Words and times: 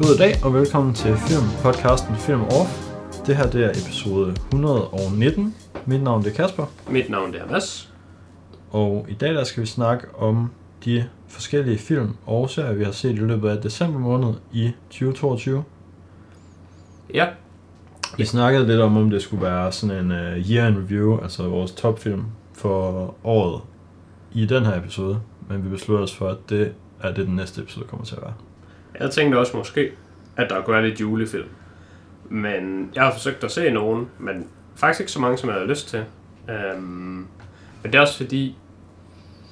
God 0.00 0.18
dag 0.18 0.44
og 0.44 0.54
velkommen 0.54 0.94
til 0.94 1.16
filmpodcasten 1.16 2.16
Film 2.16 2.42
Off. 2.42 2.90
Det 3.26 3.36
her 3.36 3.50
det 3.50 3.64
er 3.64 3.70
episode 3.70 4.30
119. 4.30 5.54
Mit 5.86 6.02
navn 6.02 6.24
det 6.24 6.30
er 6.30 6.36
Kasper, 6.36 6.66
Mit 6.90 7.10
navn 7.10 7.32
det 7.32 7.40
er 7.40 7.46
Mads. 7.46 7.92
og 8.70 9.06
i 9.08 9.14
dag 9.14 9.34
der 9.34 9.44
skal 9.44 9.60
vi 9.60 9.66
snakke 9.66 10.14
om 10.14 10.50
de 10.84 11.08
forskellige 11.28 11.78
film 11.78 12.16
og 12.26 12.50
serier, 12.50 12.72
vi 12.72 12.84
har 12.84 12.92
set 12.92 13.10
i 13.10 13.16
løbet 13.16 13.48
af 13.48 13.62
december 13.62 13.98
måned 13.98 14.34
i 14.52 14.70
2022. 14.90 15.64
Ja, 17.14 17.26
Vi 18.16 18.24
snakkede 18.24 18.66
lidt 18.66 18.80
om, 18.80 18.96
om 18.96 19.10
det 19.10 19.22
skulle 19.22 19.42
være 19.42 19.72
sådan 19.72 19.96
en 19.96 20.10
uh, 20.10 20.50
year 20.50 20.68
in 20.68 20.76
review, 20.78 21.20
altså 21.22 21.48
vores 21.48 21.72
topfilm 21.72 22.24
for 22.52 23.14
året 23.24 23.60
i 24.32 24.46
den 24.46 24.64
her 24.64 24.78
episode. 24.78 25.20
Men 25.48 25.64
vi 25.64 25.68
besluttede 25.68 26.04
os 26.04 26.14
for, 26.14 26.28
at 26.28 26.38
det 26.48 26.72
er 27.02 27.12
det, 27.14 27.26
den 27.26 27.36
næste 27.36 27.62
episode 27.62 27.86
kommer 27.86 28.06
til 28.06 28.14
at 28.16 28.22
være. 28.22 28.32
Jeg 29.00 29.10
tænkte 29.10 29.36
også 29.36 29.56
måske, 29.56 29.90
at 30.36 30.50
der 30.50 30.60
kunne 30.62 30.74
være 30.74 30.88
lidt 30.88 31.00
julefilm. 31.00 31.48
Men 32.28 32.90
jeg 32.94 33.04
har 33.04 33.12
forsøgt 33.12 33.44
at 33.44 33.50
se 33.50 33.70
nogen, 33.70 34.08
men 34.18 34.46
faktisk 34.76 35.00
ikke 35.00 35.12
så 35.12 35.20
mange, 35.20 35.38
som 35.38 35.48
jeg 35.48 35.54
havde 35.54 35.68
lyst 35.68 35.88
til. 35.88 36.04
Øhm, 36.50 37.26
men 37.82 37.92
det 37.92 37.94
er 37.94 38.00
også 38.00 38.16
fordi, 38.16 38.56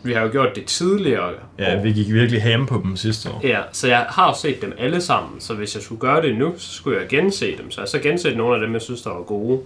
vi 0.03 0.13
har 0.13 0.23
jo 0.23 0.31
gjort 0.31 0.57
det 0.57 0.65
tidligere. 0.65 1.33
Ja, 1.59 1.79
år. 1.79 1.83
vi 1.83 1.93
gik 1.93 2.13
virkelig 2.13 2.43
ham 2.43 2.67
på 2.67 2.81
dem 2.85 2.97
sidste 2.97 3.31
år. 3.31 3.41
Ja, 3.45 3.63
så 3.73 3.89
jeg 3.89 4.07
har 4.09 4.29
jo 4.29 4.35
set 4.35 4.63
dem 4.63 4.73
alle 4.79 5.01
sammen, 5.01 5.41
så 5.41 5.55
hvis 5.55 5.75
jeg 5.75 5.83
skulle 5.83 6.01
gøre 6.01 6.23
det 6.23 6.39
nu, 6.39 6.55
så 6.57 6.73
skulle 6.73 7.01
jeg 7.01 7.09
gense 7.09 7.57
dem. 7.57 7.71
Så 7.71 7.81
jeg 7.81 7.89
så 7.89 7.99
genset 7.99 8.37
nogle 8.37 8.55
af 8.55 8.61
dem, 8.61 8.73
jeg 8.73 8.83
synes, 8.83 9.03
der 9.03 9.11
var 9.11 9.23
gode. 9.23 9.61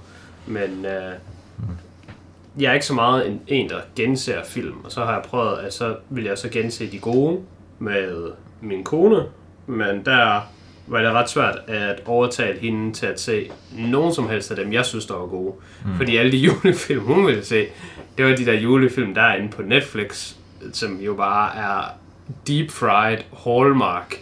Men 0.46 0.86
øh, 0.86 1.12
jeg 2.58 2.70
er 2.70 2.75
ikke 2.75 2.86
så 2.86 2.94
meget 2.94 3.28
en, 3.28 3.41
en, 3.47 3.69
der 3.69 3.80
genser 3.97 4.44
film. 4.44 4.84
Og 4.84 4.92
så 4.92 5.04
har 5.04 5.12
jeg 5.12 5.22
prøvet, 5.22 5.58
at 5.58 5.75
så 5.75 5.97
vil 6.10 6.25
jeg 6.25 6.38
så 6.38 6.48
gense 6.48 6.91
de 6.91 6.98
gode 6.98 7.41
med 7.78 8.30
min 8.60 8.84
kone. 8.84 9.27
Men 9.66 10.05
der 10.05 10.41
var 10.86 11.00
det 11.00 11.12
ret 11.12 11.30
svært 11.30 11.58
at 11.68 12.02
overtale 12.06 12.58
hende 12.58 12.92
til 12.92 13.06
at 13.06 13.20
se 13.20 13.50
nogen 13.78 14.14
som 14.14 14.28
helst 14.28 14.50
af 14.50 14.56
dem, 14.56 14.72
jeg 14.72 14.86
synes, 14.86 15.06
der 15.06 15.14
var 15.14 15.27
gode. 15.27 15.54
Mm. 15.84 15.96
Fordi 15.96 16.16
alle 16.16 16.32
de 16.32 16.36
julefilm, 16.46 17.04
hun 17.04 17.27
ville 17.27 17.44
se, 17.44 17.66
det 18.19 18.27
var 18.27 18.36
de 18.36 18.46
der 18.46 18.52
julefilm, 18.52 19.14
der 19.14 19.22
er 19.22 19.36
inde 19.36 19.48
på 19.48 19.62
Netflix, 19.62 20.32
som 20.72 21.00
jo 21.00 21.14
bare 21.14 21.56
er 21.56 21.84
deep 22.46 22.70
fried 22.70 23.19
Hallmark 23.44 24.19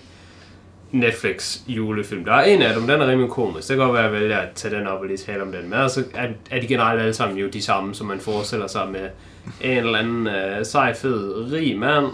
Netflix 0.92 1.58
julefilm. 1.68 2.24
Der 2.24 2.32
er 2.32 2.44
en 2.44 2.62
af 2.62 2.74
dem, 2.74 2.86
den 2.86 3.00
er 3.00 3.06
rimelig 3.06 3.30
komisk. 3.30 3.68
Det 3.68 3.76
kan 3.76 3.86
godt 3.86 3.94
være, 3.94 4.06
at 4.06 4.12
jeg 4.12 4.20
vælger 4.20 4.38
at 4.38 4.48
tage 4.54 4.76
den 4.76 4.86
op 4.86 5.00
og 5.00 5.06
lige 5.06 5.16
tale 5.16 5.42
om 5.42 5.52
den. 5.52 5.62
Men 5.62 5.72
altså 5.72 6.04
er, 6.14 6.28
er 6.50 6.60
de 6.60 6.66
generelt 6.66 7.00
alle 7.00 7.14
sammen 7.14 7.38
jo 7.38 7.48
de 7.48 7.62
samme, 7.62 7.94
som 7.94 8.06
man 8.06 8.20
forestiller 8.20 8.66
sig 8.66 8.88
med 8.88 9.08
en 9.60 9.76
eller 9.76 9.98
anden 9.98 10.26
øh, 10.26 10.66
sej, 10.66 10.94
fed, 10.94 11.52
rig 11.52 11.78
mand, 11.78 12.06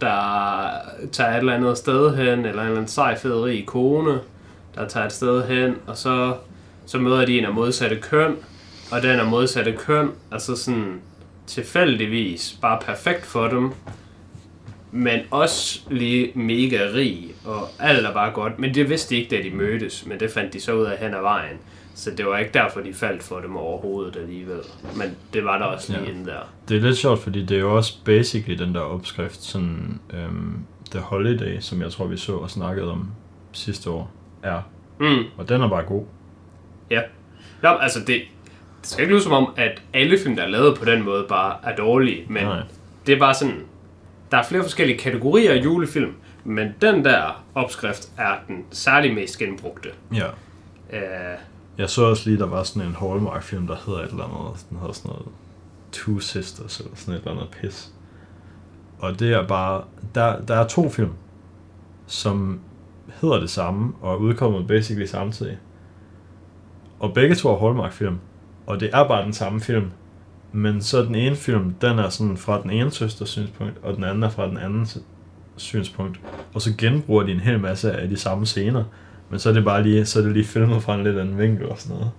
der 0.00 0.70
tager 1.12 1.30
et 1.30 1.38
eller 1.38 1.54
andet 1.54 1.78
sted 1.78 2.16
hen, 2.16 2.28
eller 2.28 2.38
en 2.38 2.48
eller 2.48 2.62
anden 2.64 2.88
sej, 2.88 3.18
fed, 3.18 3.42
rig 3.42 3.66
kone, 3.66 4.20
der 4.74 4.88
tager 4.88 5.06
et 5.06 5.12
sted 5.12 5.46
hen, 5.48 5.76
og 5.86 5.96
så, 5.96 6.34
så 6.86 6.98
møder 6.98 7.26
de 7.26 7.38
en 7.38 7.44
af 7.44 7.52
modsatte 7.52 7.96
køn, 7.96 8.36
og 8.92 9.02
den 9.02 9.20
af 9.20 9.26
modsatte 9.26 9.72
køn, 9.72 10.10
altså 10.32 10.56
sådan 10.56 11.00
tilfældigvis 11.46 12.58
bare 12.60 12.80
perfekt 12.80 13.26
for 13.26 13.48
dem, 13.48 13.72
men 14.92 15.20
også 15.30 15.80
lige 15.90 16.32
mega 16.34 16.88
rig, 16.94 17.34
og 17.44 17.68
alt 17.78 18.06
er 18.06 18.12
bare 18.12 18.30
godt. 18.32 18.58
Men 18.58 18.74
det 18.74 18.90
vidste 18.90 19.14
de 19.14 19.20
ikke, 19.20 19.36
da 19.36 19.42
de 19.42 19.50
mødtes, 19.50 20.06
men 20.06 20.20
det 20.20 20.30
fandt 20.30 20.52
de 20.52 20.60
så 20.60 20.72
ud 20.72 20.84
af 20.84 20.98
hen 20.98 21.14
ad 21.14 21.20
vejen. 21.20 21.56
Så 21.98 22.10
det 22.10 22.26
var 22.26 22.38
ikke 22.38 22.52
derfor, 22.52 22.80
de 22.80 22.94
faldt 22.94 23.22
for 23.22 23.38
dem 23.40 23.56
overhovedet 23.56 24.16
alligevel. 24.16 24.60
Men 24.96 25.16
det 25.32 25.44
var 25.44 25.58
der 25.58 25.64
også 25.64 25.92
lige 25.92 26.02
Ja. 26.04 26.10
ja. 26.10 26.14
inde 26.14 26.30
der. 26.30 26.40
Det 26.68 26.76
er 26.76 26.80
lidt 26.80 26.96
sjovt, 26.96 27.20
fordi 27.20 27.44
det 27.44 27.56
er 27.56 27.60
jo 27.60 27.76
også 27.76 27.94
basically 28.04 28.58
den 28.64 28.74
der 28.74 28.80
opskrift, 28.80 29.42
sådan 29.42 30.00
øhm, 30.14 30.58
The 30.90 31.00
Holiday, 31.00 31.60
som 31.60 31.82
jeg 31.82 31.92
tror, 31.92 32.06
vi 32.06 32.16
så 32.16 32.32
og 32.36 32.50
snakkede 32.50 32.90
om 32.90 33.10
sidste 33.52 33.90
år, 33.90 34.10
er. 34.42 34.60
Mm, 35.00 35.24
Og 35.38 35.48
den 35.48 35.60
er 35.62 35.68
bare 35.68 35.82
god. 35.82 36.04
ja. 36.90 37.00
Nå, 37.62 37.68
altså 37.68 37.98
det, 38.00 38.06
det 38.08 38.22
skal 38.82 39.02
ikke 39.02 39.14
lyde 39.14 39.22
som 39.22 39.32
om, 39.32 39.52
at 39.56 39.82
alle 39.94 40.18
film, 40.18 40.36
der 40.36 40.42
er 40.42 40.48
lavet 40.48 40.78
på 40.78 40.84
den 40.84 41.02
måde, 41.02 41.26
bare 41.28 41.56
er 41.62 41.76
dårlige. 41.76 42.24
Men 42.28 42.44
Nej. 42.44 42.62
det 43.06 43.14
er 43.14 43.18
bare 43.18 43.34
sådan, 43.34 43.60
der 44.30 44.36
er 44.38 44.42
flere 44.42 44.62
forskellige 44.62 44.98
kategorier 44.98 45.52
af 45.52 45.64
julefilm, 45.64 46.12
men 46.44 46.74
den 46.82 47.04
der 47.04 47.44
opskrift 47.54 48.08
er 48.18 48.34
den 48.48 48.64
særlig 48.70 49.14
mest 49.14 49.38
genbrugte. 49.38 49.88
Ja. 50.14 50.26
Uh, 50.92 51.38
jeg 51.78 51.90
så 51.90 52.04
også 52.04 52.30
lige, 52.30 52.38
der 52.38 52.46
var 52.46 52.62
sådan 52.62 52.88
en 52.88 52.94
Hallmark-film, 52.94 53.66
der 53.66 53.76
hedder 53.86 54.00
et 54.00 54.10
eller 54.10 54.24
andet, 54.24 54.66
den 54.70 54.78
hedder 54.78 54.92
sådan 54.92 55.08
noget 55.08 55.26
Two 55.92 56.18
Sisters, 56.18 56.80
eller 56.80 56.96
sådan 56.96 57.14
et 57.14 57.18
eller 57.18 57.30
andet 57.32 57.48
pis. 57.50 57.92
Og 58.98 59.20
det 59.20 59.32
er 59.32 59.46
bare, 59.46 59.84
der, 60.14 60.40
der 60.40 60.54
er 60.54 60.66
to 60.66 60.88
film, 60.88 61.10
som 62.06 62.60
hedder 63.20 63.40
det 63.40 63.50
samme, 63.50 63.92
og 64.00 64.12
er 64.12 64.16
udkommet 64.16 64.66
basically 64.66 65.06
samtidig. 65.06 65.58
Og 67.00 67.14
begge 67.14 67.34
to 67.34 67.48
er 67.48 67.58
Hallmark-film, 67.58 68.18
og 68.66 68.80
det 68.80 68.90
er 68.92 69.08
bare 69.08 69.24
den 69.24 69.32
samme 69.32 69.60
film. 69.60 69.90
Men 70.52 70.82
så 70.82 71.02
den 71.02 71.14
ene 71.14 71.36
film, 71.36 71.74
den 71.74 71.98
er 71.98 72.08
sådan 72.08 72.36
fra 72.36 72.62
den 72.62 72.70
ene 72.70 72.90
søsters 72.90 73.28
synspunkt, 73.28 73.78
og 73.82 73.96
den 73.96 74.04
anden 74.04 74.22
er 74.22 74.28
fra 74.28 74.48
den 74.48 74.56
anden 74.56 74.86
synspunkt. 75.56 76.20
Og 76.54 76.62
så 76.62 76.74
genbruger 76.78 77.22
de 77.22 77.32
en 77.32 77.40
hel 77.40 77.60
masse 77.60 77.92
af 77.92 78.08
de 78.08 78.16
samme 78.16 78.46
scener. 78.46 78.84
Men 79.30 79.38
så 79.40 79.48
er 79.48 79.52
det 79.52 79.64
bare 79.64 79.82
lige, 79.82 80.06
så 80.06 80.18
er 80.18 80.22
det 80.22 80.32
lige 80.32 80.44
filmet 80.44 80.82
fra 80.82 80.94
en 80.94 81.04
lidt 81.04 81.18
anden 81.18 81.38
vinkel 81.38 81.68
og 81.68 81.78
sådan 81.78 81.96
noget. 81.96 82.10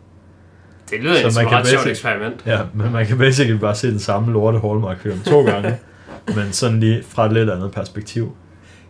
det 0.90 1.00
lyder 1.04 1.14
Så 1.16 1.22
som 1.22 1.34
man 1.34 1.46
et 1.46 1.50
kan 1.50 1.58
ret 1.58 1.68
sjovt 1.68 1.88
eksperiment. 1.88 2.44
Ja, 2.46 2.60
men 2.74 2.92
man 2.92 3.06
kan 3.06 3.18
basically 3.18 3.60
bare 3.60 3.76
se 3.76 3.92
den 3.92 4.00
samme 4.00 4.34
lorte 4.34 4.60
Hallmark-film 4.60 5.20
to 5.20 5.46
gange. 5.46 5.78
men 6.36 6.52
sådan 6.52 6.80
lige 6.80 7.04
fra 7.04 7.26
et 7.26 7.34
lidt 7.34 7.50
andet 7.50 7.72
perspektiv. 7.72 8.36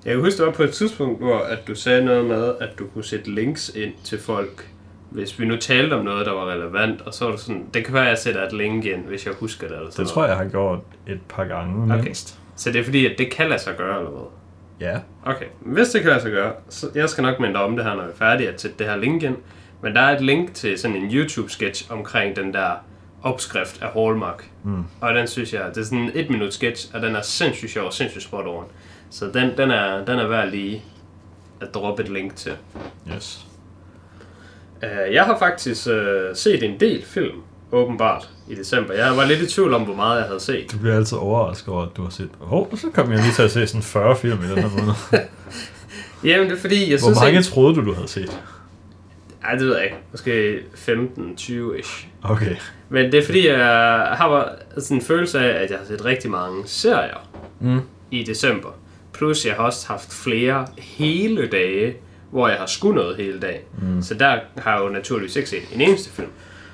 Jeg 0.06 0.13
kan 0.13 0.22
huske, 0.24 0.38
det 0.38 0.46
var 0.46 0.52
på 0.52 0.63
et 0.63 0.72
tidspunkt, 0.72 1.19
hvor 1.19 1.38
at 1.40 1.68
du 1.68 1.75
sagde 1.75 2.06
noget 2.06 2.25
med, 2.25 2.53
at 2.62 2.69
du 2.79 2.85
kunne 2.94 3.03
sætte 3.03 3.31
links 3.31 3.72
ind 3.75 3.94
til 4.03 4.19
folk, 4.19 4.69
hvis 5.09 5.40
vi 5.40 5.46
nu 5.46 5.56
talte 5.58 5.94
om 5.94 6.06
noget, 6.06 6.25
der 6.25 6.31
var 6.31 6.52
relevant, 6.52 7.02
og 7.02 7.13
så 7.13 7.25
var 7.25 7.31
du 7.31 7.38
sådan, 7.38 7.66
det 7.74 7.85
kan 7.85 7.94
være, 7.94 8.03
at 8.03 8.09
jeg 8.09 8.18
sætter 8.18 8.46
et 8.47 8.53
link 8.53 8.85
ind, 8.85 9.06
hvis 9.08 9.25
jeg 9.25 9.34
husker 9.40 9.68
det. 9.68 9.75
Eller 9.78 9.91
sådan 9.91 10.06
Det 10.06 10.13
tror 10.13 10.24
jeg, 10.24 10.29
jeg 10.29 10.38
har 10.38 10.46
gjort 10.46 10.79
et 11.08 11.19
par 11.29 11.44
gange 11.46 11.94
Okay. 11.94 12.03
mindst. 12.03 12.40
Så 12.56 12.72
det 12.72 12.79
er 12.79 12.84
fordi, 12.84 13.06
at 13.06 13.12
det 13.18 13.31
kan 13.31 13.50
lade 13.50 13.62
sig 13.62 13.74
gøre, 13.78 13.97
eller 13.97 14.12
hvad? 14.12 14.22
Ja. 14.79 15.00
Okay, 15.25 15.45
hvis 15.59 15.90
det 15.90 16.01
kan 16.01 16.09
lade 16.09 16.22
sig 16.22 16.31
gøre, 16.31 16.53
så 16.69 16.90
jeg 16.95 17.09
skal 17.09 17.22
nok 17.22 17.40
minde 17.40 17.53
dig 17.53 17.63
om 17.63 17.75
det 17.75 17.85
her, 17.85 17.95
når 17.95 18.03
vi 18.03 18.09
er 18.12 18.16
færdige, 18.16 18.50
at 18.50 18.62
sætte 18.62 18.78
det 18.79 18.88
her 18.88 18.95
link 18.95 19.23
ind. 19.23 19.35
Men 19.81 19.95
der 19.95 20.01
er 20.01 20.16
et 20.16 20.22
link 20.22 20.53
til 20.53 20.79
sådan 20.79 20.97
en 20.97 21.12
YouTube-sketch 21.12 21.91
omkring 21.91 22.35
den 22.35 22.53
der 22.53 22.72
opskrift 23.23 23.81
af 23.81 23.91
Hallmark. 23.91 24.50
Mm. 24.63 24.84
Og 25.01 25.13
den 25.13 25.28
synes 25.28 25.53
jeg, 25.53 25.66
det 25.69 25.78
er 25.78 25.85
sådan 25.85 26.00
en 26.00 26.12
et 26.13 26.29
minut 26.29 26.53
sketch, 26.53 26.95
og 26.95 27.01
den 27.01 27.16
er 27.16 27.22
sindssygt 27.22 27.72
sjov 27.72 27.85
og 27.85 27.94
sindssygt 27.94 28.23
spot 28.23 28.45
on. 28.47 28.66
Så 29.09 29.25
den, 29.25 29.57
den, 29.57 29.72
er, 29.72 30.06
den 30.06 30.19
er 30.19 30.28
værd 30.28 30.50
lige 30.50 30.84
at 31.61 31.73
droppe 31.73 32.03
et 32.03 32.09
link 32.09 32.35
til. 32.35 32.51
Yes. 33.16 33.46
Uh, 34.84 35.13
jeg 35.13 35.25
har 35.25 35.40
faktisk 35.40 35.88
uh, 35.88 35.94
set 36.34 36.63
en 36.63 36.79
del 36.79 37.03
film, 37.06 37.41
åbenbart, 37.72 38.30
i 38.50 38.56
december. 38.56 38.94
Jeg 38.94 39.18
var 39.18 39.25
lidt 39.25 39.40
i 39.41 39.46
tvivl 39.53 39.74
om, 39.74 39.81
hvor 39.81 39.96
meget 39.96 40.18
jeg 40.19 40.25
havde 40.28 40.40
set. 40.40 40.72
Du 40.72 40.78
bliver 40.78 40.96
altid 40.96 41.18
overrasket 41.18 41.69
over, 41.74 41.84
at 41.84 41.90
du 41.97 42.03
har 42.03 42.09
set... 42.09 42.30
Åh, 42.41 42.53
oh, 42.53 42.68
så 42.78 42.88
kom 42.94 43.12
jeg 43.12 43.19
lige 43.22 43.34
til 43.34 43.41
at 43.44 43.52
se 43.52 43.68
sådan 43.68 43.81
40 43.81 44.16
film 44.16 44.40
i 44.44 44.47
den 44.47 44.57
her 44.59 44.69
måned. 44.80 44.94
Jamen, 46.24 46.50
det 46.50 46.58
er 46.58 46.62
fordi, 46.62 46.91
jeg 46.91 47.00
Hvor 47.00 47.08
synes 47.08 47.19
mange 47.19 47.38
ikke... 47.38 47.44
troede 47.50 47.75
du, 47.75 47.85
du 47.85 47.94
havde 47.94 48.08
set? 48.08 48.40
Ej, 49.44 49.52
det 49.56 49.68
ved 49.68 49.75
jeg 49.75 49.84
ikke. 49.84 49.96
Måske 50.12 50.59
15-20-ish. 50.88 52.06
Okay. 52.24 52.56
Men 52.90 53.12
det 53.12 53.19
er 53.19 53.25
fordi, 53.25 53.47
jeg 53.47 53.58
har 54.18 54.50
sådan 54.78 54.97
en 54.97 55.02
følelse 55.03 55.40
af, 55.40 55.63
at 55.63 55.69
jeg 55.69 55.78
har 55.79 55.85
set 55.85 56.06
rigtig 56.06 56.31
mange 56.31 56.63
serier 56.66 57.25
Mm. 57.62 57.79
i 58.12 58.24
december. 58.24 58.69
Plus 59.13 59.46
jeg 59.46 59.53
har 59.56 59.63
også 59.63 59.88
haft 59.88 60.13
flere 60.13 60.68
hele 60.78 61.47
dage, 61.47 61.96
hvor 62.31 62.47
jeg 62.47 62.58
har 62.58 62.66
skudt 62.66 62.96
noget 62.96 63.18
hele 63.18 63.40
dagen. 63.40 63.62
Mm. 63.81 64.02
Så 64.02 64.13
der 64.13 64.40
har 64.58 64.75
jeg 64.75 64.84
jo 64.85 64.90
naturligvis 64.90 65.35
ikke 65.35 65.50
set 65.50 65.62
en 65.74 65.82
eneste 65.82 66.09
film. 66.09 66.28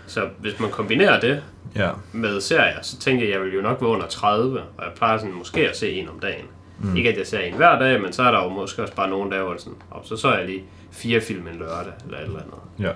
Så 0.07 0.21
hvis 0.39 0.59
man 0.59 0.69
kombinerer 0.71 1.19
det 1.19 1.43
Ja. 1.75 1.89
med 2.13 2.41
serier, 2.41 2.81
så 2.81 2.99
tænker 2.99 3.25
jeg, 3.25 3.33
at 3.33 3.39
jeg 3.39 3.45
vil 3.45 3.55
jo 3.55 3.61
nok 3.61 3.81
være 3.81 3.89
under 3.89 4.07
30, 4.07 4.59
og 4.61 4.83
jeg 4.85 4.91
plejer 4.95 5.17
sådan 5.17 5.33
måske 5.33 5.69
at 5.69 5.77
se 5.77 5.91
en 5.91 6.09
om 6.09 6.19
dagen. 6.19 6.45
Mm. 6.79 6.95
Ikke 6.97 7.09
at 7.09 7.17
jeg 7.17 7.27
ser 7.27 7.39
en 7.39 7.53
hver 7.53 7.79
dag, 7.79 8.01
men 8.01 8.13
så 8.13 8.23
er 8.23 8.31
der 8.31 8.43
jo 8.43 8.49
måske 8.49 8.81
også 8.81 8.95
bare 8.95 9.09
nogle 9.09 9.31
dage, 9.31 9.43
hvor 9.43 9.55
sådan, 9.57 9.77
og 9.91 10.01
så 10.05 10.17
så 10.17 10.33
jeg 10.35 10.45
lige 10.45 10.63
fire 10.91 11.21
film 11.21 11.47
en 11.47 11.55
lørdag, 11.55 11.93
eller 12.05 12.17
et 12.17 12.23
eller 12.23 12.39
andet. 12.39 12.55
Ja. 12.79 12.91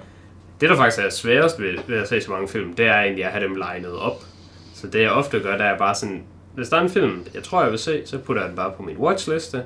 Det, 0.61 0.69
der 0.69 0.75
faktisk 0.75 1.06
er 1.06 1.09
sværest 1.09 1.61
ved, 1.61 1.77
ved 1.88 1.97
at 1.97 2.09
se 2.09 2.21
så 2.21 2.31
mange 2.31 2.47
film, 2.47 2.73
det 2.73 2.85
er 2.85 3.00
egentlig 3.01 3.25
at 3.25 3.31
have 3.31 3.44
dem 3.44 3.56
legnet 3.56 3.91
op. 3.94 4.23
Så 4.73 4.88
det 4.88 5.01
jeg 5.01 5.11
ofte 5.11 5.39
gør, 5.39 5.57
det 5.57 5.65
er 5.65 5.77
bare 5.77 5.95
sådan, 5.95 6.23
hvis 6.56 6.69
der 6.69 6.77
er 6.77 6.81
en 6.81 6.89
film, 6.89 7.25
jeg 7.33 7.44
tror, 7.44 7.61
jeg 7.61 7.71
vil 7.71 7.79
se, 7.79 8.01
så 8.06 8.17
putter 8.17 8.41
jeg 8.41 8.50
den 8.50 8.56
bare 8.57 8.71
på 8.77 8.83
min 8.83 8.97
watchliste, 8.97 9.63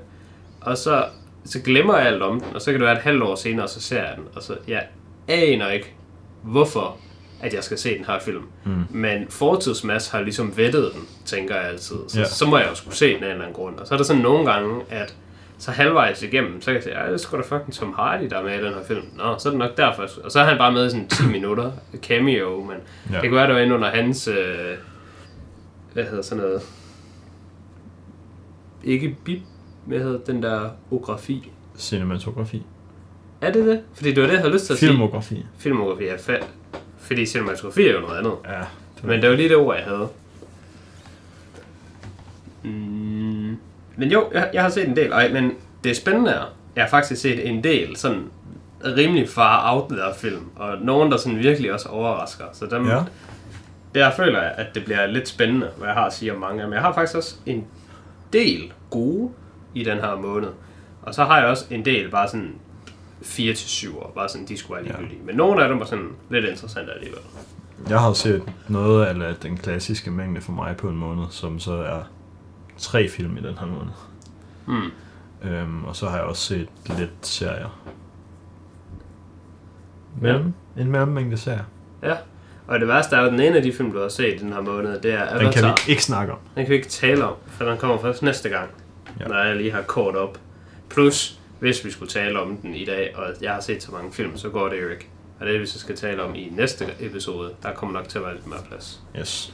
og 0.61 0.77
så, 0.77 1.05
så 1.45 1.59
glemmer 1.61 1.97
jeg 1.97 2.07
alt 2.07 2.21
om 2.21 2.39
den, 2.41 2.55
og 2.55 2.61
så 2.61 2.71
kan 2.71 2.79
det 2.79 2.85
være 2.87 2.95
et 2.97 3.01
halvt 3.03 3.23
år 3.23 3.35
senere, 3.35 3.67
så 3.67 3.81
ser 3.81 4.03
jeg 4.03 4.13
den, 4.17 4.25
og 4.35 4.43
så 4.43 4.55
jeg 4.67 4.87
aner 5.27 5.69
ikke, 5.69 5.93
hvorfor 6.41 6.97
at 7.43 7.53
jeg 7.53 7.63
skal 7.63 7.77
se 7.77 7.97
den 7.97 8.05
her 8.05 8.19
film. 8.19 8.43
Mm. 8.65 8.71
Men 8.89 9.27
fortidsmass 9.29 10.09
har 10.09 10.21
ligesom 10.21 10.57
vettet 10.57 10.91
den, 10.93 11.01
tænker 11.25 11.55
jeg 11.55 11.63
altid. 11.65 11.95
Så, 12.07 12.17
Ja. 12.17 12.19
ja. 12.21 12.25
så 12.29 12.45
må 12.45 12.57
jeg 12.57 12.67
jo 12.69 12.75
skulle 12.75 12.95
se 12.95 13.05
den 13.07 13.13
af 13.15 13.17
en 13.17 13.23
eller 13.31 13.41
anden 13.41 13.55
grund. 13.55 13.79
Og 13.79 13.87
så 13.87 13.93
er 13.93 13.97
der 13.97 14.05
sådan 14.05 14.21
nogle 14.21 14.51
gange, 14.51 14.81
at 14.89 15.15
så 15.57 15.71
halvvejs 15.71 16.23
igennem, 16.23 16.61
så 16.61 16.65
kan 16.65 16.73
jeg 16.75 16.83
sige, 16.83 16.99
ja, 16.99 17.05
det 17.05 17.13
er 17.13 17.17
sgu 17.17 17.37
da 17.37 17.41
fucking 17.41 17.73
Tom 17.73 17.93
Hardy, 17.97 18.29
der 18.29 18.37
er 18.37 18.43
med 18.43 18.59
i 18.59 18.63
den 18.63 18.73
her 18.73 18.83
film. 18.87 19.01
Nå, 19.17 19.35
så 19.37 19.49
er 19.49 19.51
det 19.51 19.59
nok 19.59 19.77
derfor. 19.77 20.03
Og 20.23 20.31
så 20.31 20.39
er 20.39 20.43
han 20.43 20.57
bare 20.57 20.71
med 20.71 20.87
i 20.87 20.89
sådan 20.89 21.07
10 21.07 21.23
minutter 21.37 21.71
cameo, 22.01 22.63
men 22.63 22.77
Ja. 23.09 23.15
ja. 23.15 23.21
det 23.21 23.29
kan 23.29 23.31
være, 23.35 23.47
det 23.47 23.55
var 23.55 23.61
inde 23.61 23.75
under 23.75 23.89
hans, 23.91 24.27
øh, 24.27 24.35
hvad 25.93 26.03
hedder 26.03 26.21
sådan 26.21 26.43
noget, 26.43 26.61
ikke 28.83 29.15
bip, 29.25 29.39
hvad 29.85 29.99
hedder 29.99 30.19
den 30.19 30.43
der 30.43 30.69
ografi? 30.91 31.51
Cinematografi. 31.77 32.63
Er 33.41 33.51
det 33.51 33.65
det? 33.65 33.81
Fordi 33.93 34.09
det 34.13 34.21
var 34.21 34.27
det, 34.27 34.33
jeg 34.33 34.41
havde 34.41 34.53
lyst 34.53 34.65
til 34.65 34.73
at 34.73 34.79
sige. 34.79 34.89
Filmografi. 34.89 35.45
Filmografi 35.57 36.03
fedt. 36.19 36.47
Fordi 37.03 37.25
cinematografi 37.25 37.87
er 37.87 37.93
jo 37.93 37.99
noget 37.99 38.17
andet. 38.17 38.33
Ja. 38.45 38.59
Det 38.95 39.03
Men 39.03 39.21
det 39.21 39.29
var 39.29 39.35
lige 39.35 39.49
det 39.49 39.57
ord, 39.57 39.75
jeg 39.75 39.85
havde. 39.85 40.09
Mm. 42.63 43.57
Men 43.97 44.11
jo, 44.11 44.29
jeg, 44.33 44.49
jeg 44.53 44.61
har 44.63 44.69
set 44.69 44.87
en 44.87 44.95
del. 44.95 45.11
Ej, 45.11 45.31
men 45.33 45.51
det 45.83 45.97
spændende 45.97 46.31
er, 46.31 46.53
jeg 46.75 46.83
har 46.83 46.89
faktisk 46.89 47.21
set 47.21 47.49
en 47.49 47.63
del 47.63 47.95
sådan 47.97 48.23
rimelig 48.85 49.29
far 49.29 49.73
out 49.75 49.89
there 49.89 50.13
film, 50.17 50.45
og 50.55 50.77
nogen, 50.81 51.11
der 51.11 51.17
sådan 51.17 51.39
virkelig 51.39 51.73
også 51.73 51.89
overrasker. 51.89 52.45
Så 52.53 52.65
dem, 52.65 52.87
Ja. 52.87 52.99
der 53.95 54.11
føler 54.11 54.41
jeg, 54.41 54.53
at 54.57 54.75
det 54.75 54.85
bliver 54.85 55.05
lidt 55.05 55.27
spændende, 55.27 55.69
hvad 55.77 55.87
jeg 55.87 55.95
har 55.95 56.05
at 56.05 56.13
sige 56.13 56.33
om 56.33 56.39
mange 56.39 56.63
dem. 56.63 56.73
Jeg 56.73 56.81
har 56.81 56.93
faktisk 56.93 57.17
også 57.17 57.35
en 57.45 57.65
del 58.33 58.73
gode 58.89 59.31
i 59.73 59.83
den 59.83 59.97
her 59.97 60.15
måned. 60.15 60.49
Og 61.01 61.13
så 61.13 61.23
har 61.23 61.37
jeg 61.39 61.47
også 61.47 61.65
en 61.69 61.85
del 61.85 62.09
bare 62.09 62.27
sådan 62.27 62.55
4 63.23 63.53
til 63.53 63.69
7 63.69 63.97
år, 63.99 64.11
bare 64.15 64.29
sådan, 64.29 64.47
de 64.47 64.57
skulle 64.57 64.75
være 64.75 64.83
ligegyldige. 64.85 65.19
Men 65.25 65.35
nogle 65.35 65.63
af 65.63 65.69
dem 65.69 65.79
var 65.79 65.85
sådan 65.85 66.09
lidt 66.29 66.45
interessante 66.45 66.93
alligevel. 66.93 67.19
Jeg 67.89 67.99
har 67.99 68.13
set 68.13 68.43
noget 68.67 69.05
af 69.05 69.35
den 69.35 69.57
klassiske 69.57 70.11
mængde 70.11 70.41
for 70.41 70.51
mig 70.51 70.77
på 70.77 70.89
en 70.89 70.95
måned, 70.97 71.23
som 71.29 71.59
så 71.59 71.73
er 71.73 71.99
tre 72.77 73.09
film 73.09 73.37
i 73.37 73.41
den 73.41 73.57
her 73.57 73.65
måned. 73.67 73.91
Hmm. 74.65 74.91
Øhm, 75.51 75.85
og 75.85 75.95
så 75.95 76.09
har 76.09 76.17
jeg 76.17 76.25
også 76.25 76.41
set 76.43 76.67
lidt 76.97 77.11
serier. 77.21 77.79
Mellem, 80.21 80.53
en 80.77 80.91
mellemmængde 80.91 81.37
serier. 81.37 81.63
Ja. 82.03 82.15
Og 82.67 82.79
det 82.79 82.87
værste 82.87 83.15
er 83.15 83.19
at 83.21 83.31
den 83.31 83.39
ene 83.39 83.55
af 83.57 83.63
de 83.63 83.73
film, 83.73 83.91
du 83.91 83.99
har 84.01 84.09
set 84.09 84.33
i 84.33 84.37
den 84.37 84.53
her 84.53 84.61
måned, 84.61 84.99
det 85.01 85.13
er 85.13 85.37
Den 85.37 85.51
kan 85.53 85.63
Avatar. 85.63 85.81
vi 85.85 85.91
ikke 85.91 86.03
snakke 86.03 86.33
om. 86.33 86.39
Den 86.55 86.65
kan 86.65 86.69
vi 86.69 86.75
ikke 86.75 86.87
tale 86.89 87.25
om, 87.25 87.33
for 87.47 87.65
den 87.65 87.77
kommer 87.77 87.97
først 88.01 88.23
næste 88.23 88.49
gang, 88.49 88.69
Ja. 89.19 89.23
ja. 89.23 89.27
når 89.29 89.37
jeg 89.43 89.55
lige 89.55 89.71
har 89.71 89.81
kort 89.81 90.15
op. 90.15 90.39
Plus, 90.89 91.39
hvis 91.63 91.85
vi 91.85 91.91
skulle 91.91 92.09
tale 92.09 92.39
om 92.41 92.57
den 92.57 92.73
i 92.75 92.85
dag, 92.85 93.13
og 93.15 93.23
jeg 93.41 93.53
har 93.53 93.59
set 93.61 93.83
så 93.83 93.91
mange 93.91 94.13
film, 94.13 94.37
så 94.37 94.49
går 94.49 94.69
det 94.69 94.81
jo 94.81 94.89
ikke. 94.89 95.09
Og 95.39 95.45
det, 95.47 95.59
vi 95.61 95.65
så 95.65 95.79
skal 95.79 95.95
tale 95.95 96.23
om 96.23 96.35
i 96.35 96.49
næste 96.51 96.85
episode, 96.99 97.53
der 97.63 97.73
kommer 97.73 97.93
nok 97.99 98.07
til 98.09 98.17
at 98.17 98.23
være 98.25 98.33
lidt 98.33 98.47
mere 98.47 98.59
plads. 98.69 99.01
Yes. 99.19 99.53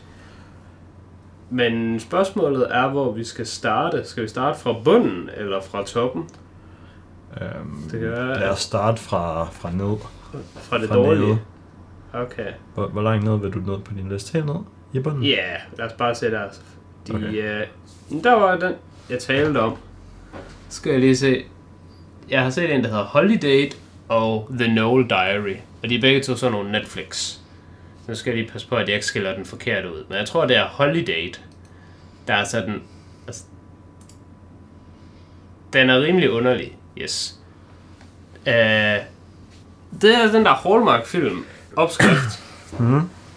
Men 1.49 1.99
spørgsmålet 1.99 2.67
er, 2.75 2.87
hvor 2.89 3.11
vi 3.11 3.23
skal 3.23 3.45
starte. 3.45 4.05
Skal 4.05 4.23
vi 4.23 4.27
starte 4.27 4.59
fra 4.59 4.73
bunden, 4.83 5.29
eller 5.37 5.61
fra 5.61 5.83
toppen? 5.85 6.29
Øhm, 7.41 7.81
Det 7.91 7.99
kan 7.99 8.11
være- 8.11 8.39
Lad 8.39 8.49
os 8.49 8.59
starte 8.59 9.01
fra, 9.01 9.45
fra 9.45 9.71
ned. 9.71 9.97
Fra 10.55 10.77
det 10.77 10.87
Fra 10.87 10.95
dårlige? 10.95 11.25
nede. 11.27 11.39
Okay. 12.13 12.51
Hvor, 12.73 12.87
hvor 12.87 13.01
langt 13.01 13.25
ned 13.25 13.39
vil 13.39 13.53
du 13.53 13.59
ned 13.59 13.79
på 13.79 13.93
din 13.93 14.09
liste? 14.09 14.33
Helt 14.33 14.45
ned? 14.45 14.55
I 14.93 14.99
bunden? 14.99 15.23
Ja, 15.23 15.29
yeah, 15.29 15.59
lad 15.77 15.85
os 15.85 15.93
bare 15.93 16.15
se 16.15 16.31
der. 16.31 16.43
De, 17.07 17.13
Okay. 17.15 17.27
okay. 17.27 17.61
øh, 17.61 18.23
der 18.23 18.33
var 18.33 18.55
den, 18.57 18.73
jeg 19.09 19.19
talte 19.19 19.57
om. 19.57 19.77
Skal 20.69 20.91
jeg 20.91 20.99
lige 20.99 21.15
se. 21.17 21.43
Jeg 22.29 22.43
har 22.43 22.49
set 22.49 22.73
en, 22.75 22.83
der 22.83 22.89
hedder 22.89 23.03
Holiday 23.03 23.71
og 24.09 24.49
The 24.59 24.73
Noel 24.73 25.09
Diary. 25.09 25.55
Og 25.83 25.89
de 25.89 25.95
er 25.95 26.01
begge 26.01 26.21
to 26.21 26.35
sådan 26.35 26.51
nogle 26.51 26.71
Netflix. 26.71 27.15
Så 27.15 27.39
nu 28.07 28.15
skal 28.15 28.31
jeg 28.31 28.37
lige 28.37 28.51
passe 28.51 28.67
på, 28.67 28.75
at 28.75 28.87
jeg 28.87 28.95
ikke 28.95 29.05
skiller 29.05 29.35
den 29.35 29.45
forkert 29.45 29.85
ud. 29.85 30.05
Men 30.09 30.17
jeg 30.17 30.27
tror, 30.27 30.45
det 30.45 30.57
er 30.57 30.65
Holiday, 30.65 31.33
der 32.27 32.33
er 32.33 32.43
sådan... 32.43 32.81
Altså, 33.27 33.43
den 35.73 35.89
er 35.89 36.01
rimelig 36.01 36.31
underlig, 36.31 36.77
yes. 36.97 37.39
Uh, 38.47 38.53
det 40.01 40.15
er 40.15 40.31
den 40.31 40.45
der 40.45 40.53
Hallmark-film, 40.53 41.45
opskrift. 41.75 42.43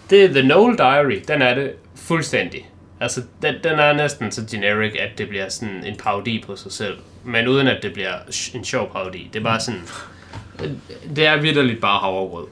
Det 0.09 0.25
er 0.25 0.27
The 0.27 0.47
Noel 0.47 0.77
Diary, 0.77 1.23
den 1.27 1.41
er 1.41 1.55
det 1.55 1.73
fuldstændig. 1.95 2.69
Altså, 2.99 3.21
den, 3.41 3.55
den 3.63 3.79
er 3.79 3.93
næsten 3.93 4.31
så 4.31 4.45
generic, 4.51 4.93
at 4.99 5.17
det 5.17 5.29
bliver 5.29 5.49
sådan 5.49 5.83
en 5.85 5.95
parodi 5.97 6.43
på 6.47 6.55
sig 6.55 6.71
selv. 6.71 6.97
Men 7.23 7.47
uden 7.47 7.67
at 7.67 7.83
det 7.83 7.93
bliver 7.93 8.13
sh- 8.17 8.57
en 8.57 8.65
sjov 8.65 8.91
parodi. 8.91 9.29
Det 9.33 9.39
er 9.39 9.43
bare 9.43 9.59
sådan... 9.59 9.81
Det 11.15 11.25
er 11.25 11.41
vidderligt 11.41 11.81
bare 11.81 11.99
havregrød. 11.99 12.47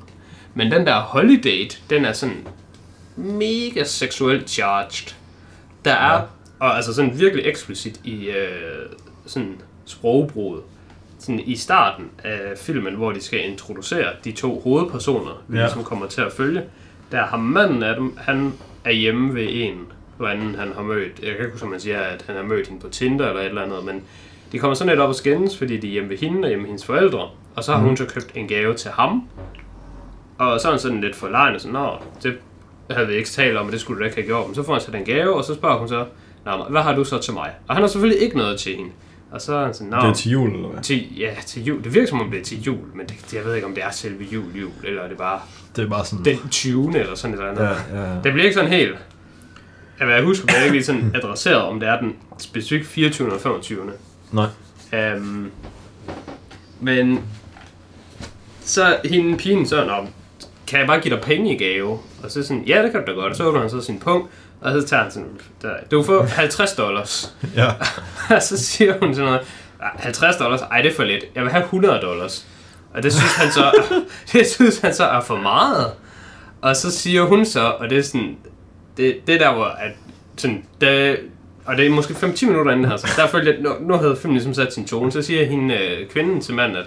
Men 0.54 0.72
den 0.72 0.86
der 0.86 1.00
Holiday, 1.00 1.72
den 1.90 2.06
er 2.06 2.14
sådan 2.14 2.48
mega 3.16 3.84
seksuelt 3.84 4.50
charged. 4.50 5.16
Der 5.86 5.94
er, 5.94 6.14
ja. 6.14 6.22
og 6.60 6.76
altså 6.76 6.94
sådan 6.94 7.20
virkelig 7.20 7.46
eksplicit 7.46 8.00
i 8.04 8.26
øh, 8.28 8.50
sådan 9.26 9.62
sprogbruget. 9.86 10.62
Sådan 11.20 11.40
i 11.40 11.56
starten 11.56 12.06
af 12.24 12.58
filmen, 12.58 12.96
hvor 12.96 13.12
de 13.12 13.22
skal 13.22 13.50
introducere 13.50 14.10
de 14.24 14.32
to 14.32 14.60
hovedpersoner, 14.60 15.44
vi 15.48 15.58
Ja. 15.58 15.64
ligesom 15.64 15.84
kommer 15.84 16.08
til 16.08 16.22
at 16.22 16.32
følge. 16.34 16.62
Der 17.12 17.26
har 17.26 17.38
manden 17.38 17.84
af 17.84 17.96
dem, 17.96 18.18
han 18.18 18.54
er 18.86 18.92
hjemme 18.92 19.36
ved 19.36 19.48
en 19.52 19.82
eller 20.22 20.42
anden, 20.42 20.56
han 20.56 20.72
har 20.76 20.82
mødt. 20.84 21.20
Jeg 21.20 21.36
kan 21.36 21.40
ikke 21.40 21.52
huske, 21.52 21.66
om 21.66 21.72
man 21.72 21.80
siger, 21.80 22.00
at 22.00 22.24
han 22.28 22.36
har 22.36 22.44
mødt 22.44 22.68
hende 22.68 22.82
på 22.82 22.90
Tinder 22.90 23.28
eller 23.28 23.42
et 23.42 23.48
eller 23.48 23.62
andet, 23.62 23.86
men 23.86 24.04
de 24.52 24.60
kommer 24.60 24.76
sådan 24.76 24.90
lidt 24.92 25.00
op 25.00 25.10
og 25.10 25.16
skændes, 25.16 25.58
fordi 25.58 25.78
de 25.78 25.88
er 25.88 25.92
hjemme 25.92 26.10
ved 26.10 26.18
hende 26.18 26.42
og 26.42 26.48
hjemme 26.48 26.64
ved 26.64 26.68
hendes 26.68 26.86
forældre. 26.86 27.30
Og 27.56 27.64
så 27.64 27.72
har 27.72 27.80
mm. 27.80 27.86
hun 27.86 27.98
så 27.98 28.06
købt 28.06 28.32
en 28.36 28.48
gave 28.48 28.74
til 28.74 28.92
ham. 28.92 29.28
Og 30.38 30.62
så 30.62 30.68
er 30.68 30.72
han 30.72 30.80
sådan 30.80 31.02
lidt 31.02 31.16
forlegen 31.16 31.56
og 31.56 31.62
sådan, 31.62 31.74
Nå, 31.74 31.90
det 32.24 32.38
havde 32.92 33.08
vi 33.08 33.14
ikke 33.14 33.30
talt 33.30 33.58
om, 33.58 33.66
og 33.66 33.72
det 33.72 33.82
skulle 33.82 33.98
du 33.98 34.02
da 34.02 34.06
ikke 34.06 34.18
have 34.22 34.28
gjort. 34.28 34.48
Men 34.48 34.56
så 34.56 34.64
får 34.64 34.74
han 34.74 34.82
så 34.82 34.92
den 34.92 35.06
gave, 35.06 35.36
og 35.36 35.44
så 35.44 35.54
spørger 35.54 35.78
hun 35.78 35.88
så, 35.88 36.06
Nå, 36.46 36.52
hvad 36.70 36.82
har 36.82 36.96
du 36.96 37.04
så 37.04 37.18
til 37.18 37.34
mig? 37.34 37.52
Og 37.68 37.76
han 37.76 37.84
har 37.84 37.88
selvfølgelig 37.88 38.24
ikke 38.24 38.38
noget 38.38 38.60
til 38.60 38.76
hende. 38.76 38.92
Og 39.32 39.42
så 39.42 39.56
er 39.56 39.66
han 39.66 39.74
sådan, 39.74 39.88
Nå, 39.88 39.98
Det 39.98 40.04
er 40.10 40.14
til 40.14 40.32
jul, 40.32 40.56
eller 40.56 40.68
hvad? 40.68 40.84
til, 40.84 41.20
ja, 41.20 41.30
til 41.46 41.64
jul. 41.64 41.84
Det 41.84 41.94
virker 41.94 42.08
som 42.08 42.22
om 42.22 42.32
det 42.32 42.40
er 42.40 42.44
til 42.44 42.62
jul, 42.62 42.78
men 42.96 43.06
det, 43.08 43.34
jeg 43.34 43.46
ved 43.46 43.56
ikke, 43.56 43.68
om 43.68 43.74
det 43.74 43.84
er 43.84 43.92
selve 43.92 44.24
jul, 44.24 44.56
jul, 44.56 44.72
eller 44.84 45.02
er 45.02 45.08
det 45.08 45.18
bare 45.18 45.40
Det 45.76 45.84
er 45.84 45.90
bare 45.90 46.06
sådan... 46.06 46.26
den 46.26 46.50
20. 46.52 47.00
eller 47.00 47.16
sådan 47.16 47.34
et 47.36 47.40
eller 47.40 47.52
andet. 47.52 47.64
Ja, 47.94 48.02
ja, 48.02 48.10
ja. 48.10 48.16
Det 48.24 48.34
bliver 48.34 48.44
ikke 48.44 48.54
sådan 48.54 48.72
helt... 48.72 48.96
Jeg, 50.02 50.10
jeg 50.10 50.24
husker, 50.24 50.46
det 50.48 50.58
er 50.58 50.62
ikke 50.64 50.76
lige 50.76 50.86
sådan 50.86 51.12
adresseret, 51.16 51.62
om 51.62 51.80
det 51.80 51.90
er 51.90 52.00
den 52.00 52.16
specifikt 52.40 52.88
24. 52.88 53.28
eller 53.28 53.40
25. 53.40 53.92
Nej. 54.32 54.46
Um, 55.16 55.52
men 56.80 57.24
så 58.62 58.98
hende 59.06 59.38
pigen 59.38 59.68
så, 59.68 59.86
Nå, 59.86 60.08
kan 60.68 60.80
jeg 60.80 60.88
bare 60.88 61.00
give 61.00 61.16
dig 61.16 61.24
penge 61.24 61.56
i 61.56 61.58
gave? 61.58 62.00
Og 62.24 62.32
så 62.32 62.44
sådan, 62.44 62.64
ja, 62.64 62.84
det 62.84 62.92
kan 62.92 63.00
du 63.06 63.12
da 63.12 63.16
godt. 63.16 63.30
Og 63.32 63.36
så 63.36 63.44
åbner 63.44 63.62
han 63.62 63.70
så 63.70 63.82
sin 63.82 64.00
punkt, 64.00 64.28
og 64.62 64.72
så 64.82 64.88
tager 64.88 65.04
han 65.04 65.12
sådan, 65.12 65.30
der, 65.62 65.70
du 65.92 66.04
får 66.04 66.24
50 66.24 66.74
dollars. 66.74 67.36
Ja. 67.56 67.68
Og 68.36 68.42
så 68.42 68.58
siger 68.64 69.00
hun 69.00 69.16
sådan 69.16 69.26
noget, 69.32 69.42
"Ah, 69.82 69.90
50 70.00 70.36
dollars, 70.36 70.62
ej 70.62 70.82
det 70.82 70.92
er 70.92 70.96
for 70.96 71.04
lidt, 71.04 71.26
jeg 71.36 71.44
vil 71.44 71.52
have 71.52 71.64
100 71.64 72.00
dollars. 72.02 72.48
Og 72.94 73.04
det 73.04 73.14
synes 73.14 73.34
han 73.36 73.52
så, 73.52 73.72
det 74.34 74.48
synes 74.48 74.80
han 74.80 74.94
så 74.96 75.04
er 75.06 75.22
for 75.22 75.38
meget. 75.38 75.92
Og 76.62 76.76
så 76.76 76.92
siger 76.92 77.24
hun 77.24 77.46
så, 77.46 77.62
og 77.80 77.90
det 77.90 77.98
er 77.98 78.02
sådan, 78.04 78.38
det, 79.02 79.28
det 79.28 79.40
der 79.40 79.54
hvor, 79.54 79.66
at 79.66 79.92
sådan, 80.38 80.64
det, 80.82 81.18
og 81.66 81.78
det 81.78 81.86
er 81.86 81.90
måske 81.90 82.14
5-10 82.14 82.46
minutter 82.48 82.72
inden 82.72 82.86
her, 82.88 82.98
så 82.98 83.08
der 83.18 83.28
følte 83.28 83.52
jeg, 83.52 83.60
nu, 83.62 83.70
nu 83.82 83.94
havde 83.94 84.16
filmen 84.16 84.36
ligesom 84.36 84.54
sat 84.54 84.74
sin 84.74 84.86
tone, 84.88 85.12
så 85.12 85.22
siger 85.22 85.46
hende, 85.46 85.76
øh, 85.76 86.08
kvinden 86.10 86.42
til 86.42 86.54
manden, 86.54 86.78
at 86.78 86.86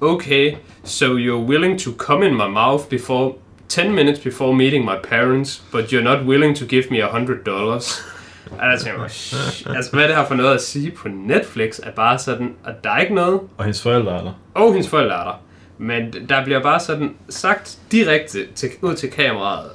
okay, 0.00 0.54
so 0.84 1.06
you're 1.06 1.48
willing 1.48 1.80
to 1.80 1.90
come 1.98 2.26
in 2.26 2.34
my 2.34 2.48
mouth 2.48 2.84
before 2.90 3.32
10 3.68 3.88
minutes 3.88 4.20
before 4.20 4.54
meeting 4.54 4.84
my 4.84 4.96
parents, 5.10 5.62
but 5.72 5.84
you're 5.84 6.02
not 6.02 6.18
willing 6.26 6.56
to 6.56 6.64
give 6.66 6.84
me 6.90 7.02
a 7.04 7.18
hundred 7.18 7.36
dollars. 7.46 8.04
Og 8.50 8.66
der 8.70 8.78
tænker 8.78 9.00
jeg, 9.00 9.76
altså 9.76 9.90
hvad 9.92 10.02
er 10.02 10.06
det 10.06 10.16
her 10.16 10.24
for 10.26 10.34
noget 10.34 10.54
at 10.54 10.62
sige 10.62 10.90
på 10.90 11.08
Netflix, 11.08 11.78
er 11.82 11.90
bare 11.90 12.18
sådan, 12.18 12.54
at 12.66 12.74
der 12.84 12.90
er 12.90 12.98
ikke 12.98 13.14
noget, 13.14 13.40
Og 13.56 13.64
hendes 13.64 13.82
forældre 13.82 14.12
er 14.18 14.22
der. 14.22 14.32
og 14.54 14.72
hendes 14.72 14.88
forældre 14.88 15.14
er 15.20 15.24
der. 15.24 15.40
Men 15.78 16.28
der 16.28 16.44
bliver 16.44 16.62
bare 16.62 16.80
sådan 16.80 17.14
sagt 17.28 17.78
direkte 17.92 18.38
til, 18.54 18.68
ud 18.82 18.94
til 18.94 19.10
kameraet, 19.10 19.70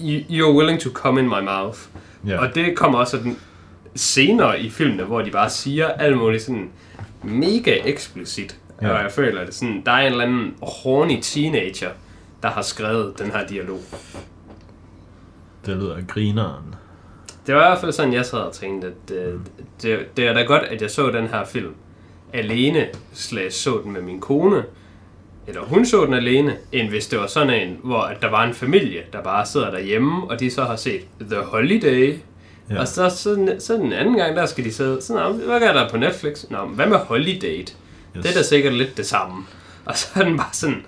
"You- 0.00 0.30
you're 0.30 0.56
willing 0.58 0.80
to 0.80 0.90
come 0.90 1.20
in 1.20 1.26
my 1.28 1.40
mouth. 1.44 1.78
Ja. 2.26 2.40
Og 2.40 2.54
det 2.54 2.76
kommer 2.76 2.98
også 2.98 3.16
sådan 3.16 3.36
senere 3.94 4.60
i 4.60 4.70
filmene, 4.70 5.02
hvor 5.04 5.22
de 5.22 5.30
bare 5.30 5.50
siger 5.50 5.88
alt 5.88 6.16
muligt 6.18 6.42
sådan 6.42 6.70
mega 7.22 7.76
eksplicit. 7.84 8.56
Ja. 8.82 8.90
Og 8.90 9.02
jeg 9.02 9.12
føler 9.12 9.44
det 9.44 9.54
sådan, 9.54 9.82
der 9.86 9.92
er 9.92 10.00
en 10.06 10.12
eller 10.12 10.24
anden 10.24 10.54
horny 10.62 11.18
teenager, 11.22 11.90
der 12.42 12.48
har 12.48 12.62
skrevet 12.62 13.18
den 13.18 13.30
her 13.30 13.46
dialog. 13.46 13.80
Det 15.66 15.76
lyder 15.76 15.96
grineren. 16.08 16.74
Det 17.46 17.54
var 17.54 17.66
i 17.66 17.68
hvert 17.68 17.78
fald 17.80 17.92
sådan, 17.92 18.12
jeg 18.12 18.26
sad 18.26 18.38
og 18.38 18.52
tænkte, 18.52 18.86
at 18.88 19.16
øh, 19.16 19.34
det, 19.82 20.16
det 20.16 20.26
er 20.26 20.32
da 20.32 20.42
godt, 20.42 20.62
at 20.62 20.82
jeg 20.82 20.90
så 20.90 21.10
den 21.10 21.26
her 21.26 21.44
film 21.44 21.74
alene, 22.32 22.88
slash 23.12 23.56
så 23.62 23.80
den 23.84 23.92
med 23.92 24.02
min 24.02 24.20
kone, 24.20 24.64
eller 25.50 25.62
hun 25.64 25.86
så 25.86 26.04
den 26.04 26.14
alene, 26.14 26.56
end 26.72 26.88
hvis 26.88 27.06
det 27.06 27.18
var 27.18 27.26
sådan 27.26 27.68
en, 27.68 27.76
hvor 27.84 28.10
der 28.22 28.30
var 28.30 28.44
en 28.44 28.54
familie, 28.54 29.02
der 29.12 29.22
bare 29.22 29.46
sidder 29.46 29.70
derhjemme, 29.70 30.30
og 30.30 30.40
de 30.40 30.50
så 30.50 30.64
har 30.64 30.76
set 30.76 31.00
The 31.20 31.36
Holiday, 31.40 32.16
Ja. 32.70 32.80
og 32.80 32.88
så, 32.88 33.08
så, 33.08 33.56
så 33.58 33.74
den 33.74 33.92
anden 33.92 34.16
gang, 34.16 34.36
der 34.36 34.46
skal 34.46 34.64
de 34.64 34.72
sidde, 34.72 35.02
så, 35.02 35.14
Nå, 35.14 35.32
hvad 35.32 35.62
er 35.62 35.72
der 35.72 35.88
på 35.88 35.96
Netflix? 35.96 36.44
Nå, 36.50 36.58
hvad 36.66 36.86
med 36.86 36.96
Holiday? 36.96 37.58
Yes. 37.60 37.76
Det 38.14 38.26
er 38.26 38.34
da 38.34 38.42
sikkert 38.42 38.74
lidt 38.74 38.96
det 38.96 39.06
samme. 39.06 39.46
Og 39.84 39.96
så 39.96 40.08
er 40.14 40.24
den 40.24 40.36
bare 40.36 40.48
sådan 40.52 40.84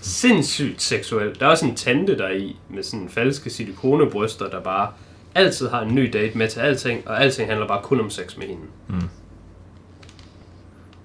sindssygt 0.00 0.82
seksuel. 0.82 1.36
Der 1.40 1.46
er 1.46 1.50
også 1.50 1.66
en 1.66 1.74
tante 1.76 2.18
der 2.18 2.30
i, 2.30 2.56
med 2.70 2.82
sådan 2.82 3.08
falske 3.08 3.50
silikonebryster, 3.50 4.48
der 4.48 4.60
bare 4.60 4.88
altid 5.34 5.68
har 5.68 5.80
en 5.82 5.94
ny 5.94 6.10
date 6.12 6.38
med 6.38 6.48
til 6.48 6.60
alting, 6.60 7.08
og 7.08 7.22
alting 7.22 7.48
handler 7.48 7.66
bare 7.66 7.82
kun 7.82 8.00
om 8.00 8.10
sex 8.10 8.36
med 8.36 8.46
hende. 8.46 8.62
Mm. 8.88 8.94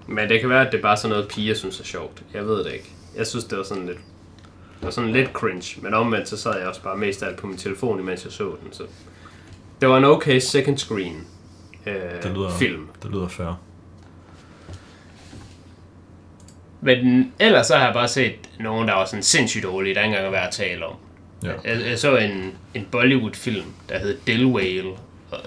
Men 0.06 0.28
det 0.28 0.40
kan 0.40 0.48
være, 0.48 0.66
at 0.66 0.72
det 0.72 0.78
er 0.78 0.82
bare 0.82 0.96
sådan 0.96 1.10
noget, 1.16 1.28
piger 1.28 1.54
synes 1.54 1.80
er 1.80 1.84
sjovt. 1.84 2.22
Jeg 2.34 2.46
ved 2.46 2.64
det 2.64 2.72
ikke. 2.72 2.90
Jeg 3.16 3.26
synes, 3.26 3.44
det 3.44 3.58
var 3.58 3.64
sådan 3.64 3.86
lidt, 3.86 3.98
det 4.78 4.82
var 4.86 4.90
sådan 4.90 5.12
lidt 5.12 5.28
cringe, 5.32 5.80
men 5.82 5.94
omvendt 5.94 6.28
så 6.28 6.36
sad 6.36 6.58
jeg 6.58 6.68
også 6.68 6.82
bare 6.82 6.96
mest 6.96 7.22
af 7.22 7.26
alt 7.28 7.36
på 7.36 7.46
min 7.46 7.56
telefon, 7.56 8.00
imens 8.00 8.24
jeg 8.24 8.32
så 8.32 8.44
den. 8.64 8.72
Så 8.72 8.82
det 9.80 9.88
var 9.88 9.98
en 9.98 10.04
okay 10.04 10.38
second 10.38 10.78
screen 10.78 11.26
øh, 11.86 11.94
Det 12.22 12.30
lyder, 12.34 12.50
film. 12.50 12.88
Det 13.02 13.10
lyder 13.10 13.28
fair. 13.28 13.60
Men 16.80 17.32
ellers 17.38 17.66
så 17.66 17.76
har 17.76 17.84
jeg 17.84 17.94
bare 17.94 18.08
set 18.08 18.34
nogen, 18.60 18.88
der 18.88 18.94
var 18.94 19.04
sådan 19.04 19.22
sindssygt 19.22 19.64
dårlige, 19.64 19.94
der 19.94 20.00
ikke 20.00 20.06
engang 20.08 20.26
er 20.26 20.30
værd 20.30 20.46
at 20.46 20.52
tale 20.54 20.86
om. 20.86 20.94
Ja. 21.44 21.52
Jeg, 21.64 21.86
jeg 21.86 21.98
så 21.98 22.16
en, 22.16 22.52
en 22.74 22.86
Bollywood-film, 22.90 23.64
der 23.88 23.98
hed 23.98 24.18
Dilwale, 24.26 24.90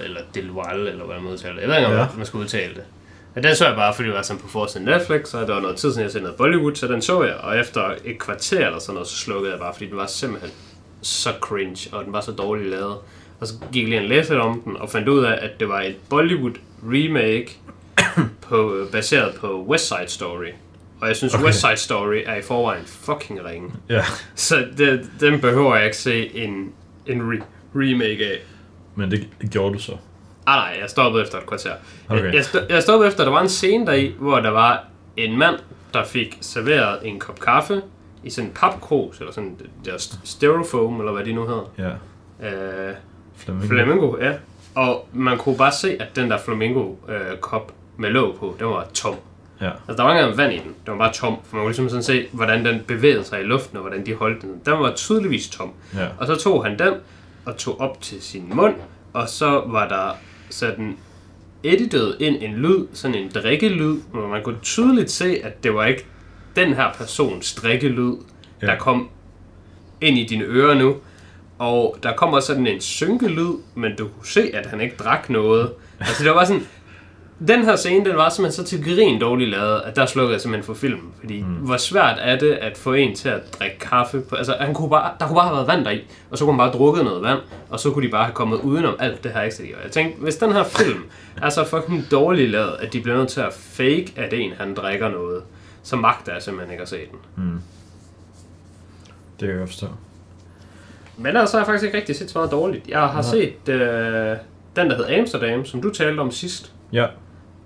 eller 0.04 0.22
Dilwale, 0.36 0.90
eller 0.92 1.06
hvad 1.06 1.20
man 1.20 1.32
udtaler 1.32 1.54
det. 1.54 1.62
Jeg 1.62 1.70
ved 1.70 1.76
ikke, 1.78 1.88
om 1.88 1.94
Ja. 1.94 2.08
man 2.18 2.26
skal 2.26 2.38
udtale 2.40 2.74
det. 2.76 2.84
Men 3.36 3.44
den 3.44 3.56
så 3.56 3.68
jeg 3.68 3.76
bare, 3.76 3.94
fordi 3.94 4.08
det 4.08 4.16
var 4.16 4.22
sådan 4.22 4.42
på 4.42 4.48
forsiden 4.48 4.86
Netflix, 4.88 5.34
og 5.34 5.48
der 5.48 5.54
var 5.54 5.62
noget 5.62 5.78
tid 5.78 5.92
siden, 5.92 6.04
jeg 6.04 6.12
så 6.12 6.20
noget 6.20 6.36
Bollywood, 6.36 6.76
så 6.76 6.88
den 6.88 7.02
så 7.02 7.24
jeg, 7.24 7.36
og 7.36 7.60
efter 7.60 7.94
et 8.06 8.20
kvarter 8.20 8.66
eller 8.66 8.80
sådan 8.80 8.94
noget, 8.94 9.08
så 9.08 9.16
slukkede 9.18 9.52
jeg 9.52 9.60
bare, 9.60 9.74
fordi 9.74 9.86
den 9.90 9.98
var 9.98 10.06
simpelthen 10.06 10.52
så 11.02 11.30
cringe, 11.42 11.90
og 11.96 12.06
den 12.06 12.14
var 12.14 12.22
så 12.22 12.32
dårligt 12.32 12.70
lavet. 12.70 12.96
Og 13.40 13.48
så 13.48 13.54
gik 13.72 13.84
jeg 13.84 14.00
lige 14.00 14.10
læste 14.10 14.34
lidt 14.34 14.42
om 14.42 14.62
den, 14.62 14.78
og 14.78 14.90
fandt 14.90 15.08
ud 15.10 15.24
af, 15.24 15.38
at 15.46 15.60
det 15.60 15.70
var 15.70 15.82
et 15.82 15.96
Bollywood 16.10 16.52
remake, 16.84 17.58
på, 18.50 18.86
baseret 18.92 19.36
på 19.36 19.64
West 19.70 19.88
Side 19.88 20.08
Story. 20.08 20.48
Og 21.02 21.08
jeg 21.08 21.16
synes, 21.16 21.34
Okay. 21.34 21.42
okay. 21.44 21.48
West 21.48 21.60
Side 21.60 21.78
Story 21.78 22.22
er 22.26 22.36
i 22.36 22.42
forvejen 22.42 22.84
fucking 22.86 23.46
ringe. 23.46 23.72
Ja, 23.90 24.04
Så 24.36 24.66
det, 24.78 25.10
den 25.20 25.42
behøver 25.42 25.76
jeg 25.76 25.86
ikke 25.86 25.98
se 25.98 26.36
en, 26.38 26.72
en 27.08 27.22
re- 27.22 27.44
remake 27.76 28.26
af. 28.26 28.38
men 28.96 29.12
det 29.12 29.28
gjorde 29.52 29.74
du 29.74 29.80
så. 29.80 29.98
Ah 30.46 30.56
nej, 30.56 30.78
jeg 30.82 30.90
stoppede 30.90 31.24
efter 31.24 31.38
et 31.38 31.46
kvarter. 31.46 31.72
Okay. 32.10 32.34
Jeg, 32.34 32.42
sto- 32.42 32.66
jeg 32.74 32.84
stoppede 32.84 33.08
efter, 33.10 33.22
at 33.22 33.26
der 33.28 33.34
var 33.34 33.42
en 33.42 33.50
scene 33.50 33.86
deri, 33.88 34.16
hvor 34.20 34.40
der 34.40 34.50
var 34.50 34.84
en 35.18 35.38
mand, 35.38 35.56
der 35.94 36.04
fik 36.04 36.38
serveret 36.42 36.98
en 37.04 37.20
kop 37.20 37.40
kaffe 37.40 37.82
i 38.24 38.30
sådan 38.30 38.50
en 38.50 38.54
papkrus, 38.56 39.20
eller 39.20 39.34
sådan 39.34 39.56
det 39.60 39.70
der 39.86 39.94
st- 39.98 40.20
styrofoam, 40.24 41.00
eller 41.00 41.12
hvad 41.12 41.26
de 41.26 41.34
nu 41.34 41.48
hedder. 41.48 41.72
Ja, 41.78 41.90
Øh, 42.50 42.94
Flamingo. 43.36 43.68
flamingo, 43.68 44.18
ja. 44.22 44.32
Og 44.76 45.08
man 45.14 45.38
kunne 45.38 45.58
bare 45.58 45.72
se, 45.72 45.98
at 46.02 46.16
den 46.16 46.32
der 46.32 46.38
flamingo-kop 46.38 47.72
med 47.98 48.10
låg 48.10 48.36
på, 48.40 48.56
den 48.60 48.68
var 48.68 48.86
tom. 48.94 49.16
Ja, 49.62 49.66
Altså, 49.88 49.94
der 49.98 50.04
var 50.04 50.12
ikke 50.12 50.22
engang 50.22 50.38
vand 50.38 50.54
i 50.54 50.58
den. 50.58 50.66
Den 50.86 50.92
var 50.92 50.98
bare 50.98 51.14
tom. 51.14 51.38
For 51.44 51.56
man 51.56 51.64
kunne 51.64 51.70
ligesom 51.70 51.90
sådan 51.90 52.04
se, 52.04 52.28
hvordan 52.32 52.66
den 52.66 52.80
bevægede 52.88 53.24
sig 53.24 53.40
i 53.42 53.44
luften, 53.44 53.78
og 53.78 53.82
hvordan 53.82 54.06
de 54.06 54.14
holdt 54.14 54.42
den. 54.42 54.62
Den 54.66 54.74
var 54.80 54.92
tydeligvis 54.96 55.50
tom. 55.50 55.72
ja. 55.96 56.08
Og 56.20 56.28
så 56.28 56.36
tog 56.36 56.66
han 56.66 56.80
den 56.80 56.94
og 57.46 57.58
tog 57.58 57.82
op 57.82 58.02
til 58.02 58.22
sin 58.22 58.52
mund, 58.54 58.76
og 59.14 59.30
så 59.30 59.64
var 59.68 59.88
der 59.88 60.18
sådan 60.54 60.98
editet 61.64 62.18
ind 62.20 62.36
en 62.42 62.54
lyd, 62.54 62.88
sådan 62.94 63.16
en 63.16 63.32
drikkelyd, 63.36 63.98
hvor 64.12 64.28
man 64.28 64.44
kunne 64.44 64.60
tydeligt 64.62 65.12
se, 65.12 65.40
at 65.44 65.64
det 65.64 65.74
var 65.74 65.86
ikke 65.86 66.06
den 66.56 66.74
her 66.74 66.94
persons 66.98 67.54
drikkelyd, 67.56 68.14
Ja. 68.62 68.68
der 68.68 68.78
kom 68.78 69.10
ind 70.02 70.18
i 70.18 70.24
dine 70.26 70.44
ører 70.44 70.74
nu. 70.76 70.96
Og 71.60 71.98
der 72.04 72.14
kom 72.16 72.34
også 72.34 72.48
sådan 72.48 72.68
en 72.68 72.82
synkelyd, 72.82 73.54
men 73.76 73.96
du 73.96 74.08
kunne 74.08 74.28
se, 74.28 74.52
at 74.56 74.66
han 74.66 74.82
ikke 74.82 74.96
drak 75.00 75.30
noget. 75.30 75.72
Altså 76.00 76.24
det 76.24 76.30
var 76.30 76.36
bare 76.36 76.46
sådan, 76.46 76.68
den 77.48 77.64
her 77.64 77.76
scene, 77.76 78.06
den 78.06 78.18
var 78.18 78.30
simpelthen 78.30 78.66
så 78.66 78.70
til 78.70 78.84
grin 78.84 79.20
dårligt 79.20 79.50
lavet, 79.50 79.82
at 79.86 79.96
der 79.96 80.06
slukkede 80.06 80.34
jeg 80.34 80.42
simpelthen 80.42 80.66
for 80.66 80.74
filmen. 80.74 81.14
Fordi 81.20 81.42
mm. 81.42 81.48
hvor 81.48 81.78
svært 81.78 82.18
er 82.22 82.40
det 82.40 82.52
at 82.52 82.78
få 82.78 82.94
en 82.94 83.16
til 83.16 83.30
at 83.30 83.42
drikke 83.60 83.80
kaffe? 83.80 84.22
På, 84.22 84.36
altså, 84.36 84.56
han 84.60 84.74
kunne 84.74 84.90
bare, 84.90 85.12
der 85.20 85.28
kunne 85.28 85.36
bare 85.36 85.48
have 85.48 85.56
været 85.56 85.68
vand 85.68 85.86
deri, 85.86 86.02
og 86.32 86.38
så 86.38 86.46
kunne 86.46 86.58
man 86.58 86.66
bare 86.66 86.78
drukket 86.80 87.04
noget 87.04 87.24
vand, 87.24 87.40
og 87.70 87.80
så 87.80 87.92
kunne 87.92 88.06
de 88.06 88.12
bare 88.12 88.24
have 88.24 88.34
kommet 88.34 88.58
udenom 88.58 88.96
alt 89.00 89.24
det 89.24 89.32
her 89.32 89.42
ekstra. 89.42 89.64
Jeg 89.84 89.92
tænkte, 89.92 90.22
hvis 90.22 90.36
den 90.36 90.52
her 90.52 90.64
film 90.64 91.04
er 91.42 91.50
så 91.50 91.66
fucking 91.66 92.12
dårligt 92.12 92.52
lavet, 92.52 92.76
at 92.80 92.94
de 92.94 93.02
bliver 93.02 93.18
nødt 93.18 93.30
til 93.30 93.42
at 93.42 93.54
fake, 93.54 94.14
at 94.16 94.34
en 94.34 94.52
han 94.60 94.74
drikker 94.74 95.10
noget, 95.10 95.44
så 95.84 95.96
magter 95.96 96.34
jeg 96.34 96.42
simpelthen 96.42 96.72
ikke 96.72 96.82
at 96.82 96.90
se 96.90 96.98
den. 96.98 97.20
Det 99.40 99.48
kan 99.48 99.60
jeg 99.60 99.68
forstå. 99.68 99.88
Men 101.18 101.28
ellers 101.28 101.52
har 101.52 101.60
jeg 101.60 101.66
faktisk 101.66 101.86
ikke 101.86 101.98
rigtig 101.98 102.16
set 102.16 102.30
så 102.30 102.38
meget 102.38 102.52
dårligt. 102.52 102.88
Jeg 102.88 103.08
har 103.08 103.22
set 103.22 103.70
øh, 103.70 104.38
den, 104.76 104.90
der 104.90 104.96
hed 104.96 105.06
Amsterdam, 105.20 105.66
som 105.66 105.82
du 105.82 105.90
talte 105.90 106.20
om 106.20 106.32
sidst. 106.32 106.74
Ja, 106.94 107.06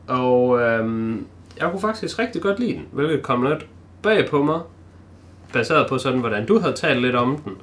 Og 0.07 0.59
øhm, 0.61 1.25
jeg 1.59 1.71
kunne 1.71 1.81
faktisk 1.81 2.19
rigtig 2.19 2.41
godt 2.41 2.59
lide 2.59 2.73
den, 2.73 2.85
hvilket 2.91 3.21
kom 3.23 3.43
lidt 3.43 3.67
bag 4.01 4.29
på 4.29 4.43
mig, 4.43 4.61
baseret 5.53 5.89
på 5.89 5.97
sådan, 5.97 6.19
hvordan 6.19 6.45
du 6.45 6.59
havde 6.59 6.73
talt 6.73 7.01
lidt 7.01 7.15
om 7.15 7.37
den. 7.37 7.53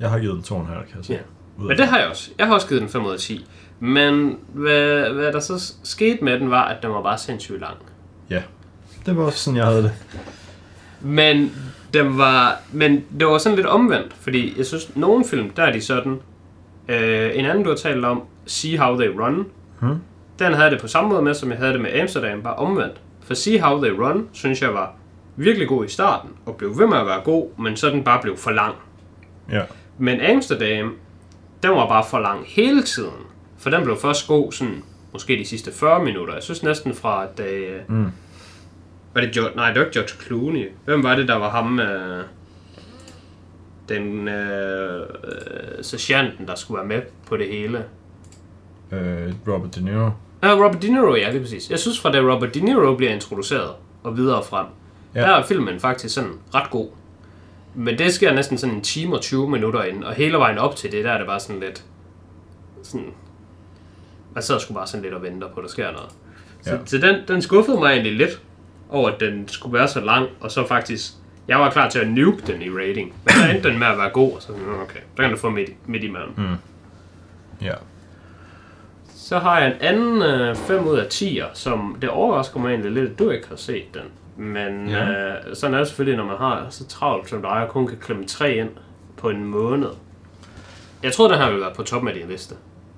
jeg 0.00 0.10
har 0.10 0.18
givet 0.18 0.48
den 0.48 0.58
2,5, 0.58 0.66
kan 0.66 0.96
jeg 0.96 1.04
sige. 1.04 1.16
Ja. 1.16 1.22
Men 1.64 1.78
det 1.78 1.86
har 1.86 1.98
jeg 1.98 2.08
også. 2.08 2.30
Jeg 2.38 2.46
har 2.46 2.54
også 2.54 2.68
givet 2.68 2.80
den 2.82 2.90
5 2.90 3.04
ud 3.04 3.12
af 3.12 3.18
10. 3.18 3.46
Men 3.80 4.38
hvad, 4.52 5.10
hvad 5.10 5.32
der 5.32 5.40
så 5.40 5.74
skete 5.82 6.24
med 6.24 6.40
den, 6.40 6.50
var, 6.50 6.64
at 6.64 6.82
den 6.82 6.90
var 6.90 7.02
bare 7.02 7.18
sindssygt 7.18 7.60
lang. 7.60 7.76
Ja, 8.30 8.42
det 9.06 9.16
var 9.16 9.24
også 9.24 9.38
sådan, 9.38 9.56
jeg 9.56 9.66
havde 9.66 9.82
det. 9.82 9.92
Men 11.00 11.52
den 11.94 12.18
var, 12.18 12.60
men 12.72 13.04
det 13.18 13.26
var 13.26 13.38
sådan 13.38 13.56
lidt 13.56 13.66
omvendt, 13.66 14.12
fordi 14.12 14.54
jeg 14.58 14.66
synes, 14.66 14.96
nogle 14.96 15.24
film, 15.24 15.50
der 15.50 15.62
er 15.62 15.72
de 15.72 15.80
sådan. 15.80 16.20
Øh, 16.88 17.30
en 17.34 17.44
anden, 17.44 17.64
du 17.64 17.70
har 17.70 17.76
talt 17.76 18.04
om, 18.04 18.22
See 18.46 18.78
How 18.78 18.96
They 18.98 19.08
Run, 19.08 19.46
Hmm? 19.80 19.98
Den 20.38 20.52
havde 20.54 20.70
det 20.70 20.80
på 20.80 20.88
samme 20.88 21.10
måde 21.10 21.22
med, 21.22 21.34
som 21.34 21.50
jeg 21.50 21.58
havde 21.58 21.72
det 21.72 21.80
med 21.80 21.92
Amsterdam, 22.00 22.42
bare 22.42 22.54
omvendt. 22.54 23.00
For 23.22 23.34
See 23.34 23.60
How 23.60 23.82
They 23.82 23.90
Run, 23.90 24.28
synes 24.32 24.62
jeg 24.62 24.74
var 24.74 24.92
virkelig 25.36 25.68
god 25.68 25.84
i 25.84 25.88
starten, 25.88 26.30
og 26.46 26.56
blev 26.56 26.78
ved 26.78 26.86
med 26.86 26.96
at 26.98 27.06
være 27.06 27.20
god, 27.24 27.58
men 27.58 27.76
så 27.76 27.90
den 27.90 28.04
bare 28.04 28.22
blev 28.22 28.36
for 28.36 28.50
lang. 28.50 28.74
Ja, 29.50 29.62
Men 29.98 30.20
Amsterdam, 30.20 30.96
den 31.62 31.70
var 31.70 31.88
bare 31.88 32.04
for 32.10 32.18
lang 32.18 32.44
hele 32.46 32.82
tiden. 32.82 33.26
For 33.58 33.70
den 33.70 33.84
blev 33.84 33.96
først 33.96 34.26
god 34.28 34.52
sådan, 34.52 34.82
måske 35.12 35.38
de 35.38 35.44
sidste 35.44 35.72
40 35.72 36.04
minutter. 36.04 36.34
Jeg 36.34 36.42
synes 36.42 36.62
næsten 36.62 36.94
fra, 36.94 37.22
at 37.24 37.38
det... 37.38 37.66
Mm. 37.88 38.06
Var 39.14 39.20
det 39.20 39.32
George, 39.34 39.56
nej, 39.56 39.68
det 39.72 39.78
var 39.80 39.86
ikke 39.86 39.98
George 39.98 40.22
Clooney. 40.26 40.70
Hvem 40.84 41.02
var 41.02 41.14
det, 41.16 41.28
der 41.28 41.34
var 41.36 41.50
ham... 41.50 41.80
Øh, 41.80 42.24
den 43.88 44.28
øh, 44.28 45.00
øh, 45.00 45.82
sergeanten, 45.84 46.46
der 46.48 46.54
skulle 46.54 46.78
være 46.78 46.86
med 46.88 47.02
på 47.28 47.36
det 47.36 47.48
hele. 47.48 47.84
øh, 48.92 49.32
Robert 49.48 49.74
De 49.74 49.84
Niro. 49.84 50.10
Ja, 50.44 50.54
Robert 50.54 50.82
De 50.82 50.92
Niro, 50.92 51.14
ja, 51.14 51.30
lige 51.30 51.40
præcis. 51.40 51.70
Jeg 51.70 51.78
synes 51.78 52.00
fra 52.00 52.12
da 52.12 52.18
Robert 52.20 52.54
De 52.54 52.60
Niro 52.60 52.94
bliver 52.96 53.12
introduceret 53.12 53.70
og 54.02 54.16
videre 54.16 54.42
frem, 54.44 54.66
Ja. 55.14 55.20
der 55.20 55.26
er 55.36 55.42
filmen 55.46 55.80
faktisk 55.80 56.14
sådan 56.14 56.30
ret 56.54 56.70
god. 56.70 56.88
Men 57.74 57.98
det 57.98 58.14
sker 58.14 58.34
næsten 58.34 58.58
sådan 58.58 58.74
en 58.74 58.82
time 58.82 59.14
og 59.16 59.20
20 59.20 59.50
minutter 59.50 59.82
ind, 59.82 60.04
og 60.04 60.14
hele 60.14 60.38
vejen 60.38 60.58
op 60.58 60.76
til 60.76 60.92
det, 60.92 61.04
der 61.04 61.10
er 61.10 61.18
det 61.18 61.26
bare 61.26 61.40
sådan 61.40 61.60
lidt... 61.60 61.84
Sådan, 62.82 63.06
man 64.34 64.42
sidder 64.42 64.60
sgu 64.60 64.74
bare 64.74 64.86
sådan 64.86 65.02
lidt 65.02 65.14
og 65.14 65.22
venter 65.22 65.48
på, 65.48 65.60
at 65.60 65.62
der 65.64 65.68
sker 65.70 65.92
noget. 65.92 66.08
Så, 66.62 66.70
Ja. 66.70 66.78
så 66.84 66.98
den, 66.98 67.16
den 67.28 67.42
skuffede 67.42 67.78
mig 67.78 67.90
egentlig 67.92 68.12
lidt 68.16 68.40
over, 68.90 69.10
at 69.10 69.20
den 69.20 69.48
skulle 69.48 69.78
være 69.78 69.88
så 69.88 70.00
lang, 70.00 70.28
og 70.40 70.50
så 70.50 70.66
faktisk... 70.66 71.12
Jeg 71.48 71.58
var 71.60 71.70
klar 71.70 71.88
til 71.88 71.98
at 71.98 72.08
nuke 72.08 72.42
den 72.46 72.62
i 72.62 72.70
rating, 72.70 73.14
men 73.24 73.34
så 73.34 73.50
endte 73.54 73.68
den 73.70 73.78
med 73.78 73.86
at 73.86 73.98
være 73.98 74.10
god, 74.10 74.32
og 74.32 74.42
så 74.42 74.46
sådan, 74.48 74.62
"Nå, 74.62 74.72
okay, 74.82 74.98
der 75.16 75.22
kan 75.22 75.30
du 75.32 75.36
få 75.36 75.50
midt, 75.50 75.70
midt 75.88 76.04
imellem. 76.04 76.30
Mm. 76.36 76.44
Ja. 77.62 77.74
Så 79.28 79.38
har 79.38 79.60
jeg 79.60 79.66
en 79.70 79.76
anden 79.80 80.22
øh, 80.22 80.56
5 80.56 80.86
ud 80.88 80.96
af 80.98 81.04
10'er, 81.06 81.46
som 81.54 81.96
det 82.00 82.10
overrasker 82.10 82.60
mig 82.60 82.68
egentlig 82.70 82.92
lidt, 82.92 83.10
at 83.10 83.18
du 83.18 83.30
ikke 83.30 83.48
har 83.48 83.56
set 83.56 83.94
den. 83.94 84.02
Men 84.46 84.88
Ja. 84.88 85.08
øh, 85.10 85.34
sådan 85.54 85.74
er 85.74 85.78
det 85.78 85.88
selvfølgelig, 85.88 86.16
når 86.16 86.24
man 86.24 86.36
har 86.36 86.66
så 86.70 86.86
travlt 86.86 87.28
som 87.28 87.42
dig, 87.42 87.50
og 87.50 87.68
kun 87.68 87.86
kan 87.86 87.98
klemme 87.98 88.24
tre 88.26 88.54
ind 88.54 88.68
på 89.16 89.30
en 89.30 89.44
måned. 89.44 89.88
Jeg 91.02 91.12
troede, 91.12 91.32
den 91.32 91.40
her 91.42 91.48
ville 91.48 91.60
være 91.64 91.74
på 91.76 91.82
toppen 91.82 92.08
af 92.08 92.14
din 92.14 92.28
liste. 92.28 92.54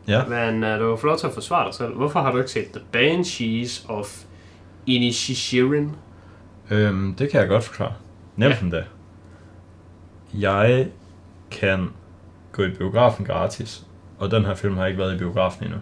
Ja. 0.09 0.25
Men 0.25 0.65
øh, 0.65 0.81
du 0.81 0.85
var 0.85 0.97
få 0.97 1.07
lov 1.07 1.17
til 1.19 1.27
at 1.27 1.33
forsvare 1.35 1.67
dig 1.67 1.75
selv. 1.75 1.95
Hvorfor 1.95 2.21
har 2.21 2.33
du 2.33 2.39
ikke 2.39 2.51
set 2.51 2.67
The 2.73 2.83
Banshees 2.93 3.87
of 3.89 4.23
Inishirin? 4.87 5.91
Øhm, 6.71 7.15
det 7.19 7.31
kan 7.31 7.41
jeg 7.41 7.49
godt 7.49 7.65
forklare. 7.65 7.93
Nemt 8.37 8.55
ja. 8.73 8.77
da. 8.77 8.85
Jeg 10.35 10.87
kan 11.51 11.89
gå 12.53 12.63
i 12.63 12.71
biografen 12.71 13.25
gratis, 13.27 13.83
og 14.19 14.31
den 14.31 14.45
her 14.45 14.55
film 14.55 14.77
har 14.77 14.87
ikke 14.87 14.99
været 14.99 15.15
i 15.15 15.19
biografen 15.19 15.65
endnu. 15.65 15.79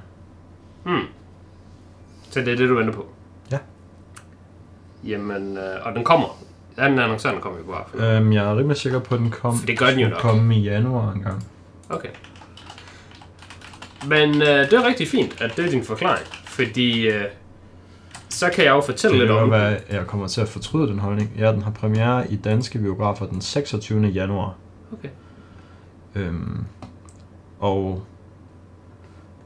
Hmm. 0.85 1.01
Så 2.31 2.41
det 2.41 2.49
er 2.49 2.57
det, 2.57 2.69
du 2.69 2.75
venter 2.75 2.93
på? 2.93 3.07
Ja. 3.53 3.59
Jamen, 5.05 5.57
øh, 5.57 5.87
og 5.87 5.95
den 5.95 6.05
kommer. 6.05 6.27
Ja, 6.79 6.89
den 6.89 6.99
annoncerer, 6.99 7.33
den 7.33 7.43
kommer 7.43 7.59
i 7.59 7.63
biografen. 7.63 8.01
Øhm, 8.01 8.33
jeg 8.33 8.45
er 8.45 8.57
rimelig 8.57 8.77
sikker 8.77 8.99
på, 8.99 9.15
at 9.15 9.21
den 9.21 9.31
kom, 9.31 9.59
For 9.59 9.67
det 9.67 9.79
gør 9.79 9.87
den 9.91 9.99
jo 9.99 10.09
nok. 10.09 10.19
kom 10.21 10.51
i 10.51 10.61
januar 10.61 11.13
engang. 11.13 11.45
Okay. 11.89 12.09
Men 14.09 14.31
øh, 14.43 14.49
det 14.49 14.73
er 14.73 14.87
rigtig 14.87 15.09
fint, 15.09 15.41
at 15.41 15.57
det 15.57 15.65
er 15.67 15.71
din 15.71 15.85
forklaring. 15.85 16.27
Fordi 16.45 17.09
øh, 17.09 17.25
så 18.29 18.51
kan 18.55 18.65
jeg 18.65 18.71
jo 18.71 18.81
fortælle 18.81 19.17
Det 19.19 19.27
lidt 19.29 19.39
om 19.39 19.51
være, 19.51 19.77
at 19.77 19.95
jeg 19.95 20.07
kommer 20.07 20.27
til 20.29 20.41
at 20.41 20.49
fortryde 20.49 20.89
den 20.89 20.99
holdning. 20.99 21.33
Ja, 21.39 21.53
den 21.53 21.63
har 21.63 21.71
premiere 21.71 22.31
i 22.33 22.37
danske 22.37 22.79
biografer 22.79 23.27
den 23.27 23.41
26. 23.41 24.07
januar. 24.07 24.55
Okay. 24.93 25.09
Øhm, 26.15 26.65
og 27.59 28.03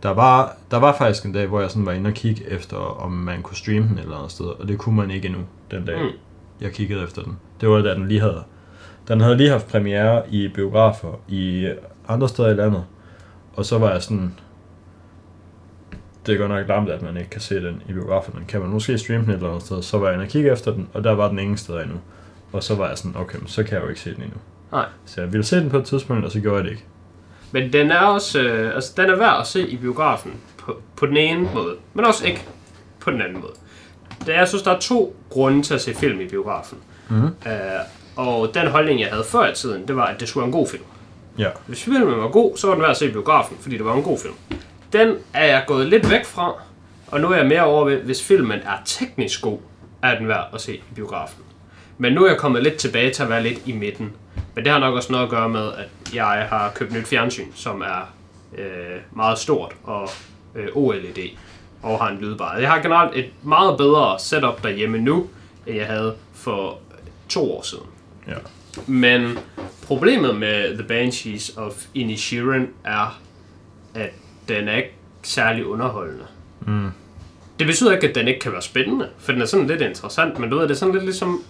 der 0.03 0.11
var, 0.11 0.57
der 0.71 0.77
var 0.77 0.93
faktisk 0.99 1.25
en 1.25 1.33
dag, 1.33 1.47
hvor 1.47 1.61
jeg 1.61 1.71
sådan 1.71 1.87
var 1.87 1.93
inde 1.93 2.09
og 2.09 2.15
kigge 2.15 2.45
efter, 2.51 2.77
om 2.77 3.13
man 3.13 3.43
kunne 3.43 3.57
streame 3.57 3.89
den 3.89 3.99
et 3.99 4.03
eller 4.03 4.17
andet 4.17 4.31
sted, 4.33 4.47
og 4.47 4.69
det 4.69 4.79
kunne 4.79 4.97
man 4.97 5.11
ikke 5.11 5.27
endnu, 5.29 5.43
den 5.71 5.85
dag, 5.85 6.03
Mm. 6.03 6.09
jeg 6.61 6.73
kiggede 6.73 7.03
efter 7.05 7.23
den. 7.23 7.39
Det 7.61 7.69
var 7.69 7.83
da 7.83 7.95
den 7.95 8.09
lige 8.09 8.21
havde. 8.21 8.43
Den 9.09 9.21
havde 9.21 9.37
lige 9.37 9.51
haft 9.51 9.69
premiere 9.69 10.23
i 10.31 10.49
biografer 10.49 11.13
i 11.29 11.69
andre 12.09 12.29
steder 12.29 12.49
i 12.49 12.55
landet, 12.55 12.85
og 13.55 13.65
så 13.65 13.79
var 13.79 13.91
jeg 13.91 14.03
sådan, 14.03 14.33
det 16.27 16.35
er 16.35 16.39
godt 16.39 16.51
nok 16.51 16.69
larmt, 16.69 16.91
at 16.91 17.03
man 17.03 17.17
ikke 17.17 17.31
kan 17.31 17.41
se 17.41 17.63
den 17.63 17.83
i 17.89 17.93
biograferne. 17.93 18.45
Kan 18.49 18.61
man 18.61 18.71
måske 18.71 18.99
streame 18.99 19.23
den 19.25 19.31
et 19.31 19.37
eller 19.37 19.49
andet 19.49 19.63
sted? 19.63 19.83
Så 19.83 19.99
var 19.99 20.07
jeg 20.07 20.15
inde 20.15 20.23
og 20.25 20.29
kigge 20.29 20.53
efter 20.53 20.73
den, 20.73 20.89
og 20.95 21.05
der 21.05 21.13
var 21.13 21.29
den 21.29 21.39
ingen 21.39 21.57
steder 21.57 21.81
endnu. 21.81 21.97
Og 22.53 22.63
så 22.63 22.75
var 22.75 22.89
jeg 22.89 22.99
sådan, 22.99 23.17
okay, 23.21 23.39
så 23.47 23.63
kan 23.65 23.75
jeg 23.75 23.83
jo 23.83 23.89
ikke 23.89 24.01
se 24.01 24.15
den 24.15 24.23
endnu. 24.23 24.39
Nej. 24.73 24.87
Så 25.05 25.21
jeg 25.21 25.33
ville 25.33 25.45
se 25.45 25.61
den 25.61 25.71
på 25.71 25.79
et 25.79 25.85
tidspunkt, 25.85 26.25
og 26.25 26.31
så 26.33 26.41
gjorde 26.41 26.57
jeg 26.57 26.65
det 26.65 26.71
ikke. 26.71 26.85
Men 27.53 27.73
den 27.73 27.91
er 27.91 28.01
også 28.01 28.41
øh, 28.41 28.75
altså, 28.75 28.93
den 28.97 29.11
er 29.11 29.17
værd 29.17 29.41
at 29.41 29.47
se 29.47 29.69
i 29.69 29.77
biografen 29.77 30.35
på, 30.59 30.77
på 30.97 31.07
den 31.07 31.17
ene 31.17 31.49
måde, 31.55 31.75
men 31.95 32.05
også 32.05 32.27
ikke 32.27 32.45
på 33.01 33.11
den 33.11 33.23
anden 33.23 33.41
måde. 33.41 33.53
det 34.27 34.35
er, 34.35 34.39
jeg 34.39 34.49
synes, 34.49 34.63
der 34.63 34.71
er 34.71 34.79
to 34.79 35.17
grunde 35.31 35.63
til 35.63 35.75
at 35.75 35.81
se 35.81 35.95
film 35.95 36.21
i 36.21 36.29
biografen. 36.29 36.79
Mhm. 37.09 37.27
Øh, 37.27 37.53
og 38.17 38.55
den 38.55 38.67
holdning, 38.67 39.01
jeg 39.01 39.09
havde 39.09 39.25
før 39.25 39.51
i 39.51 39.55
tiden, 39.55 39.89
det 39.89 39.97
var, 39.97 40.05
at 40.05 40.21
det 40.21 40.29
skulle 40.29 40.43
være 40.43 40.47
en 40.49 40.53
god 40.53 40.69
film. 40.69 40.83
Ja. 41.39 41.49
Hvis 41.67 41.85
filmen 41.85 42.21
var 42.21 42.29
god, 42.29 42.57
så 42.57 42.67
var 42.67 42.75
den 42.75 42.83
værd 42.83 42.91
at 42.91 42.97
se 42.97 43.07
i 43.09 43.13
biografen, 43.13 43.57
fordi 43.61 43.77
det 43.77 43.85
var 43.85 43.95
en 43.95 44.03
god 44.03 44.19
film. 44.19 44.35
Den 44.93 45.17
er 45.35 45.45
jeg 45.47 45.65
gået 45.67 45.87
lidt 45.87 46.11
væk 46.11 46.25
fra, 46.25 46.53
og 47.07 47.21
nu 47.21 47.31
er 47.31 47.37
jeg 47.37 47.47
mere 47.47 47.65
over 47.65 47.85
ved, 47.85 47.97
hvis 47.97 48.23
filmen 48.23 48.59
er 48.59 48.77
teknisk 48.85 49.43
god, 49.43 49.59
er 50.03 50.19
den 50.19 50.29
værd 50.29 50.47
at 50.55 50.61
se 50.61 50.75
i 50.75 50.83
biografen. 50.95 51.43
Men 51.99 52.13
nu 52.13 52.25
er 52.25 52.29
jeg 52.29 52.39
kommet 52.39 52.63
lidt 52.63 52.77
tilbage 52.77 53.11
til 53.13 53.23
at 53.23 53.29
være 53.29 53.43
lidt 53.43 53.59
i 53.67 53.73
midten. 53.73 54.13
Men 54.59 54.65
det 54.65 54.73
har 54.73 54.81
nok 54.81 54.95
også 54.95 55.13
noget 55.13 55.25
at 55.25 55.31
gøre 55.31 55.49
med, 55.49 55.73
at 55.73 56.15
jeg 56.15 56.47
har 56.51 56.73
købt 56.75 56.93
nyt 56.93 57.07
fjernsyn, 57.07 57.47
som 57.55 57.81
er 57.81 58.15
øh, 58.59 58.97
meget 59.13 59.39
stort 59.39 59.75
og 59.85 60.09
øh, 60.55 60.69
OLED 60.75 61.29
og 61.83 61.99
har 61.99 62.09
en 62.11 62.19
lydbar. 62.19 62.57
Jeg 62.57 62.71
har 62.71 62.83
generelt 62.83 63.17
et 63.17 63.31
meget 63.43 63.79
bedre 63.79 64.19
setup 64.19 64.63
derhjemme 64.63 64.99
nu, 64.99 65.29
end 65.67 65.77
jeg 65.77 65.87
havde 65.87 66.15
for 66.35 66.79
to 67.29 67.53
år 67.53 67.63
siden. 67.63 67.85
Ja. 68.29 68.35
Men 68.87 69.39
problemet 69.87 70.37
med 70.37 70.79
The 70.79 70.89
Banshees 70.89 71.57
of 71.57 71.85
Inisherin 71.95 72.69
er, 72.85 73.21
at 73.95 74.11
den 74.49 74.69
er 74.69 74.77
ikke 74.77 74.95
særlig 75.23 75.67
underholdende. 75.67 76.27
Mm. 76.67 76.91
Det 77.59 77.67
betyder 77.67 77.93
ikke, 77.93 78.09
at 78.09 78.15
den 78.15 78.29
ikke 78.29 78.41
kan 78.41 78.53
være 78.53 78.63
spændende, 78.63 79.09
for 79.19 79.33
den 79.33 79.43
er 79.43 79.47
sådan 79.47 79.67
lidt 79.67 79.83
interessant, 79.83 80.39
men 80.39 80.51
du 80.51 80.57
ved, 80.57 80.63
det 80.63 80.71
er 80.71 80.79
sådan 80.79 80.95
lidt 80.95 81.05
ligesom, 81.05 81.43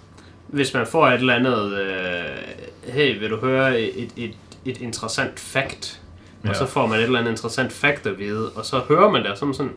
hvis 0.47 0.75
man 0.75 0.87
får 0.87 1.09
et 1.09 1.15
eller 1.15 1.35
andet, 1.35 1.79
øh, 1.79 2.58
hey, 2.89 3.19
vil 3.21 3.31
du 3.31 3.37
høre 3.37 3.81
et, 3.81 4.13
et, 4.17 4.33
et 4.65 4.77
interessant 4.81 5.41
fact? 5.41 6.03
Og 6.43 6.49
Ja. 6.49 6.55
så 6.55 6.67
får 6.67 6.87
man 6.87 6.99
et 6.99 7.05
eller 7.05 7.19
andet 7.19 7.31
interessant 7.31 7.73
fact 7.73 8.07
at 8.07 8.19
vide, 8.19 8.51
og 8.53 8.65
så 8.65 8.79
hører 8.89 9.11
man 9.11 9.25
det 9.25 9.39
som 9.39 9.55
sådan, 9.55 9.73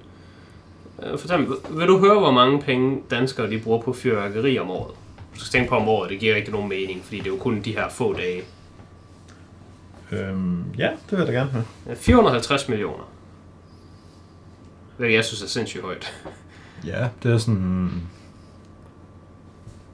øh, 1.03 1.17
for 1.19 1.27
eksempel, 1.27 1.55
vil 1.69 1.87
du 1.87 1.99
høre, 1.99 2.19
hvor 2.19 2.31
mange 2.31 2.61
penge 2.61 3.01
danskere 3.11 3.49
de 3.49 3.59
bruger 3.59 3.81
på 3.81 3.93
fyrværkeri 3.93 4.59
om 4.59 4.69
året? 4.71 4.93
Du 5.35 5.39
skal 5.39 5.51
tænke 5.59 5.69
på 5.69 5.75
om 5.75 5.87
året, 5.87 6.09
det 6.09 6.19
giver 6.19 6.35
ikke 6.35 6.51
nogen 6.51 6.69
mening, 6.69 7.03
fordi 7.03 7.17
det 7.17 7.25
er 7.25 7.29
jo 7.31 7.37
kun 7.37 7.61
de 7.61 7.71
her 7.71 7.89
få 7.89 8.13
dage. 8.13 8.41
Øhm, 10.11 10.63
ja, 10.77 10.89
det 11.09 11.11
vil 11.11 11.17
jeg 11.17 11.27
da 11.27 11.31
gerne 11.31 11.49
have. 11.51 11.95
450 11.95 12.69
millioner. 12.69 13.03
Hvilket 14.97 15.15
jeg 15.15 15.25
synes 15.25 15.41
er 15.43 15.47
sindssygt 15.47 15.83
højt. 15.83 16.13
Ja, 16.85 17.07
det 17.23 17.31
er 17.33 17.37
sådan 17.37 17.91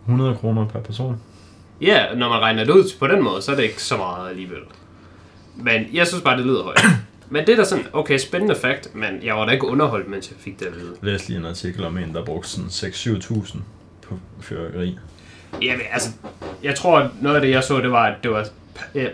100 0.06 0.36
kroner 0.36 0.68
per 0.68 0.80
person. 0.80 1.22
Ja, 1.82 2.16
når 2.16 2.30
man 2.30 2.40
regner 2.40 2.64
det 2.64 2.74
ud 2.74 2.84
på 3.00 3.08
den 3.08 3.24
måde, 3.24 3.42
så 3.42 3.52
er 3.52 3.56
det 3.56 3.64
ikke 3.64 3.84
så 3.84 3.98
meget 3.98 4.30
alligevel. 4.30 4.60
Men 5.56 5.86
jeg 5.94 6.08
synes 6.08 6.24
bare, 6.24 6.38
det 6.38 6.46
lyder 6.46 6.64
højt. 6.64 6.80
Men 7.30 7.46
det 7.46 7.54
er 7.54 7.58
da 7.58 7.64
sådan, 7.64 7.86
okay, 7.94 8.18
spændende 8.18 8.56
fakt, 8.56 8.96
men 8.96 9.24
jeg 9.24 9.36
var 9.36 9.46
da 9.46 9.52
ikke 9.52 9.68
underholdt, 9.68 10.08
mens 10.10 10.30
jeg 10.32 10.38
fik 10.40 10.60
det 10.60 10.66
at 10.66 10.76
vide. 10.76 10.96
Læste 11.02 11.30
lige 11.30 11.40
en 11.40 11.46
artikel 11.46 11.84
om 11.84 11.98
en, 11.98 12.14
der 12.14 12.26
brugte 12.26 12.50
sådan 12.50 12.70
6-7.000 12.70 13.58
på 14.02 14.20
fyrværkeri. 14.42 14.98
Jamen, 15.62 15.86
altså, 15.92 16.10
jeg 16.64 16.76
tror, 16.76 17.00
at 17.00 17.10
noget 17.22 17.36
af 17.36 17.42
det, 17.42 17.50
jeg 17.50 17.64
så, 17.64 17.78
det 17.80 17.92
var, 17.92 18.04
at 18.06 18.16
det 18.24 18.32
var 18.32 18.48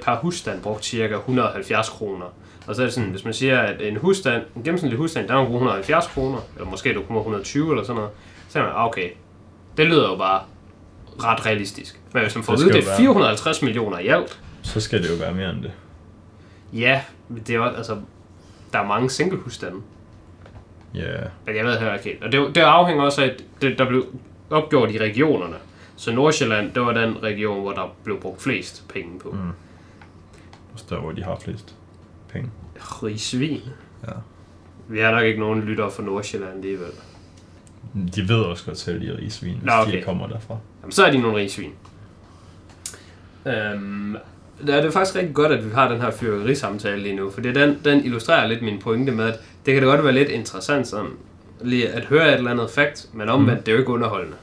per- 0.01 0.20
husstand 0.22 0.62
brugt 0.62 0.86
cirka 0.86 1.15
170 1.15 1.89
kroner. 1.89 2.25
Og 2.67 2.75
så 2.75 2.82
er 2.82 2.86
det 2.86 2.93
sådan, 2.93 3.10
hvis 3.10 3.25
man 3.25 3.34
siger, 3.34 3.60
at 3.60 3.82
en 3.82 3.98
husstand, 3.98 4.43
en 4.55 4.63
gennemsnitlig 4.63 4.98
husstand, 4.98 5.27
der 5.27 5.46
bruge 5.46 5.58
170 5.58 6.08
kroner, 6.08 6.39
eller 6.55 6.70
måske 6.70 6.93
du 6.93 7.01
kommer 7.01 7.22
120 7.22 7.72
eller 7.72 7.84
sådan 7.84 7.96
noget, 7.96 8.12
så 8.50 8.60
er 8.60 8.63
man, 8.63 8.72
okay, 8.75 9.10
det 9.77 9.86
lyder 9.86 10.10
jo 10.10 10.15
bare 10.15 10.41
ret 11.20 11.46
realistisk. 11.46 12.00
Men 12.13 12.22
hvis 12.24 12.36
man 12.36 12.43
får 12.43 12.53
at 12.53 12.60
vide, 12.60 12.70
det 12.70 12.79
er 12.84 12.86
være. 12.86 12.98
450 12.98 13.62
millioner 13.62 14.00
i 14.00 14.08
alt, 14.08 14.39
Så 14.62 14.79
skal 14.79 15.03
det 15.03 15.10
jo 15.10 15.15
være 15.15 15.34
mere 15.34 15.50
end 15.50 15.62
det. 15.63 15.72
ja, 16.74 17.01
det 17.48 17.50
er 17.50 17.53
jo, 17.58 17.63
altså, 17.63 17.98
der 18.74 18.79
er 18.79 18.88
mange 18.88 19.09
single 19.09 19.38
husstande. 19.38 19.77
Ja, 20.96 21.16
Men 21.46 21.55
jeg 21.55 21.66
ved 21.66 21.77
heller 21.77 21.94
ikke 21.94 22.05
helt. 22.09 22.24
Og 22.24 22.31
det, 22.31 22.55
det 22.55 22.61
afhænger 22.61 23.03
også 23.03 23.22
af, 23.22 23.25
at 23.25 23.44
det, 23.61 23.77
der 23.77 23.88
blev 23.88 24.05
opgjort 24.50 24.92
i 24.92 24.98
regionerne. 25.00 25.55
Så 25.96 26.11
Nordsjælland, 26.11 26.72
det 26.74 26.81
var 26.81 26.94
den 26.94 27.24
region, 27.24 27.61
hvor 27.61 27.72
der 27.72 27.96
blev 28.03 28.20
brugt 28.22 28.42
flest 28.42 28.83
penge 28.94 29.20
på. 29.20 29.31
Mm. 29.31 29.40
også 30.74 30.85
der 30.90 31.00
hvor 31.00 31.11
de 31.11 31.24
har 31.24 31.40
flest 31.44 31.75
penge. 32.31 32.50
Rigsvin. 32.79 33.61
Ja. 34.07 34.11
Vi 34.88 35.00
har 35.00 35.11
nok 35.11 35.24
ikke 35.24 35.40
nogen 35.40 35.61
lyttere 35.61 35.92
fra 35.92 36.03
Nordsjælland 36.03 36.53
alligevel. 36.53 36.92
De 38.15 38.29
ved 38.29 38.39
også 38.39 38.65
godt 38.65 38.77
selv, 38.77 39.01
de 39.01 39.07
er 39.07 39.17
rigsvin, 39.17 39.53
hvis 39.53 39.63
Nå, 39.65 39.72
okay. 39.72 39.98
de 39.98 40.03
kommer 40.03 40.27
derfra. 40.27 40.57
Jamen, 40.81 40.91
så 40.91 41.05
er 41.05 41.11
de 41.11 41.17
nogle 41.17 41.37
rigsvin. 41.37 41.72
Øhm, 43.46 44.17
det 44.67 44.75
er 44.75 44.91
faktisk 44.91 45.15
rigtig 45.15 45.35
godt, 45.35 45.51
at 45.51 45.65
vi 45.65 45.74
har 45.74 45.87
den 45.91 46.01
her 46.01 46.11
fyrværkerisamtale 46.11 47.03
lige 47.03 47.15
nu, 47.15 47.31
for 47.31 47.41
den, 47.41 47.79
den 47.85 48.05
illustrerer 48.05 48.48
lidt 48.48 48.61
min 48.61 48.79
pointe 48.79 49.11
med, 49.11 49.25
at 49.25 49.39
det 49.65 49.74
kan 49.74 49.83
da 49.83 49.89
godt 49.89 50.03
være 50.03 50.13
lidt 50.13 50.29
interessant 50.29 50.87
sådan, 50.87 51.11
lige 51.61 51.89
at 51.89 52.05
høre 52.05 52.27
et 52.27 52.33
eller 52.33 52.51
andet 52.51 52.69
fakt, 52.69 53.09
men 53.13 53.29
omvendt, 53.29 53.59
mm. 53.59 53.63
det 53.63 53.72
er 53.72 53.74
jo 53.74 53.79
ikke 53.79 53.91
underholdende. 53.91 54.37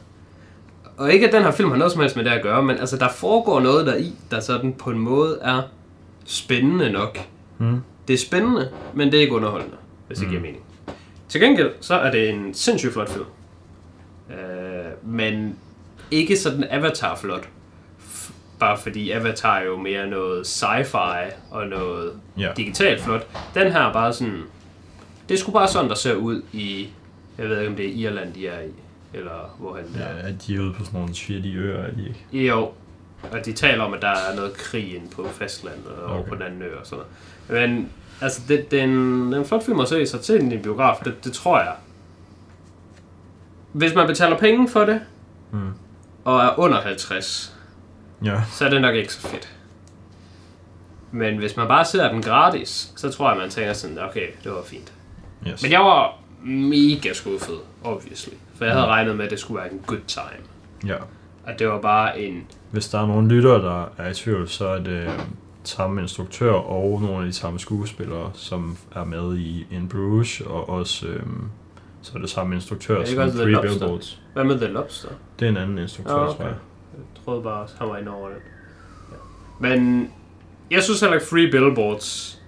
Og 0.96 1.12
ikke 1.12 1.26
at 1.26 1.33
den 1.33 1.42
her 1.42 1.50
film 1.50 1.70
har 1.70 1.76
noget 1.76 1.92
som 1.92 2.00
helst 2.00 2.16
med 2.16 2.24
det 2.24 2.31
at 2.31 2.42
gøre, 2.42 2.62
men 2.62 2.76
altså 2.79 2.96
der 2.96 3.09
foregår 3.09 3.61
noget 3.61 3.87
der 3.87 3.96
i, 3.96 4.12
der 4.31 4.40
sådan 4.40 4.72
på 4.72 4.90
en 4.90 4.98
måde 4.98 5.38
er 5.42 5.62
spændende 6.24 6.92
nok. 6.92 7.18
Mm. 7.59 7.81
Det 8.09 8.14
er 8.14 8.18
spændende, 8.18 8.70
men 8.94 9.12
det 9.12 9.16
er 9.16 9.20
ikke 9.20 9.35
underholdende, 9.35 9.76
hvis 10.07 10.18
det 10.18 10.29
giver 10.29 10.40
mening. 10.40 10.62
Til 11.31 11.40
gengæld, 11.40 11.71
så 11.81 11.95
er 11.95 12.11
det 12.11 12.29
en 12.31 12.55
sindssygt 12.55 12.93
flot 12.93 13.11
film. 13.11 13.25
Øh, 14.31 14.37
men 15.03 15.59
ikke 16.11 16.37
sådan 16.37 16.64
Avatar-flot. 16.71 17.49
F- 18.01 18.33
Bare 18.59 18.79
fordi 18.79 19.11
Avatar 19.11 19.59
er 19.59 19.64
jo 19.64 19.77
mere 19.79 20.07
noget 20.07 20.47
sci-fi 20.47 21.33
og 21.51 21.66
noget 21.66 22.12
Ja. 22.38 22.53
digitalt 22.57 23.01
flot. 23.01 23.27
Den 23.55 23.73
her 23.73 23.81
er 23.81 23.93
bare 23.93 24.12
sådan... 24.12 24.43
Det 25.29 25.38
sgu 25.38 25.53
bare 25.53 25.69
sådan, 25.69 25.88
der 25.88 25.95
ser 25.97 26.14
ud 26.14 26.43
i... 26.53 26.88
Jeg 27.38 27.49
ved 27.49 27.59
ikke, 27.59 27.71
om 27.71 27.77
det 27.77 27.87
er 27.87 27.93
Irland, 28.09 28.35
de 28.35 28.47
er 28.49 28.61
i. 28.61 28.71
Eller 29.14 29.57
hvorhen 29.59 29.85
det 29.87 30.01
Ja, 30.01 30.05
er. 30.05 30.29
at 30.29 30.35
de 30.47 30.55
er 30.57 30.61
ude 30.61 30.73
på 30.73 30.85
sådan 30.85 31.01
nogle 31.01 31.14
shitty 31.14 31.49
øer, 31.49 31.79
er 31.83 31.90
de 31.90 32.09
ikke? 32.33 32.47
Jo, 32.47 32.71
og 33.33 33.45
de 33.47 33.53
taler 33.53 33.85
om, 33.85 33.95
at 33.95 34.03
der 34.03 34.09
er 34.09 34.37
noget 34.37 34.53
krig 34.53 34.95
inde 34.95 35.07
på 35.11 35.29
fastlandet 35.29 35.87
og 35.87 36.05
okay. 36.11 36.19
Okay. 36.21 36.29
på 36.29 36.35
den 36.35 36.43
anden 36.43 36.62
ø 36.62 36.77
og 36.81 36.87
sådan 36.87 37.05
noget. 37.49 37.71
Men 37.71 37.88
altså, 38.21 38.41
det, 38.49 38.71
det, 38.71 38.81
er 38.81 38.85
en, 38.85 39.27
det 39.27 39.35
er 39.35 39.39
en 39.41 39.47
flot 39.47 39.65
film 39.65 39.81
at 39.81 39.89
se, 39.89 40.07
så 40.07 40.19
til 40.19 40.41
den 40.41 40.53
i 40.53 40.57
biograf, 40.59 40.97
det, 41.05 41.25
det 41.25 41.33
tror 41.33 41.59
jeg. 41.59 41.73
Hvis 43.73 43.95
man 43.95 44.07
betaler 44.07 44.39
penge 44.39 44.69
for 44.69 44.85
det, 44.85 45.01
Mm. 45.53 45.71
og 46.25 46.41
er 46.41 46.59
under 46.59 46.81
50, 46.81 47.57
Ja, 48.25 48.41
så 48.53 48.65
er 48.65 48.71
det 48.71 48.81
nok 48.83 48.95
ikke 48.95 49.13
så 49.13 49.21
fedt. 49.21 49.53
Men 51.11 51.37
hvis 51.39 51.57
man 51.57 51.69
bare 51.69 51.85
ser 51.85 52.13
den 52.13 52.23
gratis, 52.23 52.93
så 52.97 53.11
tror 53.11 53.31
jeg, 53.31 53.39
man 53.39 53.51
tænker 53.51 53.73
sådan, 53.73 53.99
okay, 53.99 54.27
det 54.45 54.53
var 54.53 54.63
fint. 54.63 54.93
yes. 55.49 55.63
Men 55.63 55.73
jeg 55.73 55.81
var 55.81 56.19
mega 56.45 57.13
skuffet, 57.13 57.59
obviously. 57.85 58.33
For 58.57 58.65
jeg 58.65 58.75
havde 58.75 58.87
regnet 58.87 59.17
med, 59.17 59.25
at 59.25 59.31
det 59.31 59.39
skulle 59.39 59.63
være 59.63 59.73
en 59.73 59.81
good 59.87 60.01
time. 60.07 60.47
Ja. 60.87 60.97
At 61.47 61.59
det 61.59 61.69
var 61.69 61.81
bare 61.81 62.21
en 62.21 62.47
Hvis 62.71 62.89
der 62.89 63.01
er 63.03 63.07
nogle 63.07 63.29
lyttere, 63.29 63.63
der 63.63 63.85
er 64.05 64.11
i 64.11 64.15
tvivl, 64.15 64.49
så 64.49 64.67
er 64.67 64.79
det 64.79 65.11
samme 65.64 66.01
instruktør 66.03 66.53
og 66.53 67.01
nogle 67.03 67.18
af 67.18 67.25
de 67.27 67.33
samme 67.33 67.59
skuespillere, 67.59 68.31
som 68.35 68.77
er 68.94 69.05
med 69.05 69.37
i 69.38 69.66
In 69.70 69.88
Bruges, 69.88 70.40
og 70.40 70.68
også 70.68 71.07
øhm, 71.07 71.49
så 72.03 72.12
er 72.14 72.18
det 72.20 72.31
samme 72.31 72.55
instruktør 72.55 72.99
ikke 72.99 73.11
som 73.11 73.31
Three 73.31 73.51
Lobster? 73.51 73.70
Billboards. 73.79 74.20
Hvad 74.33 74.44
med 74.44 74.59
The 74.59 74.66
Lobster? 74.68 75.09
Det 75.38 75.46
er 75.46 75.51
en 75.51 75.57
anden 75.57 75.79
instruktør, 75.79 76.14
Ah, 76.14 76.20
ah, 76.23 76.29
okay. 76.29 76.37
tror 76.37 76.44
jeg. 76.44 76.55
Jeg 76.96 77.05
troede 77.25 77.42
bare, 77.42 77.62
at 77.64 77.75
han 77.79 77.88
var 77.88 77.96
inde 77.96 78.11
over 78.14 78.29
det. 78.29 78.37
Ja. 79.11 79.16
Men 79.68 80.11
jeg 80.70 80.83
synes 80.83 81.01
heller 81.01 81.14
ikke 81.14 81.27
Free 81.27 81.51
Billboards 81.51 82.40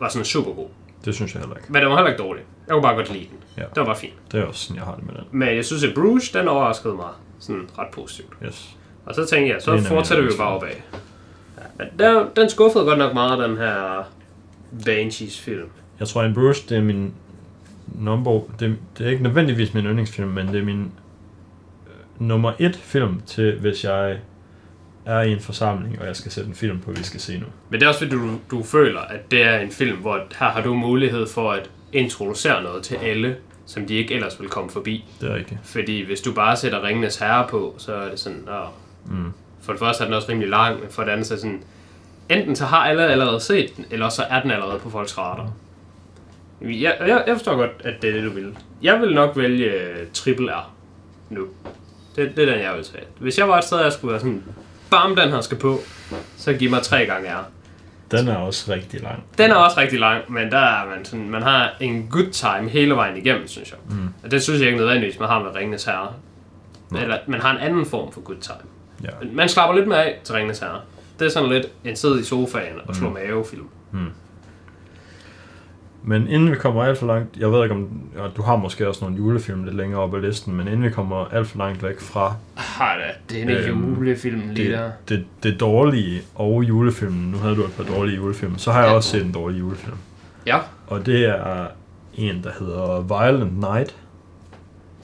var 0.00 0.08
sådan 0.08 0.24
super 0.24 0.52
god. 0.52 0.68
Det 1.04 1.14
synes 1.14 1.34
jeg 1.34 1.40
heller 1.40 1.56
ikke. 1.56 1.72
Men 1.72 1.82
den 1.82 1.90
var 1.90 1.96
heller 1.96 2.10
ikke 2.10 2.22
dårlig. 2.22 2.42
Jeg 2.66 2.72
kunne 2.72 2.82
bare 2.82 2.94
godt 2.94 3.12
lide 3.12 3.26
den. 3.30 3.38
Ja. 3.56 3.62
Det 3.62 3.76
var 3.76 3.84
bare 3.84 3.96
fint. 3.96 4.14
Det 4.32 4.40
er 4.40 4.44
også 4.44 4.60
sådan, 4.60 4.76
jeg 4.76 4.84
har 4.84 4.94
det 4.94 5.06
med 5.06 5.14
den. 5.14 5.24
Men 5.30 5.56
jeg 5.56 5.64
synes, 5.64 5.84
at 5.84 5.94
Bruges, 5.94 6.30
den 6.30 6.48
overraskede 6.48 6.94
mig 6.94 7.08
sådan 7.38 7.68
ret 7.78 7.88
positivt. 7.92 8.32
Yes. 8.46 8.76
Og 9.06 9.14
så 9.14 9.26
tænkte 9.26 9.52
jeg, 9.54 9.62
så 9.62 9.72
er 9.72 9.80
fortsætter 9.80 10.24
vi 10.24 10.30
jo 10.30 10.36
bare 10.38 10.48
opad. 10.48 10.68
Der, 11.98 12.28
den 12.36 12.50
skuffede 12.50 12.84
godt 12.84 12.98
nok 12.98 13.14
meget, 13.14 13.48
den 13.48 13.56
her 13.56 14.02
Banshees 14.84 15.40
film. 15.40 15.68
Jeg 16.00 16.08
tror, 16.08 16.22
In 16.22 16.34
Bruges, 16.34 16.60
det 16.60 16.78
er 16.78 16.82
min 16.82 17.14
number... 17.94 18.40
Det, 18.60 18.76
det 18.98 19.06
er 19.06 19.10
ikke 19.10 19.22
nødvendigvis 19.22 19.74
min 19.74 19.84
yndlingsfilm, 19.84 20.28
men 20.28 20.48
det 20.48 20.60
er 20.60 20.64
min 20.64 20.92
øh, 21.86 22.26
nummer 22.26 22.52
et 22.58 22.76
film 22.76 23.20
til, 23.26 23.58
hvis 23.58 23.84
jeg 23.84 24.18
er 25.04 25.20
i 25.20 25.32
en 25.32 25.40
forsamling, 25.40 26.00
og 26.00 26.06
jeg 26.06 26.16
skal 26.16 26.32
sætte 26.32 26.48
en 26.48 26.54
film 26.54 26.80
på, 26.80 26.90
vi 26.90 27.02
skal 27.02 27.20
se 27.20 27.38
nu. 27.38 27.46
Men 27.70 27.80
det 27.80 27.86
er 27.86 27.88
også 27.88 28.00
fordi, 28.00 28.10
du, 28.10 28.30
du 28.50 28.62
føler, 28.62 29.00
at 29.00 29.30
det 29.30 29.42
er 29.42 29.58
en 29.58 29.70
film, 29.70 29.96
hvor 29.96 30.20
her 30.38 30.46
har 30.46 30.62
du 30.62 30.74
mulighed 30.74 31.26
for 31.26 31.52
at 31.52 31.70
introducere 31.92 32.62
noget 32.62 32.82
til 32.82 32.94
alle, 32.94 33.36
som 33.66 33.86
de 33.86 33.94
ikke 33.94 34.14
ellers 34.14 34.40
vil 34.40 34.48
komme 34.48 34.70
forbi. 34.70 35.04
Det 35.20 35.30
er 35.30 35.34
rigtigt. 35.34 35.60
Fordi 35.64 36.06
hvis 36.06 36.20
du 36.20 36.32
bare 36.32 36.56
sætter 36.56 36.84
Ringenes 36.84 37.16
Herre 37.16 37.46
på, 37.50 37.74
så 37.78 37.94
er 37.94 38.10
det 38.10 38.18
sådan, 38.18 38.48
åh. 38.48 38.68
Mm. 39.16 39.32
For 39.66 39.72
det 39.72 39.80
første 39.80 40.02
er 40.02 40.06
den 40.06 40.14
også 40.14 40.28
rimelig 40.28 40.48
lang, 40.48 40.80
men 40.80 40.90
for 40.90 41.02
det 41.02 41.10
andet 41.10 41.26
så 41.26 41.36
sådan, 41.36 41.62
enten 42.28 42.56
så 42.56 42.64
har 42.64 42.78
alle 42.78 43.06
allerede 43.06 43.40
set 43.40 43.76
den, 43.76 43.84
eller 43.90 44.08
så 44.08 44.22
er 44.22 44.42
den 44.42 44.50
allerede 44.50 44.78
på 44.78 44.90
folks 44.90 45.18
radar. 45.18 45.50
Jeg, 46.60 46.96
jeg, 47.00 47.24
jeg 47.26 47.36
forstår 47.36 47.56
godt, 47.56 47.70
at 47.80 48.02
det 48.02 48.10
er 48.10 48.14
det, 48.14 48.24
du 48.24 48.30
vil. 48.30 48.56
Jeg 48.82 49.00
vil 49.00 49.14
nok 49.14 49.36
vælge 49.36 49.66
øh, 49.66 50.06
Triple 50.12 50.52
R 50.52 50.70
nu. 51.30 51.46
Det, 52.16 52.36
det 52.36 52.48
er 52.48 52.52
den, 52.52 52.62
jeg 52.62 52.74
vil 52.74 52.84
tage. 52.84 53.04
Hvis 53.18 53.38
jeg 53.38 53.48
var 53.48 53.58
et 53.58 53.64
sted, 53.64 53.80
jeg 53.80 53.92
skulle 53.92 54.12
være 54.12 54.20
sådan, 54.20 54.44
bam, 54.90 55.16
den 55.16 55.28
her 55.28 55.40
skal 55.40 55.58
på, 55.58 55.78
så 56.36 56.52
giv 56.52 56.70
mig 56.70 56.82
tre 56.82 57.06
gange 57.06 57.28
R. 57.28 57.44
Den 58.10 58.28
er 58.28 58.36
også 58.36 58.72
rigtig 58.72 59.00
lang. 59.00 59.24
Den 59.38 59.50
er 59.50 59.54
også 59.54 59.80
rigtig 59.80 59.98
lang, 59.98 60.32
men 60.32 60.50
der 60.50 60.58
er 60.58 60.86
man 60.86 61.04
sådan, 61.04 61.30
man 61.30 61.42
har 61.42 61.72
en 61.80 62.08
good 62.10 62.30
time 62.30 62.68
hele 62.68 62.94
vejen 62.94 63.16
igennem, 63.16 63.48
synes 63.48 63.70
jeg. 63.70 63.78
Mm. 63.90 64.08
Og 64.24 64.30
det 64.30 64.42
synes 64.42 64.60
jeg 64.60 64.66
ikke 64.66 64.78
nødvendigvis, 64.78 65.18
man 65.18 65.28
har 65.28 65.42
med 65.42 65.54
Ringenes 65.54 65.84
Herre. 65.84 66.12
Nej. 66.90 67.02
Eller 67.02 67.18
man 67.26 67.40
har 67.40 67.50
en 67.50 67.58
anden 67.58 67.86
form 67.86 68.12
for 68.12 68.20
good 68.20 68.40
time. 68.40 68.75
Ja. 69.04 69.08
Man 69.32 69.48
slapper 69.48 69.74
lidt 69.76 69.88
mere 69.88 70.04
af 70.04 70.20
til 70.24 70.34
Ringenes 70.34 70.58
Herre. 70.58 70.80
Det 71.18 71.24
er 71.26 71.30
sådan 71.30 71.48
lidt 71.48 71.66
en 71.84 71.96
sidde 71.96 72.20
i 72.20 72.22
sofaen 72.22 72.76
og 72.86 72.94
slå 72.96 73.08
Mm. 73.08 73.14
mavefilm. 73.14 73.64
Men 76.04 76.28
inden 76.28 76.50
vi 76.50 76.56
kommer 76.56 76.82
alt 76.84 76.98
for 76.98 77.06
langt, 77.06 77.36
jeg 77.36 77.52
ved 77.52 77.62
ikke 77.62 77.74
om, 77.74 77.88
du 78.36 78.42
har 78.42 78.56
måske 78.56 78.88
også 78.88 79.04
nogle 79.04 79.16
julefilm 79.16 79.64
lidt 79.64 79.76
længere 79.76 80.00
oppe 80.00 80.20
på 80.20 80.26
listen, 80.26 80.54
men 80.56 80.66
inden 80.68 80.82
vi 80.82 80.90
kommer 80.90 81.24
alt 81.24 81.46
for 81.48 81.58
langt 81.58 81.82
væk 81.82 82.00
fra 82.00 82.34
Har 82.54 82.96
da 82.96 83.34
denne 83.34 83.52
Øhm, 83.58 83.94
julefilm 83.94 84.42
lige 84.50 84.72
der. 84.72 84.90
det, 85.08 85.26
det, 85.42 85.60
dårlige 85.60 86.20
og 86.34 86.64
julefilmen, 86.68 87.30
nu 87.30 87.38
havde 87.38 87.56
du 87.56 87.64
et 87.64 87.72
par 87.76 87.84
dårlige 87.84 88.16
julefilm, 88.16 88.58
så 88.58 88.72
har 88.72 88.80
jeg 88.80 88.88
Ja. 88.90 88.94
også 88.96 89.10
set 89.10 89.24
en 89.24 89.32
dårlig 89.32 89.60
julefilm. 89.60 89.96
Ja. 90.46 90.58
Og 90.86 91.06
det 91.06 91.24
er 91.24 91.66
en, 92.14 92.42
der 92.44 92.50
hedder 92.58 93.00
Violent 93.00 93.58
Night, 93.60 93.96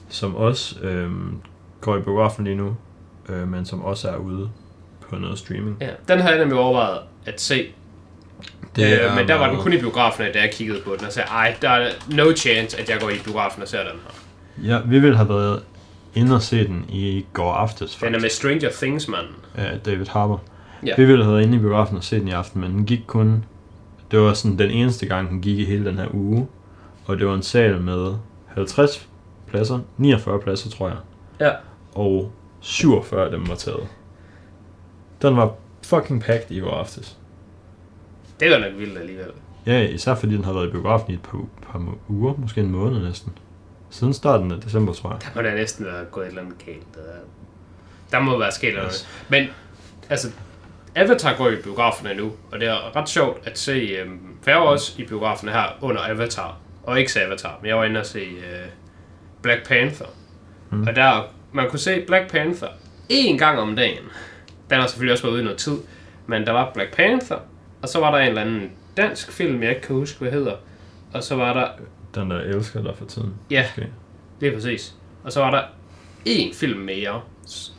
som 0.09 0.37
også 0.37 0.81
øhm, 0.83 1.37
går 1.81 1.97
i 1.97 2.01
biografen 2.01 2.45
lige 2.45 2.57
nu, 2.57 2.77
øh, 3.29 3.49
men 3.49 3.65
som 3.65 3.85
også 3.85 4.09
er 4.09 4.17
ude 4.17 4.51
på 5.11 5.17
noget 5.17 5.39
streaming. 5.39 5.77
ja. 5.81 5.89
Den 6.09 6.21
har 6.21 6.29
jeg 6.31 6.39
nemlig 6.39 6.59
overvejet 6.59 6.99
at 7.27 7.41
se. 7.41 7.67
Det 8.77 9.01
øh, 9.01 9.17
men 9.17 9.29
der 9.29 9.35
var 9.35 9.51
den 9.51 9.59
kun 9.61 9.73
i 9.73 9.79
biografen, 9.79 10.25
da 10.35 10.41
jeg 10.41 10.51
kiggede 10.53 10.81
på 10.85 10.95
den 10.99 11.07
og 11.07 11.13
sagde, 11.13 11.29
ej, 11.29 11.57
der 11.63 11.69
er 11.69 11.91
no 12.11 12.33
chance, 12.37 12.81
at 12.81 12.91
jeg 12.91 13.01
går 13.01 13.11
i 13.11 13.19
biografen 13.25 13.63
og 13.63 13.69
ser 13.69 13.79
den 13.79 13.87
her. 14.03 14.75
Ja, 14.75 14.81
vi 14.87 14.99
ville 14.99 15.17
have 15.17 15.29
været 15.29 15.63
inde 16.15 16.35
og 16.35 16.43
se 16.43 16.67
den 16.67 16.85
i 16.89 17.27
går 17.33 17.53
aftes, 17.53 17.97
Den 17.97 18.15
er 18.15 18.21
med 18.21 18.29
Stranger 18.31 18.71
Things, 18.83 19.09
manden. 19.09 19.35
af 19.55 19.81
David 19.81 20.07
Harbour. 20.07 20.43
Ja. 20.87 20.95
Vi 20.97 21.05
ville 21.05 21.25
have 21.25 21.35
været 21.35 21.45
inde 21.47 21.57
i 21.57 21.61
biografen 21.61 21.97
og 21.97 22.05
se 22.05 22.21
den 22.21 22.29
i 22.29 22.31
aften, 22.31 22.61
men 22.61 22.71
den 22.73 22.85
gik 22.87 23.01
kun... 23.07 23.45
Det 24.11 24.21
var 24.21 24.33
sådan 24.35 24.59
den 24.59 24.71
eneste 24.71 25.07
gang, 25.07 25.31
den 25.31 25.41
gik 25.41 25.59
i 25.59 25.65
hele 25.65 25.85
den 25.85 25.99
her 25.99 26.07
uge. 26.15 26.47
Og 27.07 27.19
det 27.19 27.27
var 27.27 27.35
en 27.35 27.43
sal 27.43 27.81
med 27.81 28.15
50 28.49 29.09
pladser, 29.51 29.79
49 29.97 30.41
pladser, 30.41 30.71
tror 30.71 30.89
jeg. 30.89 30.97
Ja. 31.41 31.51
Og 31.95 32.33
47 32.63 33.25
af 33.25 33.31
dem 33.31 33.49
var 33.49 33.55
taget. 33.55 33.89
Den 35.23 35.37
var 35.37 35.55
fucking 35.83 36.23
packed 36.23 36.51
i 36.51 36.61
går 36.61 36.71
aftes. 36.71 37.19
Det 38.41 38.51
var 38.51 38.59
nok 38.59 38.79
vildt 38.79 38.99
alligevel. 38.99 39.31
Ja, 39.67 39.81
især 39.81 40.15
fordi 40.15 40.37
den 40.37 40.45
har 40.45 40.53
været 40.53 40.69
i 40.69 40.71
biografen 40.71 41.11
i 41.11 41.15
et 41.15 41.23
par, 41.23 41.45
par 41.73 41.83
uger, 42.09 42.35
måske 42.37 42.61
en 42.61 42.71
måned 42.71 43.05
næsten. 43.05 43.33
Siden 43.91 44.15
starten 44.15 44.53
af 44.53 44.61
december, 44.61 44.93
tror 44.93 45.11
jeg. 45.11 45.21
Der 45.23 45.29
må 45.35 45.43
da 45.43 45.55
næsten 45.55 45.87
være 45.87 46.05
gået 46.05 46.25
et 46.25 46.29
eller 46.29 46.43
andet 46.43 46.67
galt. 46.67 46.95
Der, 46.95 47.01
der 48.13 48.21
må 48.21 48.39
være 48.39 48.53
sket 48.53 48.75
noget. 48.75 48.93
Yes. 48.93 49.09
Men, 49.29 49.49
altså, 50.11 50.31
Avatar 50.95 51.37
går 51.37 51.49
i 51.49 51.57
biograferne 51.57 52.15
nu, 52.15 52.33
og 52.53 52.61
det 52.61 52.69
er 52.69 52.97
ret 52.97 53.09
sjovt 53.09 53.47
at 53.47 53.59
se, 53.59 53.73
øhm, 53.73 54.21
var 54.47 54.55
også 54.55 55.03
i 55.03 55.05
biograferne 55.05 55.53
her 55.53 55.79
under 55.81 56.11
Avatar, 56.11 56.57
og 56.83 56.99
ikke 56.99 57.13
se 57.13 57.21
Avatar, 57.21 57.59
men 57.61 57.69
jeg 57.69 57.77
var 57.77 57.85
inde 57.85 58.01
og 58.01 58.07
se 58.07 58.19
øh, 58.19 58.69
Black 59.43 59.69
Panther. 59.69 60.07
Mm. 60.71 60.87
Og 60.87 60.97
der, 60.97 61.32
man 61.53 61.71
kunne 61.71 61.79
se 61.79 62.05
Black 62.07 62.31
Panther 62.31 62.69
én 63.13 63.37
gang 63.39 63.59
om 63.59 63.77
dagen. 63.77 64.05
Den 64.71 64.81
har 64.81 64.87
selvfølgelig 64.87 65.13
også 65.13 65.25
været 65.25 65.33
ude 65.33 65.41
i 65.41 65.45
noget 65.45 65.59
tid, 65.59 65.77
men 66.27 66.47
der 66.47 66.53
var 66.53 66.71
Black 66.75 66.97
Panther, 66.97 67.37
og 67.83 67.89
så 67.89 68.01
var 68.01 68.11
der 68.11 68.19
en 68.19 68.29
eller 68.29 68.41
anden 68.41 68.71
dansk 68.97 69.33
film, 69.33 69.63
jeg 69.63 69.71
ikke 69.71 69.83
kan 69.83 69.97
huske, 69.97 70.19
hvad 70.19 70.31
hedder. 70.31 70.55
Og 71.15 71.23
så 71.23 71.37
var 71.37 71.53
der 71.53 71.69
Den 72.21 72.31
der 72.31 72.41
elsker 72.41 72.83
dig 72.83 72.93
for 72.97 73.05
tiden. 73.05 73.35
Ja, 73.51 73.65
Måske. 73.77 73.91
det 74.41 74.49
er 74.49 74.55
præcis. 74.55 74.95
Og 75.25 75.33
så 75.33 75.41
var 75.41 75.51
der 75.51 75.63
én 76.29 76.55
film 76.55 76.81
mere. 76.81 77.21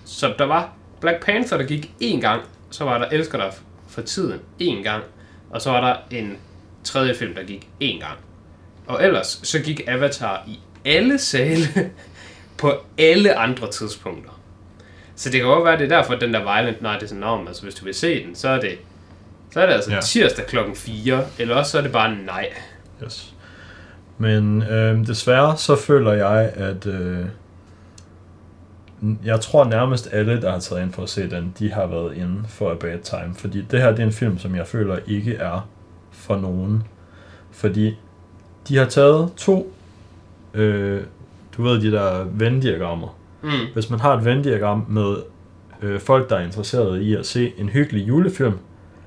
Så 0.05 0.33
der 0.39 0.45
var 0.45 0.73
Black 1.01 1.25
Panther, 1.25 1.57
der 1.57 1.65
gik 1.65 1.91
én 2.03 2.19
gang. 2.21 2.41
Så 2.69 2.83
var 2.83 2.97
der 2.97 3.05
Elsker 3.05 3.37
dig 3.37 3.53
for 3.87 4.01
tiden 4.01 4.39
én 4.61 4.83
gang. 4.83 5.03
Og 5.49 5.61
så 5.61 5.69
var 5.71 5.81
der 6.09 6.17
en 6.17 6.37
tredje 6.83 7.15
film, 7.15 7.35
der 7.35 7.43
gik 7.43 7.67
én 7.83 7.99
gang. 7.99 8.17
Og 8.87 9.03
ellers 9.03 9.39
så 9.43 9.59
gik 9.59 9.81
Avatar 9.87 10.43
i 10.47 10.59
alle 10.85 11.17
sale 11.17 11.63
på 12.57 12.73
alle 12.97 13.35
andre 13.37 13.71
tidspunkter. 13.71 14.39
Så 15.15 15.29
det 15.29 15.39
kan 15.39 15.49
godt 15.49 15.63
være, 15.63 15.73
at 15.73 15.79
det 15.79 15.91
er 15.91 15.97
derfor, 15.97 16.13
at 16.13 16.21
den 16.21 16.33
der 16.33 16.55
Violent 16.55 16.81
Night 16.81 17.03
er 17.03 17.07
sådan, 17.07 17.21
"Nå, 17.21 17.37
men 17.37 17.47
altså 17.47 17.63
hvis 17.63 17.75
du 17.75 17.85
vil 17.85 17.93
se 17.93 18.25
den, 18.25 18.35
så 18.35 18.49
er 18.49 18.59
det, 18.59 18.77
så 19.51 19.61
er 19.61 19.65
det 19.65 19.73
altså 19.73 19.91
ja. 19.91 20.01
tirsdag 20.01 20.45
klokken 20.45 20.75
4, 20.75 21.23
eller 21.39 21.55
også 21.55 21.71
så 21.71 21.77
er 21.77 21.81
det 21.81 21.91
bare 21.91 22.15
nej. 22.25 22.49
Yes. 23.03 23.33
Men 24.17 24.63
øh, 24.63 25.07
desværre 25.07 25.57
så 25.57 25.75
føler 25.75 26.13
jeg, 26.13 26.51
at 26.55 26.85
øh, 26.85 27.25
jeg 29.25 29.41
tror 29.41 29.65
nærmest 29.65 30.09
alle, 30.11 30.41
der 30.41 30.51
har 30.51 30.59
taget 30.59 30.81
ind 30.81 30.93
for 30.93 31.03
at 31.03 31.09
se 31.09 31.29
den, 31.29 31.53
de 31.59 31.71
har 31.71 31.85
været 31.87 32.17
inde 32.17 32.43
for 32.47 32.71
A 32.71 32.75
Bad 32.75 32.99
Time. 32.99 33.35
Fordi 33.35 33.61
det 33.71 33.81
her 33.81 33.89
det 33.89 33.99
er 33.99 34.03
en 34.03 34.11
film, 34.11 34.39
som 34.39 34.55
jeg 34.55 34.67
føler 34.67 34.99
ikke 35.07 35.35
er 35.35 35.69
for 36.11 36.37
nogen. 36.37 36.83
Fordi 37.51 37.97
de 38.67 38.77
har 38.77 38.85
taget 38.85 39.31
to, 39.37 39.73
øh, 40.53 41.03
du 41.57 41.63
ved 41.63 41.81
de 41.81 41.91
der 41.91 42.23
Venn-diagrammer. 42.23 43.15
Mm. 43.43 43.49
Hvis 43.73 43.89
man 43.89 43.99
har 43.99 44.17
et 44.17 44.25
Venn-diagram 44.25 44.85
med 44.89 45.15
øh, 45.81 45.99
folk, 45.99 46.29
der 46.29 46.35
er 46.35 46.43
interesseret 46.45 47.01
i 47.01 47.15
at 47.15 47.25
se 47.25 47.53
en 47.57 47.69
hyggelig 47.69 48.07
julefilm, 48.07 48.53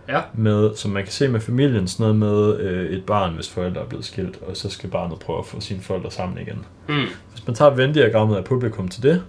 Ja. 0.09 0.21
med, 0.35 0.71
som 0.77 0.91
man 0.91 1.03
kan 1.03 1.13
se 1.13 1.29
med 1.29 1.41
familien, 1.41 1.89
sådan 1.89 2.17
noget 2.17 2.17
med 2.17 2.61
øh, 2.61 2.91
et 2.91 3.05
barn, 3.05 3.35
hvis 3.35 3.51
forældre 3.51 3.81
er 3.81 3.85
blevet 3.87 4.05
skilt, 4.05 4.39
og 4.49 4.57
så 4.57 4.71
skal 4.71 4.91
barnet 4.91 5.19
prøve 5.19 5.39
at 5.39 5.47
få 5.47 5.61
sine 5.61 5.81
forældre 5.81 6.11
sammen 6.11 6.39
igen. 6.39 6.65
Mm. 6.89 6.95
Hvis 7.33 7.47
man 7.47 7.55
tager 7.57 7.71
Venn-diagrammet 7.75 8.37
af 8.37 8.45
publikum 8.45 8.89
til 8.89 9.03
det, 9.03 9.23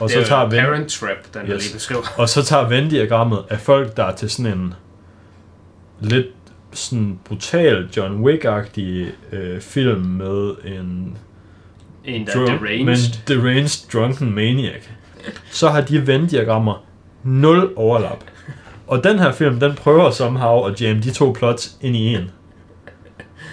og 0.00 0.08
det 0.08 0.10
så 0.10 0.18
er 0.20 0.24
tager 0.24 0.40
jo 0.42 0.48
Venn, 0.48 0.64
Parent 0.64 0.88
Trap, 0.90 1.34
den 1.34 1.42
Yes. 1.42 1.64
lige 1.64 1.74
beskriver. 1.74 2.02
og 2.20 2.28
så 2.28 2.42
tager 2.42 2.68
Venn-diagrammet 2.68 3.38
af 3.50 3.60
folk, 3.60 3.96
der 3.96 4.04
er 4.04 4.14
til 4.14 4.30
sådan 4.30 4.52
en 4.58 4.74
lidt 6.00 6.26
sådan 6.72 7.18
brutal 7.24 7.88
John 7.96 8.24
Wick-agtig 8.28 9.06
øh, 9.32 9.60
film 9.60 10.00
med 10.00 10.54
en 10.64 11.18
En, 12.04 12.26
der 12.26 12.32
drunk, 12.32 12.48
er 12.50 12.60
men 12.60 12.86
deranged. 12.86 13.26
deranged 13.28 13.90
drunken 13.92 14.34
maniac. 14.34 14.82
Så 15.50 15.68
har 15.68 15.80
de 15.80 16.06
Venn-diagrammer 16.06 16.84
nul 17.24 17.72
overlap. 17.76 18.24
Og 18.86 19.04
den 19.04 19.18
her 19.18 19.32
film, 19.32 19.60
den 19.60 19.74
prøver 19.74 20.10
somehow 20.10 20.64
at 20.64 20.82
jamme 20.82 21.02
de 21.02 21.10
to 21.10 21.32
plots 21.38 21.76
ind 21.80 21.96
i 21.96 22.14
en. 22.14 22.30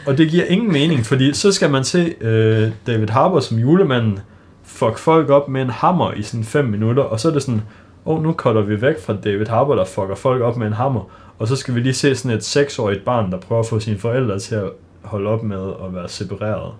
Og 0.08 0.18
det 0.18 0.30
giver 0.30 0.46
ingen 0.46 0.72
mening, 0.72 1.06
fordi 1.06 1.34
så 1.34 1.52
skal 1.52 1.70
man 1.70 1.84
se 1.84 2.14
øh, 2.22 2.72
David 2.88 3.10
Harbour 3.10 3.40
som 3.40 3.58
julemanden 3.58 4.20
fuck 4.64 4.98
folk 4.98 5.30
op 5.30 5.50
med 5.50 5.62
en 5.62 5.70
hammer 5.70 6.12
i 6.14 6.22
sådan 6.22 6.44
5 6.44 6.66
minutter, 6.66 7.04
og 7.04 7.20
så 7.20 7.30
er 7.30 7.34
det 7.34 7.42
sådan, 7.44 7.62
åh, 8.06 8.18
oh, 8.18 8.24
nu 8.24 8.34
cutter 8.34 8.62
vi 8.62 8.82
væk 8.82 9.00
fra 9.06 9.16
David 9.24 9.46
Harbour, 9.48 9.76
der 9.76 9.86
fucker 9.86 10.16
folk 10.16 10.42
op 10.42 10.58
med 10.58 10.68
en 10.68 10.74
hammer, 10.74 11.10
og 11.40 11.48
så 11.48 11.56
skal 11.56 11.76
vi 11.76 11.80
lige 11.80 11.94
se 11.94 12.16
sådan 12.16 12.38
et 12.38 12.44
seksårigt 12.44 13.06
barn, 13.06 13.32
der 13.32 13.38
prøver 13.38 13.60
at 13.62 13.68
få 13.68 13.80
sine 13.80 13.98
forældre 13.98 14.40
til 14.40 14.56
at 14.56 14.70
holde 15.04 15.30
op 15.30 15.44
med 15.44 15.74
at 15.86 15.96
være 15.96 16.10
separeret 16.10 16.72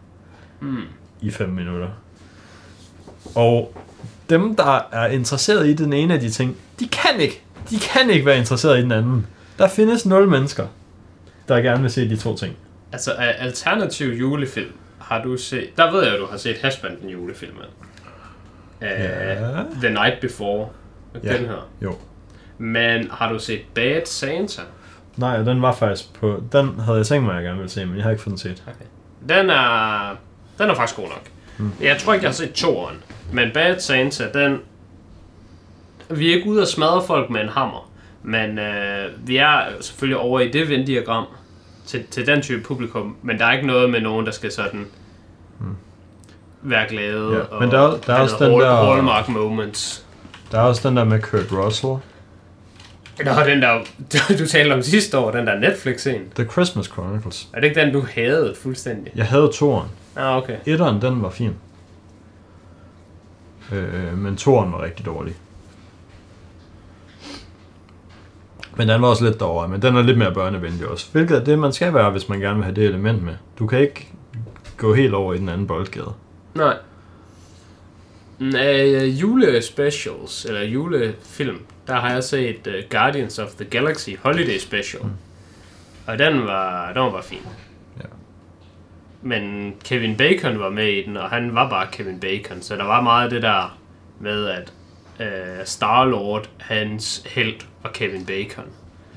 Mm. 0.62 0.78
I 1.22 1.32
5 1.32 1.50
minutter. 1.50 1.90
Og 3.36 3.74
dem, 4.30 4.56
der 4.56 4.88
er 4.92 5.08
interesseret 5.08 5.68
i 5.68 5.74
den 5.74 5.94
ene 5.94 6.14
af 6.14 6.20
de 6.20 6.30
ting, 6.30 6.58
de 6.80 6.88
kan 6.88 7.20
ikke. 7.20 7.42
De 7.70 7.80
kan 7.80 8.10
ikke 8.10 8.26
være 8.26 8.38
interesseret 8.38 8.80
i 8.80 8.82
den 8.82 8.92
anden. 8.92 9.28
Der 9.58 9.68
findes 9.68 10.06
nul 10.06 10.28
mennesker, 10.30 10.68
der 11.48 11.58
gerne 11.58 11.82
vil 11.82 11.92
se 11.92 12.10
de 12.10 12.18
to 12.18 12.38
ting. 12.38 12.56
Altså, 12.92 13.14
af 13.14 13.36
alternativ 13.40 14.08
julefilm 14.08 14.72
har 15.00 15.24
du 15.24 15.38
set... 15.38 15.78
Der 15.78 15.92
ved 15.92 16.04
jeg, 16.04 16.14
at 16.14 16.20
du 16.20 16.26
har 16.26 16.38
set 16.38 16.58
Hashbanden 16.62 17.10
julefilmen. 17.10 17.62
Uh, 18.82 18.88
Ja. 18.88 19.64
The 19.82 19.90
Night 19.90 20.22
Before. 20.22 20.68
Ja. 21.24 21.38
Den 21.38 21.46
her. 21.46 21.70
Jo. 21.82 21.96
Men 22.58 23.08
har 23.12 23.32
du 23.34 23.40
set 23.40 23.62
Bad 23.74 24.06
Santa? 24.06 24.62
Nej, 25.18 25.38
den 25.38 25.62
var 25.62 25.74
faktisk 25.74 26.14
på... 26.14 26.44
Den 26.52 26.80
havde 26.80 26.98
jeg 26.98 27.06
tænkt 27.06 27.26
mig, 27.26 27.32
at 27.32 27.36
jeg 27.36 27.44
gerne 27.44 27.58
ville 27.58 27.72
se, 27.72 27.86
men 27.86 27.96
jeg 27.96 28.04
har 28.04 28.12
ikke 28.12 28.24
fået 28.24 28.32
den 28.32 28.38
set. 28.38 28.64
Den 29.30 29.50
er... 29.50 30.18
Den 30.58 30.70
er 30.70 30.74
faktisk 30.76 30.96
god 30.96 31.08
nok. 31.08 31.22
Mm. 31.58 31.66
Mm. 31.66 31.72
Jeg 31.82 31.98
tror 31.98 32.14
ikke, 32.14 32.24
jeg 32.24 32.30
har 32.30 32.36
set 32.36 32.54
toeren. 32.54 32.98
Men 33.32 33.50
Bad 33.54 33.80
Santa, 33.80 34.24
den... 34.34 34.60
Vi 36.10 36.30
er 36.32 36.36
ikke 36.36 36.50
ude 36.50 36.62
og 36.62 36.68
smadre 36.68 37.04
folk 37.08 37.30
med 37.30 37.42
en 37.42 37.50
hammer. 37.50 37.92
Men 38.24 38.60
øh, 38.60 39.06
vi 39.28 39.38
er 39.38 39.60
selvfølgelig 39.82 40.18
over 40.18 40.40
i 40.40 40.52
det 40.52 40.70
Venn-diagram 40.70 41.26
til, 41.86 42.04
til 42.12 42.28
den 42.28 42.42
type 42.42 42.64
publikum. 42.64 43.16
Men 43.22 43.40
der 43.40 43.46
er 43.46 43.54
ikke 43.54 43.68
noget 43.68 43.90
med 43.90 44.02
nogen, 44.02 44.26
der 44.26 44.32
skal 44.32 44.52
sådan... 44.52 44.86
Være 46.62 46.90
glade 46.90 47.28
Mm. 47.30 47.34
Ja, 47.34 47.40
og 47.40 47.62
men 47.62 47.72
der 47.72 47.80
er- 47.80 47.98
der 48.08 48.14
er 48.14 48.22
også 48.22 48.36
den 48.40 48.52
hall- 48.52 48.62
der- 48.64 48.86
Hallmark 48.94 49.30
moments. 49.30 50.06
Der 50.52 50.58
er 50.58 50.62
også 50.64 50.90
den 50.90 50.98
der 50.98 51.04
med 51.04 51.22
Kurt 51.22 51.52
Russell. 51.52 51.94
Nå, 53.26 53.32
den 53.48 53.62
der, 53.62 53.80
du 54.40 54.48
talte 54.48 54.74
om 54.74 54.82
sidste 54.82 55.18
år, 55.18 55.32
den 55.32 55.48
der 55.48 55.60
Netflix-scene. 55.60 56.24
The 56.36 56.46
Christmas 56.52 56.86
Chronicles. 56.86 57.48
Er 57.54 57.60
det 57.60 57.68
ikke 57.68 57.82
den, 57.82 57.94
du 57.94 58.06
havde 58.16 58.56
fuldstændig? 58.62 59.12
Jeg 59.16 59.26
havde 59.26 59.52
toeren. 59.54 59.90
Ah, 60.16 60.38
okay. 60.38 60.58
Etteren, 60.66 61.02
den 61.02 61.22
var 61.22 61.30
fin. 61.30 61.56
Øh, 63.72 64.18
men 64.18 64.38
toeren 64.38 64.72
var 64.72 64.84
rigtig 64.84 65.06
dårlig. 65.06 65.36
Men 68.78 68.88
den 68.88 69.02
var 69.02 69.08
også 69.08 69.24
lidt 69.24 69.40
derovre, 69.40 69.68
men 69.68 69.82
den 69.82 69.96
er 69.96 70.02
lidt 70.02 70.18
mere 70.18 70.34
børnevenlig 70.34 70.88
også. 70.88 71.12
Hvilket 71.12 71.38
er 71.38 71.44
det, 71.44 71.60
man 71.60 71.74
skal 71.74 71.94
være, 71.94 72.12
hvis 72.12 72.30
man 72.30 72.40
gerne 72.40 72.56
vil 72.56 72.64
have 72.64 72.76
det 72.76 72.84
element 72.84 73.24
med. 73.24 73.34
Du 73.60 73.68
kan 73.68 73.80
ikke 73.80 74.08
gå 74.78 74.94
helt 74.94 75.14
over 75.14 75.34
i 75.34 75.38
den 75.38 75.50
anden 75.50 75.68
boldgade. 75.68 76.14
Nej. 76.56 76.78
Uh, 78.40 79.22
julespecials, 79.22 80.46
eller 80.46 80.62
julefilm, 80.62 81.60
der 81.88 81.96
har 81.96 82.12
jeg 82.12 82.24
set 82.24 82.68
uh, 82.68 82.74
Guardians 82.90 83.40
of 83.40 83.50
the 83.50 83.66
Galaxy 83.66 84.10
Holiday 84.24 84.58
Special. 84.60 85.04
Mm. 85.04 85.12
Og 86.08 86.20
den 86.20 86.46
var, 86.46 86.94
den 86.94 87.14
var 87.14 87.22
fin. 87.22 87.48
Men 89.26 89.76
Kevin 89.84 90.18
Bacon 90.18 90.60
var 90.60 90.70
med 90.70 90.88
i 90.88 91.06
den, 91.06 91.18
og 91.18 91.30
han 91.30 91.56
var 91.56 91.70
bare 91.70 91.88
Kevin 91.92 92.20
Bacon. 92.20 92.62
Så 92.62 92.76
der 92.76 92.84
var 92.84 93.02
meget 93.02 93.32
det 93.32 93.42
der 93.42 93.78
med, 94.20 94.48
at 94.48 94.74
øh, 95.20 95.66
Star-Lord, 95.66 96.50
hans 96.60 97.24
held, 97.26 97.56
var 97.84 97.90
Kevin 97.90 98.26
Bacon. 98.26 98.66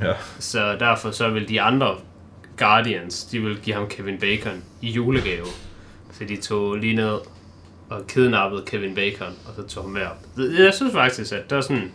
Ja. 0.02 0.12
Så 0.38 0.76
derfor 0.80 1.10
så 1.10 1.30
vil 1.30 1.48
de 1.48 1.60
andre 1.60 1.96
Guardians, 2.58 3.24
de 3.24 3.40
vil 3.40 3.58
give 3.60 3.76
ham 3.76 3.88
Kevin 3.88 4.18
Bacon 4.18 4.64
i 4.82 4.90
julegave. 4.90 5.46
Så 6.12 6.24
de 6.24 6.36
tog 6.36 6.76
lige 6.76 6.96
ned 6.96 7.18
og 7.90 8.06
kidnappede 8.08 8.62
Kevin 8.66 8.94
Bacon, 8.94 9.34
og 9.46 9.54
så 9.56 9.62
tog 9.62 9.84
ham 9.84 9.92
med 9.92 10.02
op. 10.02 10.16
Jeg 10.58 10.74
synes 10.74 10.92
faktisk, 10.92 11.32
at 11.32 11.50
der 11.50 11.56
er 11.56 11.60
sådan... 11.60 11.92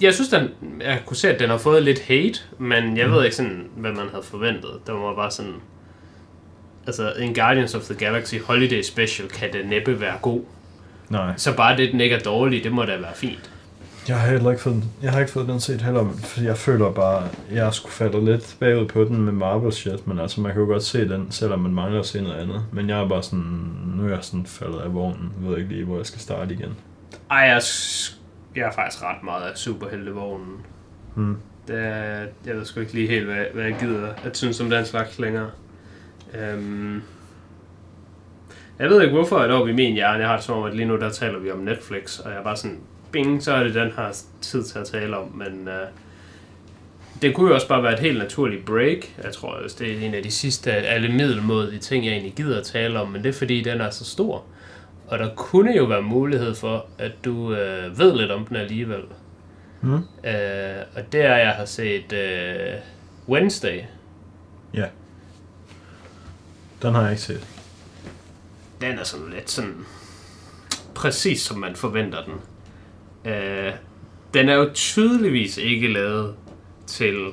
Jeg 0.00 0.14
synes, 0.14 0.28
den, 0.28 0.48
jeg 0.80 1.02
kunne 1.06 1.16
se, 1.16 1.30
at 1.34 1.40
den 1.40 1.50
har 1.50 1.58
fået 1.58 1.82
lidt 1.82 2.00
hate, 2.00 2.38
men 2.58 2.96
jeg 2.96 3.10
ved 3.10 3.24
ikke 3.24 3.36
sådan, 3.36 3.68
hvad 3.76 3.92
man 3.92 4.08
havde 4.08 4.22
forventet. 4.22 4.70
Det 4.86 4.94
var 4.94 5.14
bare 5.14 5.30
sådan... 5.30 5.54
Altså, 6.86 7.12
en 7.18 7.34
Guardians 7.34 7.74
of 7.74 7.82
the 7.82 7.94
Galaxy 7.94 8.34
Holiday 8.44 8.82
Special 8.82 9.28
kan 9.28 9.52
det 9.52 9.66
næppe 9.68 10.00
være 10.00 10.14
god. 10.22 10.40
Nej. 11.08 11.32
Så 11.36 11.56
bare 11.56 11.76
det, 11.76 11.92
den 11.92 12.00
ikke 12.00 12.16
er 12.16 12.20
dårlig, 12.20 12.64
det 12.64 12.72
må 12.72 12.82
da 12.84 12.96
være 12.96 13.14
fint. 13.14 13.50
Jeg 14.08 14.20
har 14.20 14.28
heller 14.30 14.50
ikke 14.50 14.62
fået, 14.62 14.74
den- 14.74 14.90
jeg 15.02 15.12
har 15.12 15.20
ikke 15.20 15.32
fået 15.32 15.48
den 15.48 15.60
set 15.60 15.82
heller, 15.82 16.08
fordi 16.24 16.46
jeg 16.46 16.56
føler 16.58 16.90
bare, 16.92 17.28
jeg 17.52 17.74
skulle 17.74 17.92
falde 17.92 18.24
lidt 18.24 18.56
bagud 18.60 18.86
på 18.86 19.04
den 19.04 19.16
med 19.22 19.32
Marvel 19.32 19.72
shit, 19.72 20.06
men 20.06 20.18
altså 20.18 20.40
man 20.40 20.52
kan 20.52 20.60
jo 20.60 20.66
godt 20.68 20.82
se 20.82 21.08
den, 21.08 21.26
selvom 21.30 21.58
man 21.60 21.74
mangler 21.74 22.00
at 22.00 22.06
se 22.06 22.20
noget 22.22 22.36
andet. 22.36 22.62
Men 22.72 22.88
jeg 22.88 23.00
er 23.00 23.08
bare 23.08 23.22
sådan, 23.22 23.70
nu 23.96 24.04
er 24.06 24.08
jeg 24.08 24.18
sådan 24.22 24.46
faldet 24.46 24.78
af 24.78 24.94
vognen, 24.94 25.32
jeg 25.42 25.50
ved 25.50 25.58
ikke 25.58 25.68
lige, 25.72 25.84
hvor 25.84 25.96
jeg 25.96 26.06
skal 26.06 26.20
starte 26.20 26.54
igen. 26.54 26.76
Ej, 27.30 27.38
jeg, 27.38 27.62
jeg 28.56 28.62
er 28.62 28.72
faktisk 28.72 29.02
ret 29.02 29.22
meget 29.24 29.42
af 29.42 29.56
superheltevognen. 29.58 30.56
Hmm. 31.14 31.36
Det 31.68 31.76
er, 31.78 32.26
jeg 32.46 32.56
ved 32.56 32.64
sgu 32.64 32.80
ikke 32.80 32.92
lige 32.94 33.08
helt, 33.08 33.24
hvad, 33.26 33.44
hvad 33.54 33.64
jeg 33.64 33.76
gider 33.80 34.08
at 34.24 34.36
synes 34.36 34.60
om 34.60 34.70
den 34.70 34.84
slags 34.86 35.18
længere. 35.18 35.50
Øhm, 36.34 37.02
jeg 38.78 38.88
ved 38.88 39.02
ikke, 39.02 39.14
hvorfor 39.14 39.36
at 39.38 39.50
oppe 39.50 39.70
i 39.70 39.74
min 39.74 39.94
hjerne, 39.94 40.18
jeg 40.18 40.28
har 40.28 40.36
det 40.36 40.44
som 40.44 40.58
om, 40.58 40.64
at 40.64 40.74
lige 40.74 40.86
nu 40.86 40.96
der 40.96 41.10
taler 41.10 41.38
vi 41.38 41.50
om 41.50 41.58
Netflix, 41.58 42.18
og 42.18 42.30
jeg 42.30 42.38
er 42.38 42.42
bare 42.42 42.56
sådan, 42.56 42.80
bing, 43.12 43.42
så 43.42 43.52
er 43.52 43.62
det 43.62 43.74
den 43.74 43.90
her 43.96 44.22
tid 44.40 44.64
til 44.64 44.78
at 44.78 44.86
tale 44.86 45.16
om, 45.16 45.32
men 45.34 45.68
øh, 45.68 45.86
det 47.22 47.34
kunne 47.34 47.48
jo 47.48 47.54
også 47.54 47.68
bare 47.68 47.82
være 47.82 47.92
et 47.92 47.98
helt 47.98 48.18
naturligt 48.18 48.64
break. 48.64 49.14
Jeg 49.24 49.32
tror 49.32 49.48
også, 49.48 49.76
det 49.78 49.92
er 49.92 50.06
en 50.06 50.14
af 50.14 50.22
de 50.22 50.30
sidste 50.30 50.72
alle 50.72 51.08
middelmådige 51.08 51.78
ting, 51.78 52.04
jeg 52.04 52.12
egentlig 52.12 52.34
gider 52.34 52.58
at 52.58 52.64
tale 52.64 53.00
om, 53.00 53.08
men 53.08 53.22
det 53.22 53.28
er 53.28 53.32
fordi, 53.32 53.62
den 53.62 53.80
er 53.80 53.90
så 53.90 54.04
stor. 54.04 54.44
Og 55.06 55.18
der 55.18 55.34
kunne 55.34 55.76
jo 55.76 55.84
være 55.84 56.02
mulighed 56.02 56.54
for, 56.54 56.86
at 56.98 57.12
du 57.24 57.54
øh, 57.54 57.98
ved 57.98 58.16
lidt 58.16 58.30
om 58.30 58.46
den 58.46 58.56
alligevel. 58.56 59.02
Hmm? 59.80 59.94
Øh, 59.94 60.82
og 60.96 61.12
det 61.12 61.20
er, 61.20 61.36
jeg 61.36 61.50
har 61.50 61.64
set 61.64 62.12
øh, 62.12 62.74
Wednesday. 63.28 63.80
Ja. 64.74 64.86
Den 66.84 66.94
har 66.94 67.02
jeg 67.02 67.10
ikke 67.10 67.22
set. 67.22 67.46
Den 68.80 68.98
er 68.98 69.04
sådan 69.04 69.30
lidt 69.30 69.50
sådan... 69.50 69.74
Præcis 70.94 71.40
som 71.40 71.58
man 71.58 71.76
forventer 71.76 72.18
den. 72.24 72.34
Øh, 73.32 73.72
den 74.34 74.48
er 74.48 74.54
jo 74.54 74.70
tydeligvis 74.74 75.56
ikke 75.56 75.92
lavet 75.92 76.34
til 76.86 77.26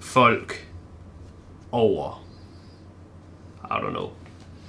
folk 0.00 0.68
over... 1.72 2.24
I 3.64 3.72
don't 3.72 3.90
know. 3.90 4.08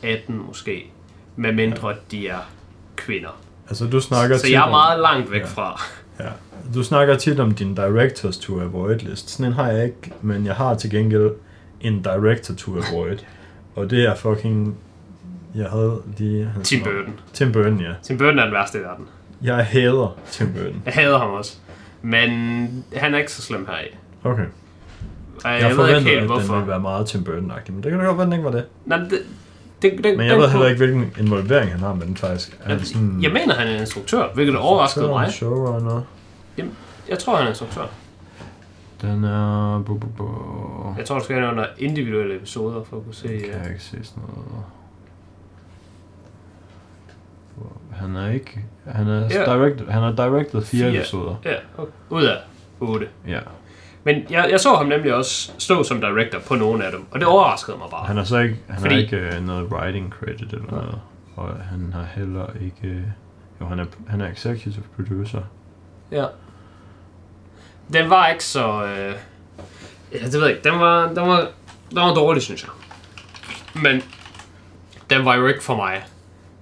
18 0.03 0.37
måske. 0.47 0.91
Med 1.35 1.53
mindre 1.53 1.95
de 2.11 2.27
er 2.27 2.39
kvinder. 2.95 3.41
Altså 3.67 3.85
du 3.87 3.99
snakker 4.01 4.37
Så 4.37 4.47
jeg 4.47 4.57
er 4.59 4.61
om- 4.61 4.69
meget 4.69 4.99
langt 4.99 5.31
væk 5.31 5.41
Ja. 5.41 5.45
fra. 5.47 5.81
Ja. 6.19 6.29
Du 6.73 6.83
snakker 6.83 7.17
tit 7.17 7.39
om 7.39 7.51
din 7.51 7.75
directors 7.75 8.37
to 8.37 8.61
avoid 8.61 8.95
list. 8.99 9.29
Sådan 9.29 9.45
en 9.45 9.53
har 9.53 9.67
jeg 9.71 9.85
ikke, 9.85 10.13
men 10.21 10.45
jeg 10.45 10.55
har 10.55 10.75
til 10.75 10.89
gengæld 10.89 11.31
en 11.81 12.01
director 12.01 12.53
to 12.55 12.77
avoid. 12.77 13.17
Og 13.75 13.89
det 13.89 14.05
er 14.05 14.15
fucking... 14.15 14.77
Jeg 15.55 15.69
havde 15.69 16.01
lige... 16.17 16.45
hans 16.53 16.69
Tim. 16.69 16.83
Burton. 16.83 17.19
Tim 17.33 17.51
Burton, 17.51 17.79
ja. 17.79 17.91
Tim 18.03 18.17
Burton 18.17 18.39
er 18.39 18.43
den 18.43 18.53
værste 18.53 18.77
i 18.77 18.81
verden. 18.81 19.05
Jeg 19.41 19.65
hader 19.65 20.17
Tim 20.31 20.53
Burton. 20.53 20.81
Jeg 20.85 20.93
hader 20.93 21.17
ham 21.19 21.29
også. 21.31 21.57
Men 22.01 22.29
han 22.95 23.13
er 23.13 23.17
ikke 23.17 23.31
så 23.31 23.41
slem 23.41 23.65
her 23.69 23.73
i. 23.73 23.95
Okay. 24.23 24.41
Jeg, 24.41 24.49
Jeg, 25.43 25.51
jeg 25.51 25.61
ved 25.61 25.69
ikke 25.69 25.75
forventede, 25.75 26.03
helt, 26.03 26.15
at 26.15 26.21
den 26.21 26.27
hvorfor. 26.27 26.55
ville 26.55 26.67
være 26.67 26.79
meget 26.79 27.07
Tim 27.07 27.23
Burton-agtig, 27.23 27.71
men 27.73 27.83
det 27.83 27.91
kan 27.91 27.99
da 27.99 28.05
godt 28.05 28.17
være, 28.17 28.25
den 28.25 28.33
ikke 28.33 28.45
var 28.45 28.51
det. 28.51 28.65
Nej, 28.85 28.97
det, 28.97 29.19
det, 29.81 30.03
det, 30.03 30.17
Men 30.17 30.27
jeg 30.27 30.37
ved 30.37 30.49
heller 30.49 30.67
ikke, 30.67 30.77
hvilken 30.77 31.13
involvering 31.19 31.71
han 31.71 31.79
har 31.79 31.93
med 31.93 32.05
den 32.07 32.17
faktisk. 32.17 32.59
Er 32.63 32.73
Jeg, 32.73 32.81
sådan, 32.85 33.19
jeg 33.21 33.31
mener, 33.31 33.53
han 33.55 33.67
er 33.67 33.79
instruktør, 33.79 34.23
hvilket 34.33 34.57
overraskede 34.57 35.07
mig. 35.07 35.31
Showrunner. 35.31 36.01
Jeg 37.09 37.19
tror, 37.19 37.35
han 37.35 37.45
er 37.45 37.49
instruktør. 37.49 37.81
Den 39.05 39.23
er... 39.23 39.79
Bu, 39.85 39.97
bu, 39.97 40.07
bu. 40.07 40.27
Jeg 40.97 41.05
tror, 41.05 41.17
du 41.17 41.23
skal 41.23 41.35
have 41.39 41.51
under 41.51 41.65
individuelle 41.77 42.35
episoder, 42.35 42.83
for 42.83 42.97
at 42.97 43.03
kunne 43.03 43.13
se... 43.13 43.27
Kan 43.27 43.35
øh, 43.35 43.41
jeg 43.63 43.69
ikke 43.69 43.83
se 43.83 44.03
sådan 44.03 44.23
noget. 44.27 44.63
Han 47.91 48.15
er 48.15 48.31
ikke... 48.31 48.65
Han 48.85 49.07
er, 49.07 49.19
Ja. 49.31 49.45
direct, 49.55 49.89
han 49.89 50.01
har 50.03 50.11
directed 50.11 50.61
fire 50.61 50.89
Fire. 50.91 50.99
episoder. 50.99 51.35
Ja, 51.45 51.55
okay. 51.77 51.91
ud 52.09 52.23
af 52.23 52.37
8. 52.79 53.07
Ja. 53.27 53.39
Men 54.03 54.15
jeg, 54.29 54.47
jeg 54.51 54.59
så 54.59 54.75
ham 54.75 54.85
nemlig 54.85 55.13
også 55.15 55.51
stå 55.57 55.83
som 55.83 56.01
director 56.01 56.39
på 56.47 56.55
nogle 56.55 56.85
af 56.85 56.91
dem, 56.91 57.05
og 57.11 57.19
det 57.19 57.27
overraskede 57.27 57.77
mig 57.77 57.87
bare. 57.91 58.05
Han 58.05 58.17
har 58.17 58.23
så 58.23 58.37
ikke, 58.39 58.55
han 58.69 58.79
Fordi- 58.81 58.93
har 58.95 59.01
ikke 59.01 59.37
uh, 59.39 59.45
noget 59.47 59.71
writing 59.71 60.13
credit 60.19 60.53
eller 60.53 60.71
noget. 60.71 60.99
Og 61.35 61.49
han 61.71 61.93
har 61.93 62.03
heller 62.15 62.45
ikke... 62.61 63.03
Jo, 63.61 63.65
han 63.65 63.79
er, 63.79 63.85
han 64.07 64.21
er 64.21 64.31
executive 64.31 64.83
producer. 64.95 65.41
Ja. 66.11 66.25
Den 67.93 68.09
var 68.09 68.27
ikke 68.27 68.43
så... 68.43 68.83
Øh... 68.85 69.13
Ja, 70.13 70.25
det 70.25 70.33
ved 70.33 70.41
jeg 70.47 70.49
ikke. 70.57 70.69
Den 70.69 70.79
var, 70.79 71.07
den 71.07 71.27
var, 71.27 71.39
den 71.89 71.95
var 71.97 72.13
dårlig, 72.13 72.41
synes 72.41 72.63
jeg. 72.63 72.71
Men 73.81 74.01
den 75.09 75.25
var 75.25 75.35
jo 75.35 75.47
ikke 75.47 75.63
for 75.63 75.75
mig. 75.75 76.03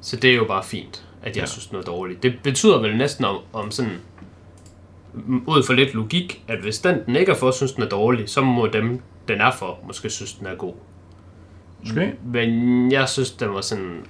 Så 0.02 0.16
det 0.16 0.30
er 0.32 0.36
jo 0.36 0.46
bare 0.46 0.64
fint, 0.64 1.04
at 1.22 1.36
jeg 1.36 1.42
Ja. 1.42 1.46
synes, 1.46 1.68
den 1.68 1.78
er 1.78 1.82
dårlig. 1.82 2.24
Det 2.24 2.36
betyder 2.44 2.78
vel 2.82 2.98
næsten 2.98 3.26
om, 3.26 3.38
om 3.54 3.72
sådan... 3.72 4.00
Ud 5.48 5.64
fra 5.64 5.74
lidt 5.74 5.94
logik, 5.94 6.44
at 6.48 6.60
hvis 6.60 6.80
den, 6.80 7.06
den 7.06 7.16
ikke 7.16 7.32
er 7.32 7.36
for, 7.36 7.52
synes 7.52 7.72
den 7.72 7.84
er 7.84 7.90
dårlig, 7.90 8.30
så 8.30 8.42
må 8.42 8.68
dem, 8.68 9.02
den 9.28 9.42
er 9.42 9.52
for, 9.52 9.80
måske 9.88 10.10
synes, 10.10 10.34
den 10.34 10.48
er 10.48 10.56
god. 10.56 10.74
Måske? 11.82 12.14
Men 12.26 12.92
jeg 12.92 13.10
synes, 13.10 13.32
den 13.32 13.54
var 13.54 13.62
sådan 13.62 14.06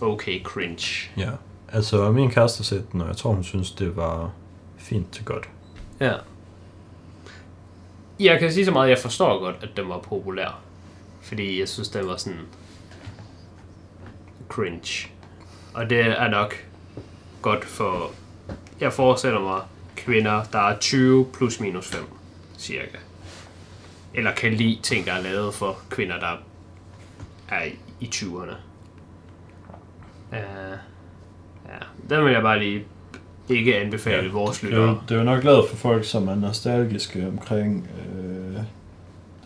okay 0.00 0.42
cringe. 0.42 1.10
Ja. 1.16 1.30
Altså, 1.72 2.10
min 2.12 2.30
kæreste 2.30 2.64
set 2.64 2.92
den, 2.92 3.00
og 3.00 3.08
jeg 3.08 3.16
tror, 3.16 3.32
hun 3.32 3.44
synes, 3.44 3.70
det 3.70 3.96
var 3.96 4.30
fint 4.78 5.12
til 5.12 5.24
godt. 5.24 5.48
Ja. 6.00 6.12
Jeg 8.20 8.38
kan 8.40 8.52
sige 8.52 8.64
så 8.64 8.70
meget, 8.70 8.84
at 8.86 8.90
jeg 8.90 8.98
forstår 8.98 9.38
godt, 9.38 9.56
at 9.62 9.68
den 9.76 9.88
var 9.88 9.98
populær. 9.98 10.60
Fordi 11.20 11.60
jeg 11.60 11.68
synes, 11.68 11.88
den 11.88 12.06
var 12.06 12.16
sådan 12.16 12.40
cringe. 14.48 15.08
Og 15.74 15.90
det 15.90 16.00
er 16.00 16.28
nok 16.28 16.54
godt 17.42 17.64
for, 17.64 18.10
jeg 18.80 18.92
forestiller 18.92 19.40
mig, 19.40 19.60
kvinder, 19.96 20.44
der 20.44 20.58
er 20.58 20.78
20 20.78 21.26
plus 21.32 21.60
minus 21.60 21.86
5, 21.88 22.04
cirka. 22.58 22.98
Eller 24.14 24.34
kan 24.34 24.54
lide 24.54 24.78
ting, 24.82 25.06
der 25.06 25.12
er 25.12 25.22
lavet 25.22 25.54
for 25.54 25.78
kvinder, 25.90 26.18
der 26.20 26.36
er 27.48 27.64
i- 28.00 28.10
20'erne. 28.14 28.54
Uh, 30.32 30.36
øh, 30.38 30.78
ja, 31.68 31.78
den 32.16 32.24
vil 32.24 32.32
jeg 32.32 32.42
bare 32.42 32.58
lige 32.58 32.84
ikke 33.50 33.76
anbefale 33.76 34.22
ja, 34.26 34.32
vores 34.32 34.62
er, 34.62 34.66
lyttere. 34.66 34.98
det 35.08 35.14
er 35.14 35.18
jo 35.18 35.24
nok 35.24 35.44
lavet 35.44 35.64
for 35.68 35.76
folk, 35.76 36.04
som 36.04 36.28
er 36.28 36.34
nostalgiske 36.34 37.26
omkring 37.28 37.88
øh, 37.98 38.60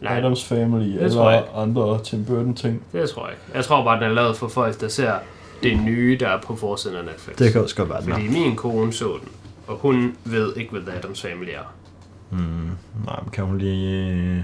Nej, 0.02 0.18
Adams 0.18 0.44
Family 0.44 0.92
det 0.92 1.02
eller 1.04 1.56
andre 1.56 2.00
Tim 2.04 2.24
Burton 2.24 2.54
ting. 2.54 2.82
Det 2.92 3.10
tror 3.10 3.26
jeg 3.26 3.32
ikke. 3.34 3.56
Jeg 3.56 3.64
tror 3.64 3.84
bare, 3.84 3.96
den 4.00 4.04
er 4.10 4.14
lavet 4.14 4.36
for 4.36 4.48
folk, 4.48 4.80
der 4.80 4.88
ser 4.88 5.12
det 5.62 5.78
nye, 5.84 6.16
der 6.20 6.28
er 6.28 6.40
på 6.40 6.56
forsiden 6.56 6.96
af 6.96 7.04
Netflix. 7.04 7.36
Det 7.36 7.52
kan 7.52 7.62
også 7.62 7.76
godt 7.76 7.88
være, 7.88 8.00
den 8.00 8.10
Fordi 8.12 8.26
er. 8.26 8.30
min 8.30 8.56
kone 8.56 8.92
så 8.92 9.04
den, 9.20 9.28
og 9.66 9.76
hun 9.76 10.16
ved 10.24 10.56
ikke, 10.56 10.70
hvad 10.70 10.80
The 10.82 10.92
Addams 10.92 11.22
Family 11.22 11.50
er. 11.50 11.74
Mm, 12.30 12.38
nej, 13.06 13.20
men 13.22 13.30
kan 13.32 13.44
hun 13.44 13.58
lige... 13.58 14.08
øh, 14.12 14.38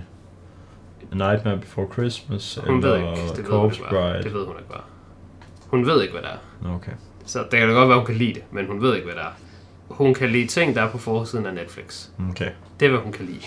A 1.13 1.15
Nightmare 1.15 1.57
Before 1.59 1.87
Christmas? 1.93 2.59
Hun 2.67 2.83
ved 2.83 2.95
eller 2.95 3.11
ikke, 3.11 3.23
det 3.29 3.37
ved 3.39 3.45
hun 3.45 3.61
Corpse 3.61 3.81
ikke, 3.81 3.91
hvad 3.91 4.01
er. 4.01 4.13
Bride? 4.13 4.23
Det 4.25 4.35
ved 4.35 4.45
hun 4.47 4.55
ikke, 4.59 4.75
er. 4.75 4.85
Hun 5.67 5.87
ved 5.87 6.03
ikke, 6.03 6.13
hvad 6.13 6.23
det 6.23 6.31
er. 6.31 6.75
Okay. 6.75 6.93
Så 7.27 7.39
det 7.39 7.59
kan 7.59 7.69
da 7.69 7.75
godt 7.75 7.89
være, 7.89 7.99
hun 7.99 8.07
kan 8.07 8.15
lide 8.15 8.35
det, 8.35 8.43
men 8.51 8.67
hun 8.67 8.83
ved 8.83 8.95
ikke, 8.95 9.07
hvad 9.07 9.15
det 9.15 9.23
er. 9.23 9.35
Hun 9.91 10.15
kan 10.15 10.29
lide 10.31 10.47
ting, 10.47 10.75
der 10.75 10.83
er 10.83 10.91
på 10.91 10.99
forsiden 10.99 11.47
af 11.47 11.55
Netflix. 11.55 12.09
Okay. 12.31 12.51
Det 12.81 12.87
er, 12.87 12.91
hvad 12.91 13.01
hun 13.01 13.13
kan 13.13 13.25
lide. 13.27 13.41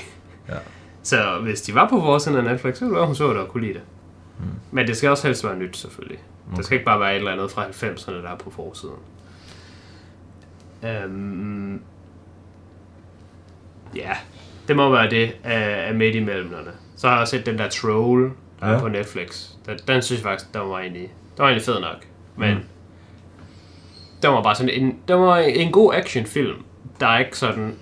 Ja. 0.49 0.53
Så 1.03 1.39
hvis 1.43 1.61
de 1.61 1.75
var 1.75 1.89
på 1.89 1.99
forsiden 2.01 2.37
af 2.37 2.43
Netflix, 2.43 2.77
så 2.77 2.85
ville 2.85 3.05
hun 3.05 3.15
så 3.15 3.29
det 3.29 3.37
og 3.37 3.47
kunne 3.47 3.61
lide 3.63 3.73
det. 3.73 3.81
Mm. 4.39 4.45
Men 4.71 4.87
det 4.87 4.97
skal 4.97 5.09
også 5.09 5.27
helst 5.27 5.43
være 5.43 5.55
nyt, 5.57 5.77
selvfølgelig. 5.77 6.19
Okay. 6.47 6.57
Det 6.57 6.65
skal 6.65 6.75
ikke 6.75 6.85
bare 6.85 6.99
være 6.99 7.11
et 7.11 7.17
eller 7.17 7.31
andet 7.31 7.51
fra 7.51 7.65
90'erne, 7.65 8.11
der 8.11 8.29
er 8.29 8.35
på 8.37 8.49
forsiden. 8.49 8.95
Øhm, 10.83 11.81
ja, 13.95 14.11
det 14.67 14.75
må 14.75 14.91
være 14.91 15.09
det 15.09 15.35
af, 15.43 15.87
af 15.87 15.95
midt 15.95 16.15
imellemmerne. 16.15 16.71
Så 16.95 17.09
har 17.09 17.17
jeg 17.17 17.27
set 17.27 17.45
den 17.45 17.57
der 17.57 17.69
Troll, 17.69 18.31
der 18.59 18.71
ja. 18.71 18.79
På 18.79 18.87
Netflix. 18.87 19.49
Den, 19.65 19.79
den 19.87 20.01
synes 20.01 20.19
jeg 20.21 20.23
faktisk, 20.31 20.53
den 20.53 20.61
var 20.69 20.79
egentlig, 20.79 21.01
den 21.01 21.37
var 21.37 21.45
egentlig 21.45 21.65
fed 21.65 21.79
nok. 21.79 22.05
Men 22.35 22.53
Mm. 22.57 22.63
Den 24.23 24.31
var 24.33 24.43
bare 24.43 24.55
sådan 24.55 24.69
en, 24.83 24.97
den 25.07 25.19
var 25.19 25.37
en 25.37 25.71
god 25.71 25.93
actionfilm, 25.93 26.55
der 26.99 27.07
er 27.07 27.19
ikke 27.19 27.37
sådan 27.37 27.75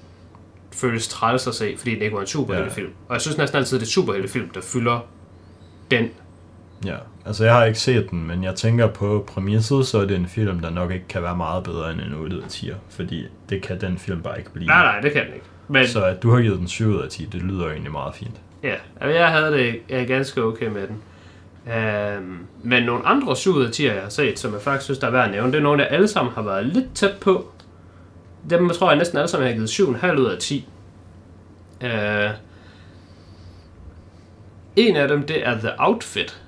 føles 0.72 1.08
træls 1.08 1.48
at 1.48 1.56
se, 1.56 1.76
fordi 1.78 1.96
det 1.96 2.02
ikke 2.02 2.16
var 2.16 2.22
en 2.22 2.28
superheltefilm. 2.28 2.88
Ja. 2.88 2.94
Og 3.08 3.14
jeg 3.14 3.22
synes 3.22 3.38
næsten 3.38 3.58
altid, 3.58 3.80
det 3.80 3.86
er 3.86 3.90
superheltefilm, 3.90 4.50
der 4.50 4.62
fylder 4.62 5.00
den. 5.92 6.10
Ja, 6.86 6.96
altså 7.26 7.44
jeg 7.46 7.54
har 7.54 7.66
ikke 7.66 7.80
set 7.80 8.10
den, 8.12 8.28
men 8.28 8.44
jeg 8.44 8.56
tænker 8.56 8.88
på 8.88 9.24
præmisset, 9.28 9.88
så 9.88 9.98
er 10.00 10.06
det 10.06 10.18
en 10.18 10.28
film, 10.28 10.60
der 10.60 10.70
nok 10.70 10.92
ikke 10.92 11.08
kan 11.10 11.24
være 11.24 11.38
meget 11.38 11.64
bedre 11.64 11.92
end 11.92 12.02
en 12.02 12.14
8 12.14 12.36
ud 12.36 12.42
af 12.42 12.50
10, 12.50 12.72
fordi 12.90 13.26
det 13.50 13.62
kan 13.62 13.82
den 13.82 13.98
film 13.98 14.22
bare 14.22 14.38
ikke 14.38 14.52
blive. 14.54 14.68
Nej, 14.68 14.84
nej, 14.84 15.00
det 15.00 15.14
kan 15.14 15.26
den 15.26 15.34
ikke. 15.34 15.46
Men 15.68 15.88
Så 15.88 16.06
at 16.06 16.24
du 16.24 16.32
har 16.32 16.42
givet 16.42 16.60
den 16.60 16.68
7 16.68 16.86
ud 16.88 17.02
af 17.02 17.10
10, 17.10 17.26
det 17.26 17.42
lyder 17.42 17.68
egentlig 17.68 17.92
meget 17.92 18.16
fint. 18.16 18.42
ja, 18.64 18.76
altså, 19.02 19.18
jeg 19.20 19.28
havde 19.28 19.52
det 19.54 19.80
jeg 19.90 20.02
er 20.02 20.06
ganske 20.06 20.44
okay 20.44 20.68
med 20.68 20.88
den. 20.88 20.96
Øhm, 21.68 22.48
men 22.64 22.84
nogle 22.84 23.06
andre 23.06 23.36
7 23.36 23.54
ud 23.56 23.66
af 23.66 23.72
10, 23.72 23.86
jeg 23.86 24.02
har 24.02 24.10
set, 24.10 24.40
som 24.40 24.54
jeg 24.54 24.62
faktisk 24.62 24.84
synes, 24.84 25.00
der 25.00 25.08
er 25.08 25.12
værd 25.12 25.26
at 25.26 25.32
nævne, 25.32 25.52
det 25.52 25.58
er 25.58 25.64
nogle, 25.64 25.84
der 25.84 25.90
alle 25.90 26.08
sammen 26.08 26.34
har 26.34 26.42
været 26.42 26.66
lidt 26.66 26.94
tæt 26.96 27.18
på. 27.22 27.52
Dem 28.50 28.70
tror 28.70 28.90
jeg 28.90 28.98
næsten 28.98 29.18
alle 29.18 29.28
sammen, 29.28 29.48
jeg 29.48 29.54
har 29.54 29.58
givet 29.58 29.70
7,5 29.70 30.22
ud 30.22 30.26
af 30.26 30.38
10. 30.38 30.68
Øh, 31.82 32.30
en 34.76 34.96
af 34.96 35.08
dem, 35.08 35.28
det 35.28 35.48
er 35.48 35.60
The 35.60 35.72
Outfit, 35.80 36.42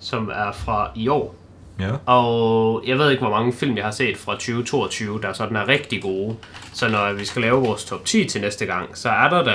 som 0.00 0.30
er 0.34 0.52
fra 0.52 0.90
i 0.96 1.08
år. 1.08 1.34
Ja. 1.80 1.90
Og 2.06 2.82
jeg 2.86 2.98
ved 2.98 3.10
ikke, 3.10 3.22
hvor 3.22 3.30
mange 3.30 3.52
film 3.52 3.76
jeg 3.76 3.84
har 3.84 3.90
set 3.90 4.16
fra 4.16 4.32
2022, 4.32 5.20
der 5.22 5.32
sådan 5.32 5.56
er 5.56 5.68
rigtig 5.68 6.02
gode. 6.02 6.36
Så 6.72 6.88
når 6.88 7.12
vi 7.12 7.24
skal 7.24 7.42
lave 7.42 7.60
vores 7.66 7.84
top 7.84 8.04
10 8.04 8.24
til 8.24 8.40
næste 8.40 8.66
gang, 8.66 8.96
så 8.98 9.08
er 9.08 9.28
der 9.28 9.44
da 9.44 9.54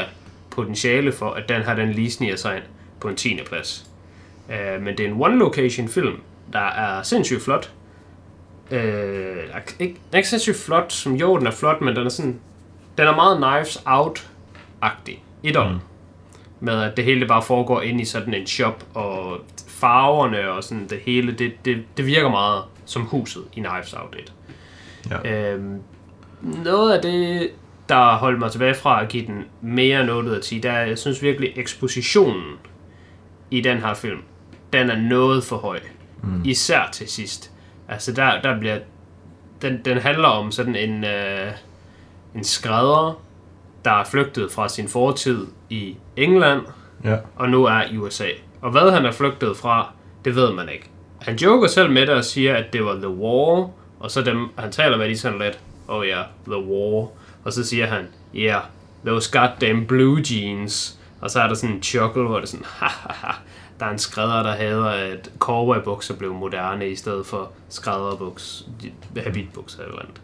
potentiale 0.49 1.11
for, 1.11 1.31
at 1.31 1.49
den 1.49 1.61
her 1.61 1.75
den 1.75 1.91
lige 1.91 2.11
sniger 2.11 2.35
sig 2.35 2.55
ind 2.55 2.63
på 2.99 3.07
en 3.07 3.15
10. 3.15 3.39
plads. 3.45 3.88
Uh, 4.49 4.83
men 4.83 4.97
det 4.97 5.05
er 5.05 5.09
en 5.09 5.21
one-location 5.21 5.87
film, 5.87 6.21
der 6.53 6.59
er 6.59 7.03
sindssygt 7.03 7.41
flot. 7.41 7.71
Er 8.71 9.59
ikke, 9.79 9.95
ikke 10.15 10.29
sindssygt 10.29 10.57
flot, 10.57 10.91
som 10.91 11.15
jo, 11.15 11.37
den 11.37 11.47
er 11.47 11.51
flot, 11.51 11.81
men 11.81 11.95
den 11.95 12.05
er 12.05 12.09
sådan... 12.09 12.39
Den 12.97 13.07
er 13.07 13.15
meget 13.15 13.37
Knives 13.37 13.83
Out-agtig. 13.85 15.19
I 15.43 15.51
mm. 15.51 15.79
Med 16.59 16.81
at 16.81 16.97
det 16.97 17.05
hele 17.05 17.27
bare 17.27 17.41
foregår 17.41 17.81
ind 17.81 18.01
i 18.01 18.05
sådan 18.05 18.33
en 18.33 18.47
shop, 18.47 18.83
og 18.93 19.37
farverne 19.67 20.51
og 20.51 20.63
sådan 20.63 20.87
det 20.87 20.99
hele, 21.05 21.31
det, 21.31 21.65
det, 21.65 21.83
det 21.97 22.05
virker 22.05 22.29
meget 22.29 22.63
som 22.85 23.01
huset 23.01 23.43
i 23.53 23.59
Knives 23.59 23.93
Out 23.93 24.15
1. 24.19 24.33
Ja. 25.25 25.53
Øhm, 25.53 25.81
noget 26.41 26.93
af 26.93 27.01
det, 27.01 27.49
der 27.89 28.15
holdt 28.15 28.39
mig 28.39 28.51
tilbage 28.51 28.75
fra 28.75 29.01
at 29.03 29.09
give 29.09 29.25
den 29.25 29.45
mere 29.61 30.01
8 30.01 30.29
ud 30.29 30.35
af 30.35 30.41
10, 30.41 30.59
der 30.59 30.71
er, 30.71 30.85
jeg 30.85 30.97
synes 30.97 31.23
virkelig, 31.23 31.53
ekspositionen 31.55 32.55
i 33.51 33.61
den 33.61 33.77
her 33.77 33.93
film, 33.93 34.21
den 34.73 34.89
er 34.89 34.97
noget 34.97 35.43
for 35.43 35.57
høj. 35.57 35.79
Mm. 36.23 36.41
Især 36.45 36.89
til 36.91 37.07
sidst. 37.07 37.51
Altså 37.87 38.11
der, 38.13 38.41
der 38.41 38.59
bliver, 38.59 38.79
den, 39.61 39.81
den 39.85 39.97
handler 39.97 40.27
om 40.27 40.51
sådan 40.51 40.75
en, 40.75 41.03
øh, 41.03 41.51
en 42.35 42.43
skrædder, 42.43 43.21
der 43.85 43.91
er 43.91 44.03
flygtet 44.03 44.51
fra 44.51 44.69
sin 44.69 44.87
fortid 44.87 45.47
i 45.69 45.95
England, 46.15 46.61
Ja. 47.03 47.17
og 47.35 47.49
nu 47.49 47.65
er 47.65 47.81
i 47.91 47.97
USA. 47.97 48.27
Og 48.61 48.71
hvad 48.71 48.91
han 48.91 49.05
er 49.05 49.11
flygtet 49.11 49.57
fra, 49.57 49.91
det 50.25 50.35
ved 50.35 50.53
man 50.53 50.69
ikke. 50.69 50.89
Han 51.21 51.35
joker 51.35 51.67
selv 51.67 51.91
med 51.91 52.01
det 52.01 52.09
og 52.09 52.23
siger, 52.25 52.55
at 52.55 52.73
det 52.73 52.85
var 52.85 52.93
The 52.95 53.09
War, 53.09 53.69
og 53.99 54.11
så 54.11 54.21
dem, 54.21 54.47
han 54.57 54.71
taler 54.71 54.97
med 54.97 55.09
de 55.09 55.17
sådan 55.17 55.39
lidt, 55.39 55.59
oh 55.87 56.07
ja, 56.07 56.15
yeah, 56.17 56.25
The 56.47 56.57
War. 56.65 57.07
Og 57.43 57.53
så 57.53 57.63
siger 57.65 57.87
han, 57.87 58.07
yeah, 58.35 58.61
those 59.05 59.31
goddamn 59.39 59.85
blue 59.85 60.21
jeans. 60.31 60.99
Og 61.21 61.29
så 61.31 61.41
er 61.41 61.47
der 61.47 61.53
sådan 61.55 61.75
en 61.75 61.83
chuckle, 61.83 62.23
hvor 62.23 62.35
det 62.35 62.43
er 62.43 62.47
sådan, 62.47 62.65
hahaha, 62.79 63.33
der 63.79 63.85
er 63.85 63.91
en 63.91 63.99
skrædder, 63.99 64.43
der 64.43 64.51
hader, 64.51 64.85
at 64.85 65.31
cowboybukser 65.39 66.15
blev 66.15 66.33
moderne 66.33 66.89
i 66.89 66.95
stedet 66.95 67.25
for 67.25 67.51
skrædderbuks, 67.69 68.65
habitbukser 69.23 69.83
eller 69.83 69.99
andet. 69.99 70.21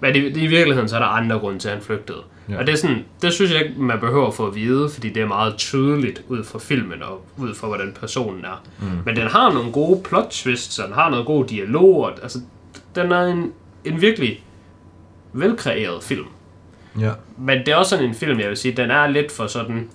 Men 0.00 0.16
i, 0.16 0.18
i 0.18 0.46
virkeligheden, 0.46 0.88
så 0.88 0.96
er 0.96 1.00
der 1.00 1.06
andre 1.06 1.38
grunde 1.38 1.58
til, 1.58 1.68
at 1.68 1.74
han 1.74 1.82
flygtede. 1.82 2.18
Ja. 2.48 2.58
Og 2.58 2.66
det, 2.66 2.72
er 2.72 2.76
sådan, 2.76 3.04
det 3.22 3.32
synes 3.32 3.52
jeg 3.52 3.62
ikke, 3.62 3.80
man 3.80 4.00
behøver 4.00 4.30
få 4.30 4.46
at 4.46 4.54
vide, 4.54 4.88
fordi 4.88 5.08
det 5.08 5.22
er 5.22 5.26
meget 5.26 5.56
tydeligt 5.56 6.22
ud 6.28 6.44
fra 6.44 6.58
filmen 6.58 7.02
og 7.02 7.24
ud 7.36 7.54
fra, 7.54 7.66
hvordan 7.66 7.92
personen 8.00 8.44
er. 8.44 8.62
Mm. 8.80 8.86
Men 9.04 9.16
den 9.16 9.26
har 9.26 9.52
nogle 9.52 9.72
gode 9.72 10.02
plot 10.02 10.30
twists, 10.30 10.78
og 10.78 10.86
den 10.86 10.94
har 10.94 11.10
noget 11.10 11.26
god 11.26 11.44
dialog. 11.44 11.96
Og, 11.96 12.12
altså, 12.22 12.38
den 12.94 13.12
er 13.12 13.26
en, 13.26 13.52
en 13.84 14.00
virkelig 14.00 14.44
velkreeret 15.32 16.02
film. 16.02 16.26
Ja. 17.00 17.10
Men 17.38 17.58
det 17.58 17.68
er 17.68 17.76
også 17.76 17.90
sådan 17.90 18.04
en 18.04 18.14
film, 18.14 18.40
jeg 18.40 18.48
vil 18.48 18.56
sige, 18.56 18.76
den 18.76 18.90
er 18.90 19.06
lidt 19.06 19.32
for 19.32 19.46
sådan, 19.46 19.88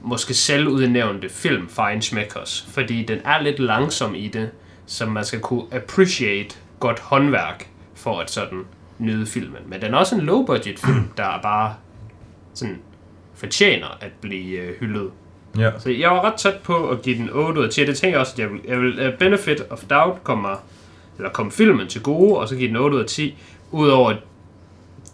måske 0.00 0.34
selvudnævnte 0.34 1.28
film 1.28 1.68
Feinschmeckers, 1.68 2.68
fordi 2.70 3.02
den 3.02 3.18
er 3.24 3.42
lidt 3.42 3.58
langsom 3.58 4.14
i 4.14 4.28
det, 4.28 4.50
så 4.86 5.06
man 5.06 5.24
skal 5.24 5.40
kunne 5.40 5.64
appreciate 5.72 6.56
godt 6.80 6.98
håndværk 6.98 7.68
for 7.94 8.20
at 8.20 8.30
sådan 8.30 8.64
nyde 8.98 9.26
filmen. 9.26 9.60
Men 9.66 9.80
den 9.80 9.94
er 9.94 9.98
også 9.98 10.14
en 10.14 10.20
low-budget 10.20 10.78
film, 10.78 11.08
der 11.16 11.40
bare 11.42 11.74
sådan 12.54 12.78
fortjener 13.34 13.98
at 14.00 14.10
blive 14.20 14.58
øh, 14.58 14.80
hyldet. 14.80 15.10
Ja. 15.58 15.70
Så 15.78 15.90
jeg 15.90 16.10
var 16.10 16.24
ret 16.24 16.34
tæt 16.34 16.56
på 16.62 16.88
at 16.88 17.02
give 17.02 17.18
den 17.18 17.30
8 17.30 17.60
ud 17.60 17.64
af 17.64 17.70
10. 17.70 17.86
Det 17.86 17.96
tænker 17.96 18.18
jeg 18.18 18.20
også, 18.20 18.32
at 18.32 18.38
jeg 18.38 18.50
vil, 18.50 18.60
jeg 18.68 18.80
vil 18.80 19.08
uh, 19.08 19.18
benefit 19.18 19.62
of 19.70 19.84
doubt 19.90 20.24
kommer, 20.24 20.56
eller 21.16 21.30
komme 21.30 21.52
filmen 21.52 21.88
til 21.88 22.02
gode, 22.02 22.38
og 22.38 22.48
så 22.48 22.56
give 22.56 22.68
den 22.68 22.76
8 22.76 22.96
ud 22.96 23.02
af 23.02 23.06
10, 23.06 23.38
udover 23.70 24.14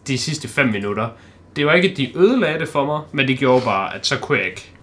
de 0.06 0.18
sidste 0.18 0.48
5 0.48 0.68
minutter. 0.68 1.08
Det 1.56 1.66
var 1.66 1.72
ikke, 1.72 1.90
at 1.90 1.96
de 1.96 2.18
ødelagde 2.18 2.58
det 2.58 2.68
for 2.68 2.86
mig, 2.86 3.00
men 3.12 3.28
det 3.28 3.38
gjorde 3.38 3.64
bare, 3.64 3.94
at 3.94 4.06
så 4.06 4.18
kunne 4.18 4.38
jeg 4.38 4.46
ikke 4.46 4.73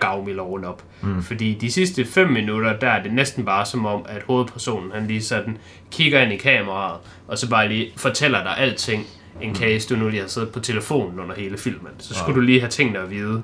gavmild 0.00 0.38
oven 0.38 0.64
op. 0.64 0.82
Mm. 1.00 1.22
Fordi 1.22 1.54
de 1.54 1.70
sidste 1.70 2.04
5 2.04 2.28
minutter, 2.28 2.78
der 2.78 2.88
er 2.88 3.02
det 3.02 3.12
næsten 3.12 3.44
bare 3.44 3.66
som 3.66 3.86
om, 3.86 4.06
at 4.08 4.22
hovedpersonen, 4.22 4.92
han 4.94 5.06
lige 5.06 5.22
sådan 5.22 5.58
kigger 5.90 6.20
ind 6.20 6.32
i 6.32 6.36
kameraet, 6.36 7.00
og 7.28 7.38
så 7.38 7.50
bare 7.50 7.68
lige 7.68 7.92
fortæller 7.96 8.42
dig 8.42 8.58
alting, 8.58 9.06
in 9.42 9.54
case 9.56 9.94
du 9.94 10.00
nu 10.00 10.08
lige 10.08 10.20
har 10.20 10.28
siddet 10.28 10.52
på 10.52 10.60
telefonen 10.60 11.20
under 11.20 11.34
hele 11.34 11.58
filmen. 11.58 11.92
Så 11.98 12.14
skulle 12.14 12.36
du 12.36 12.40
lige 12.40 12.60
have 12.60 12.70
tingene 12.70 12.98
at 12.98 13.10
vide. 13.10 13.42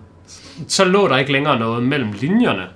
Så 0.68 0.84
lå 0.84 1.08
der 1.08 1.18
ikke 1.18 1.32
længere 1.32 1.58
noget 1.58 1.82
mellem 1.82 2.12
linjerne. 2.12 2.66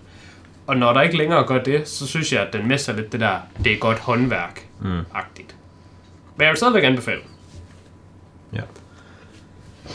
Og 0.66 0.76
når 0.76 0.92
der 0.92 1.02
ikke 1.02 1.16
længere 1.16 1.46
gør 1.46 1.62
det, 1.62 1.88
så 1.88 2.06
synes 2.06 2.32
jeg, 2.32 2.42
at 2.42 2.52
den 2.52 2.68
mister 2.68 2.92
lidt 2.92 3.12
det 3.12 3.20
der, 3.20 3.36
det 3.64 3.72
er 3.72 3.76
godt 3.78 3.98
håndværk-agtigt. 3.98 5.56
Men 6.36 6.42
jeg 6.42 6.48
vil 6.48 6.56
stadigvæk 6.56 6.84
anbefale. 6.84 7.20
Ja. 8.52 8.60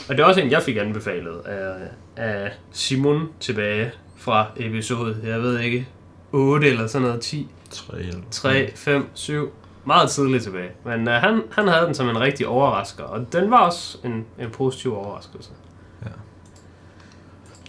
Og 0.09 0.17
det 0.17 0.19
er 0.19 0.25
også 0.25 0.41
en, 0.41 0.51
jeg 0.51 0.63
fik 0.63 0.77
anbefalet 0.77 1.39
af, 1.45 1.73
af 2.15 2.51
Simon 2.71 3.29
tilbage 3.39 3.91
fra 4.17 4.47
episode, 4.55 5.17
jeg 5.23 5.41
ved 5.41 5.59
ikke, 5.59 5.87
8 6.31 6.67
eller 6.67 6.87
sådan 6.87 7.07
noget, 7.07 7.21
10, 7.21 7.49
3 7.69 7.99
eller 7.99 8.21
3, 8.31 8.71
5, 8.75 9.09
7. 9.13 9.53
Meget 9.85 10.09
tidligt 10.09 10.43
tilbage. 10.43 10.71
Men 10.85 11.07
uh, 11.07 11.13
han, 11.13 11.41
han 11.51 11.67
havde 11.67 11.85
den 11.85 11.95
som 11.95 12.09
en 12.09 12.19
rigtig 12.19 12.47
overrasker, 12.47 13.03
og 13.03 13.33
den 13.33 13.51
var 13.51 13.59
også 13.59 13.97
en, 14.03 14.25
en 14.39 14.49
positiv 14.51 14.97
overraskelse. 14.97 15.51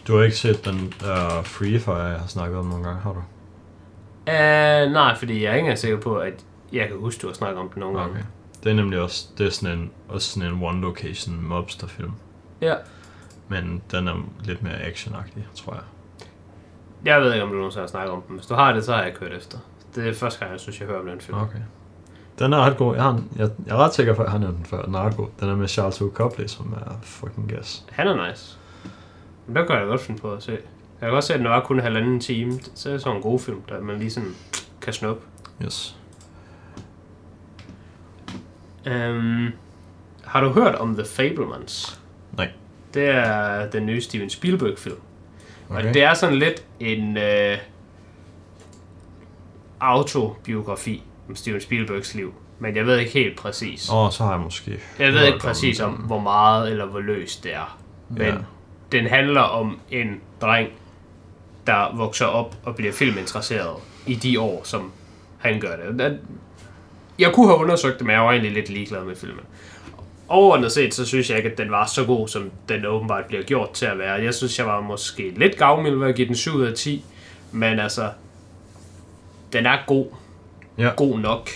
Du 0.09 0.17
har 0.17 0.25
ikke 0.25 0.37
set 0.37 0.65
den 0.65 0.95
uh, 1.01 1.45
Free 1.45 1.81
Fire, 1.81 1.97
jeg 1.97 2.21
har 2.21 2.27
snakket 2.27 2.59
om 2.59 2.67
nogle 2.67 2.85
gange, 2.85 3.01
har 3.01 3.13
du? 3.13 3.23
Uh, 4.27 4.93
nej, 4.93 5.19
fordi 5.19 5.43
jeg 5.43 5.51
er 5.51 5.55
ikke 5.55 5.61
engang 5.61 5.79
sikker 5.79 6.01
på, 6.01 6.17
at 6.17 6.45
jeg 6.73 6.89
kan 6.89 6.97
huske, 6.97 7.23
du 7.23 7.27
har 7.27 7.35
snakket 7.35 7.59
om 7.59 7.69
den 7.69 7.81
nogle 7.81 7.99
gange. 7.99 8.13
Okay. 8.13 8.25
Det 8.65 8.71
er 8.71 8.75
nemlig 8.75 9.01
også, 9.01 9.29
det 9.39 9.47
er 9.47 9.51
sådan 9.51 9.79
en, 9.79 9.91
også 10.09 10.31
sådan 10.31 10.53
en 10.53 10.63
one 10.63 10.81
location 10.81 11.43
mobster 11.43 11.87
film. 11.87 12.13
Ja. 12.61 12.75
Men 13.49 13.83
den 13.91 14.09
er 14.09 14.15
lidt 14.45 14.63
mere 14.63 14.83
actionagtig, 14.83 15.47
tror 15.55 15.73
jeg. 15.73 15.83
Jeg 17.05 17.21
ved 17.21 17.33
ikke, 17.33 17.45
om 17.45 17.51
du 17.51 17.57
nogensinde 17.57 17.83
har 17.83 17.89
snakket 17.89 18.13
om 18.13 18.23
den. 18.23 18.37
Hvis 18.37 18.47
du 18.47 18.55
har 18.55 18.73
det, 18.73 18.85
så 18.85 18.93
har 18.93 19.03
jeg 19.03 19.15
kørt 19.15 19.33
efter. 19.33 19.59
Det 19.95 20.09
er 20.09 20.15
første 20.15 20.39
gang, 20.41 20.53
jeg 20.53 20.61
synes, 20.61 20.81
jeg 20.81 20.89
hører 20.89 21.01
om 21.01 21.07
den 21.07 21.21
film. 21.21 21.39
Okay. 21.39 21.59
Den 22.39 22.53
er 22.53 22.59
ret 22.59 22.77
god. 22.77 22.95
Jeg, 22.95 23.03
har, 23.03 23.23
jeg, 23.37 23.51
jeg 23.67 23.73
er 23.75 23.77
ret 23.77 23.95
sikker 23.95 24.15
på, 24.15 24.23
at 24.23 24.27
jeg 24.27 24.33
har 24.33 24.39
nævnt 24.39 24.57
den 24.57 24.65
før. 24.65 24.83
Den 24.83 24.95
er 24.95 24.99
ret 24.99 25.17
god. 25.17 25.29
Den 25.41 25.49
er 25.49 25.57
med 25.57 25.69
Charles 25.69 25.99
Hugh 25.99 26.13
Copley, 26.13 26.47
som 26.47 26.75
er 26.87 26.93
fucking 27.03 27.49
gas. 27.49 27.85
Han 27.91 28.09
er 28.09 28.29
nice. 28.29 28.59
Men 29.47 29.57
der 29.57 29.67
kan 29.67 29.77
jeg 29.77 29.87
godt 29.87 30.01
finde 30.01 30.21
på 30.21 30.33
at 30.33 30.43
se. 30.43 30.53
Jeg 30.53 30.61
kan 31.01 31.11
godt 31.11 31.25
se, 31.25 31.35
at 31.35 31.41
den 31.41 31.49
var 31.49 31.61
kun 31.61 31.77
en 31.77 31.83
halvanden 31.83 32.21
time. 32.21 32.53
Så 32.75 32.89
er 32.89 32.93
det 32.93 33.03
sådan 33.03 33.17
en 33.17 33.23
god 33.23 33.41
film, 33.41 33.63
der 33.69 33.81
man 33.81 33.99
lige 33.99 34.11
sådan 34.11 34.35
kan 34.81 34.93
snuppe. 34.93 35.23
Yes. 35.65 35.97
Um, 38.87 39.49
har 40.25 40.41
du 40.41 40.51
hørt 40.51 40.75
om 40.75 40.95
The 40.95 41.05
Fablemans? 41.05 42.01
Det 42.95 43.09
er 43.09 43.71
den 43.71 43.87
nye 43.87 44.01
Steven 44.01 44.31
Spielberg-film. 44.31 44.97
Okay. 45.71 45.89
Og 45.89 45.95
det 45.95 46.03
er 46.03 46.15
sådan 46.15 46.39
lidt 46.39 46.65
en 46.81 47.17
øh, 47.17 47.59
autobiografi 49.81 51.03
om 51.29 51.37
Steven 51.37 51.61
Spielbergs 51.61 52.15
liv. 52.15 52.35
Men 52.59 52.77
jeg 52.77 52.87
ved 52.87 52.99
ikke 52.99 53.13
helt 53.13 53.39
præcis. 53.39 53.91
Åh, 53.91 53.97
oh, 53.97 54.11
så 54.13 54.25
har 54.25 54.33
jeg 54.33 54.41
måske 54.41 54.81
Jeg 54.99 55.13
ved 55.13 55.27
ikke 55.27 55.39
præcis 55.39 55.81
om, 55.81 55.93
hvor 55.93 56.21
meget 56.21 56.71
eller 56.71 56.87
hvor 56.87 57.01
løst 57.01 57.45
det 57.45 57.55
er. 57.55 57.79
Men 58.09 58.27
Ja. 58.27 58.35
den 58.93 59.07
handler 59.07 59.41
om 59.41 59.79
en 59.91 60.21
dreng, 60.41 60.69
der 61.67 61.97
vokser 61.97 62.27
op 62.27 62.57
og 62.65 62.75
bliver 62.77 62.93
filminteresseret 62.93 63.77
i 64.07 64.15
de 64.15 64.41
år, 64.41 64.61
som 64.65 64.93
han 65.39 65.61
gør 65.61 65.77
det. 65.77 66.19
Jeg 67.19 67.33
kunne 67.35 67.47
have 67.47 67.59
undersøgt 67.59 67.99
det, 67.99 68.07
men 68.07 68.15
jeg 68.15 68.23
var 68.23 68.31
egentlig 68.31 68.53
lidt 68.53 68.69
ligeglad 68.69 69.05
med 69.05 69.17
filmen. 69.17 69.45
Overordnet 70.29 70.73
set, 70.73 70.95
så 70.95 71.07
synes 71.07 71.31
jeg 71.31 71.37
ikke, 71.37 71.51
at 71.51 71.59
den 71.59 71.71
var 71.71 71.87
så 71.87 72.05
god, 72.05 72.29
som 72.29 72.51
den 72.69 72.87
åbenbart 72.87 73.25
bliver 73.25 73.43
gjort 73.43 73.71
til 73.71 73.87
at 73.87 73.99
være. 73.99 74.13
Jeg 74.13 74.35
synes, 74.35 74.59
jeg 74.59 74.67
var 74.67 74.81
måske 74.81 75.33
lidt 75.37 75.57
gavmild 75.57 75.97
ved 75.97 76.09
at 76.09 76.15
give 76.15 76.27
den 76.27 76.35
7 76.35 76.55
ud 76.55 76.65
af 76.67 76.75
10. 76.75 77.05
Men 77.53 77.79
altså, 77.79 78.11
den 79.53 79.67
er 79.67 79.79
god. 79.87 80.07
Ja. 80.79 80.91
God 80.97 81.19
nok. 81.19 81.51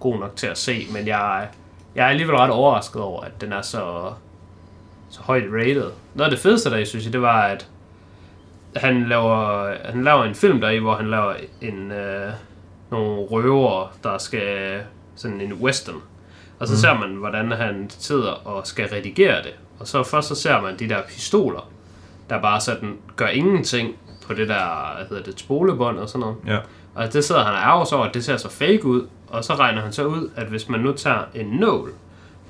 God 0.00 0.18
nok 0.18 0.36
til 0.36 0.46
at 0.46 0.58
se, 0.58 0.86
men 0.92 1.06
jeg, 1.06 1.48
jeg 1.94 2.04
er 2.04 2.08
alligevel 2.08 2.36
ret 2.36 2.50
overrasket 2.50 3.02
over, 3.02 3.22
at 3.22 3.40
den 3.40 3.52
er 3.52 3.62
så, 3.62 4.12
så 5.10 5.20
højt 5.20 5.44
rated. 5.52 5.90
Noget 6.14 6.30
af 6.30 6.30
det 6.30 6.38
fedeste 6.38 6.70
der, 6.70 6.84
synes 6.84 7.04
jeg, 7.04 7.12
det 7.12 7.22
var, 7.22 7.42
at 7.42 7.68
han 8.76 9.08
laver, 9.08 9.70
han 9.84 10.04
laver 10.04 10.24
en 10.24 10.34
film 10.34 10.60
der 10.60 10.70
i, 10.70 10.78
hvor 10.78 10.94
han 10.94 11.10
laver 11.10 11.34
en, 11.60 11.92
øh, 11.92 12.32
nogle 12.90 13.20
røver, 13.20 13.96
der 14.04 14.18
skal 14.18 14.80
sådan 15.16 15.40
en 15.40 15.52
western. 15.52 16.02
Og 16.62 16.68
så 16.68 16.74
mm. 16.74 16.78
ser 16.78 16.98
man, 17.08 17.16
hvordan 17.16 17.50
han 17.52 17.90
sidder 17.98 18.30
og 18.30 18.66
skal 18.66 18.88
redigere 18.88 19.42
det. 19.42 19.54
Og 19.78 19.86
så 19.88 20.02
først 20.02 20.28
så 20.28 20.34
ser 20.34 20.60
man 20.60 20.78
de 20.78 20.88
der 20.88 21.02
pistoler, 21.08 21.70
der 22.30 22.40
bare 22.42 22.60
sådan 22.60 22.96
gør 23.16 23.26
ingenting 23.26 23.96
på 24.26 24.34
det 24.34 24.48
der, 24.48 24.94
hvad 24.96 25.06
hedder 25.08 25.22
det, 25.22 25.40
spolebånd 25.40 25.98
og 25.98 26.08
sådan 26.08 26.20
noget. 26.20 26.36
Ja. 26.46 26.58
Og 26.94 27.12
det 27.12 27.24
sidder 27.24 27.44
han 27.44 27.54
og 27.54 27.60
ærger 27.60 27.94
over, 27.94 28.04
at 28.04 28.14
det 28.14 28.24
ser 28.24 28.36
så 28.36 28.48
fake 28.50 28.84
ud. 28.84 29.06
Og 29.28 29.44
så 29.44 29.54
regner 29.54 29.82
han 29.82 29.92
så 29.92 30.04
ud, 30.04 30.30
at 30.36 30.46
hvis 30.46 30.68
man 30.68 30.80
nu 30.80 30.92
tager 30.92 31.22
en 31.34 31.46
nål 31.46 31.92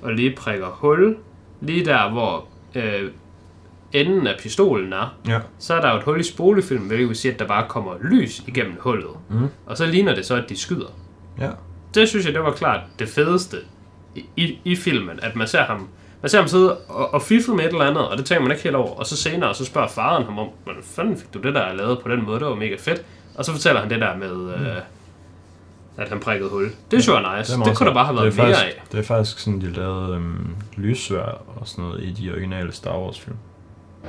og 0.03 0.13
lige 0.13 0.37
prikker 0.37 0.67
hul, 0.67 1.17
lige 1.61 1.85
der 1.85 2.11
hvor 2.11 2.45
øh, 2.75 3.11
enden 3.93 4.27
af 4.27 4.35
pistolen 4.43 4.93
er, 4.93 5.15
Ja. 5.29 5.41
så 5.59 5.75
er 5.75 5.81
der 5.81 5.91
jo 5.93 5.97
et 5.99 6.05
hul 6.05 6.21
i 6.21 6.23
spolefilmen, 6.23 6.89
hvilket 6.89 7.09
vil 7.09 7.17
sige, 7.17 7.33
at 7.33 7.39
der 7.39 7.47
bare 7.47 7.69
kommer 7.69 7.93
lys 8.03 8.43
igennem 8.47 8.77
hullet. 8.81 9.11
Mm. 9.31 9.49
Og 9.67 9.77
så 9.77 9.87
ligner 9.87 10.15
det 10.15 10.27
så, 10.27 10.35
at 10.37 10.49
de 10.49 10.57
skyder. 10.57 10.93
Ja. 11.41 11.51
Det 11.95 12.09
synes 12.09 12.27
jeg, 12.27 12.35
det 12.35 12.43
var 12.43 12.53
klart 12.53 12.81
det 12.99 13.09
fedeste 13.09 13.57
i, 14.37 14.59
i, 14.65 14.77
filmen, 14.77 15.21
at 15.23 15.37
man 15.37 15.47
ser 15.47 15.63
ham 15.63 15.89
man 16.23 16.29
ser 16.29 16.39
ham 16.39 16.49
sidde 16.49 16.77
og, 16.77 17.15
og 17.15 17.23
fifle 17.23 17.55
med 17.55 17.65
et 17.65 17.69
eller 17.69 17.85
andet, 17.85 18.09
og 18.09 18.19
det 18.19 18.27
tænker 18.27 18.43
man 18.43 18.51
ikke 18.51 18.63
helt 18.63 18.77
over. 18.77 18.91
Og 18.91 19.07
så 19.07 19.17
senere, 19.17 19.55
så 19.55 19.65
spørger 19.65 19.89
faren 19.89 20.25
ham 20.25 20.39
om, 20.39 20.49
hvordan 20.65 20.83
fanden 20.83 21.17
fik 21.17 21.35
du 21.35 21.39
det 21.39 21.55
der 21.55 21.73
lavet 21.73 21.99
på 22.03 22.09
den 22.09 22.25
måde, 22.25 22.41
det 22.41 22.47
var 22.47 22.55
mega 22.55 22.77
fedt. 22.79 23.05
Og 23.35 23.45
så 23.45 23.53
fortæller 23.53 23.81
han 23.81 23.91
det 23.91 24.01
der 24.01 24.17
med, 24.17 24.35
mm. 24.35 24.65
øh, 24.65 24.77
at 25.97 26.09
han 26.09 26.21
prikkede 26.21 26.51
hul. 26.51 26.65
Det 26.65 26.75
synes 26.91 27.07
jeg 27.07 27.15
var 27.15 27.39
nice. 27.39 27.57
Det, 27.57 27.65
det 27.65 27.77
kunne 27.77 27.87
der 27.87 27.95
bare 27.95 28.05
have 28.05 28.17
været 28.17 28.27
er 28.27 28.43
mere 28.45 28.55
faktisk, 28.55 28.77
af. 28.77 28.83
Det 28.93 28.99
er 28.99 29.05
faktisk 29.05 29.39
sådan, 29.39 29.61
de 29.61 29.73
lavede 29.73 30.15
øhm, 30.15 30.57
lyssvær 30.77 31.43
og 31.57 31.69
sådan 31.69 31.85
noget 31.85 32.03
i 32.03 32.11
de 32.13 32.31
originale 32.33 32.73
Star 32.73 32.99
Wars 32.99 33.21
film. 33.21 33.37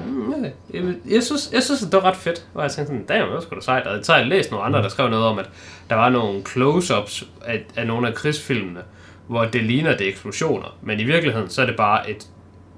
Mm, 0.05 0.31
ja, 0.31 0.49
jeg, 0.73 0.95
jeg, 1.09 1.23
synes, 1.23 1.49
jeg 1.53 1.63
synes, 1.63 1.83
at 1.83 1.91
det 1.91 2.03
var 2.03 2.09
ret 2.09 2.15
fedt. 2.15 2.45
Og 2.53 2.63
jeg 2.63 2.71
tænkte 2.71 2.93
sådan, 2.93 3.05
damn, 3.05 3.25
det 3.25 3.35
var 3.35 3.41
sgu 3.41 3.55
da 3.55 3.61
sejt. 3.61 3.87
Og 3.87 4.05
så 4.05 4.11
har 4.11 4.19
jeg 4.19 4.27
læst 4.27 4.51
nogle 4.51 4.65
andre, 4.65 4.81
der 4.81 4.89
skrev 4.89 5.09
noget 5.09 5.25
om, 5.25 5.39
at 5.39 5.49
der 5.89 5.95
var 5.95 6.09
nogle 6.09 6.41
close-ups 6.41 7.25
af, 7.41 7.65
af 7.75 7.87
nogle 7.87 8.07
af 8.07 8.13
krigsfilmene, 8.13 8.81
hvor 9.27 9.45
det 9.45 9.63
ligner 9.63 9.97
det 9.97 10.05
er 10.05 10.09
eksplosioner. 10.09 10.77
Men 10.81 10.99
i 10.99 11.03
virkeligheden, 11.03 11.49
så 11.49 11.61
er 11.61 11.65
det 11.65 11.75
bare 11.75 12.09
et, 12.09 12.27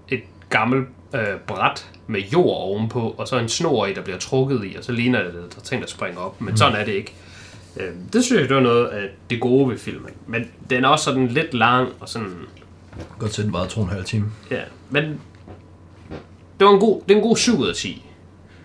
et 0.10 0.22
gammelt 0.50 0.88
øh, 1.16 1.39
bræt 1.48 1.89
med 2.08 2.22
jord 2.22 2.58
ovenpå, 2.58 3.16
og 3.18 3.28
så 3.28 3.38
en 3.38 3.50
snor 3.50 3.86
i, 3.86 3.93
der 3.93 4.02
bliver 4.02 4.20
trukket 4.20 4.62
i, 4.66 4.76
og 4.76 4.84
så 4.84 4.91
ligner 4.91 5.20
det, 5.20 5.28
at 5.28 5.34
der 5.34 5.39
er 5.58 5.64
ting, 5.64 5.82
der 5.82 5.88
springer 5.88 6.20
op. 6.20 6.41
Men 6.41 6.52
mm. 6.52 6.58
sådan 6.58 6.76
er 6.76 6.86
det 6.86 6.93
ikke. 6.93 7.14
Øh, 7.78 7.89
det 8.14 8.24
synes 8.24 8.41
jeg, 8.41 8.50
det 8.50 8.56
var 8.56 8.64
noget 8.64 8.88
af 8.88 9.10
det 9.30 9.41
gode 9.41 9.70
ved 9.70 9.78
filmen. 9.78 10.12
Men 10.28 10.52
den 10.70 10.84
er 10.84 10.88
også 10.88 11.06
sådan 11.06 11.28
lidt 11.28 11.54
lang, 11.54 11.89
og 12.00 12.10
sådan... 12.10 12.34
Godt 13.20 13.32
til, 13.32 13.43
den 13.43 13.54
var 13.54 13.66
to 13.66 13.82
og 13.82 13.86
en 13.86 13.93
halv 13.93 14.06
time. 14.06 14.26
Ja, 14.52 14.62
men 14.89 15.04
det 16.60 16.68
var 16.68 16.74
en 16.74 16.80
god, 16.80 17.02
det 17.02 17.12
er 17.12 17.16
en 17.16 17.24
god 17.24 17.38
7 17.38 17.60
ud 17.60 17.68
af 17.68 17.76
10. 17.76 18.06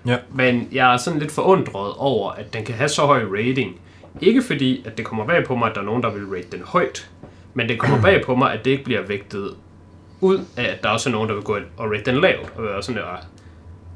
Ja. 0.07 0.16
Men 0.35 0.68
jeg 0.72 0.93
er 0.93 0.97
sådan 0.97 1.18
lidt 1.18 1.33
forundret 1.33 1.93
over, 1.97 2.31
at 2.31 2.53
den 2.53 2.64
kan 2.64 2.74
have 2.74 2.89
så 2.89 3.03
høj 3.03 3.24
rating. 3.24 3.81
Ikke 4.20 4.43
fordi, 4.43 4.83
at 4.87 4.99
det 4.99 5.05
kommer 5.05 5.26
bag 5.26 5.45
på 5.45 5.57
mig, 5.57 5.68
at 5.68 5.74
der 5.74 5.81
er 5.81 5.85
nogen, 5.85 6.03
der 6.03 6.11
vil 6.11 6.26
rate 6.26 6.47
den 6.53 6.62
højt. 6.64 7.11
Men 7.55 7.68
det 7.68 7.78
kommer 7.78 8.03
bag 8.03 8.24
på 8.24 8.34
mig, 8.34 8.53
at 8.53 8.64
det 8.64 8.70
ikke 8.70 8.84
bliver 8.84 9.03
vægtet 9.03 9.55
ud 10.20 10.44
af, 10.57 10.64
at 10.64 10.82
der 10.82 10.88
også 10.88 11.09
er 11.09 11.12
nogen, 11.12 11.28
der 11.28 11.34
vil 11.34 11.44
gå 11.44 11.57
ind 11.57 11.64
og 11.76 11.90
rate 11.90 12.03
den 12.05 12.20
lavt. 12.20 12.53
Og 12.57 12.62
være 12.62 12.82
sådan, 12.82 12.96
det 12.96 13.05
var, 13.07 13.24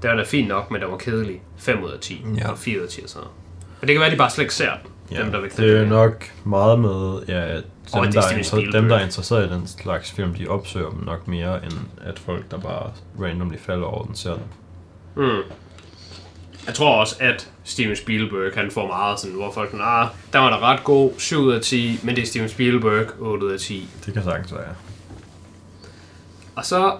det 0.02 0.10
var 0.10 0.16
da 0.16 0.22
fint 0.22 0.48
nok, 0.48 0.70
men 0.70 0.80
det 0.80 0.90
var 0.90 0.96
kedelig. 0.96 1.40
5 1.56 1.82
ud 1.84 1.90
af 1.90 1.98
10. 2.00 2.26
Ja. 2.38 2.50
Og 2.50 2.58
4 2.58 2.78
ud 2.78 2.82
af 2.82 2.88
10 2.88 3.02
og 3.02 3.08
sådan 3.08 3.20
noget. 3.22 3.34
Men 3.80 3.88
det 3.88 3.94
kan 3.94 4.00
være, 4.00 4.06
at 4.06 4.12
de 4.12 4.18
bare 4.18 4.30
slet 4.30 4.44
ikke 4.44 4.54
ser 4.54 4.70
den. 4.70 4.90
Ja, 5.16 5.22
dem, 5.22 5.32
der 5.32 5.40
vægter 5.40 5.62
det 5.62 5.74
er 5.76 5.80
den. 5.80 5.88
nok 5.88 6.24
meget 6.44 6.78
med, 6.80 7.20
ja, 7.28 7.40
at 7.44 7.62
dem, 7.94 8.00
Og 8.00 8.12
der 8.12 8.20
er 8.20 8.24
er 8.24 8.38
inter- 8.38 8.72
dem, 8.72 8.88
der 8.88 8.96
er 8.96 9.04
interesseret 9.04 9.46
i 9.50 9.52
den 9.54 9.66
slags 9.66 10.12
film, 10.12 10.34
de 10.34 10.46
opsøger 10.48 10.90
dem 10.90 11.04
nok 11.04 11.28
mere, 11.28 11.64
end 11.64 11.72
at 12.04 12.18
folk, 12.18 12.50
der 12.50 12.58
bare 12.58 12.90
randomly 13.20 13.56
falder 13.58 13.86
over 13.86 14.04
den, 14.04 14.14
ser 14.14 14.32
den. 14.34 14.42
Mm. 15.16 15.42
Jeg 16.66 16.74
tror 16.74 16.94
også, 17.00 17.16
at 17.20 17.50
Steven 17.64 17.96
Spielberg 17.96 18.52
han 18.54 18.70
får 18.70 18.86
meget 18.86 19.20
sådan, 19.20 19.36
hvor 19.36 19.52
folk 19.52 19.74
er, 19.74 19.78
ah, 19.80 20.08
der 20.32 20.38
var 20.38 20.50
da 20.50 20.58
ret 20.58 20.84
god, 20.84 21.12
7 21.18 21.38
ud 21.38 21.52
af 21.52 21.60
10, 21.60 22.00
men 22.02 22.16
det 22.16 22.22
er 22.22 22.26
Steven 22.26 22.48
Spielberg, 22.48 23.06
8 23.20 23.46
ud 23.46 23.52
af 23.52 23.58
10. 23.58 23.88
Det 24.06 24.14
kan 24.14 24.22
sagtens 24.24 24.52
være. 24.54 24.74
Og 26.56 26.64
så 26.64 26.96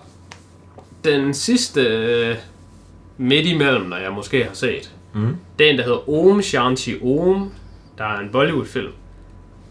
den 1.04 1.34
sidste 1.34 1.80
øh, 1.80 2.36
midt 3.18 3.46
imellem, 3.46 3.86
når 3.86 3.96
jeg 3.96 4.12
måske 4.12 4.44
har 4.44 4.54
set, 4.54 4.90
Mm. 5.16 5.36
det 5.58 5.66
er 5.66 5.70
en, 5.70 5.78
der 5.78 5.84
hedder 5.84 6.10
Om 6.30 6.42
Shanti 6.42 6.94
Om, 7.02 7.52
der 7.98 8.04
er 8.04 8.18
en 8.20 8.28
Bollywood-film. 8.32 8.92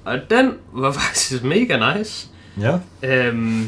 Og 0.05 0.19
den 0.29 0.53
var 0.73 0.91
faktisk 1.01 1.43
mega 1.43 1.97
nice. 1.97 2.27
Ja. 2.59 2.79
Øhm, 3.03 3.67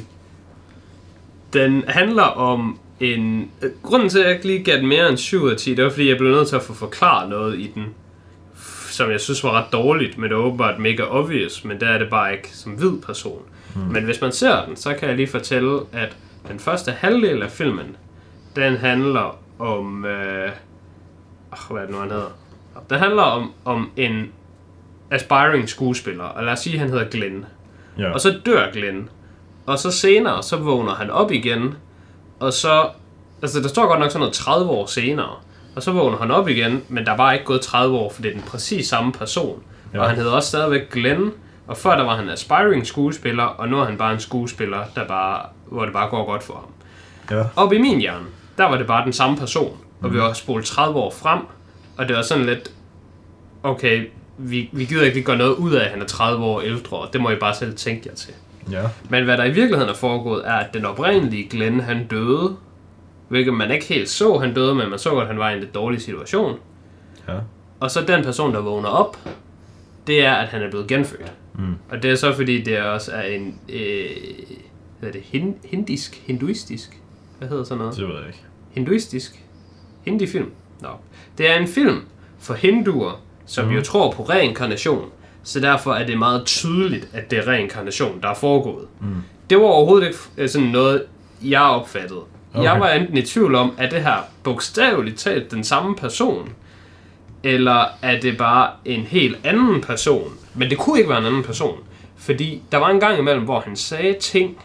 den 1.54 1.84
handler 1.88 2.24
om 2.24 2.80
en... 3.00 3.52
øh, 3.62 3.72
Grunden 3.84 4.10
til, 4.10 4.20
at 4.20 4.26
jeg 4.26 4.34
ikke 4.34 4.48
lige 4.48 4.64
gav 4.64 4.78
den 4.78 4.88
mere 4.88 5.10
end 5.10 5.18
7 5.18 5.42
ud 5.42 5.52
af 5.52 5.58
10, 5.58 5.76
det 5.76 5.84
var, 5.84 5.90
fordi 5.90 6.10
jeg 6.10 6.18
blev 6.18 6.32
nødt 6.32 6.48
til 6.48 6.56
at 6.56 6.62
få 6.62 6.74
forklaret 6.74 7.30
noget 7.30 7.60
i 7.60 7.72
den, 7.76 7.86
som 8.90 9.12
jeg 9.12 9.20
synes 9.22 9.44
var 9.44 9.52
ret 9.52 9.72
dårligt, 9.72 10.18
men 10.18 10.30
det 10.30 10.36
er 10.36 10.40
åbenbart 10.40 10.80
mega 10.80 11.04
obvious, 11.04 11.64
men 11.66 11.80
der 11.80 11.88
er 11.88 11.98
det 11.98 12.10
bare 12.10 12.34
ikke 12.34 12.50
som 12.52 12.72
hvid 12.72 13.02
person. 13.02 13.42
Mm. 13.76 13.82
Men 13.82 14.04
hvis 14.04 14.22
man 14.22 14.32
ser 14.32 14.66
den, 14.66 14.76
så 14.76 14.94
kan 14.94 15.08
jeg 15.08 15.18
lige 15.18 15.28
fortælle, 15.28 15.80
at 15.92 16.18
den 16.48 16.60
første 16.60 16.92
halvdel 16.92 17.44
af 17.44 17.52
filmen, 17.52 17.98
den 18.56 18.78
handler 18.78 19.40
om... 19.60 20.06
Øh, 20.06 20.50
hvad 21.70 21.82
er 21.82 21.86
det 21.86 21.90
nu, 21.96 21.98
han 21.98 22.12
hedder? 22.12 22.38
Den 22.90 23.00
handler 23.00 23.22
om, 23.22 23.52
om 23.66 23.92
en 23.96 24.32
aspiring 25.12 25.70
skuespiller, 25.70 26.24
og 26.24 26.44
lad 26.44 26.54
os 26.54 26.60
sige, 26.60 26.74
at 26.74 26.80
han 26.80 26.90
hedder 26.90 27.06
Glenn. 27.10 27.46
Ja. 27.98 28.12
Og 28.12 28.22
så 28.22 28.40
dør 28.46 28.72
Glenn. 28.72 29.10
Og 29.66 29.80
så 29.80 29.92
senere, 29.92 30.44
så 30.44 30.58
vågner 30.58 30.96
han 30.96 31.10
op 31.10 31.32
igen. 31.32 31.74
Og 32.40 32.54
så... 32.54 32.90
Altså, 33.42 33.60
der 33.62 33.68
står 33.68 33.88
godt 33.88 34.00
nok 34.00 34.12
sådan 34.12 34.20
noget 34.20 34.34
30 34.34 34.70
år 34.70 34.86
senere. 34.86 35.36
Og 35.76 35.84
så 35.84 35.92
vågner 35.92 36.18
han 36.18 36.32
op 36.32 36.48
igen, 36.48 36.84
men 36.90 37.06
der 37.06 37.12
er 37.12 37.18
bare 37.18 37.34
ikke 37.34 37.46
gået 37.46 37.62
30 37.62 37.98
år, 37.98 38.12
for 38.12 38.22
det 38.22 38.30
er 38.30 38.34
den 38.34 38.44
præcis 38.44 38.88
samme 38.88 39.12
person. 39.12 39.64
Ja. 39.94 40.00
Og 40.00 40.10
han 40.10 40.18
hedder 40.18 40.32
også 40.32 40.50
stadigvæk 40.50 40.92
Glenn. 40.92 41.32
Og 41.68 41.78
før 41.78 41.96
der 41.96 42.04
var 42.04 42.16
han 42.16 42.30
aspiring 42.30 42.88
skuespiller, 42.88 43.44
og 43.44 43.68
nu 43.68 43.80
er 43.80 43.86
han 43.86 43.98
bare 43.98 44.14
en 44.14 44.20
skuespiller, 44.20 44.80
der 44.96 45.08
bare, 45.08 45.46
hvor 45.66 45.84
det 45.84 45.94
bare 45.94 46.10
går 46.10 46.26
godt 46.26 46.44
for 46.44 46.54
ham. 46.54 47.38
ja. 47.38 47.44
Op 47.56 47.74
i 47.74 47.78
min 47.78 48.00
hjerne, 48.00 48.26
der 48.58 48.64
var 48.64 48.78
det 48.78 48.88
bare 48.88 49.06
den 49.06 49.14
samme 49.14 49.38
person. 49.38 49.78
Og 50.02 50.14
vi 50.14 50.20
var 50.20 50.34
spolet 50.34 50.66
30 50.66 51.00
år 51.00 51.12
frem, 51.12 51.40
og 51.98 52.08
det 52.08 52.16
var 52.16 52.22
sådan 52.22 52.46
lidt, 52.46 52.72
okay, 53.64 54.10
vi, 54.38 54.70
vi 54.72 54.86
gider 54.86 55.04
ikke 55.04 55.22
gøre 55.22 55.38
noget 55.38 55.56
ud 55.56 55.74
af, 55.74 55.86
at 55.86 55.92
han 55.92 56.02
er 56.02 56.06
30 56.06 56.46
år 56.46 56.62
ældre, 56.62 56.98
og 56.98 57.14
det 57.14 57.22
må 57.22 57.30
I 57.30 57.36
bare 57.36 57.56
selv 57.56 57.76
tænke 57.76 58.10
jer 58.10 58.16
til. 58.16 58.34
Ja. 58.72 58.84
Men 59.10 59.24
hvad 59.24 59.38
der 59.38 59.44
i 59.44 59.52
virkeligheden 59.52 59.90
er 59.90 59.96
foregået, 59.96 60.48
er, 60.48 60.54
at 60.54 60.74
den 60.74 60.86
oprindelige 60.86 61.50
Glenn, 61.50 61.80
han 61.80 62.08
døde, 62.08 62.56
hvilket 63.28 63.54
man 63.54 63.72
ikke 63.72 63.86
helt 63.86 64.10
så, 64.10 64.38
han 64.38 64.54
døde, 64.54 64.76
men 64.76 64.90
man 64.90 65.00
så 65.00 65.10
godt, 65.10 65.22
at 65.22 65.28
han 65.28 65.40
var 65.40 65.50
i 65.50 65.54
en 65.54 65.60
lidt 65.60 65.76
dårlig 65.76 66.02
situation. 66.02 66.60
Ja. 67.28 67.34
Og 67.80 67.92
så 67.92 68.02
den 68.02 68.24
person, 68.24 68.54
der 68.54 68.62
vågner 68.62 68.90
op, 68.90 69.18
det 70.08 70.26
er, 70.26 70.34
at 70.34 70.48
han 70.48 70.64
er 70.64 70.70
blevet 70.70 70.88
genfødt. 70.88 71.34
Mm. 71.54 71.76
Og 71.90 72.04
det 72.04 72.12
er 72.12 72.16
så, 72.16 72.34
fordi 72.36 72.62
det 72.62 72.82
også 72.82 73.12
er 73.12 73.22
en, 73.22 73.60
øh, 73.70 74.10
hvad 75.00 75.10
er 75.10 75.14
det, 75.14 75.22
hin, 75.22 75.56
hindisk, 75.66 76.24
hinduistisk, 76.28 77.00
hvad 77.38 77.48
hedder 77.50 77.64
sådan 77.64 77.78
noget? 77.78 77.96
Det 77.98 78.08
ved 78.08 78.16
jeg 78.16 78.28
ikke. 78.28 78.44
hinduistisk 78.72 79.44
hindi-film. 80.06 80.52
Nå. 80.82 80.90
Det 81.38 81.50
er 81.50 81.56
en 81.56 81.68
film 81.68 82.02
for 82.40 82.54
hinduer, 82.54 83.22
som 83.46 83.66
mm. 83.66 83.72
jo 83.72 83.82
tror 83.82 84.12
på 84.12 84.24
reinkarnation. 84.24 85.10
Så 85.46 85.60
derfor 85.60 85.94
er 85.94 86.06
det 86.06 86.18
meget 86.18 86.46
tydeligt, 86.46 87.10
at 87.14 87.32
det 87.32 87.40
er 87.40 87.48
reinkarnation, 87.48 88.20
der 88.22 88.30
er 88.30 88.34
foregået. 88.34 88.88
Mm. 89.02 89.08
Det 89.50 89.58
var 89.58 89.64
overhovedet 89.64 90.08
ikke 90.08 90.20
øh, 90.38 90.50
sådan 90.50 90.68
noget, 90.68 91.04
jeg 91.42 91.62
opfattede. 91.62 92.22
Okay. 92.54 92.64
Jeg 92.64 92.80
var 92.80 92.90
enten 92.90 93.18
i 93.18 93.22
tvivl 93.22 93.56
om, 93.56 93.72
at 93.78 93.92
det 93.92 94.04
her 94.04 94.18
bogstaveligt 94.44 95.18
talt 95.18 95.52
den 95.52 95.64
samme 95.64 95.96
person, 95.96 96.50
eller 97.44 97.86
er 98.02 98.20
det 98.20 98.38
bare 98.38 98.70
en 98.86 99.02
helt 99.02 99.38
anden 99.44 99.82
person. 99.82 100.34
Men 100.56 100.70
det 100.70 100.78
kunne 100.78 100.98
ikke 100.98 101.10
være 101.10 101.20
en 101.20 101.26
anden 101.26 101.44
person. 101.44 101.78
Fordi 102.18 102.62
der 102.72 102.78
var 102.78 102.90
en 102.90 103.00
gang 103.00 103.20
imellem, 103.20 103.44
hvor 103.44 103.60
han 103.60 103.76
sagde 103.76 104.16
ting, 104.20 104.58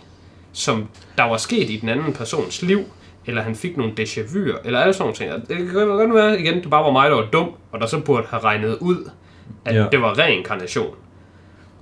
som 0.52 0.88
der 1.18 1.24
var 1.24 1.36
sket 1.36 1.70
i 1.70 1.76
den 1.76 1.88
anden 1.88 2.12
persons 2.12 2.62
liv, 2.62 2.84
eller 3.26 3.42
han 3.42 3.54
fik 3.54 3.76
nogle 3.76 3.92
déjà 4.00 4.20
vu'er, 4.20 4.58
eller 4.64 4.80
alle 4.80 4.92
sådan 4.92 5.02
nogle 5.02 5.16
ting. 5.16 5.48
Det 5.48 5.70
kan 5.70 5.86
godt 5.86 6.14
være, 6.14 6.40
igen, 6.40 6.54
det 6.54 6.70
bare 6.70 6.84
var 6.84 6.92
mig, 6.92 7.10
der 7.10 7.16
var 7.16 7.26
dum, 7.32 7.50
og 7.72 7.80
der 7.80 7.86
så 7.86 8.00
burde 8.00 8.26
have 8.30 8.42
regnet 8.42 8.78
ud, 8.80 9.10
at 9.64 9.74
ja. 9.74 9.86
Det 9.92 10.02
var 10.02 10.18
reinkarnation. 10.18 10.94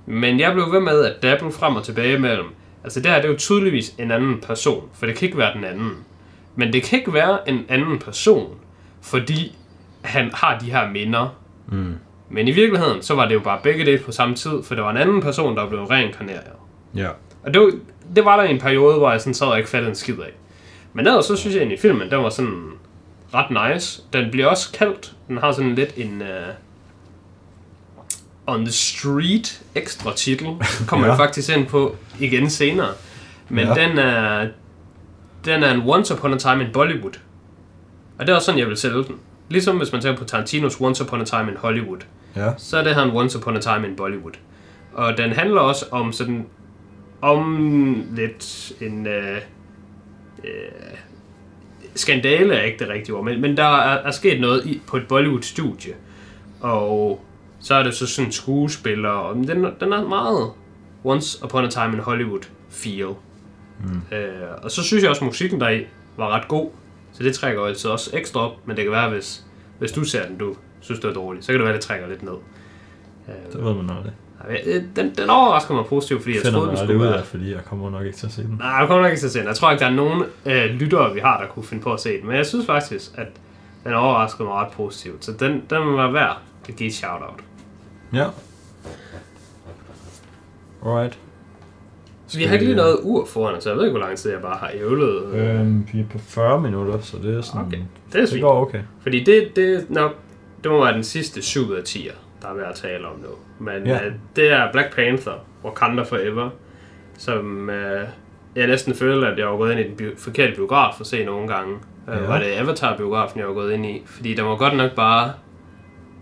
Men 0.05 0.39
jeg 0.39 0.53
blev 0.53 0.71
ved 0.71 0.79
med 0.79 1.05
at 1.05 1.23
dabble 1.23 1.51
frem 1.51 1.75
og 1.75 1.83
tilbage 1.83 2.19
mellem. 2.19 2.47
Altså 2.83 2.99
det 2.99 3.11
her, 3.11 3.17
det 3.17 3.25
er 3.25 3.31
jo 3.31 3.37
tydeligvis 3.37 3.95
en 3.97 4.11
anden 4.11 4.41
person, 4.41 4.89
for 4.93 5.05
det 5.05 5.15
kan 5.15 5.25
ikke 5.25 5.37
være 5.37 5.53
den 5.53 5.63
anden. 5.63 5.91
Men 6.55 6.73
det 6.73 6.83
kan 6.83 6.99
ikke 6.99 7.13
være 7.13 7.49
en 7.49 7.65
anden 7.69 7.99
person, 7.99 8.55
fordi 9.01 9.55
han 10.01 10.31
har 10.33 10.59
de 10.59 10.65
her 10.65 10.91
minder. 10.91 11.35
Mm. 11.67 11.95
Men 12.29 12.47
i 12.47 12.51
virkeligheden, 12.51 13.01
så 13.01 13.15
var 13.15 13.27
det 13.27 13.33
jo 13.33 13.39
bare 13.39 13.59
begge 13.63 13.85
dele 13.85 13.99
på 13.99 14.11
samme 14.11 14.35
tid, 14.35 14.63
for 14.63 14.75
det 14.75 14.83
var 14.83 14.91
en 14.91 14.97
anden 14.97 15.21
person, 15.21 15.57
der 15.57 15.69
blev 15.69 15.83
reinkarneret. 15.83 16.43
Ja. 16.95 17.09
Og 17.43 17.53
det 17.53 17.61
var, 17.61 17.71
det 18.15 18.25
var 18.25 18.37
der 18.37 18.43
en 18.43 18.59
periode, 18.59 18.97
hvor 18.97 19.11
jeg 19.11 19.21
sådan 19.21 19.33
sad 19.33 19.47
og 19.47 19.57
ikke 19.57 19.69
fattede 19.69 19.89
en 19.89 19.95
skid 19.95 20.19
af. 20.19 20.33
Men 20.93 21.07
ellers 21.07 21.25
så 21.25 21.35
synes 21.35 21.55
jeg 21.55 21.59
egentlig, 21.59 21.77
at 21.77 21.81
filmen, 21.81 22.11
den 22.11 22.23
var 22.23 22.29
sådan 22.29 22.71
ret 23.33 23.73
nice. 23.73 24.01
Den 24.13 24.31
bliver 24.31 24.47
også 24.47 24.71
kaldt, 24.71 25.13
den 25.27 25.37
har 25.37 25.51
sådan 25.51 25.75
lidt 25.75 25.93
en 25.97 26.21
uh, 26.21 26.27
On 28.49 28.65
the 28.65 28.71
Street 28.73 29.61
ekstra 29.75 30.13
titel. 30.15 30.47
Kommer 30.87 31.05
ja. 31.05 31.11
Jeg 31.11 31.17
faktisk 31.19 31.57
ind 31.57 31.67
på 31.67 31.95
igen 32.19 32.49
senere. 32.49 32.89
Men. 33.49 33.67
Ja. 33.67 33.73
den 33.73 33.97
er 33.97 34.47
den 35.45 35.63
er 35.63 35.73
en 35.73 35.81
Once 35.85 36.13
Upon 36.13 36.33
a 36.33 36.37
Time 36.37 36.63
in 36.63 36.71
Bollywood. 36.73 37.19
Og 38.19 38.27
det 38.27 38.29
er 38.29 38.35
også 38.35 38.45
sådan, 38.45 38.59
jeg 38.59 38.67
vil 38.67 38.77
sælge 38.77 38.95
den. 39.03 39.15
Ligesom 39.49 39.77
hvis 39.77 39.91
man 39.91 40.01
tænker 40.01 40.17
på 40.19 40.25
Tarantinos 40.25 40.81
Once 40.81 41.03
Upon 41.03 41.21
a 41.21 41.25
Time 41.25 41.51
in 41.51 41.57
Hollywood, 41.57 41.97
Ja. 42.35 42.51
så 42.57 42.77
er 42.77 42.83
det 42.83 42.95
her 42.95 43.01
en 43.01 43.11
Once 43.11 43.37
Upon 43.37 43.57
a 43.57 43.59
Time 43.59 43.87
in 43.87 43.95
Bollywood. 43.95 44.31
Og 44.93 45.17
den 45.17 45.31
handler 45.31 45.61
også 45.61 45.85
om 45.91 46.11
sådan, 46.13 46.45
om 47.21 48.03
lidt 48.15 48.71
en, 48.81 49.07
øh, 49.07 49.37
øh, 50.43 50.51
skandale 51.95 52.53
er 52.55 52.61
ikke 52.63 52.79
det 52.79 52.89
rigtige 52.89 53.15
ord, 53.15 53.25
men, 53.25 53.41
men 53.41 53.57
der 53.57 53.63
er, 53.77 53.97
er 54.07 54.11
sket 54.11 54.41
noget 54.41 54.65
i, 54.65 54.81
på 54.87 54.97
et 54.97 55.07
Bollywood-studie, 55.07 55.93
og 56.61 57.25
så 57.59 57.75
er 57.75 57.83
det 57.83 57.93
så 57.93 58.07
sådan 58.07 58.31
skuespiller, 58.31 59.09
og 59.09 59.35
den, 59.35 59.47
den 59.79 59.93
er 59.93 60.07
meget 60.07 60.51
Once 61.03 61.43
Upon 61.43 61.65
a 61.65 61.69
Time 61.69 61.93
in 61.93 61.99
Hollywood 61.99 62.41
feel. 62.69 63.09
Mm. 63.83 64.15
Øh, 64.17 64.31
og 64.63 64.71
så 64.71 64.83
synes 64.83 65.01
jeg 65.03 65.09
også, 65.09 65.21
at 65.21 65.25
musikken 65.25 65.61
deri 65.61 65.85
var 66.17 66.29
ret 66.29 66.47
god, 66.47 66.69
så 67.13 67.23
det 67.23 67.35
trækker 67.35 67.63
altid 67.63 67.89
også 67.89 68.09
ekstra 68.13 68.39
op, 68.39 68.51
men 68.65 68.75
det 68.75 68.83
kan 68.85 68.91
være, 68.91 69.09
hvis, 69.09 69.45
hvis 69.79 69.91
du 69.91 70.03
ser 70.03 70.25
den, 70.27 70.37
du 70.37 70.55
synes, 70.79 70.99
det 70.99 71.09
er 71.09 71.13
dårligt, 71.13 71.45
så 71.45 71.51
kan 71.51 71.59
det 71.59 71.65
være, 71.65 71.75
det 71.75 71.83
trækker 71.83 72.07
lidt 72.07 72.23
ned. 72.23 72.33
Det 73.53 73.63
ved 73.63 73.73
man 73.73 73.89
aldrig. 73.89 74.13
Øh, 74.65 74.83
Den, 74.95 75.15
den 75.15 75.29
overrasker 75.29 75.73
mig 75.73 75.85
positivt, 75.85 76.21
fordi 76.21 76.35
jeg 76.35 76.41
finder 76.41 76.59
troede, 76.59 76.69
den 76.69 76.77
skulle 76.77 76.99
ud 76.99 77.05
være... 77.05 77.17
af, 77.17 77.25
fordi 77.25 77.51
jeg 77.51 77.65
kommer 77.65 77.89
nok 77.89 78.05
ikke 78.05 78.17
til 78.17 78.25
at 78.25 78.31
se 78.31 78.43
den. 78.43 78.55
Nej, 78.59 78.69
jeg 78.69 78.87
kommer 78.87 79.01
nok 79.01 79.11
ikke 79.11 79.21
til 79.21 79.27
at 79.27 79.31
se 79.31 79.39
den. 79.39 79.47
Jeg 79.47 79.55
tror 79.55 79.71
ikke, 79.71 79.81
der 79.81 79.89
er 79.89 79.93
nogen 79.93 80.23
øh, 80.45 80.65
lyttere, 80.65 81.13
vi 81.13 81.19
har, 81.19 81.39
der 81.41 81.47
kunne 81.47 81.63
finde 81.63 81.83
på 81.83 81.93
at 81.93 81.99
se 81.99 82.09
den. 82.19 82.27
Men 82.27 82.35
jeg 82.35 82.45
synes 82.45 82.65
faktisk, 82.65 83.11
at 83.15 83.27
den 83.83 83.93
overraskede 83.93 84.43
mig 84.47 84.53
ret 84.53 84.71
positivt. 84.71 85.25
Så 85.25 85.31
den, 85.31 85.51
den 85.69 85.93
var 85.97 86.11
værd 86.11 86.37
at 86.69 86.75
give 86.75 86.87
et 86.87 86.95
shout-out. 86.95 87.39
Ja. 88.13 88.25
Alright. 90.85 91.19
Vi 92.35 92.43
har 92.43 92.53
ikke 92.53 92.65
lige 92.65 92.75
noget 92.77 92.99
ur 93.03 93.25
foran, 93.25 93.61
så 93.61 93.69
jeg 93.69 93.77
ved 93.77 93.85
ikke, 93.85 93.97
hvor 93.97 94.05
lang 94.07 94.17
tid 94.17 94.31
jeg 94.31 94.41
bare 94.41 94.57
har 94.57 94.71
ævlet. 94.73 95.23
Øh, 95.33 95.59
Øhm, 95.59 95.87
vi 95.93 95.99
er 95.99 96.03
på 96.11 96.17
40 96.17 96.61
minutter, 96.61 96.99
så 97.01 97.17
det 97.23 97.37
er 97.37 97.41
sådan... 97.41 97.61
Okay, 97.67 97.77
det 98.11 98.15
er 98.15 98.19
det 98.21 98.29
fint. 98.29 98.41
går 98.41 98.61
okay. 98.61 98.79
Fordi 99.01 99.23
det, 99.23 99.55
det, 99.55 99.85
nok, 99.89 100.15
det 100.63 100.71
må 100.71 100.83
være 100.83 100.93
den 100.93 101.03
sidste 101.03 101.41
7 101.41 101.59
ud 101.69 101.75
af 101.75 101.81
10'er, 101.81 102.13
der 102.41 102.47
er 102.47 102.53
værd 102.53 102.69
at 102.69 102.75
tale 102.75 103.07
om 103.07 103.19
nu. 103.19 103.65
Men 103.65 103.87
Ja. 103.87 104.05
øh, 104.05 104.13
det 104.35 104.51
er 104.51 104.71
Black 104.71 104.95
Panther, 104.95 105.33
Wakanda 105.65 106.01
Forever, 106.03 106.49
som 107.17 107.69
øh, 107.69 108.07
jeg 108.55 108.67
næsten 108.67 108.95
føler, 108.95 109.27
at 109.27 109.37
jeg 109.39 109.47
var 109.47 109.57
gået 109.57 109.71
ind 109.71 109.79
i 109.79 109.83
den 109.83 109.95
bi- 109.95 110.15
forkerte 110.17 110.55
biograf 110.55 110.93
for 110.97 111.01
at 111.03 111.07
se 111.07 111.25
nogle 111.25 111.47
gange. 111.47 111.77
Ja. 112.07 112.13
Ja. 112.13 112.21
Øh, 112.21 112.27
var 112.29 112.39
det 112.39 112.45
Avatar-biografen, 112.45 113.39
jeg 113.39 113.47
var 113.47 113.53
gået 113.53 113.73
ind 113.73 113.85
i? 113.85 114.01
Fordi 114.05 114.33
den 114.33 114.45
var 114.45 114.55
godt 114.55 114.77
nok 114.77 114.91
bare 114.95 115.31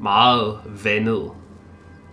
meget 0.01 0.53
vandet. 0.83 1.29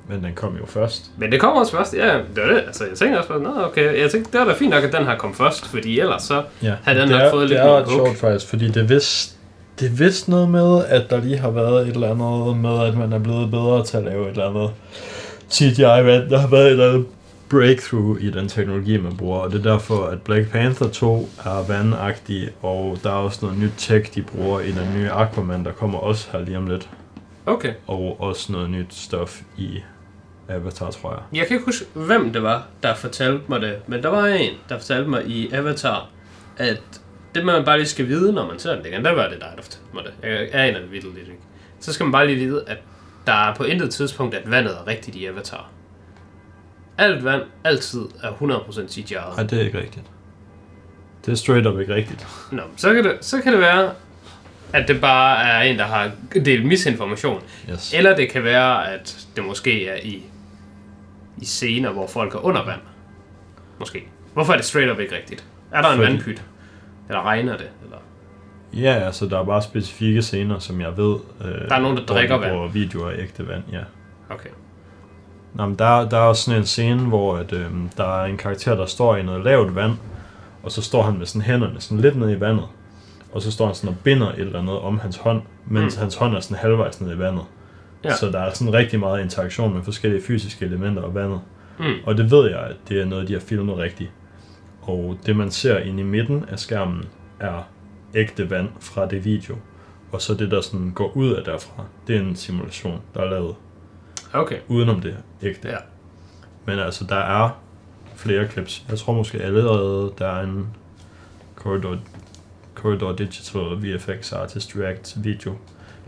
Men 0.09 0.25
den 0.25 0.33
kom 0.35 0.57
jo 0.61 0.67
først. 0.67 1.11
Men 1.19 1.33
det 1.33 1.41
kommer 1.41 1.61
også 1.61 1.73
først, 1.77 1.95
ja, 1.95 2.15
det 2.15 2.43
var 2.43 2.49
det. 2.55 2.63
Altså, 2.67 2.85
jeg 2.85 2.97
tænker 2.99 3.19
også 3.19 3.39
nå, 3.39 3.51
okay, 3.65 4.01
jeg 4.03 4.11
tænkte, 4.11 4.33
det 4.33 4.41
var 4.41 4.47
da 4.47 4.53
fint 4.53 4.71
nok, 4.71 4.85
at 4.85 4.93
den 4.93 5.05
her 5.07 5.17
kom 5.17 5.35
først, 5.35 5.67
fordi 5.69 6.01
ellers 6.01 6.23
så 6.23 6.43
Ja. 6.63 6.75
havde 6.83 7.01
den 7.01 7.09
det 7.09 7.17
nok 7.17 7.23
er, 7.27 7.31
fået 7.31 7.41
det 7.43 7.49
lidt 7.49 7.61
er 7.61 7.77
ret 7.77 7.85
hook. 7.85 8.07
sjovt 8.07 8.19
faktisk, 8.19 8.47
fordi 8.47 8.69
det 8.69 8.77
er 8.77 8.87
vist, 8.87 9.37
det 9.81 9.87
er 9.87 9.93
vist 9.93 10.29
noget 10.29 10.49
med, 10.49 10.85
at 10.89 11.11
der 11.11 11.21
lige 11.21 11.39
har 11.39 11.51
været 11.51 11.89
et 11.89 11.95
eller 11.95 12.11
andet 12.11 12.57
med, 12.57 12.87
at 12.87 12.97
man 12.97 13.13
er 13.13 13.19
blevet 13.19 13.51
bedre 13.51 13.85
til 13.85 13.97
at 13.97 14.05
lave 14.05 14.25
et 14.25 14.31
eller 14.31 14.49
andet 14.51 14.71
CGI, 15.51 16.03
hvad 16.03 16.29
der 16.31 16.39
har 16.39 16.49
været 16.49 16.65
et 16.67 16.71
eller 16.71 16.89
andet 16.89 17.07
breakthrough 17.51 18.23
i 18.23 18.31
den 18.31 18.49
teknologi, 18.49 18.97
man 18.97 19.17
bruger, 19.17 19.39
og 19.39 19.53
det 19.53 19.59
er 19.67 19.71
derfor, 19.73 20.05
at 20.07 20.23
Black 20.23 20.51
Panther 20.51 20.89
2 20.89 21.29
er 21.45 21.67
vandagtig, 21.69 22.49
og 22.63 22.99
der 23.05 23.11
er 23.11 23.15
også 23.15 23.39
noget 23.43 23.59
nyt 23.59 23.73
tech, 23.79 24.15
de 24.15 24.23
bruger 24.23 24.61
i 24.61 24.69
den 24.71 24.89
nye 24.97 25.11
Aquaman, 25.11 25.65
der 25.65 25.73
kommer 25.73 25.99
også 25.99 26.29
her 26.33 26.41
lige 26.41 26.59
om 26.59 26.67
lidt, 26.67 26.89
Okay. 27.47 27.73
og 27.87 28.17
også 28.21 28.53
noget 28.53 28.71
nyt 28.71 28.95
stof 28.95 29.41
i 29.57 29.79
Avatar, 30.49 30.91
tror 30.91 31.11
jeg. 31.11 31.39
Jeg 31.39 31.47
kan 31.47 31.55
ikke 31.55 31.65
huske, 31.65 31.87
hvem 31.95 32.33
det 32.33 32.43
var, 32.43 32.67
der 32.83 32.95
fortalte 32.95 33.45
mig 33.49 33.61
det, 33.61 33.77
men 33.87 34.03
der 34.03 34.09
var 34.09 34.27
en, 34.27 34.55
der 34.69 34.79
fortalte 34.79 35.11
mig 35.11 35.27
i 35.27 35.53
Avatar, 35.53 36.09
at 36.57 36.81
det 37.35 37.45
man 37.45 37.65
bare 37.65 37.79
lige 37.79 37.89
skal 37.89 38.09
vide, 38.09 38.33
når 38.33 38.47
man 38.47 38.59
ser 38.59 38.77
den 38.77 38.87
igen, 38.87 39.05
der 39.05 39.13
var 39.13 39.29
det 39.29 39.41
dig, 39.41 39.53
der 39.57 39.63
fortalte 39.63 39.89
mig 39.95 40.05
det. 40.05 40.13
Jeg 40.23 40.49
er 40.53 40.65
en 40.65 40.75
af 40.75 40.81
det 40.81 40.93
lidt, 40.93 41.05
ikke? 41.19 41.41
Så 41.81 41.93
skal 41.93 42.05
man 42.05 42.13
bare 42.13 42.27
lige 42.27 42.39
vide, 42.39 42.65
at 42.67 42.79
der 43.27 43.33
er 43.33 43.55
på 43.55 43.65
intet 43.65 43.91
tidspunkt, 43.91 44.35
at 44.35 44.51
vandet 44.51 44.73
er 44.73 44.87
rigtigt 44.87 45.17
i 45.17 45.27
Avatar. 45.27 45.71
Alt 46.99 47.25
vand, 47.25 47.43
altid 47.65 48.05
er 48.23 48.31
100% 48.31 48.89
CGI. 48.89 49.15
Nej, 49.15 49.43
det 49.43 49.61
er 49.61 49.65
ikke 49.65 49.79
rigtigt. 49.79 50.05
Det 51.27 51.33
er 51.33 51.37
straight 51.37 51.67
up 51.67 51.81
ikke 51.81 51.95
rigtigt. 51.95 52.27
Nå, 52.53 52.63
så 52.77 52.95
kan, 52.95 53.05
det, 53.05 53.17
så 53.21 53.41
kan 53.41 53.53
det 53.53 53.61
være, 53.61 53.91
at 54.73 54.89
det 54.89 55.01
bare 55.01 55.45
er 55.45 55.63
en, 55.63 55.79
der 55.79 55.85
har 55.85 56.11
delt 56.45 56.67
misinformation. 56.67 57.43
Yes. 57.71 57.95
Eller 57.95 58.17
det 58.17 58.31
kan 58.31 58.45
være, 58.45 58.93
at 58.93 59.27
det 59.37 59.45
måske 59.45 59.89
er 59.89 59.97
i, 59.97 60.23
i 61.39 61.45
scener, 61.45 61.91
hvor 61.93 62.07
folk 62.07 62.35
er 62.35 62.45
under 62.45 62.65
vand. 62.65 62.81
Måske. 63.79 64.09
Hvorfor 64.35 64.53
er 64.53 64.57
det 64.57 64.67
straight 64.67 64.93
up 64.93 64.99
ikke 64.99 65.17
rigtigt? 65.17 65.45
Er 65.73 65.83
der 65.83 65.89
en 65.89 65.97
Fordi- 65.97 66.11
vandpyt? 66.13 66.43
Eller 67.09 67.23
regner 67.23 67.57
det? 67.57 67.69
Eller? 67.85 67.97
Ja, 68.73 68.93
altså 68.95 69.27
der 69.27 69.39
er 69.41 69.45
bare 69.45 69.63
specifikke 69.63 70.23
scener, 70.23 70.59
som 70.59 70.81
jeg 70.81 70.97
ved... 70.97 71.17
Øh, 71.45 71.69
Der 71.69 71.75
er 71.75 71.81
nogen, 71.81 71.97
der 71.97 72.05
hvor 72.05 72.15
drikker 72.15 72.37
vand. 72.39 72.53
bruger 72.53 72.69
videoer 72.69 73.11
af 73.11 73.15
ægte 73.19 73.49
vand, 73.49 73.63
ja. 73.73 73.81
Okay. 74.31 74.49
Nå, 75.55 75.67
men 75.67 75.75
der, 75.79 76.09
der 76.09 76.17
er 76.17 76.21
også 76.23 76.43
sådan 76.43 76.61
en 76.61 76.67
scene, 76.67 77.03
hvor 77.03 77.37
at, 77.37 77.53
øh, 77.53 77.67
der 77.97 78.21
er 78.21 78.25
en 78.25 78.37
karakter, 78.37 78.75
der 78.75 78.87
står 78.87 79.17
i 79.17 79.23
noget 79.23 79.45
lavt 79.45 79.75
vand, 79.75 79.93
og 80.63 80.73
så 80.73 80.83
står 80.83 81.03
han 81.03 81.19
med 81.19 81.27
sådan 81.27 81.43
hænderne 81.43 81.81
sådan 81.81 82.01
lidt 82.01 82.17
ned 82.17 82.37
i 82.37 82.41
vandet, 82.41 82.65
og 83.33 83.43
så 83.43 83.53
står 83.53 83.67
han 83.67 83.75
sådan 83.75 83.89
og 83.91 83.97
binder 84.05 84.29
et 84.33 84.39
eller 84.41 84.59
andet 84.59 84.79
om 84.79 84.99
hans 84.99 85.17
hånd, 85.17 85.43
mens 85.67 85.97
mm. 85.97 86.01
hans 86.01 86.15
hånd 86.15 86.35
er 86.37 86.41
sådan 86.41 86.57
halvvejs 86.57 87.01
ned 87.01 87.15
i 87.17 87.19
vandet. 87.19 87.45
Ja. 88.05 88.17
Så 88.17 88.31
der 88.31 88.39
er 88.39 88.53
sådan 88.53 88.73
rigtig 88.73 89.01
meget 89.01 89.23
interaktion 89.23 89.75
med 89.75 89.83
forskellige 89.83 90.23
fysiske 90.23 90.65
elementer 90.65 91.03
af 91.03 91.15
vandet. 91.15 91.41
Mm. 91.79 91.95
Og 92.07 92.17
det 92.17 92.31
ved 92.31 92.51
jeg, 92.51 92.61
at 92.61 92.77
det 92.89 93.01
er 93.01 93.05
noget, 93.05 93.29
de 93.29 93.33
har 93.33 93.41
filmet 93.41 93.79
rigtigt. 93.79 94.11
Og 94.83 95.19
det 95.27 95.37
man 95.37 95.51
ser 95.51 95.79
inde 95.79 96.01
i 96.01 96.07
midten 96.07 96.45
af 96.49 96.59
skærmen 96.59 97.05
er 97.41 97.69
ægte 98.15 98.51
vand 98.51 98.69
fra 98.81 99.07
det 99.07 99.25
video. 99.25 99.57
Og 100.13 100.23
så 100.23 100.35
det, 100.35 100.51
der 100.51 100.61
sådan 100.61 100.91
går 100.91 101.17
ud 101.17 101.33
af 101.33 101.45
derfra, 101.45 101.85
det 102.07 102.17
er 102.17 102.21
en 102.21 102.37
simulation, 102.37 103.01
der 103.15 103.21
er 103.21 103.31
lavet 103.31 103.55
Okay. 104.33 104.59
udenom 104.69 105.01
det 105.01 105.17
ægte. 105.43 105.69
Ja. 105.69 105.77
Men 106.67 106.79
altså, 106.79 107.05
der 107.05 107.17
er 107.17 107.51
flere 108.17 108.49
clips. 108.49 108.85
Jeg 108.89 108.99
tror 108.99 109.13
måske 109.13 109.43
allerede, 109.43 110.13
der 110.19 110.27
er 110.27 110.43
en 110.43 110.69
Corridor, 111.57 111.99
Corridor 112.75 113.13
Digital 113.13 113.61
VFX 113.61 114.33
Artist 114.33 114.77
React 114.77 115.25
video 115.25 115.55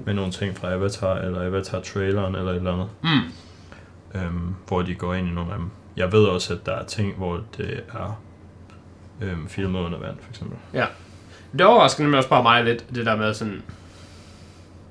med 0.04 0.14
nogle 0.14 0.32
ting 0.32 0.56
fra 0.56 0.72
Avatar, 0.72 1.14
eller 1.16 1.40
Avatar-traileren, 1.46 2.34
eller 2.34 2.50
et 2.50 2.56
eller 2.56 2.72
andet, 2.72 2.88
Mm. 3.02 4.20
øhm, 4.20 4.54
hvor 4.68 4.82
de 4.82 4.94
går 4.94 5.14
ind 5.14 5.28
i 5.28 5.30
nogle 5.30 5.52
af 5.52 5.58
dem. 5.58 5.70
Jeg 5.96 6.12
ved 6.12 6.24
også, 6.24 6.54
at 6.54 6.66
der 6.66 6.72
er 6.72 6.84
ting, 6.84 7.14
hvor 7.16 7.40
det 7.56 7.80
er 7.92 8.20
øhm, 9.22 9.48
filmet 9.48 9.80
under 9.80 9.98
vand, 9.98 10.16
for 10.20 10.30
eksempel. 10.30 10.56
Det 11.52 11.66
overrasker 11.66 12.02
nemlig 12.02 12.16
også 12.18 12.28
bare 12.30 12.42
mig 12.42 12.64
lidt, 12.64 12.84
det 12.94 13.06
der 13.06 13.16
med 13.16 13.34
sådan... 13.34 13.62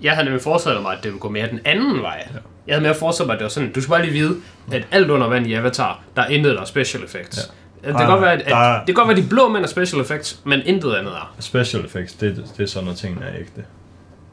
Jeg 0.02 0.12
havde 0.14 0.26
nemlig 0.26 0.42
forestillet 0.44 0.82
mig, 0.82 0.92
at 0.92 0.98
det 0.98 1.06
ville 1.06 1.20
gå 1.20 1.30
mere 1.30 1.50
den 1.50 1.60
anden 1.66 2.02
vej. 2.02 2.28
Ja. 2.34 2.40
Jeg 2.68 2.76
havde 2.76 2.84
mere 2.84 2.96
forestillet 2.96 3.28
mig, 3.28 3.34
at 3.34 3.40
det 3.40 3.44
var 3.44 3.50
sådan, 3.50 3.72
du 3.74 3.82
skal 3.82 3.90
bare 3.92 4.02
lige 4.02 4.14
vide, 4.14 4.36
at 4.72 4.88
alt 4.92 5.10
under 5.10 5.28
vand 5.28 5.48
i 5.48 5.54
Avatar, 5.54 6.00
der 6.16 6.22
er 6.22 6.28
intet, 6.28 6.56
der 6.56 6.62
er 6.62 6.66
special 6.66 7.04
effects. 7.04 7.38
Ja. 7.38 7.42
Det, 7.88 7.96
kan 7.98 8.06
Ah, 8.06 8.10
godt 8.12 8.22
være, 8.22 8.34
at, 8.34 8.42
er- 8.46 8.56
at, 8.56 8.80
det 8.88 8.96
kan 8.96 8.96
godt 8.96 9.08
være, 9.08 9.18
at 9.18 9.24
de 9.24 9.30
blå 9.30 9.48
mænd 9.50 9.64
er 9.64 9.68
special 9.68 10.02
effects, 10.02 10.40
men 10.44 10.62
intet 10.66 10.94
andet 10.94 11.14
er. 11.14 11.36
Special 11.40 11.86
effects, 11.86 12.14
det, 12.14 12.52
det 12.58 12.64
er 12.64 12.68
sådan, 12.68 12.88
når 12.88 12.94
tingene 12.94 13.26
er 13.26 13.36
ægte. 13.40 13.64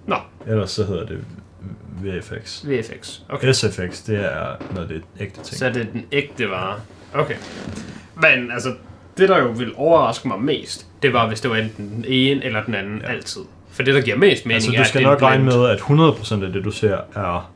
Nå, 0.06 0.16
Ellers 0.46 0.70
så 0.70 0.84
hedder 0.84 1.06
det 1.06 1.24
VFX. 2.02 2.64
VFX. 2.64 3.18
Okay. 3.28 3.52
SFX, 3.52 4.02
det 4.06 4.16
er, 4.24 4.56
når 4.74 4.82
det 4.84 4.96
er 4.96 5.00
ægte 5.20 5.42
ting. 5.42 5.58
Så 5.58 5.66
er 5.66 5.72
det 5.72 5.88
den 5.92 6.06
ægte 6.12 6.50
vare. 6.50 6.80
Okay. 7.14 7.34
Men 8.16 8.50
altså, 8.50 8.74
det 9.16 9.28
der 9.28 9.38
jo 9.38 9.48
ville 9.48 9.76
overraske 9.76 10.28
mig 10.28 10.40
mest, 10.40 10.86
det 11.02 11.12
var, 11.12 11.28
hvis 11.28 11.40
det 11.40 11.50
var 11.50 11.56
enten 11.56 11.90
den 11.90 12.04
ene 12.08 12.44
eller 12.44 12.64
den 12.64 12.74
anden 12.74 12.98
ja. 12.98 13.06
altid. 13.12 13.40
For 13.70 13.82
det, 13.82 13.94
der 13.94 14.00
giver 14.00 14.16
mest 14.16 14.46
mening, 14.46 14.56
Altså, 14.76 14.82
du 14.82 14.88
skal 14.88 15.02
er 15.02 15.06
en 15.06 15.10
nok 15.12 15.22
regne 15.22 15.44
med, 15.44 15.66
at 15.68 15.78
100% 15.80 16.44
af 16.44 16.52
det, 16.52 16.64
du 16.64 16.70
ser, 16.70 16.98
er 17.14 17.52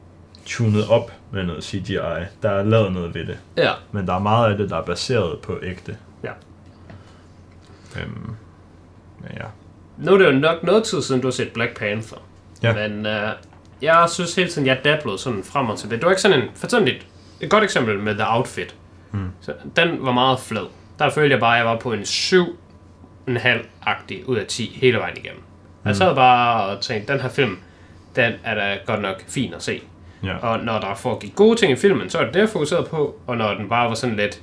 tunet 0.46 0.88
op 0.88 1.12
med 1.32 1.44
noget 1.44 1.64
CGI. 1.64 1.94
Der 2.42 2.50
er 2.50 2.62
lavet 2.64 2.92
noget 2.92 3.14
ved 3.14 3.26
det. 3.26 3.38
Ja, 3.56 3.72
Men 3.92 4.06
der 4.06 4.14
er 4.14 4.18
meget 4.18 4.50
af 4.52 4.58
det, 4.58 4.70
der 4.70 4.76
er 4.76 4.82
baseret 4.82 5.38
på 5.40 5.58
ægte. 5.62 5.96
ja. 6.24 6.30
Øhm, 8.02 8.30
men 9.20 9.30
ja. 9.36 9.44
Nu 9.98 10.12
er 10.14 10.18
det 10.18 10.26
jo 10.26 10.32
nok 10.32 10.62
noget 10.62 10.84
tid 10.84 11.02
siden, 11.02 11.20
du 11.20 11.26
har 11.26 11.32
set 11.32 11.48
Black 11.52 11.78
Panther. 11.78 12.18
Ja. 12.62 12.88
Men 12.88 13.06
uh, 13.06 13.12
jeg 13.82 14.06
synes 14.10 14.34
hele 14.34 14.50
tiden, 14.50 14.66
jeg 14.66 14.78
dablede 14.84 15.18
sådan 15.18 15.44
frem 15.44 15.68
og 15.68 15.78
tilbage. 15.78 15.96
Det 15.98 16.04
var 16.04 16.10
ikke 16.12 16.22
sådan 16.22 16.42
en... 16.42 16.48
For 16.54 16.66
eksempel 16.66 16.94
et, 16.94 17.06
et 17.40 17.50
godt 17.50 17.64
eksempel 17.64 17.98
med 17.98 18.14
The 18.14 18.24
Outfit. 18.28 18.74
Mm. 19.12 19.28
Så 19.40 19.52
den 19.76 19.96
var 20.00 20.12
meget 20.12 20.40
flad. 20.40 20.66
Der 20.98 21.10
følte 21.10 21.32
jeg 21.32 21.40
bare, 21.40 21.54
at 21.54 21.58
jeg 21.58 21.66
var 21.66 21.76
på 21.78 21.92
en 21.92 22.02
7,5-agtig 22.02 24.28
ud 24.28 24.36
af 24.36 24.46
10 24.46 24.78
hele 24.82 24.98
vejen 24.98 25.16
igennem. 25.16 25.40
Mm. 25.40 25.88
Jeg 25.88 25.96
sad 25.96 26.14
bare 26.14 26.64
og 26.64 26.80
tænkte, 26.82 27.12
den 27.12 27.20
her 27.22 27.28
film, 27.28 27.58
den 28.16 28.32
er 28.44 28.54
da 28.54 28.78
godt 28.86 29.02
nok 29.02 29.22
fin 29.28 29.54
at 29.54 29.62
se. 29.62 29.80
ja. 30.24 30.36
Og 30.36 30.58
når 30.64 30.80
der 30.80 30.94
foregik 30.94 31.34
gode 31.34 31.56
ting 31.58 31.72
i 31.72 31.76
filmen, 31.76 32.10
så 32.10 32.18
er 32.18 32.24
det 32.24 32.34
det, 32.34 32.40
jeg 32.40 32.48
fokuseret 32.48 32.86
på. 32.86 33.20
Og 33.26 33.36
når 33.36 33.54
den 33.54 33.68
bare 33.68 33.88
var 33.88 33.94
sådan 33.94 34.16
lidt 34.16 34.42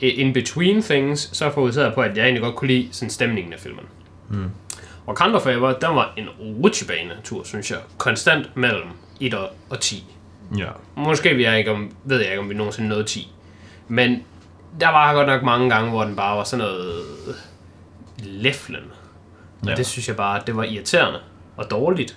in 0.00 0.32
between 0.32 0.82
things, 0.82 1.36
så 1.36 1.50
fokuserede 1.50 1.86
jeg 1.86 1.94
på, 1.94 2.00
at 2.00 2.16
jeg 2.16 2.24
egentlig 2.24 2.42
godt 2.42 2.54
kunne 2.56 2.68
lide 2.68 2.88
sådan 2.92 3.10
stemningen 3.10 3.52
af 3.52 3.60
filmen. 3.60 3.84
Mm. 4.28 4.50
Og 5.06 5.16
Forever, 5.18 5.72
den 5.72 5.96
var 5.96 6.12
en 6.16 6.28
rutsjebane-tur, 6.40 7.44
synes 7.44 7.70
jeg. 7.70 7.78
Konstant 7.98 8.56
mellem 8.56 8.88
1 9.20 9.34
og- 9.34 9.50
og 9.70 9.80
10. 9.80 10.04
ja. 10.58 10.66
Måske 10.96 11.34
vi 11.34 11.44
er 11.44 11.54
ikke 11.54 11.70
om, 11.70 11.96
ved 12.04 12.18
jeg 12.20 12.28
ikke, 12.30 12.40
om 12.40 12.48
vi 12.48 12.54
nogensinde 12.54 12.88
nåede 12.88 13.04
10. 13.04 13.32
Men 13.88 14.24
der 14.80 14.88
var 14.88 15.14
godt 15.14 15.26
nok 15.26 15.42
mange 15.42 15.70
gange, 15.70 15.90
hvor 15.90 16.04
den 16.04 16.16
bare 16.16 16.36
var 16.36 16.44
sådan 16.44 16.64
noget 16.66 17.04
læflen. 18.18 18.82
Og 19.62 19.68
Ja. 19.68 19.74
det 19.74 19.86
synes 19.86 20.08
jeg 20.08 20.16
bare, 20.16 20.42
det 20.46 20.56
var 20.56 20.64
irriterende 20.64 21.18
og 21.56 21.70
dårligt. 21.70 22.16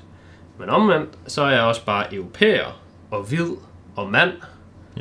Men 0.60 0.70
omvendt, 0.70 1.10
så 1.28 1.42
er 1.42 1.50
jeg 1.52 1.62
også 1.62 1.86
bare 1.86 2.14
europæer 2.16 2.80
og 3.12 3.24
hvid 3.24 3.52
og 3.96 4.10
mand. 4.12 4.32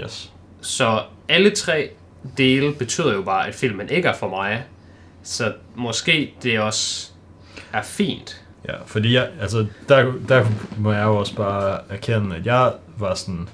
Yes. 0.01 0.33
Så 0.61 1.03
alle 1.29 1.51
tre 1.51 1.91
dele 2.39 2.75
betyder 2.75 3.13
jo 3.15 3.23
bare, 3.23 3.47
at 3.49 3.55
filmen 3.55 3.89
ikke 3.89 4.09
er 4.09 4.15
for 4.17 4.29
mig. 4.29 4.65
Så 5.23 5.53
måske 5.75 6.35
det 6.43 6.61
også 6.61 7.12
er 7.73 7.83
fint. 7.83 8.41
Ja, 8.69 8.75
fordi 8.87 9.15
jeg, 9.15 9.29
altså, 9.41 9.67
der, 9.89 10.13
der 10.29 10.45
må 10.79 10.93
jeg 10.93 11.05
jo 11.05 11.17
også 11.17 11.37
bare 11.37 11.79
erkende, 11.91 12.37
at 12.37 12.47
jeg 12.47 12.73
var 12.99 13.15
sådan, 13.15 13.49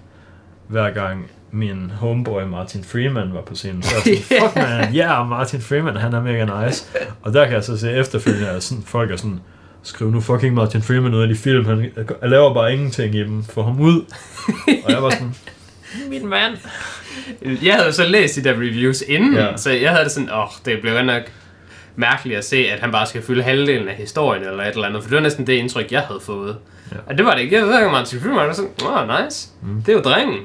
hver 0.69 0.91
gang 0.91 1.31
min 1.51 1.91
homeboy 1.91 2.43
Martin 2.43 2.85
Freeman 2.85 3.35
var 3.35 3.41
på 3.41 3.55
scenen, 3.55 3.83
så 3.83 3.91
jeg 3.95 4.03
sådan, 4.19 4.41
fuck 4.43 4.57
man, 4.57 4.95
ja, 4.95 5.13
yeah, 5.19 5.29
Martin 5.29 5.61
Freeman, 5.61 5.97
han 5.97 6.15
er 6.15 6.23
mega 6.23 6.67
nice. 6.67 6.85
Og 7.23 7.33
der 7.33 7.45
kan 7.45 7.55
jeg 7.55 7.65
så 7.65 7.79
se 7.79 7.93
efterfølgende, 7.93 8.49
at 8.49 8.63
sådan, 8.63 8.85
folk 8.87 9.11
er 9.11 9.17
sådan, 9.17 9.41
skriv 9.83 10.11
nu 10.11 10.21
fucking 10.21 10.55
Martin 10.55 10.83
Freeman 10.83 11.15
ud 11.15 11.23
af 11.23 11.29
de 11.29 11.35
film, 11.37 11.65
han 11.65 11.91
jeg 12.23 12.31
laver 12.31 12.55
bare 12.55 12.73
ingenting 12.73 13.15
i 13.15 13.19
dem, 13.25 13.45
få 13.45 13.63
ham 13.63 13.81
ud. 13.81 14.05
Og 14.85 14.91
jeg 14.93 15.03
var 15.03 15.11
sådan, 15.11 15.35
Min 16.11 16.27
mand. 16.29 16.57
Jeg 17.63 17.75
havde 17.75 17.87
jo 17.87 17.93
så 17.93 18.05
læst 18.09 18.37
de 18.37 18.45
der 18.45 18.53
reviews 18.53 19.03
inden, 19.09 19.35
Ja. 19.35 19.57
så 19.57 19.71
jeg 19.71 19.91
havde 19.91 20.05
det 20.05 20.13
sådan, 20.13 20.31
åh, 20.31 20.39
oh, 20.39 20.49
det 20.65 20.81
blev 20.81 20.95
godt 20.95 21.07
nok 21.07 21.23
mærkeligt 21.99 22.39
at 22.39 22.45
se, 22.45 22.57
at 22.57 22.81
han 22.81 22.93
bare 22.93 23.07
skal 23.07 23.23
fylde 23.23 23.43
halvdelen 23.43 23.89
af 23.89 23.95
historien 23.95 24.43
eller 24.43 24.65
et 24.65 24.69
eller 24.69 24.87
andet, 24.87 25.03
for 25.03 25.09
det 25.09 25.17
var 25.17 25.23
næsten 25.23 25.47
det 25.47 25.53
indtryk, 25.53 25.93
jeg 25.93 26.01
havde 26.01 26.21
fået. 26.21 26.57
Ja. 26.93 26.97
Og 27.07 27.19
det 27.19 27.27
var 27.27 27.35
det 27.35 27.41
ikke. 27.41 27.57
Jeg 27.57 27.67
ved 27.67 27.79
ikke, 27.79 27.91
Martin 27.91 28.21
Freeman 28.21 28.47
var 28.47 28.53
sådan, 28.53 28.71
åh, 28.85 28.93
oh, 28.93 29.25
nice. 29.25 29.49
Mm. 29.63 29.83
Det 29.83 29.89
er 29.89 29.97
jo 29.97 30.03
drengen. 30.03 30.39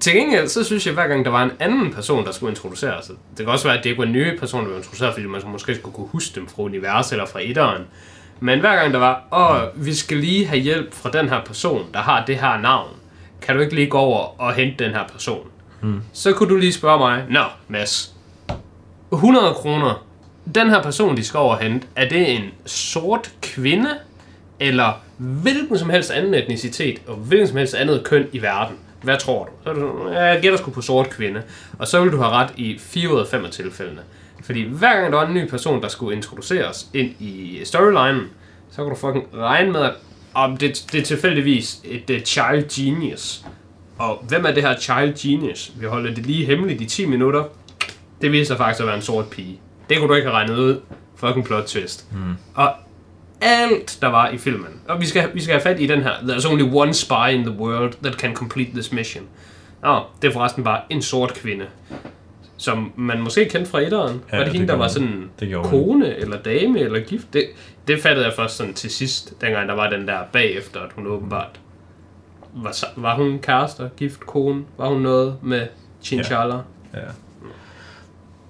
Til 0.00 0.12
gengæld, 0.12 0.48
så 0.48 0.64
synes 0.64 0.86
jeg, 0.86 0.94
hver 0.94 1.06
gang 1.06 1.24
der 1.24 1.30
var 1.30 1.42
en 1.42 1.50
anden 1.60 1.92
person, 1.92 2.24
der 2.24 2.32
skulle 2.32 2.50
introduceres, 2.50 3.06
det 3.06 3.16
kan 3.38 3.48
også 3.48 3.68
være, 3.68 3.78
at 3.78 3.84
det 3.84 3.90
ikke 3.90 4.02
var 4.02 4.08
nye 4.08 4.38
personer, 4.38 4.62
der 4.62 4.68
blev 4.68 4.78
introduceret, 4.78 5.14
fordi 5.14 5.26
man 5.26 5.40
måske 5.46 5.74
skulle 5.74 5.94
kunne 5.94 6.08
huske 6.12 6.40
dem 6.40 6.48
fra 6.48 6.62
universet 6.62 7.12
eller 7.12 7.26
fra 7.26 7.40
etteren. 7.42 7.82
Men 8.40 8.60
hver 8.60 8.76
gang 8.76 8.92
der 8.92 8.98
var, 8.98 9.24
åh, 9.32 9.86
vi 9.86 9.94
skal 9.94 10.16
lige 10.16 10.46
have 10.46 10.60
hjælp 10.60 10.94
fra 10.94 11.10
den 11.10 11.28
her 11.28 11.40
person, 11.44 11.86
der 11.94 12.00
har 12.00 12.24
det 12.24 12.36
her 12.36 12.60
navn. 12.60 12.88
Kan 13.42 13.54
du 13.54 13.60
ikke 13.60 13.74
lige 13.74 13.86
gå 13.86 13.98
over 13.98 14.40
og 14.40 14.54
hente 14.54 14.84
den 14.84 14.94
her 14.94 15.04
person? 15.12 15.46
Mm. 15.82 16.02
Så 16.12 16.32
kunne 16.32 16.48
du 16.48 16.56
lige 16.56 16.72
spørge 16.72 16.98
mig, 16.98 17.24
Nå, 17.30 17.42
Mads, 17.68 18.14
100 19.12 19.54
kroner, 19.54 20.04
den 20.54 20.70
her 20.70 20.82
person, 20.82 21.16
de 21.16 21.24
skal 21.24 21.38
over 21.38 21.56
hente, 21.56 21.86
er 21.96 22.08
det 22.08 22.30
en 22.34 22.42
sort 22.66 23.30
kvinde, 23.42 23.90
eller 24.60 24.92
hvilken 25.18 25.78
som 25.78 25.90
helst 25.90 26.10
anden 26.10 26.34
etnicitet, 26.34 27.02
og 27.06 27.16
hvilken 27.16 27.48
som 27.48 27.56
helst 27.56 27.74
andet 27.74 28.04
køn 28.04 28.26
i 28.32 28.42
verden? 28.42 28.76
Hvad 29.02 29.18
tror 29.18 29.44
du? 29.44 29.50
Så 29.64 29.70
er 29.70 29.74
du 29.74 29.80
sådan, 29.80 30.12
"Ja, 30.12 30.24
jeg 30.24 30.40
gætter 30.42 30.58
sgu 30.58 30.70
på 30.70 30.82
sort 30.82 31.10
kvinde. 31.10 31.42
Og 31.78 31.88
så 31.88 32.00
vil 32.02 32.12
du 32.12 32.16
have 32.16 32.30
ret 32.30 32.50
i 32.56 32.78
4 32.78 33.14
ud 33.14 33.20
af 33.20 33.26
5 33.26 33.44
af 33.44 33.50
tilfældene. 33.50 34.00
Fordi 34.44 34.62
hver 34.62 35.00
gang 35.00 35.12
der 35.12 35.18
var 35.18 35.26
en 35.26 35.34
ny 35.34 35.48
person, 35.48 35.82
der 35.82 35.88
skulle 35.88 36.16
introduceres 36.16 36.86
ind 36.94 37.10
i 37.20 37.60
storylinen, 37.64 38.30
så 38.70 38.76
kan 38.76 38.88
du 38.88 38.94
fucking 38.94 39.24
regne 39.34 39.72
med, 39.72 39.80
at 39.80 39.92
om 40.34 40.56
det, 40.56 40.84
det 40.92 41.00
er 41.00 41.04
tilfældigvis 41.04 41.80
et, 41.84 42.10
uh, 42.10 42.20
child 42.24 42.68
genius. 42.84 43.44
Og 43.98 44.24
hvem 44.28 44.44
er 44.44 44.52
det 44.52 44.62
her 44.62 44.78
child 44.78 45.14
genius? 45.18 45.72
Vi 45.80 45.86
holder 45.86 46.14
det 46.14 46.26
lige 46.26 46.46
hemmeligt 46.46 46.80
i 46.80 46.84
10 46.84 47.06
minutter. 47.06 47.44
Det 48.20 48.32
viser 48.32 48.44
sig 48.44 48.56
faktisk 48.56 48.80
at 48.80 48.86
være 48.86 48.96
en 48.96 49.02
sort 49.02 49.30
pige. 49.30 49.60
Det 49.88 49.98
kunne 49.98 50.08
du 50.08 50.14
ikke 50.14 50.28
have 50.28 50.36
regnet 50.36 50.58
ud. 50.58 50.80
Fucking 51.16 51.44
plot 51.44 51.64
twist. 51.64 52.12
Mm. 52.12 52.36
Og 52.54 52.72
alt, 53.40 53.98
der 54.00 54.08
var 54.08 54.28
i 54.28 54.38
filmen. 54.38 54.80
Og 54.88 55.00
vi 55.00 55.06
skal, 55.06 55.30
vi 55.34 55.40
skal 55.40 55.52
have 55.52 55.60
fat 55.62 55.80
i 55.80 55.86
den 55.86 56.02
her. 56.02 56.10
There's 56.12 56.50
only 56.52 56.62
one 56.74 56.94
spy 56.94 57.30
in 57.32 57.42
the 57.44 57.54
world 57.58 57.92
that 58.02 58.14
can 58.14 58.34
complete 58.34 58.70
this 58.70 58.92
mission. 58.92 59.24
Nå, 59.82 60.00
det 60.22 60.28
er 60.28 60.32
forresten 60.32 60.64
bare 60.64 60.80
en 60.90 61.02
sort 61.02 61.34
kvinde. 61.34 61.66
Som 62.56 62.92
man 62.96 63.20
måske 63.20 63.48
kendte 63.48 63.70
fra 63.70 63.80
etteren. 63.80 64.22
Ja, 64.32 64.36
Ja, 64.36 64.36
var 64.36 64.44
det 64.44 64.52
det 64.52 64.60
hende, 64.60 64.72
der 64.72 64.78
var 64.78 64.88
sådan 64.88 65.30
Det 65.40 65.48
gjorde 65.48 65.68
man. 65.70 65.84
kone, 65.84 66.16
eller 66.16 66.42
dame, 66.42 66.78
eller 66.80 67.00
gift? 67.00 67.32
Det, 67.32 67.44
det 67.88 68.02
fattede 68.02 68.26
jeg 68.26 68.34
først 68.36 68.56
sådan 68.56 68.74
til 68.74 68.90
sidst, 68.90 69.40
dengang 69.40 69.68
der 69.68 69.74
var 69.74 69.90
den 69.90 70.08
der 70.08 70.18
bagefter, 70.32 70.80
at 70.80 70.90
hun 70.94 71.06
åbenbart 71.06 71.60
var, 72.54 72.74
var 72.96 73.14
hun 73.14 73.38
kærester, 73.38 73.88
gift, 73.96 74.20
kone? 74.20 74.64
Var 74.78 74.88
hun 74.88 75.00
noget 75.00 75.36
med 75.42 75.66
Chinchalla? 76.02 76.58
ja. 76.94 77.00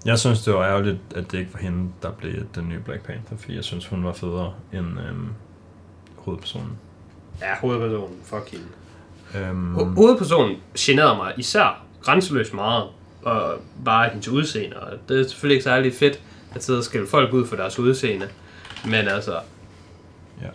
Jeg 0.05 0.19
synes, 0.19 0.43
det 0.43 0.55
var 0.55 0.65
ærgerligt, 0.67 0.99
at 1.15 1.33
det 1.33 1.39
ikke 1.39 1.55
var 1.55 1.61
hende, 1.61 1.91
der 2.03 2.11
blev 2.11 2.33
den 2.55 2.69
nye 2.69 2.81
Black 2.81 3.03
Panther, 3.07 3.37
fordi 3.37 3.57
jeg 3.57 3.65
synes, 3.65 3.87
hun 3.87 4.05
var 4.05 4.13
federe 4.13 4.55
end 4.73 4.87
øhm, 5.09 5.29
hovedpersonen. 6.17 6.79
Ja, 7.41 7.55
hovedpersonen. 7.61 8.17
Fuck 8.25 8.51
hende. 8.51 8.65
Øhm, 9.35 9.77
Ho- 9.77 9.85
hovedpersonen 9.95 10.57
generede 10.79 11.17
mig 11.17 11.33
især 11.37 11.85
grænseløst 12.03 12.55
meget, 12.55 12.85
og 13.23 13.55
bare 13.85 14.09
hendes 14.09 14.29
udseende. 14.29 14.77
Og 14.81 14.99
det 15.09 15.21
er 15.21 15.29
selvfølgelig 15.29 15.55
ikke 15.55 15.65
særlig 15.65 15.95
fedt 15.95 16.21
at 16.55 16.65
sidde 16.65 16.79
og 16.79 16.85
skælde 16.85 17.07
folk 17.07 17.33
ud 17.33 17.47
for 17.47 17.57
deres 17.57 17.79
udseende. 17.79 18.29
Men 18.85 18.95
altså, 19.09 19.39
ja. 20.43 20.49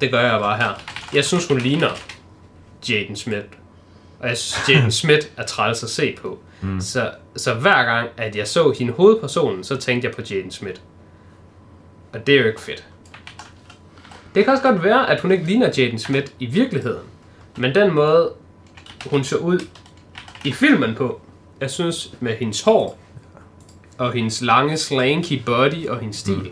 det 0.00 0.10
gør 0.10 0.20
jeg 0.20 0.40
bare 0.40 0.56
her. 0.56 0.70
Jeg 1.14 1.24
synes, 1.24 1.48
hun 1.48 1.58
ligner 1.58 1.90
Jaden 2.88 3.16
Smith. 3.16 3.44
Og 4.20 4.28
jeg 4.28 4.38
synes, 4.38 4.68
Jaden 4.68 4.92
Smith 5.02 5.26
er 5.36 5.46
træls 5.46 5.82
at 5.82 5.90
se 5.90 6.16
på. 6.22 6.38
Mm. 6.64 6.80
Så, 6.80 7.10
så 7.36 7.54
hver 7.54 7.84
gang, 7.84 8.08
at 8.16 8.36
jeg 8.36 8.48
så 8.48 8.74
hende 8.78 8.92
hovedpersonen, 8.92 9.64
så 9.64 9.76
tænkte 9.76 10.08
jeg 10.08 10.14
på 10.14 10.22
Jaden 10.30 10.50
Smith. 10.50 10.80
Og 12.12 12.26
det 12.26 12.34
er 12.34 12.40
jo 12.40 12.46
ikke 12.46 12.60
fedt. 12.60 12.84
Det 14.34 14.44
kan 14.44 14.52
også 14.52 14.62
godt 14.62 14.84
være, 14.84 15.10
at 15.10 15.20
hun 15.20 15.30
ikke 15.30 15.44
ligner 15.44 15.70
Jaden 15.78 15.98
Smith 15.98 16.26
i 16.38 16.46
virkeligheden. 16.46 17.02
Men 17.56 17.74
den 17.74 17.94
måde, 17.94 18.32
hun 19.10 19.24
så 19.24 19.36
ud 19.36 19.60
i 20.44 20.52
filmen 20.52 20.94
på, 20.94 21.20
jeg 21.60 21.70
synes 21.70 22.14
med 22.20 22.36
hendes 22.36 22.62
hår, 22.62 22.98
og 23.98 24.12
hendes 24.12 24.42
lange, 24.42 24.76
slanky 24.76 25.42
body 25.46 25.86
og 25.88 26.00
hendes 26.00 26.16
stil, 26.16 26.36
mm. 26.38 26.50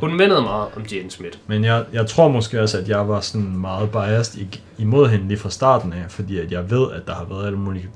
hun 0.00 0.16
mindede 0.16 0.42
meget 0.42 0.68
om 0.76 0.82
Jaden 0.92 1.10
Smith. 1.10 1.38
Men 1.46 1.64
jeg, 1.64 1.84
jeg 1.92 2.06
tror 2.06 2.28
måske 2.28 2.62
også, 2.62 2.78
at 2.78 2.88
jeg 2.88 3.08
var 3.08 3.20
sådan 3.20 3.56
meget 3.56 3.90
biased 3.90 4.46
imod 4.78 5.08
hende 5.08 5.28
lige 5.28 5.38
fra 5.38 5.50
starten 5.50 5.92
af, 5.92 6.04
fordi 6.08 6.38
at 6.38 6.52
jeg 6.52 6.70
ved, 6.70 6.92
at 6.92 7.06
der 7.06 7.14
har 7.14 7.24
været 7.24 7.46
alle 7.46 7.58
mulige 7.58 7.88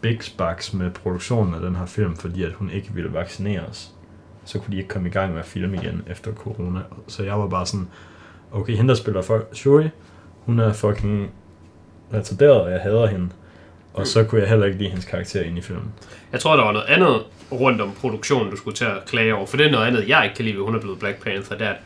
big 0.00 0.22
sparks 0.22 0.72
med 0.72 0.90
produktionen 0.90 1.54
af 1.54 1.60
den 1.60 1.76
her 1.76 1.86
film, 1.86 2.16
fordi 2.16 2.42
at 2.42 2.52
hun 2.52 2.70
ikke 2.70 2.90
ville 2.94 3.12
vaccineres. 3.12 3.90
Så 4.44 4.58
kunne 4.58 4.72
de 4.72 4.76
ikke 4.76 4.88
komme 4.88 5.08
i 5.08 5.12
gang 5.12 5.32
med 5.32 5.40
at 5.40 5.46
filme 5.46 5.76
igen 5.76 6.02
efter 6.10 6.32
corona. 6.34 6.80
Så 7.08 7.22
jeg 7.22 7.38
var 7.38 7.48
bare 7.48 7.66
sådan, 7.66 7.88
okay, 8.52 8.76
hende 8.76 8.88
der 8.88 8.94
spiller 8.94 9.22
for 9.22 9.42
Shuri, 9.52 9.88
hun 10.46 10.58
er 10.58 10.72
fucking 10.72 11.30
retarderet, 12.14 12.60
og 12.60 12.70
jeg 12.70 12.80
hader 12.80 13.06
hende. 13.06 13.28
Og 13.94 14.06
så 14.06 14.24
kunne 14.24 14.40
jeg 14.40 14.48
heller 14.48 14.66
ikke 14.66 14.78
lide 14.78 14.88
hendes 14.88 15.04
karakter 15.04 15.42
ind 15.42 15.58
i 15.58 15.60
filmen. 15.60 15.92
Jeg 16.32 16.40
tror, 16.40 16.56
der 16.56 16.64
var 16.64 16.72
noget 16.72 16.86
andet 16.86 17.22
rundt 17.52 17.80
om 17.80 17.92
produktionen, 18.00 18.50
du 18.50 18.56
skulle 18.56 18.76
til 18.76 18.84
at 18.84 19.04
klage 19.06 19.34
over. 19.34 19.46
For 19.46 19.56
det 19.56 19.66
er 19.66 19.70
noget 19.70 19.86
andet, 19.86 20.08
jeg 20.08 20.24
ikke 20.24 20.36
kan 20.36 20.44
lide, 20.44 20.56
ved 20.56 20.64
hun 20.64 20.74
er 20.74 20.80
blevet 20.80 20.98
Black 20.98 21.22
Panther. 21.24 21.56
Det 21.58 21.66
er, 21.66 21.70
at 21.70 21.76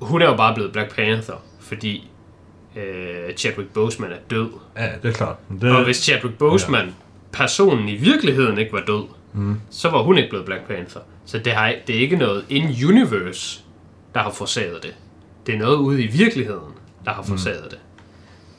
hun 0.00 0.22
er 0.22 0.26
jo 0.26 0.36
bare 0.36 0.54
blevet 0.54 0.72
Black 0.72 0.94
Panther, 0.94 1.44
fordi 1.60 2.10
øh, 2.76 3.34
Chadwick 3.36 3.72
Boseman 3.72 4.12
er 4.12 4.16
død. 4.30 4.48
Ja, 4.76 4.88
det 5.02 5.08
er 5.08 5.12
klart. 5.12 5.36
Det, 5.60 5.76
Og 5.76 5.84
hvis 5.84 5.96
Chadwick 5.96 6.38
Boseman, 6.38 6.86
ja. 6.86 6.92
Personen 7.34 7.88
i 7.88 7.94
virkeligheden, 7.94 8.58
ikke 8.58 8.72
var 8.72 8.82
død, 8.86 9.04
mm. 9.32 9.60
så 9.70 9.90
var 9.90 10.02
hun 10.02 10.18
ikke 10.18 10.28
blevet 10.28 10.46
Black 10.46 10.66
Panther. 10.66 11.00
Så 11.24 11.38
det, 11.38 11.52
har, 11.52 11.74
det 11.86 11.96
er 11.96 12.00
ikke 12.00 12.16
noget 12.16 12.44
in-universe, 12.48 13.60
der 14.14 14.20
har 14.20 14.30
forsaget 14.30 14.82
det. 14.82 14.94
Det 15.46 15.54
er 15.54 15.58
noget 15.58 15.76
ude 15.76 16.02
i 16.02 16.06
virkeligheden, 16.06 16.72
der 17.04 17.10
har 17.10 17.22
forsaget 17.22 17.64
mm. 17.64 17.70
det. 17.70 17.78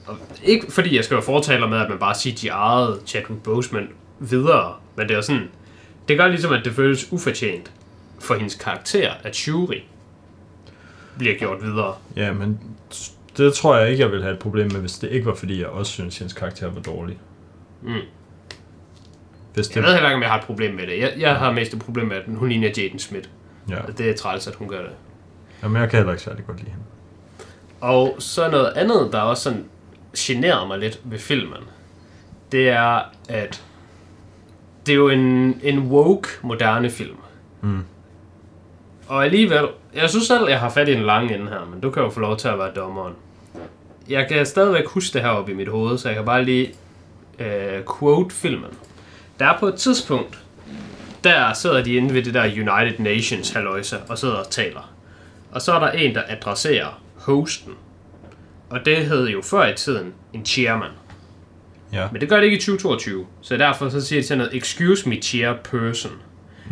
Og 0.07 0.17
ikke 0.43 0.71
fordi 0.71 0.95
jeg 0.95 1.03
skal 1.03 1.15
være 1.15 1.23
fortaler 1.23 1.67
med, 1.67 1.77
at 1.77 1.89
man 1.89 1.99
bare 1.99 2.13
CGI'ede 2.13 3.05
Chadwick 3.05 3.41
Boseman 3.43 3.87
videre, 4.19 4.73
men 4.95 5.07
det 5.07 5.17
er 5.17 5.21
sådan, 5.21 5.49
det 6.07 6.17
gør 6.17 6.27
ligesom, 6.27 6.53
at 6.53 6.65
det 6.65 6.73
føles 6.73 7.11
ufortjent 7.11 7.71
for 8.19 8.35
hendes 8.35 8.55
karakter, 8.55 9.11
at 9.23 9.35
Shuri 9.35 9.83
bliver 11.17 11.37
gjort 11.37 11.63
videre. 11.63 11.93
Ja, 12.15 12.33
men 12.33 12.59
det 13.37 13.53
tror 13.53 13.77
jeg 13.77 13.89
ikke, 13.89 14.03
jeg 14.03 14.11
ville 14.11 14.23
have 14.23 14.33
et 14.33 14.39
problem 14.39 14.71
med, 14.71 14.79
hvis 14.79 14.93
det 14.93 15.11
ikke 15.11 15.25
var, 15.25 15.35
fordi 15.35 15.59
jeg 15.59 15.67
også 15.67 15.91
synes, 15.91 16.17
hendes 16.17 16.33
karakter 16.33 16.69
var 16.69 16.81
dårlig. 16.81 17.17
Mm. 17.81 17.93
Det, 19.55 19.75
Jeg 19.75 19.83
ved 19.83 19.93
heller 19.93 20.09
ikke, 20.09 20.15
om 20.15 20.21
jeg 20.21 20.29
har 20.29 20.37
et 20.39 20.45
problem 20.45 20.73
med 20.75 20.87
det. 20.87 20.99
Jeg, 20.99 21.13
jeg 21.17 21.35
har 21.35 21.51
mest 21.51 21.73
et 21.73 21.79
problem 21.79 22.07
med, 22.07 22.15
at 22.17 22.23
hun 22.35 22.49
ligner 22.49 22.69
Jaden 22.77 22.99
Smith. 22.99 23.29
ja. 23.69 23.81
Og 23.87 23.97
det 23.97 24.09
er 24.09 24.15
træls, 24.15 24.47
at 24.47 24.55
hun 24.55 24.67
gør 24.67 24.81
det. 24.81 24.91
Jamen, 25.63 25.81
jeg 25.81 25.89
kan 25.89 25.97
heller 25.97 26.13
ikke 26.13 26.23
særlig 26.23 26.45
godt 26.45 26.57
lide 26.57 26.69
hende. 26.69 26.83
Og 27.81 28.15
så 28.19 28.49
noget 28.49 28.73
andet, 28.75 29.09
der 29.11 29.19
også 29.19 29.43
sådan 29.43 29.65
generer 30.17 30.67
mig 30.67 30.79
lidt 30.79 30.99
ved 31.03 31.19
filmen, 31.19 31.63
det 32.51 32.69
er, 32.69 33.01
at 33.29 33.63
det 34.85 34.91
er 34.91 34.95
jo 34.95 35.09
en, 35.09 35.59
en 35.63 35.79
woke, 35.79 36.29
moderne 36.41 36.89
film. 36.89 37.17
Mm. 37.61 37.83
Og 39.07 39.25
alligevel, 39.25 39.67
jeg 39.95 40.09
synes 40.09 40.25
selv, 40.27 40.49
jeg 40.49 40.59
har 40.59 40.69
fat 40.69 40.87
i 40.87 40.93
en 40.93 41.03
lang 41.03 41.31
ende 41.31 41.47
her, 41.49 41.65
men 41.71 41.79
du 41.81 41.91
kan 41.91 42.03
jo 42.03 42.09
få 42.09 42.19
lov 42.19 42.37
til 42.37 42.47
at 42.47 42.59
være 42.59 42.71
dommeren. 42.75 43.13
Jeg 44.09 44.27
kan 44.27 44.45
stadigvæk 44.45 44.87
huske 44.87 45.13
det 45.13 45.21
her 45.21 45.29
op 45.29 45.49
i 45.49 45.53
mit 45.53 45.67
hoved, 45.67 45.97
så 45.97 46.07
jeg 46.09 46.15
kan 46.15 46.25
bare 46.25 46.43
lige 46.43 46.73
øh, 47.39 47.81
quote 47.99 48.35
filmen. 48.35 48.69
Der 49.39 49.45
er 49.45 49.59
på 49.59 49.67
et 49.67 49.75
tidspunkt, 49.75 50.39
der 51.23 51.53
sidder 51.53 51.83
de 51.83 51.95
inde 51.95 52.13
ved 52.13 52.23
det 52.23 52.33
der 52.33 52.43
United 52.43 52.99
Nations 52.99 53.51
halløjse 53.51 53.97
og 53.99 54.17
sidder 54.17 54.35
og 54.35 54.49
taler. 54.49 54.93
Og 55.51 55.61
så 55.61 55.73
er 55.73 55.79
der 55.79 55.91
en, 55.91 56.15
der 56.15 56.21
adresserer 56.27 57.01
hosten. 57.15 57.73
Og 58.69 58.85
det 58.85 58.97
hed 58.97 59.27
jo 59.27 59.41
før 59.41 59.67
i 59.67 59.73
tiden 59.75 60.13
en 60.33 60.45
chairman. 60.45 60.91
Ja. 61.93 62.07
Men 62.11 62.21
det 62.21 62.29
gør 62.29 62.37
det 62.37 62.43
ikke 62.43 62.57
i 62.57 62.59
2022. 62.59 63.25
Så 63.41 63.57
derfor 63.57 63.89
så 63.89 64.01
siger 64.01 64.21
de 64.21 64.27
sådan 64.27 64.37
noget, 64.37 64.55
excuse 64.55 65.09
me 65.09 65.15
chairperson. 65.15 66.11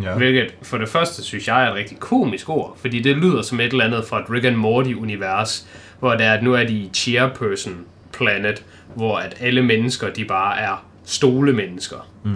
Ja. 0.03 0.15
Hvilket 0.15 0.55
for 0.61 0.77
det 0.77 0.89
første 0.89 1.23
synes 1.23 1.47
jeg 1.47 1.63
er 1.63 1.69
et 1.69 1.75
rigtig 1.75 1.99
komisk 1.99 2.49
ord, 2.49 2.77
fordi 2.81 2.99
det 2.99 3.17
lyder 3.17 3.41
som 3.41 3.59
et 3.59 3.71
eller 3.71 3.85
andet 3.85 4.05
fra 4.05 4.19
et 4.21 4.25
Rick 4.29 4.45
and 4.45 4.55
Morty-univers, 4.55 5.67
hvor 5.99 6.11
det 6.11 6.25
er, 6.25 6.33
at 6.33 6.43
nu 6.43 6.53
er 6.53 6.63
de 6.63 6.89
Chairperson 6.93 7.85
Planet, 8.13 8.65
hvor 8.95 9.17
at 9.17 9.37
alle 9.39 9.61
mennesker, 9.61 10.09
de 10.09 10.25
bare 10.25 10.59
er 10.59 10.85
stolemennesker. 11.05 12.07
Mm. 12.23 12.31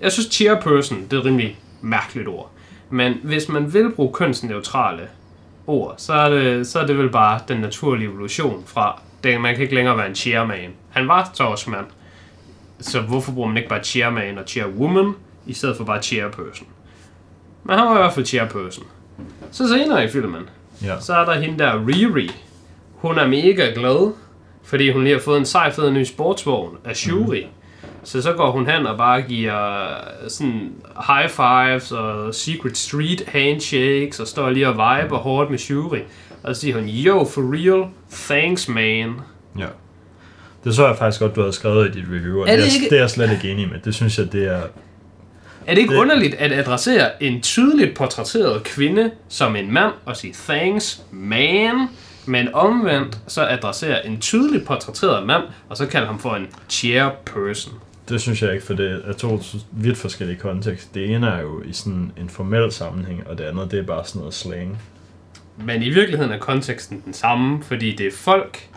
Jeg 0.00 0.12
synes 0.12 0.28
Chairperson, 0.32 1.02
det 1.04 1.12
er 1.12 1.18
et 1.18 1.24
rimelig 1.24 1.58
mærkeligt 1.80 2.28
ord. 2.28 2.50
Men 2.90 3.14
hvis 3.22 3.48
man 3.48 3.74
vil 3.74 3.90
bruge 3.92 4.12
kønsneutrale 4.12 5.02
ord, 5.66 5.94
så 5.98 6.12
er 6.12 6.28
det, 6.28 6.66
så 6.66 6.78
er 6.80 6.86
det 6.86 6.98
vel 6.98 7.10
bare 7.10 7.40
den 7.48 7.60
naturlige 7.60 8.08
evolution 8.08 8.62
fra, 8.66 9.00
det, 9.24 9.40
man 9.40 9.54
kan 9.54 9.62
ikke 9.62 9.74
længere 9.74 9.96
være 9.96 10.08
en 10.08 10.14
chairman. 10.14 10.70
Han 10.90 11.08
var 11.08 11.30
torsmand, 11.34 11.86
så 12.80 13.00
hvorfor 13.00 13.32
bruger 13.32 13.48
man 13.48 13.56
ikke 13.56 13.68
bare 13.68 13.84
chairman 13.84 14.38
og 14.38 14.44
chairwoman, 14.46 15.12
i 15.46 15.52
stedet 15.52 15.76
for 15.76 15.84
bare 15.84 16.02
chairperson? 16.02 16.66
Men 17.64 17.78
han 17.78 17.86
var 17.88 17.94
i 17.94 17.98
hvert 17.98 18.12
fald 18.12 18.26
chairperson. 18.26 18.84
Så 19.50 19.68
senere 19.68 20.04
i 20.04 20.08
filmen, 20.08 20.42
Ja. 20.82 21.00
så 21.00 21.14
er 21.14 21.24
der 21.24 21.40
hende 21.40 21.58
der 21.58 21.86
Riri. 21.86 22.30
Hun 22.94 23.18
er 23.18 23.26
mega 23.28 23.70
glad, 23.74 24.12
fordi 24.64 24.92
hun 24.92 25.02
lige 25.04 25.14
har 25.14 25.20
fået 25.22 25.38
en 25.38 25.44
sej 25.46 25.72
fed 25.72 25.90
ny 25.90 26.04
sportsvogn 26.04 26.76
af 26.84 26.96
Shuri. 26.96 27.42
Mm. 27.44 27.50
Så 28.04 28.22
så 28.22 28.32
går 28.32 28.50
hun 28.50 28.66
hen 28.70 28.86
og 28.86 28.96
bare 28.98 29.22
giver 29.22 29.86
sådan 30.28 30.72
high 31.08 31.28
fives 31.28 31.92
og 31.92 32.34
secret 32.34 32.76
street 32.76 33.22
handshakes 33.28 34.20
og 34.20 34.26
står 34.26 34.50
lige 34.50 34.68
og 34.68 34.74
viber 34.74 35.18
hårdt 35.18 35.50
med 35.50 35.58
Shuri. 35.58 36.00
Og 36.42 36.54
så 36.56 36.60
siger 36.60 36.74
hun, 36.74 36.88
yo, 36.88 37.24
for 37.24 37.40
real, 37.54 37.88
thanks 38.12 38.68
man. 38.68 39.14
ja. 39.58 39.66
Det 40.64 40.74
så 40.74 40.86
jeg 40.86 40.96
faktisk 40.96 41.20
godt, 41.20 41.36
du 41.36 41.40
havde 41.40 41.52
skrevet 41.52 41.88
i 41.88 42.00
dit 42.00 42.04
review, 42.10 42.40
og 42.40 42.48
Er 42.48 42.56
det, 42.56 42.64
det 42.64 42.70
er, 42.70 42.74
ikke- 42.74 42.90
det 42.90 42.96
er 42.96 43.00
jeg 43.00 43.10
slet 43.10 43.30
ikke 43.32 43.50
enig 43.50 43.68
med. 43.68 43.78
Det 43.84 43.94
synes 43.94 44.18
jeg, 44.18 44.32
det 44.32 44.46
er... 44.46 44.60
Er 45.66 45.74
det 45.74 45.78
ikke 45.78 45.94
Det- 45.94 46.00
underligt 46.00 46.34
at 46.34 46.52
adressere 46.52 47.22
en 47.22 47.40
tydeligt 47.40 47.96
portrætteret 47.96 48.62
kvinde 48.64 49.10
som 49.28 49.56
en 49.56 49.72
mand 49.72 49.92
og 50.04 50.16
sige 50.16 50.34
thanks 50.48 51.02
man, 51.10 51.88
men 52.26 52.54
omvendt 52.54 53.18
så 53.26 53.46
adressere 53.46 54.06
en 54.06 54.20
tydeligt 54.20 54.64
portrætteret 54.66 55.26
mand 55.26 55.42
og 55.68 55.76
så 55.76 55.86
kalde 55.86 56.06
ham 56.06 56.18
for 56.18 56.34
en 56.34 56.46
chairperson? 56.68 57.72
Det 58.10 58.20
synes 58.20 58.42
jeg 58.42 58.52
ikke, 58.52 58.66
for 58.66 58.74
det 58.74 59.02
er 59.06 59.12
to 59.12 59.40
vidt 59.72 59.98
forskellige 59.98 60.38
kontekster. 60.38 60.90
Det 60.94 61.14
ene 61.14 61.26
er 61.26 61.40
jo 61.40 61.62
i 61.62 61.72
sådan 61.72 62.12
en 62.16 62.28
formel 62.28 62.72
sammenhæng, 62.72 63.26
og 63.26 63.38
det 63.38 63.44
andet, 63.44 63.70
det 63.70 63.78
er 63.78 63.82
bare 63.82 64.04
sådan 64.04 64.18
noget 64.18 64.34
slang. 64.34 64.78
Men 65.64 65.82
i 65.82 65.88
virkeligheden 65.88 66.32
er 66.32 66.38
konteksten 66.38 67.02
den 67.04 67.12
samme, 67.12 67.62
fordi 67.62 67.96
det 67.96 68.06
er 68.06 68.10
folk, 68.16 68.68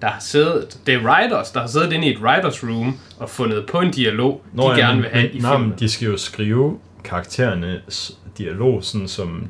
der 0.00 0.08
har 0.08 0.20
siddet, 0.20 0.78
det 0.86 0.94
er 0.94 1.04
writers, 1.04 1.50
der 1.50 1.60
har 1.60 1.66
siddet 1.66 1.92
inde 1.92 2.06
i 2.08 2.12
et 2.12 2.18
writers 2.18 2.64
room 2.64 2.98
og 3.18 3.30
fundet 3.30 3.66
på 3.66 3.80
en 3.80 3.90
dialog, 3.90 4.42
de 4.56 4.62
ja, 4.62 4.76
gerne 4.76 4.94
men- 4.94 5.02
vil 5.02 5.10
have 5.10 5.28
men, 5.28 5.36
i 5.36 5.40
nej, 5.40 5.52
men 5.52 5.60
filmen. 5.62 5.78
de 5.78 5.88
skal 5.88 6.08
jo 6.08 6.16
skrive 6.16 6.78
karakterernes 7.04 8.18
dialog, 8.38 8.84
sådan 8.84 9.08
som 9.08 9.46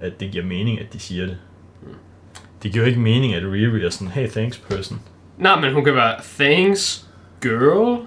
at 0.00 0.20
det 0.20 0.30
giver 0.30 0.44
mening, 0.44 0.80
at 0.80 0.92
de 0.92 0.98
siger 0.98 1.26
det. 1.26 1.36
Det 2.62 2.72
giver 2.72 2.84
jo 2.84 2.88
ikke 2.88 3.00
mening, 3.00 3.34
at 3.34 3.42
Riri 3.42 3.84
er 3.84 3.90
sådan, 3.90 4.08
hey, 4.08 4.28
thanks 4.28 4.58
person. 4.58 5.00
Nej, 5.38 5.60
men 5.60 5.72
hun 5.74 5.84
kan 5.84 5.94
være 5.94 6.14
thanks 6.38 7.06
girl, 7.42 7.98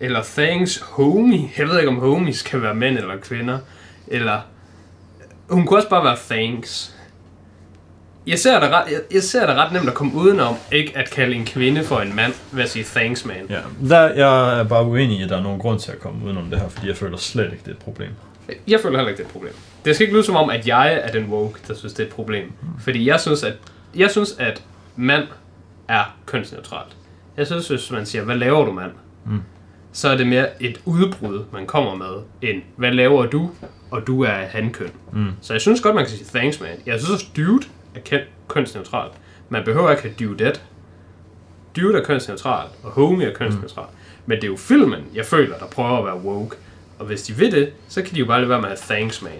eller 0.00 0.22
thanks 0.22 0.78
homie. 0.78 1.50
Jeg 1.58 1.68
ved 1.68 1.78
ikke, 1.78 1.88
om 1.88 1.98
homies 1.98 2.42
kan 2.42 2.62
være 2.62 2.74
mænd 2.74 2.98
eller 2.98 3.16
kvinder. 3.16 3.58
Eller, 4.08 4.40
hun 5.50 5.66
kunne 5.66 5.78
også 5.78 5.88
bare 5.88 6.04
være 6.04 6.16
thanks. 6.30 6.94
Jeg 8.26 8.38
ser, 8.38 8.60
det 8.60 8.70
ret, 8.70 8.92
jeg, 8.92 9.00
jeg 9.12 9.22
ser 9.22 9.46
det 9.46 9.56
ret 9.56 9.72
nemt 9.72 9.88
at 9.88 9.94
komme 9.94 10.14
udenom, 10.14 10.54
ikke 10.72 10.92
at 10.98 11.10
kalde 11.10 11.36
en 11.36 11.44
kvinde 11.44 11.84
for 11.84 12.00
en 12.00 12.16
mand, 12.16 12.34
ved 12.52 12.62
at 12.62 12.70
sige 12.70 12.84
thanks 12.84 13.24
man. 13.24 13.46
Ja, 13.50 13.60
der, 13.88 14.08
jeg 14.14 14.60
er 14.60 14.64
bare 14.64 14.84
uenig 14.86 15.18
i, 15.18 15.22
at 15.22 15.28
der 15.28 15.36
er 15.36 15.42
nogen 15.42 15.58
grund 15.60 15.80
til 15.80 15.92
at 15.92 16.00
komme 16.00 16.24
udenom 16.24 16.50
det 16.50 16.60
her, 16.60 16.68
fordi 16.68 16.88
jeg 16.88 16.96
føler 16.96 17.16
slet 17.16 17.44
ikke, 17.44 17.58
det 17.58 17.68
er 17.68 17.72
et 17.72 17.78
problem. 17.78 18.10
Jeg 18.68 18.80
føler 18.80 18.98
heller 18.98 19.10
ikke, 19.10 19.18
det 19.18 19.24
er 19.24 19.28
et 19.28 19.32
problem. 19.32 19.52
Det 19.84 19.94
skal 19.94 20.04
ikke 20.04 20.16
lyde 20.16 20.24
som 20.24 20.36
om, 20.36 20.50
at 20.50 20.68
jeg 20.68 21.00
er 21.02 21.12
den 21.12 21.24
woke, 21.24 21.60
der 21.68 21.74
synes, 21.74 21.92
det 21.92 22.02
er 22.02 22.06
et 22.06 22.12
problem. 22.12 22.52
Fordi 22.80 23.08
jeg 23.08 23.20
synes, 23.20 23.42
at, 23.42 23.54
jeg 23.94 24.10
synes, 24.10 24.34
at 24.38 24.62
mand 24.96 25.24
er 25.88 26.16
kønsneutralt. 26.26 26.96
Jeg 27.36 27.46
synes, 27.46 27.68
hvis 27.68 27.90
man 27.90 28.06
siger, 28.06 28.24
hvad 28.24 28.36
laver 28.36 28.64
du, 28.64 28.72
mand? 28.72 28.92
Mm. 29.26 29.42
Så 29.96 30.08
er 30.08 30.16
det 30.16 30.26
mere 30.26 30.62
et 30.62 30.80
udbrud, 30.84 31.44
man 31.52 31.66
kommer 31.66 31.94
med, 31.94 32.22
end 32.50 32.62
hvad 32.76 32.92
laver 32.92 33.26
du, 33.26 33.50
og 33.90 34.06
du 34.06 34.22
er 34.22 34.28
hankøn. 34.32 34.90
Mm. 35.12 35.26
Så 35.40 35.52
jeg 35.54 35.60
synes 35.60 35.80
godt, 35.80 35.94
man 35.94 36.04
kan 36.04 36.16
sige 36.16 36.26
thanks, 36.34 36.60
man. 36.60 36.70
Jeg 36.86 36.98
synes 37.00 37.10
også, 37.10 37.26
dude 37.36 37.64
er 37.94 38.00
køn- 38.00 38.28
kønsneutralt. 38.48 39.12
Man 39.48 39.64
behøver 39.64 39.90
ikke 39.90 40.02
have 40.02 40.14
dudet. 40.18 40.62
Dude 41.76 41.98
er 41.98 42.04
kønsneutral, 42.04 42.68
og 42.82 42.90
homie 42.90 43.26
er 43.26 43.34
kønsneutral. 43.34 43.86
Mm. 43.90 43.96
Men 44.26 44.36
det 44.36 44.44
er 44.44 44.48
jo 44.48 44.56
filmen, 44.56 45.00
jeg 45.14 45.24
føler, 45.26 45.58
der 45.58 45.66
prøver 45.66 45.98
at 45.98 46.04
være 46.04 46.16
woke. 46.16 46.56
Og 46.98 47.06
hvis 47.06 47.22
de 47.22 47.32
vil 47.32 47.52
det, 47.52 47.72
så 47.88 48.02
kan 48.02 48.14
de 48.14 48.18
jo 48.18 48.26
bare 48.26 48.38
lade 48.40 48.48
være 48.50 48.60
med 48.60 48.68
at 48.70 48.80
have 48.88 48.96
thanks, 48.98 49.22
man. 49.22 49.32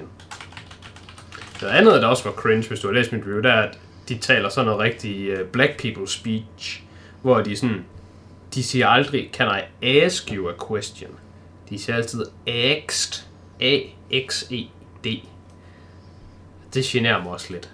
Noget 1.62 1.74
andet, 1.74 2.02
der 2.02 2.07
også 2.09 2.24
var 2.24 2.32
cringe, 2.32 2.68
hvis 2.68 2.80
du 2.80 2.86
har 2.86 2.94
læst 2.94 3.12
mit 3.12 3.22
review, 3.22 3.40
det 3.40 3.50
er, 3.50 3.55
at 3.55 3.78
de 4.09 4.18
taler 4.18 4.48
sådan 4.48 4.66
noget 4.66 4.80
rigtig 4.80 5.32
uh, 5.40 5.46
black 5.46 5.80
people 5.82 6.09
speech, 6.09 6.82
hvor 7.22 7.40
de 7.40 7.57
sådan, 7.57 7.84
de 8.55 8.62
siger 8.62 8.88
aldrig, 8.88 9.30
can 9.32 9.48
I 9.82 9.86
ask 9.86 10.32
you 10.32 10.48
a 10.48 10.52
question? 10.68 11.11
De 11.70 11.78
siger 11.78 11.96
altid 11.96 12.24
asked, 12.46 13.24
A-X-E-D. 13.61 15.09
Det 16.74 16.84
generer 16.84 17.22
mig 17.22 17.32
også 17.32 17.52
lidt. 17.52 17.70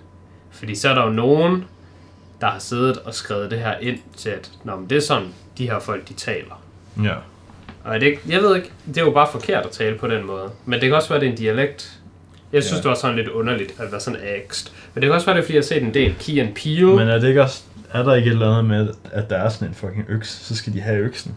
Fordi 0.51 0.75
så 0.75 0.89
er 0.89 0.95
der 0.95 1.05
jo 1.05 1.11
nogen, 1.11 1.65
der 2.41 2.47
har 2.47 2.59
siddet 2.59 2.99
og 2.99 3.15
skrevet 3.15 3.51
det 3.51 3.59
her 3.59 3.79
ind 3.79 3.99
til, 4.17 4.31
at 4.31 4.51
Nå, 4.65 4.77
men 4.77 4.91
det 4.91 4.97
er 4.97 5.01
sådan, 5.01 5.29
de 5.59 5.71
her 5.71 5.79
folk, 5.79 6.09
de 6.09 6.15
taler. 6.15 6.63
Ja. 7.05 7.15
Og 7.85 8.01
det, 8.01 8.19
jeg 8.29 8.43
ved 8.43 8.57
ikke, 8.57 8.71
det 8.87 8.99
er 8.99 9.05
jo 9.05 9.11
bare 9.11 9.29
forkert 9.33 9.67
at 9.67 9.71
tale 9.71 9.99
på 9.99 10.09
den 10.09 10.27
måde. 10.27 10.51
Men 10.67 10.81
det 10.81 10.89
kan 10.89 10.95
også 10.95 11.09
være, 11.09 11.21
det 11.21 11.27
er 11.27 11.31
en 11.31 11.37
dialekt. 11.37 12.01
Jeg 12.53 12.65
synes, 12.65 12.79
ja. 12.79 12.83
det 12.83 12.89
var 12.89 12.95
sådan 12.95 13.17
lidt 13.17 13.29
underligt 13.29 13.75
at 13.79 13.93
være 13.93 14.01
sådan 14.01 14.21
angst. 14.23 14.73
Men 14.95 15.03
det 15.03 15.09
kan 15.09 15.15
også 15.15 15.27
være, 15.27 15.37
det 15.37 15.43
er, 15.43 15.45
fordi 15.45 15.55
jeg 15.55 15.61
har 15.61 15.67
set 15.67 15.83
en 15.83 15.95
del 15.95 16.15
Key 16.21 16.41
and 16.41 16.55
Peele. 16.55 16.97
Men 16.97 17.09
er 17.09 17.19
det 17.19 17.29
ikke 17.29 17.43
også, 17.43 17.63
er 17.93 18.03
der 18.03 18.15
ikke 18.15 18.27
et 18.29 18.33
eller 18.33 18.49
andet 18.51 18.65
med, 18.65 18.95
at 19.13 19.31
der 19.31 19.37
er 19.37 19.49
sådan 19.49 19.69
en 19.69 19.75
fucking 19.75 20.05
øks, 20.09 20.29
så 20.29 20.57
skal 20.57 20.73
de 20.73 20.81
have 20.81 20.99
øksen? 20.99 21.35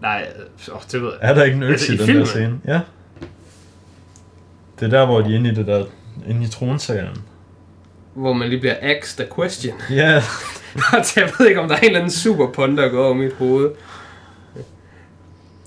Nej, 0.00 0.26
åh, 0.72 0.80
det 0.92 1.02
ved 1.02 1.08
jeg. 1.20 1.30
Er 1.30 1.34
der 1.34 1.44
ikke 1.44 1.56
en 1.56 1.62
øks 1.62 1.72
Altså, 1.72 1.92
i 1.92 1.94
i 1.94 1.98
den 1.98 2.06
filmen? 2.06 2.20
der 2.20 2.28
scene? 2.28 2.60
Ja. 2.66 2.80
Det 4.80 4.86
er 4.86 4.90
der, 4.98 5.06
hvor 5.06 5.20
de 5.20 5.32
er 5.32 5.36
inde 5.38 5.50
i 5.50 5.54
det 5.54 5.66
der, 5.66 5.84
inde 6.28 6.44
i 6.44 6.48
tronsalen. 6.48 7.16
Hvor 8.14 8.32
man 8.32 8.48
lige 8.48 8.60
bliver 8.60 8.76
asked 8.80 9.26
a 9.26 9.34
question. 9.34 9.80
Ja, 9.90 10.22
jeg 11.16 11.30
ved 11.38 11.46
ikke, 11.48 11.60
om 11.60 11.68
der 11.68 11.74
er 11.74 11.80
en 11.80 11.84
eller 11.86 11.98
anden 11.98 12.12
super 12.12 12.52
pond, 12.52 12.76
der 12.76 12.88
går 12.88 13.04
over 13.04 13.14
mit 13.14 13.32
hoved. 13.32 13.70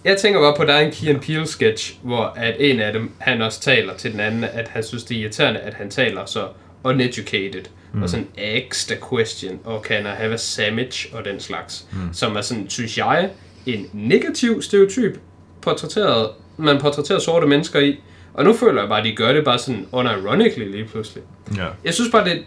Jeg 0.04 0.18
tænker 0.18 0.40
bare 0.40 0.54
på, 0.58 0.62
at 0.62 0.68
der 0.68 0.74
er 0.74 0.80
en 0.80 0.92
Key 0.92 1.10
and 1.10 1.22
Peele 1.22 1.48
sketch, 1.48 2.00
hvor 2.04 2.24
at 2.36 2.56
en 2.60 2.80
af 2.80 2.94
dem, 2.94 3.12
han 3.20 3.42
også 3.42 3.62
taler 3.62 3.94
til 3.98 4.12
den 4.12 4.20
anden, 4.20 4.44
at 4.44 4.68
han 4.68 4.84
synes, 4.84 5.04
det 5.04 5.18
er 5.18 5.22
irriterende, 5.22 5.60
at 5.60 5.74
han 5.74 5.90
taler 5.90 6.26
så 6.26 6.48
uneducated, 6.86 7.64
mm. 7.94 8.04
og 8.04 8.10
sådan 8.10 8.28
asked 8.38 8.98
a 8.98 9.16
question, 9.16 9.60
og 9.64 9.84
can 9.88 10.06
I 10.06 10.10
have 10.10 10.34
a 10.34 10.38
sandwich, 10.38 11.08
og 11.14 11.26
den 11.26 11.40
slags. 11.40 11.86
Mm. 11.92 12.14
Som 12.14 12.36
er 12.36 12.42
sådan, 12.42 12.70
synes 12.70 12.98
jeg, 12.98 13.30
en 13.66 13.90
negativ 13.94 14.62
stereotyp, 14.62 15.20
portrætteret, 15.62 16.30
man 16.58 16.80
portrætterer 16.82 17.20
sorte 17.20 17.48
mennesker 17.48 17.80
i. 17.80 18.00
Og 18.34 18.44
nu 18.44 18.54
føler 18.54 18.82
jeg 18.82 18.90
bare, 18.90 19.00
at 19.00 19.06
de 19.06 19.16
gør 19.16 19.34
det 19.34 19.46
bare 19.46 19.60
sådan 19.60 19.88
unironically 19.92 20.72
lige 20.72 20.86
pludselig. 20.86 21.24
ja. 21.58 21.68
Jeg 21.84 21.94
synes 21.94 22.12
bare, 22.12 22.26
det... 22.26 22.44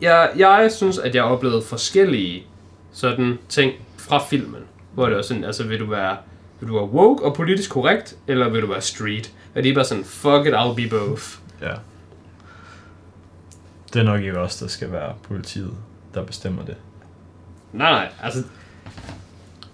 Jeg, 0.00 0.30
jeg 0.36 0.70
synes, 0.76 0.98
at 0.98 1.14
jeg 1.14 1.22
har 1.22 1.30
oplevet 1.30 1.64
forskellige 1.64 2.46
sådan 2.92 3.38
ting 3.48 3.72
fra 3.96 4.24
filmen. 4.30 4.60
Hvor 4.94 5.06
det 5.06 5.18
er 5.18 5.22
sådan, 5.22 5.44
altså 5.44 5.64
vil 5.64 5.80
du 5.80 5.86
være, 5.86 6.16
vil 6.60 6.68
du 6.68 6.74
være 6.74 6.84
woke 6.84 7.24
og 7.24 7.34
politisk 7.34 7.70
korrekt, 7.70 8.16
eller 8.26 8.48
vil 8.48 8.62
du 8.62 8.66
være 8.66 8.80
street? 8.80 9.32
Og 9.54 9.64
de 9.64 9.68
er 9.70 9.74
bare 9.74 9.84
sådan, 9.84 10.04
fuck 10.04 10.46
it, 10.46 10.54
I'll 10.54 10.74
be 10.74 10.88
both. 10.90 11.22
ja. 11.62 11.72
Det 13.96 14.02
er 14.02 14.06
nok 14.12 14.20
ikke 14.20 14.38
os, 14.38 14.56
der 14.56 14.66
skal 14.68 14.92
være 14.92 15.12
politiet, 15.22 15.70
der 16.14 16.22
bestemmer 16.24 16.64
det. 16.64 16.74
Nej, 17.72 17.90
nej, 17.90 18.08
altså... 18.22 18.42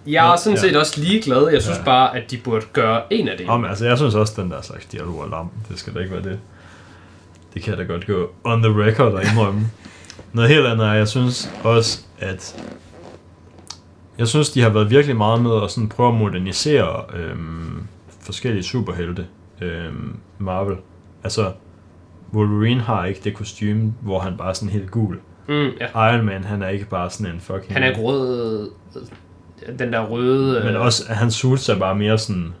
Jeg 0.07 0.31
er 0.33 0.35
sådan 0.35 0.55
ja. 0.55 0.61
set 0.61 0.75
også 0.77 1.01
ligeglad. 1.01 1.47
Jeg 1.49 1.61
synes 1.61 1.77
Ja. 1.77 1.83
bare, 1.83 2.17
at 2.17 2.31
de 2.31 2.37
burde 2.37 2.65
gøre 2.73 3.13
en 3.13 3.27
af 3.27 3.37
det. 3.37 3.49
Om, 3.49 3.65
altså, 3.65 3.85
jeg 3.85 3.97
synes 3.97 4.15
også, 4.15 4.41
den 4.41 4.51
der 4.51 4.61
slags 4.61 4.85
dialog 4.85 5.23
er 5.23 5.29
lam. 5.29 5.49
Det 5.69 5.79
skal 5.79 5.93
da 5.93 5.99
ikke 5.99 6.11
være 6.11 6.23
det. 6.23 6.39
Det 7.53 7.63
kan 7.63 7.77
da 7.77 7.83
godt 7.83 8.07
gå 8.07 8.31
on 8.43 8.61
the 8.63 8.83
record 8.83 9.13
og 9.13 9.23
indrømme. 9.23 9.61
Noget 10.33 10.49
helt 10.49 10.65
andet 10.65 10.87
er, 10.87 10.93
jeg 10.93 11.07
synes 11.07 11.51
også, 11.63 11.99
at 12.19 12.63
jeg 14.17 14.27
synes, 14.27 14.49
de 14.49 14.61
har 14.61 14.69
været 14.69 14.89
virkelig 14.89 15.15
meget 15.15 15.41
med 15.41 15.63
at 15.63 15.71
sådan 15.71 15.89
prøve 15.89 16.09
at 16.09 16.15
modernisere 16.19 17.03
øhm, 17.13 17.87
forskellige 18.21 18.63
superhelte. 18.63 19.27
Øhm, 19.61 20.17
Marvel. 20.39 20.77
Altså, 21.23 21.51
Wolverine 22.33 22.81
har 22.81 23.05
ikke 23.05 23.21
det 23.23 23.33
kostume, 23.33 23.93
hvor 24.01 24.19
han 24.19 24.37
bare 24.37 24.49
er 24.49 24.53
sådan 24.53 24.69
helt 24.69 24.91
gul. 24.91 25.19
Mm, 25.47 25.69
ja. 25.79 26.13
Iron 26.13 26.25
Man, 26.25 26.43
han 26.43 26.61
er 26.61 26.69
ikke 26.69 26.85
bare 26.85 27.09
sådan 27.09 27.33
en 27.33 27.39
fucking... 27.39 27.73
Han 27.73 27.83
er 27.83 27.97
rød... 27.97 28.71
Den 29.79 29.93
der 29.93 30.05
røde... 30.05 30.63
Men 30.65 30.75
øh, 30.75 30.81
også, 30.81 31.03
at 31.09 31.15
hans 31.15 31.33
suits 31.33 31.69
er 31.69 31.79
bare 31.79 31.95
mere 31.95 32.17
sådan 32.17 32.53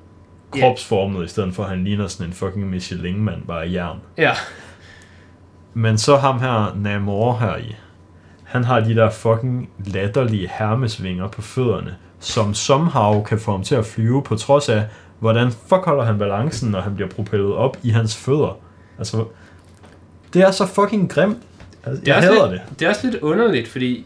kropsformet, 0.51 1.25
i 1.25 1.27
stedet 1.27 1.53
for 1.53 1.63
at 1.63 1.69
han 1.69 1.83
ligner 1.83 2.07
sådan 2.07 2.27
en 2.27 2.33
fucking 2.33 2.69
Michelin-mand, 2.69 3.41
bare 3.47 3.67
i 3.67 3.73
jern. 3.73 3.97
Ja. 4.17 4.31
Men 5.73 5.97
så 5.97 6.17
ham 6.17 6.39
her, 6.39 6.75
Namor 6.75 7.37
her 7.37 7.57
i, 7.57 7.75
han 8.43 8.63
har 8.63 8.79
de 8.79 8.95
der 8.95 9.09
fucking 9.09 9.69
latterlige 9.85 10.49
hermesvinger 10.53 11.27
på 11.27 11.41
fødderne, 11.41 11.95
som 12.19 12.53
somehow 12.53 13.23
kan 13.23 13.39
få 13.39 13.51
ham 13.51 13.63
til 13.63 13.75
at 13.75 13.85
flyve, 13.85 14.23
på 14.23 14.35
trods 14.35 14.69
af, 14.69 14.85
hvordan 15.19 15.51
fuck 15.51 15.85
holder 15.85 16.03
han 16.03 16.17
balancen, 16.17 16.71
når 16.71 16.81
han 16.81 16.95
bliver 16.95 17.09
propellet 17.09 17.53
op 17.53 17.77
i 17.83 17.89
hans 17.89 18.17
fødder? 18.17 18.57
Altså, 18.97 19.25
det 20.33 20.41
er 20.41 20.51
så 20.51 20.65
fucking 20.65 21.09
grimt. 21.09 21.37
Altså, 21.85 22.01
Det 22.01 22.07
jeg 22.07 22.15
også 22.17 22.29
hader 22.29 22.51
lidt, 22.51 22.61
det. 22.69 22.79
det 22.79 22.85
er 22.85 22.89
også 22.89 23.07
lidt 23.09 23.21
underligt, 23.23 23.67
fordi 23.67 24.05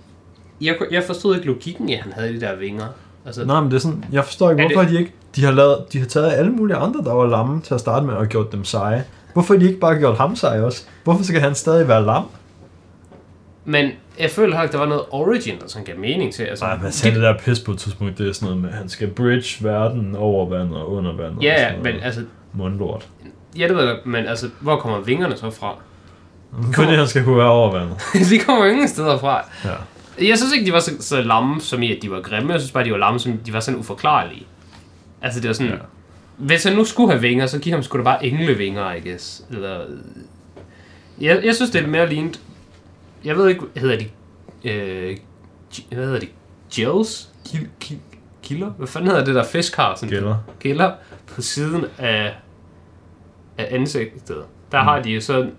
jeg, 0.61 0.75
jeg 0.91 1.03
forstod 1.03 1.35
ikke 1.35 1.47
logikken 1.47 1.89
i, 1.89 1.93
at 1.93 1.99
han 2.03 2.13
havde 2.13 2.33
de 2.33 2.41
der 2.41 2.55
vinger. 2.55 2.85
Altså, 3.25 3.45
Nej, 3.45 3.59
men 3.61 3.69
det 3.71 3.75
er 3.77 3.81
sådan, 3.81 4.05
jeg 4.11 4.25
forstår 4.25 4.51
ikke, 4.51 4.63
hvorfor 4.63 4.81
det- 4.81 4.91
de 4.91 4.99
ikke, 4.99 5.13
de 5.35 5.43
har, 5.45 5.51
lavet, 5.51 5.77
de 5.93 5.99
har 5.99 6.05
taget 6.05 6.33
alle 6.33 6.51
mulige 6.51 6.77
andre, 6.77 7.01
der 7.03 7.13
var 7.13 7.27
lamme 7.27 7.61
til 7.61 7.73
at 7.73 7.79
starte 7.79 8.05
med, 8.05 8.13
og 8.13 8.27
gjort 8.27 8.51
dem 8.51 8.63
seje. 8.63 9.03
Hvorfor 9.33 9.53
har 9.53 9.59
de 9.59 9.67
ikke 9.67 9.79
bare 9.79 9.95
gjort 9.99 10.17
ham 10.17 10.35
sej 10.35 10.61
også? 10.61 10.83
Hvorfor 11.03 11.23
skal 11.23 11.41
han 11.41 11.55
stadig 11.55 11.87
være 11.87 12.05
lam? 12.05 12.23
Men 13.65 13.91
jeg 14.19 14.29
føler 14.29 14.47
heller 14.47 14.63
ikke, 14.63 14.73
der 14.73 14.79
var 14.79 14.85
noget 14.85 15.03
origin, 15.11 15.59
der 15.59 15.67
sådan 15.67 15.85
gav 15.85 15.97
mening 15.99 16.33
til. 16.33 16.43
Altså, 16.43 16.65
Nej, 16.65 16.77
men 16.81 16.91
sagde 16.91 17.15
det 17.15 17.23
der 17.23 17.37
pis 17.37 17.59
på 17.59 17.71
et 17.71 17.77
tidspunkt, 17.79 18.17
det 18.17 18.29
er 18.29 18.33
sådan 18.33 18.45
noget 18.47 18.61
med, 18.61 18.69
at 18.69 18.75
han 18.75 18.89
skal 18.89 19.07
bridge 19.07 19.63
verden 19.63 20.15
over 20.15 20.49
vandet 20.49 20.77
og 20.77 20.91
under 20.91 21.11
vandet. 21.15 21.37
og 21.37 21.43
Ja, 21.43 21.57
sådan 21.57 21.71
ja, 21.75 21.77
noget. 21.79 21.95
men 21.95 22.03
altså, 22.03 22.21
Mundlort. 22.53 23.07
ja, 23.57 23.67
det 23.67 23.75
ved 23.75 23.83
jeg 23.83 23.95
men 24.05 24.25
altså, 24.25 24.49
hvor 24.59 24.75
kommer 24.75 24.99
vingerne 24.99 25.35
så 25.37 25.49
fra? 25.49 25.75
Fordi 26.75 26.95
han 26.95 27.07
skal 27.07 27.23
kunne 27.23 27.37
være 27.37 27.49
over 27.49 27.71
vandet. 27.71 27.97
de 28.31 28.39
kommer 28.39 28.65
jo 28.65 28.71
ingen 28.71 28.87
steder 28.87 29.17
fra. 29.17 29.41
Ja. 29.65 29.73
Jeg 30.27 30.37
synes 30.37 30.53
ikke, 30.53 30.65
de 30.65 30.73
var 30.73 30.79
så, 30.79 30.91
så 30.99 31.21
lamme, 31.21 31.61
som 31.61 31.83
i, 31.83 31.95
at 31.95 32.01
de 32.01 32.11
var 32.11 32.21
grimme. 32.21 32.51
Jeg 32.51 32.61
synes 32.61 32.71
bare, 32.71 32.83
de 32.83 32.91
var 32.91 32.97
lamme, 32.97 33.19
som 33.19 33.37
de 33.37 33.53
var 33.53 33.59
sådan 33.59 33.79
uforklarlige. 33.79 34.47
Altså, 35.21 35.39
det 35.39 35.47
var 35.47 35.53
sådan... 35.53 35.71
Ja. 35.71 35.77
Hvis 36.37 36.63
han 36.63 36.75
nu 36.75 36.85
skulle 36.85 37.11
have 37.11 37.21
vinger, 37.21 37.47
så 37.47 37.59
giv 37.59 37.73
ham 37.73 37.83
sgu 37.83 37.97
da 37.97 38.03
bare 38.03 38.25
englevinger, 38.25 38.93
I 38.93 38.99
guess. 39.09 39.45
Eller... 39.51 39.85
Jeg, 41.21 41.41
jeg 41.45 41.55
synes, 41.55 41.71
det 41.71 41.83
er 41.83 41.87
mere 41.87 42.09
lignet... 42.09 42.39
Jeg 43.23 43.37
ved 43.37 43.47
ikke, 43.49 43.61
hedder 43.75 43.97
de... 43.97 44.05
Øh, 44.69 45.17
hvad 45.91 46.05
hedder 46.05 46.19
de? 46.19 46.27
Gills? 46.71 47.29
Gil, 47.51 47.67
gil, 47.79 47.99
gilder? 48.43 48.69
Hvad 48.69 48.87
fanden 48.87 49.09
hedder 49.09 49.25
det 49.25 49.35
der 49.35 49.43
fisk 49.43 49.75
har? 49.75 49.95
Sådan 49.95 50.09
Gælder. 50.09 50.35
gælder 50.59 50.91
på 51.27 51.41
siden 51.41 51.85
af, 51.97 52.33
af 53.57 53.67
ansigtet. 53.71 54.43
Der 54.71 54.77
har 54.77 55.01
de 55.01 55.09
jo 55.09 55.21
så... 55.21 55.49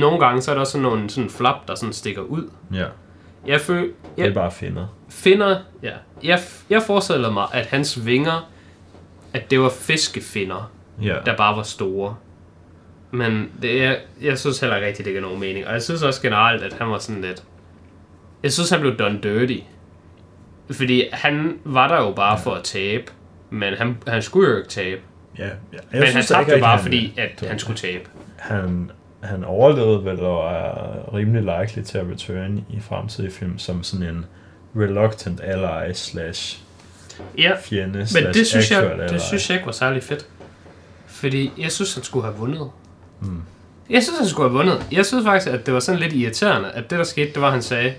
Nogle 0.00 0.18
gange, 0.26 0.42
så 0.42 0.50
er 0.50 0.54
der 0.54 0.60
også 0.60 0.72
sådan 0.72 0.82
nogle 0.82 1.10
sådan 1.10 1.30
flap, 1.30 1.68
der 1.68 1.74
sådan 1.74 1.92
stikker 1.92 2.22
ud. 2.22 2.50
Ja, 2.74 2.84
Jeg 3.46 3.60
føler... 3.60 3.82
det 3.82 3.92
Jeg, 4.16 4.26
er 4.26 4.34
bare 4.34 4.50
finder. 4.50 4.86
finder, 5.08 5.58
ja. 5.82 5.92
Jeg, 6.24 6.40
jeg 6.70 6.82
forestiller 6.82 7.30
mig, 7.30 7.46
at 7.52 7.66
hans 7.66 8.06
vinger, 8.06 8.50
at 9.32 9.50
det 9.50 9.60
var 9.60 9.68
fiskefinder, 9.80 10.70
Ja. 11.02 11.16
der 11.26 11.36
bare 11.36 11.56
var 11.56 11.62
store. 11.62 12.16
Men 13.10 13.48
det 13.62 13.84
er, 13.84 13.94
jeg 14.22 14.38
synes 14.38 14.60
heller 14.60 14.76
ikke 14.76 14.88
rigtigt, 14.88 15.04
det 15.06 15.12
giver 15.12 15.22
nogen 15.22 15.40
mening. 15.40 15.66
Og 15.66 15.72
jeg 15.72 15.82
synes 15.82 16.02
også 16.02 16.22
generelt, 16.22 16.62
at 16.62 16.72
han 16.72 16.90
var 16.90 16.98
sådan 16.98 17.22
lidt... 17.22 17.42
Jeg 18.42 18.52
synes, 18.52 18.70
han 18.70 18.80
blev 18.80 18.96
done 18.96 19.20
dirty. 19.22 19.58
Fordi 20.70 21.04
han 21.12 21.58
var 21.64 21.88
der 21.88 21.96
jo 22.04 22.12
bare 22.12 22.38
for 22.38 22.50
at 22.50 22.64
tabe. 22.64 23.04
Men 23.50 23.74
han, 23.74 23.96
han 24.06 24.22
skulle 24.22 24.50
jo 24.50 24.56
ikke 24.56 24.68
tabe. 24.68 25.00
ja. 25.38 25.44
ja. 25.44 25.50
Jeg 25.72 25.80
men 25.92 26.02
han 26.02 26.10
synes 26.10 26.26
tabte 26.28 26.40
ikke 26.42 26.50
jo 26.50 26.54
rigtig, 26.54 26.62
bare, 26.62 26.76
han- 26.76 26.82
fordi 26.82 27.14
at 27.16 27.40
det- 27.40 27.48
han 27.48 27.58
skulle 27.58 27.78
tabe. 27.78 28.04
Han, 28.38 28.90
han 29.22 29.44
overlevede 29.44 30.04
vel 30.04 30.20
og 30.20 30.50
er 30.52 31.14
rimelig 31.14 31.42
likely 31.42 31.82
til 31.82 31.98
at 31.98 32.06
return 32.12 32.64
i 32.70 32.80
fremtidige 32.80 33.32
film 33.32 33.58
som 33.58 33.82
sådan 33.82 34.06
en 34.06 34.24
reluctant 34.76 35.40
ally 35.44 35.92
slash 35.92 36.58
Ja, 37.38 37.52
fjende 37.64 37.98
Men 37.98 38.06
slash 38.06 38.34
det 38.34 38.46
synes, 38.46 38.70
jeg, 38.70 38.92
ally. 38.92 39.08
det 39.08 39.22
synes 39.22 39.50
jeg 39.50 39.54
ikke 39.56 39.66
var 39.66 39.72
særlig 39.72 40.02
fedt. 40.02 40.26
Fordi 41.06 41.52
jeg 41.58 41.72
synes, 41.72 41.94
han 41.94 42.04
skulle 42.04 42.24
have 42.24 42.36
vundet. 42.36 42.70
Mm. 43.20 43.42
Jeg 43.90 44.02
synes, 44.02 44.18
han 44.18 44.28
skulle 44.28 44.48
have 44.50 44.56
vundet. 44.58 44.86
Jeg 44.92 45.06
synes 45.06 45.24
faktisk, 45.24 45.52
at 45.54 45.66
det 45.66 45.74
var 45.74 45.80
sådan 45.80 46.00
lidt 46.00 46.12
irriterende, 46.12 46.70
at 46.70 46.90
det, 46.90 46.98
der 46.98 47.04
skete, 47.04 47.32
det 47.32 47.40
var, 47.40 47.46
at 47.46 47.52
han 47.52 47.62
sagde, 47.62 47.94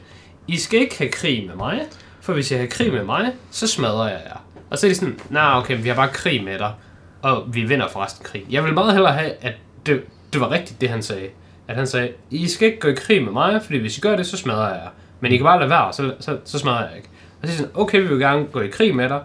I 0.47 0.57
skal 0.57 0.79
ikke 0.79 0.97
have 0.97 1.11
krig 1.11 1.47
med 1.47 1.55
mig, 1.55 1.81
for 2.21 2.33
hvis 2.33 2.51
jeg 2.51 2.59
har 2.59 2.67
krig 2.67 2.93
med 2.93 3.03
mig, 3.03 3.31
så 3.51 3.67
smadrer 3.67 4.07
jeg 4.09 4.21
jer. 4.25 4.43
Og 4.69 4.77
så 4.77 4.87
er 4.87 4.91
de 4.91 4.95
sådan, 4.95 5.19
nej, 5.29 5.57
okay, 5.57 5.81
vi 5.81 5.87
har 5.87 5.95
bare 5.95 6.07
krig 6.09 6.43
med 6.43 6.59
dig, 6.59 6.73
og 7.21 7.43
vi 7.53 7.61
vinder 7.61 7.87
forresten 7.87 8.25
krig. 8.25 8.45
Jeg 8.49 8.63
vil 8.63 8.73
meget 8.73 8.93
hellere 8.93 9.13
have, 9.13 9.31
at 9.41 9.53
det, 9.85 10.03
det 10.33 10.41
var 10.41 10.51
rigtigt, 10.51 10.81
det 10.81 10.89
han 10.89 11.01
sagde. 11.03 11.27
At 11.67 11.75
han 11.75 11.87
sagde, 11.87 12.09
I 12.29 12.47
skal 12.47 12.67
ikke 12.67 12.79
gå 12.79 12.87
i 12.87 12.93
krig 12.93 13.23
med 13.23 13.31
mig, 13.31 13.61
fordi 13.63 13.77
hvis 13.77 13.97
I 13.97 14.01
gør 14.01 14.15
det, 14.15 14.25
så 14.27 14.37
smadrer 14.37 14.67
jeg 14.69 14.81
jer. 14.83 14.89
Men 15.19 15.31
I 15.31 15.37
kan 15.37 15.43
bare 15.43 15.59
lade 15.59 15.69
være, 15.69 15.93
så, 15.93 16.13
så, 16.19 16.37
så 16.45 16.59
smadrer 16.59 16.87
jeg 16.87 16.97
ikke. 16.97 17.09
Og 17.41 17.47
så 17.47 17.51
er 17.51 17.51
de 17.51 17.57
sådan, 17.57 17.71
okay, 17.75 18.01
vi 18.01 18.07
vil 18.07 18.19
gerne 18.19 18.45
gå 18.45 18.59
i 18.61 18.67
krig 18.67 18.95
med 18.95 19.09
dig. 19.09 19.21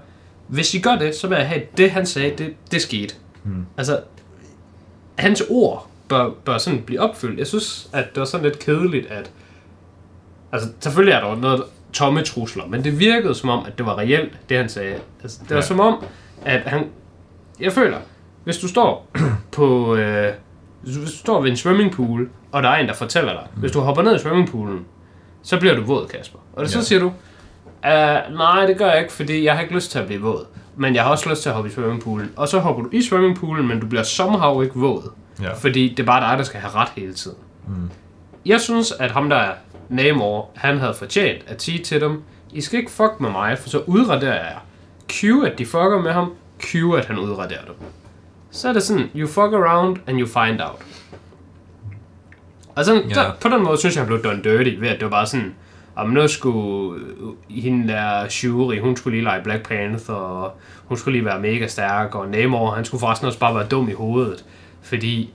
Hvis 0.48 0.74
I 0.74 0.80
gør 0.80 0.96
det, 0.96 1.14
så 1.14 1.28
vil 1.28 1.36
jeg 1.36 1.48
have, 1.48 1.62
det 1.76 1.90
han 1.90 2.06
sagde, 2.06 2.36
det, 2.38 2.54
det 2.70 2.82
skete. 2.82 3.14
Hmm. 3.42 3.66
Altså, 3.76 4.00
hans 5.18 5.42
ord 5.50 5.86
bør, 6.08 6.30
bør 6.44 6.58
sådan 6.58 6.82
blive 6.82 7.00
opfyldt. 7.00 7.38
Jeg 7.38 7.46
synes, 7.46 7.88
at 7.92 8.04
det 8.14 8.20
var 8.20 8.24
sådan 8.24 8.44
lidt 8.46 8.58
kedeligt, 8.58 9.06
at... 9.06 9.30
Altså, 10.52 10.68
selvfølgelig 10.80 11.12
er 11.14 11.20
der 11.20 11.36
noget 11.36 11.62
tomme 11.92 12.22
trusler, 12.22 12.66
men 12.66 12.84
det 12.84 12.98
virkede 12.98 13.34
som 13.34 13.48
om, 13.50 13.64
at 13.66 13.78
det 13.78 13.86
var 13.86 13.98
reelt, 13.98 14.32
det 14.48 14.56
han 14.56 14.68
sagde. 14.68 14.94
Altså, 15.22 15.38
det 15.42 15.50
var 15.50 15.56
Ja. 15.56 15.62
som 15.62 15.80
om, 15.80 16.04
at 16.44 16.60
han... 16.60 16.84
Jeg 17.60 17.72
føler, 17.72 17.98
hvis 18.44 18.58
du 18.58 18.68
står 18.68 19.10
på... 19.52 19.96
Øh, 19.96 20.32
hvis 20.82 20.96
du 20.96 21.06
står 21.06 21.40
ved 21.40 21.50
en 21.50 21.56
swimmingpool, 21.56 22.28
og 22.52 22.62
der 22.62 22.68
er 22.68 22.76
en, 22.76 22.88
der 22.88 22.94
fortæller 22.94 23.32
dig, 23.32 23.46
hvis 23.56 23.72
du 23.72 23.80
hopper 23.80 24.02
ned 24.02 24.16
i 24.16 24.18
swimmingpoolen, 24.18 24.84
så 25.42 25.58
bliver 25.60 25.74
du 25.74 25.82
våd, 25.82 26.06
Kasper. 26.06 26.38
Og 26.52 26.68
så 26.68 26.78
Ja. 26.78 26.84
siger 26.84 26.98
du, 27.00 27.06
uh, 27.06 28.34
nej, 28.38 28.66
det 28.66 28.78
gør 28.78 28.90
jeg 28.90 29.00
ikke, 29.00 29.12
fordi 29.12 29.44
jeg 29.44 29.54
har 29.54 29.60
ikke 29.62 29.74
lyst 29.74 29.90
til 29.90 29.98
at 29.98 30.06
blive 30.06 30.20
våd. 30.20 30.46
Men 30.76 30.94
jeg 30.94 31.02
har 31.02 31.10
også 31.10 31.30
lyst 31.30 31.42
til 31.42 31.48
at 31.48 31.54
hoppe 31.54 31.70
i 31.70 31.72
swimmingpoolen. 31.72 32.30
Og 32.36 32.48
så 32.48 32.58
hopper 32.58 32.82
du 32.82 32.88
i 32.92 33.02
swimmingpoolen, 33.02 33.68
men 33.68 33.80
du 33.80 33.86
bliver 33.86 34.02
somehow 34.02 34.60
ikke 34.62 34.74
våd. 34.74 35.10
Ja. 35.42 35.52
Fordi 35.52 35.88
det 35.88 35.98
er 36.02 36.06
bare 36.06 36.30
dig, 36.30 36.38
der 36.38 36.44
skal 36.44 36.60
have 36.60 36.74
ret 36.74 36.88
hele 36.96 37.14
tiden. 37.14 37.36
Mm. 37.66 37.90
Jeg 38.46 38.60
synes, 38.60 38.92
at 38.92 39.10
ham 39.10 39.28
der 39.28 39.36
er 39.36 39.52
Namor, 39.88 40.50
han 40.54 40.78
havde 40.78 40.94
fortjent 40.94 41.44
at 41.46 41.62
sige 41.62 41.78
til 41.78 42.00
dem, 42.00 42.22
I 42.52 42.60
skal 42.60 42.78
ikke 42.78 42.90
fuck 42.90 43.12
med 43.20 43.30
mig, 43.30 43.58
for 43.58 43.68
så 43.68 43.82
udraderer 43.86 44.34
jeg. 44.34 44.56
Q, 45.08 45.24
at 45.46 45.58
de 45.58 45.66
fucker 45.66 46.00
med 46.02 46.12
ham. 46.12 46.32
Q, 46.62 46.74
at 46.98 47.04
han 47.04 47.18
udraderer 47.18 47.64
dem. 47.64 47.74
Så 48.52 48.68
er 48.68 48.72
det 48.72 48.82
sådan, 48.82 49.10
you 49.16 49.26
fuck 49.28 49.38
around 49.52 49.96
and 50.06 50.20
you 50.20 50.26
find 50.26 50.60
out. 50.60 50.78
Og 52.76 52.84
sådan, 52.84 53.02
Ja. 53.08 53.14
der, 53.14 53.30
på 53.40 53.48
den 53.48 53.64
måde 53.64 53.78
synes 53.78 53.94
jeg, 53.96 54.00
han 54.04 54.06
blev 54.08 54.22
done 54.24 54.42
dirty, 54.42 54.80
ved 54.80 54.88
at 54.88 54.94
det 55.00 55.04
var 55.04 55.10
bare 55.10 55.26
sådan, 55.26 55.54
om 55.96 56.10
nu 56.10 56.28
skulle 56.28 57.00
øh, 57.50 57.62
hende 57.62 57.92
der 57.92 58.28
Shuri, 58.28 58.78
hun 58.78 58.96
skulle 58.96 59.16
lige 59.16 59.24
lege 59.24 59.42
Black 59.42 59.68
Panther, 59.68 60.14
og 60.14 60.52
hun 60.84 60.98
skulle 60.98 61.18
lige 61.18 61.24
være 61.24 61.40
mega 61.40 61.66
stærk, 61.66 62.14
og 62.14 62.28
Namor, 62.28 62.70
han 62.70 62.84
skulle 62.84 63.00
forresten 63.00 63.26
også 63.26 63.38
bare 63.38 63.54
være 63.54 63.66
dum 63.66 63.88
i 63.88 63.92
hovedet, 63.92 64.44
fordi 64.82 65.30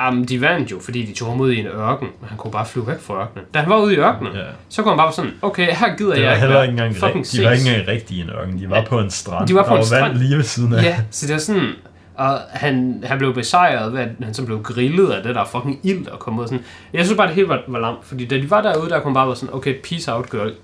Jamen, 0.00 0.24
de 0.24 0.40
vandt 0.40 0.70
jo, 0.70 0.80
fordi 0.80 1.02
de 1.06 1.12
tog 1.14 1.28
ham 1.28 1.40
ud 1.40 1.52
i 1.52 1.58
en 1.60 1.66
ørken, 1.66 2.08
og 2.22 2.28
han 2.28 2.38
kunne 2.38 2.50
bare 2.50 2.66
flyve 2.66 2.86
væk 2.86 3.00
fra 3.00 3.20
ørkenen. 3.22 3.44
Da 3.54 3.58
han 3.58 3.70
var 3.70 3.78
ude 3.78 3.94
i 3.94 3.96
ørkenen, 3.96 4.32
Ja. 4.32 4.40
så 4.68 4.82
kunne 4.82 4.90
han 4.92 4.98
bare 4.98 5.12
sådan, 5.12 5.30
okay, 5.42 5.66
her 5.66 5.96
gider 5.96 6.12
Det 6.14 6.20
jeg 6.20 6.26
var 6.26 6.32
ikke 6.34 6.40
heller 6.46 6.62
ikke 6.62 6.70
engang 6.70 6.96
Fucking. 6.96 7.26
De 7.32 7.44
var 7.44 7.50
ikke 7.50 7.68
engang 7.68 7.88
rigtige 7.88 8.18
i 8.18 8.22
en 8.22 8.30
ørken. 8.30 8.58
De 8.58 8.70
var 8.70 8.76
Ja. 8.76 8.84
på 8.84 8.98
en 8.98 9.10
strand. 9.10 9.48
De 9.48 9.54
var 9.54 9.62
på 9.62 9.66
der 9.68 9.72
en 9.74 9.78
var 9.78 9.84
strand. 9.84 10.02
vand 10.12 10.16
lige 10.16 10.36
ved 10.36 10.44
siden 10.44 10.74
af. 10.74 10.82
Ja, 10.82 10.96
så 11.10 11.26
det 11.26 11.34
er 11.34 11.38
sådan, 11.38 11.68
og 12.16 12.40
han, 12.50 13.04
han 13.06 13.18
blev 13.18 13.34
besejret 13.34 13.92
ved, 13.92 14.00
at 14.00 14.08
han 14.22 14.34
så 14.34 14.46
blev 14.46 14.62
grillet 14.62 15.10
af 15.10 15.22
det 15.22 15.34
der 15.34 15.44
fucking 15.44 15.80
ild 15.82 16.08
og 16.08 16.18
kom 16.18 16.38
ud 16.38 16.46
sådan. 16.46 16.64
Jeg 16.92 17.04
synes 17.04 17.16
bare, 17.16 17.26
det 17.26 17.34
hele 17.34 17.48
var, 17.48 17.62
var 17.68 17.78
lamt, 17.78 18.04
fordi 18.04 18.26
da 18.26 18.36
de 18.36 18.50
var 18.50 18.62
derude, 18.62 18.90
der 18.90 19.02
han 19.02 19.14
bare 19.14 19.26
være 19.26 19.36
sådan, 19.36 19.54
okay, 19.54 19.74
peace 19.82 20.12
out, 20.12 20.30
girl. 20.30 20.54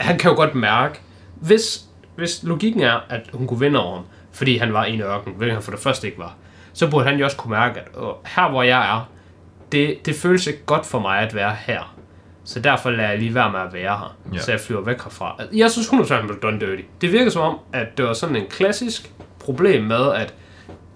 Han 0.00 0.18
kan 0.18 0.30
jo 0.30 0.36
godt 0.36 0.54
mærke, 0.54 1.00
hvis, 1.34 1.84
hvis 2.16 2.42
logikken 2.42 2.82
er, 2.82 3.00
at 3.08 3.20
hun 3.32 3.46
kunne 3.46 3.60
vinde 3.60 3.80
over 3.80 3.96
ham, 3.96 4.04
fordi 4.32 4.56
han 4.56 4.72
var 4.72 4.84
i 4.84 4.94
en 4.94 5.00
ørken, 5.00 5.32
hvilket 5.36 5.54
han 5.54 5.62
for 5.62 5.70
det 5.70 5.80
første 5.80 6.06
ikke 6.06 6.18
var, 6.18 6.34
så 6.72 6.90
burde 6.90 7.08
han 7.08 7.18
jo 7.18 7.24
også 7.24 7.36
kunne 7.36 7.50
mærke, 7.50 7.80
at 7.80 7.88
åh, 7.96 8.14
her 8.26 8.50
hvor 8.50 8.62
jeg 8.62 8.96
er, 8.96 9.08
det, 9.72 10.06
det 10.06 10.14
føles 10.14 10.46
ikke 10.46 10.64
godt 10.66 10.86
for 10.86 10.98
mig 10.98 11.18
at 11.18 11.34
være 11.34 11.56
her. 11.66 11.96
Så 12.44 12.60
derfor 12.60 12.90
lader 12.90 13.08
jeg 13.08 13.18
lige 13.18 13.34
være 13.34 13.52
med 13.52 13.60
at 13.60 13.72
være 13.72 13.98
her. 13.98 14.16
Ja. 14.32 14.38
Så 14.38 14.50
jeg 14.50 14.60
flyver 14.60 14.84
væk 14.84 15.02
herfra. 15.02 15.40
Jeg 15.52 15.70
synes 15.70 15.88
100% 15.88 16.14
han 16.14 16.26
blev 16.26 16.40
done 16.40 16.60
dirty. 16.60 16.82
Det 17.00 17.12
virker 17.12 17.30
som 17.30 17.42
om, 17.42 17.58
at 17.72 17.98
det 17.98 18.04
var 18.04 18.12
sådan 18.12 18.36
en 18.36 18.46
klassisk 18.50 19.12
problem 19.38 19.84
med, 19.84 20.12
at 20.12 20.34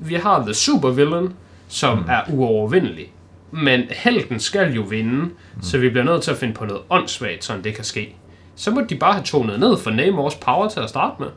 vi 0.05 0.15
har 0.15 0.43
the 0.43 0.55
supervillain, 0.55 1.33
som 1.69 1.99
mm. 1.99 2.05
er 2.09 2.21
uovervindelig. 2.29 3.13
Men 3.51 3.83
helten 3.91 4.41
skal 4.41 4.73
jo 4.75 4.83
vinde, 4.83 5.21
mm. 5.21 5.63
så 5.63 5.79
vi 5.79 5.89
bliver 5.89 6.05
nødt 6.05 6.23
til 6.23 6.31
at 6.31 6.37
finde 6.37 6.55
på 6.55 6.65
noget 6.65 6.83
åndssvagt, 6.91 7.45
sådan 7.45 7.65
det 7.65 7.75
kan 7.75 7.85
ske. 7.85 8.17
Så 8.57 8.71
må 8.71 8.81
de 8.89 8.97
bare 8.97 9.13
have 9.13 9.25
tonet 9.25 9.61
ned 9.61 9.77
for 9.79 9.91
Namors 9.91 10.35
power 10.35 10.69
til 10.69 10.81
at 10.81 10.89
starte 10.89 11.15
med. 11.19 11.29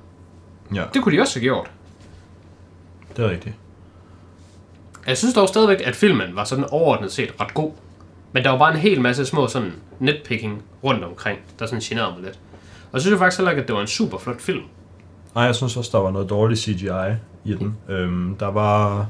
Ja, 0.75 0.83
Det 0.93 1.03
kunne 1.03 1.17
de 1.17 1.21
også 1.21 1.39
have 1.39 1.43
gjort. 1.43 1.71
det 3.17 3.25
er 3.25 3.29
rigtigt. 3.29 3.55
Jeg 5.07 5.17
synes 5.17 5.33
dog 5.33 5.47
stadigvæk, 5.47 5.81
at 5.85 5.95
filmen 5.95 6.35
var 6.35 6.43
sådan 6.43 6.65
overordnet 6.71 7.11
set 7.11 7.33
ret 7.41 7.53
god. 7.53 7.71
Men 8.31 8.43
der 8.43 8.49
var 8.49 8.57
bare 8.57 8.71
en 8.73 8.79
hel 8.79 9.01
masse 9.01 9.25
små 9.25 9.47
sådan 9.47 9.73
netpicking 9.99 10.61
rundt 10.83 11.03
omkring, 11.03 11.39
der 11.59 11.65
sådan 11.65 11.79
generede 11.79 12.11
mig 12.15 12.23
lidt. 12.23 12.39
Og 12.91 12.99
så 12.99 13.03
synes 13.03 13.11
jeg 13.11 13.19
faktisk 13.19 13.39
heller 13.39 13.51
ikke, 13.51 13.61
at 13.61 13.67
det 13.67 13.75
var 13.75 13.81
en 13.81 13.87
super 13.87 14.17
flot 14.17 14.41
film. 14.41 14.63
Nej, 15.35 15.43
jeg 15.43 15.55
synes 15.55 15.77
også, 15.77 15.89
der 15.93 16.03
var 16.03 16.11
noget 16.11 16.29
dårligt 16.29 16.59
CGI 16.59 16.87
i 17.47 17.53
den. 17.53 17.77
Øhm, 17.89 18.35
der 18.39 18.47
var 18.47 19.07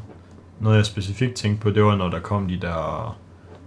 noget, 0.60 0.78
jeg 0.78 0.86
specifikt 0.86 1.34
tænkte 1.34 1.64
på, 1.64 1.70
det 1.70 1.84
var, 1.84 1.96
når 1.96 2.10
der 2.10 2.20
kom 2.20 2.48
de 2.48 2.58
der... 2.62 3.18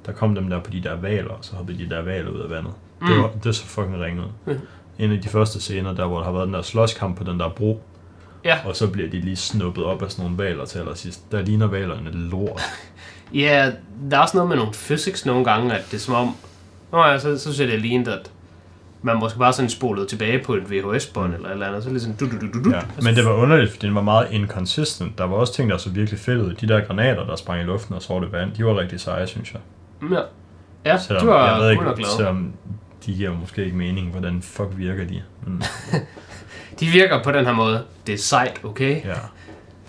Der 0.07 0.13
kom 0.13 0.35
dem 0.35 0.51
der 0.51 0.61
på 0.61 0.71
de 0.71 0.83
der 0.83 0.97
valer, 0.97 1.31
og 1.31 1.39
så 1.41 1.57
hoppede 1.57 1.79
de 1.79 1.91
der 1.91 2.03
valer 2.03 2.31
ud 2.31 2.41
af 2.41 2.51
vandet. 2.51 2.73
Mm. 3.01 3.07
Det, 3.07 3.17
var, 3.17 3.31
det 3.45 3.55
så 3.55 3.67
fucking 3.67 4.01
ringet. 4.01 4.27
Mm. 4.47 4.59
En 4.99 5.13
af 5.13 5.21
de 5.23 5.29
første 5.29 5.61
scener, 5.61 5.95
der 5.95 6.07
hvor 6.07 6.19
der 6.19 6.25
har 6.25 6.33
været 6.33 6.47
den 6.47 6.55
der 6.55 6.63
slåskamp 6.63 7.19
på 7.19 7.25
den 7.25 7.41
der 7.41 7.49
bro, 7.49 7.83
Ja, 8.45 8.59
og 8.65 8.77
så 8.77 8.87
bliver 8.87 9.09
de 9.11 9.21
lige 9.21 9.37
snuppet 9.37 9.85
op 9.85 10.03
af 10.03 10.11
sådan 10.11 10.25
nogle 10.25 10.45
valer 10.45 10.65
til 10.65 10.79
allersidst. 10.79 11.33
Der 11.33 11.43
ligner 11.43 11.67
valerne 11.67 12.11
lort. 12.13 12.63
ja 13.35 13.73
der 14.11 14.17
er 14.17 14.21
også 14.21 14.37
noget 14.37 14.49
med 14.49 14.57
nogle 14.57 14.73
physics 14.73 15.27
nogle 15.27 15.45
gange, 15.45 15.75
at 15.75 15.85
det 15.91 15.97
er 15.97 16.01
som 16.01 16.15
om... 16.15 16.37
Nå 16.93 17.05
ja, 17.05 17.19
så, 17.19 17.39
så 17.39 17.43
synes 17.43 17.61
jeg, 17.61 17.69
det 17.69 17.81
lignet, 17.81 18.09
at, 18.09 18.31
man 19.03 19.17
måske 19.17 19.39
bare 19.39 19.53
sådan 19.53 19.71
spolet 19.71 20.09
tilbage 20.09 20.45
på 20.45 20.55
et 20.55 20.71
VHS-bånd 20.71 21.35
eller 21.35 21.49
eller 21.49 21.67
andet, 21.67 21.83
så 21.83 21.91
lidt 21.91 22.03
sådan 22.03 22.17
du, 22.17 22.27
du, 22.27 22.41
du, 22.41 22.53
du, 22.53 22.65
du. 22.65 22.71
Ja, 22.71 22.81
men 23.03 23.15
det 23.15 23.25
var 23.25 23.33
underligt, 23.33 23.71
fordi 23.71 23.87
den 23.87 23.95
var 23.95 24.03
meget 24.03 24.29
inconsistent. 24.31 25.19
Der 25.19 25.25
var 25.25 25.37
også 25.37 25.55
ting, 25.55 25.71
der 25.71 25.77
så 25.77 25.91
virkelig 25.91 26.21
fedt 26.21 26.39
ud. 26.39 26.55
De 26.55 26.69
der 26.69 26.81
granater, 26.81 27.27
der 27.27 27.37
sprang 27.37 27.61
i 27.61 27.65
luften 27.65 27.95
og 27.95 28.03
sorte 28.03 28.33
vand, 28.33 28.53
de 28.53 28.65
var 28.65 28.79
rigtig 28.79 29.01
seje, 29.01 29.27
synes 29.27 29.53
jeg. 29.53 29.61
Ja, 30.11 30.21
ja 30.91 30.99
Selvom, 30.99 31.23
det 31.23 31.35
var 31.35 31.53
jeg 31.53 31.63
ved 31.63 31.71
ikke, 31.71 31.81
100 31.81 31.97
glad. 31.97 32.17
selvom 32.17 32.53
de 33.07 33.13
giver 33.13 33.35
måske 33.35 33.65
ikke 33.65 33.77
mening, 33.77 34.11
hvordan 34.11 34.43
fuck 34.43 34.69
virker 34.77 35.07
de. 35.07 35.23
Men 35.47 35.63
De 36.81 36.87
virker 36.87 37.23
på 37.23 37.33
den 37.33 37.45
her 37.45 37.53
måde. 37.53 37.85
Det 38.07 38.13
er 38.13 38.19
sejt, 38.19 38.61
okay? 38.65 39.05
ja, 39.05 39.15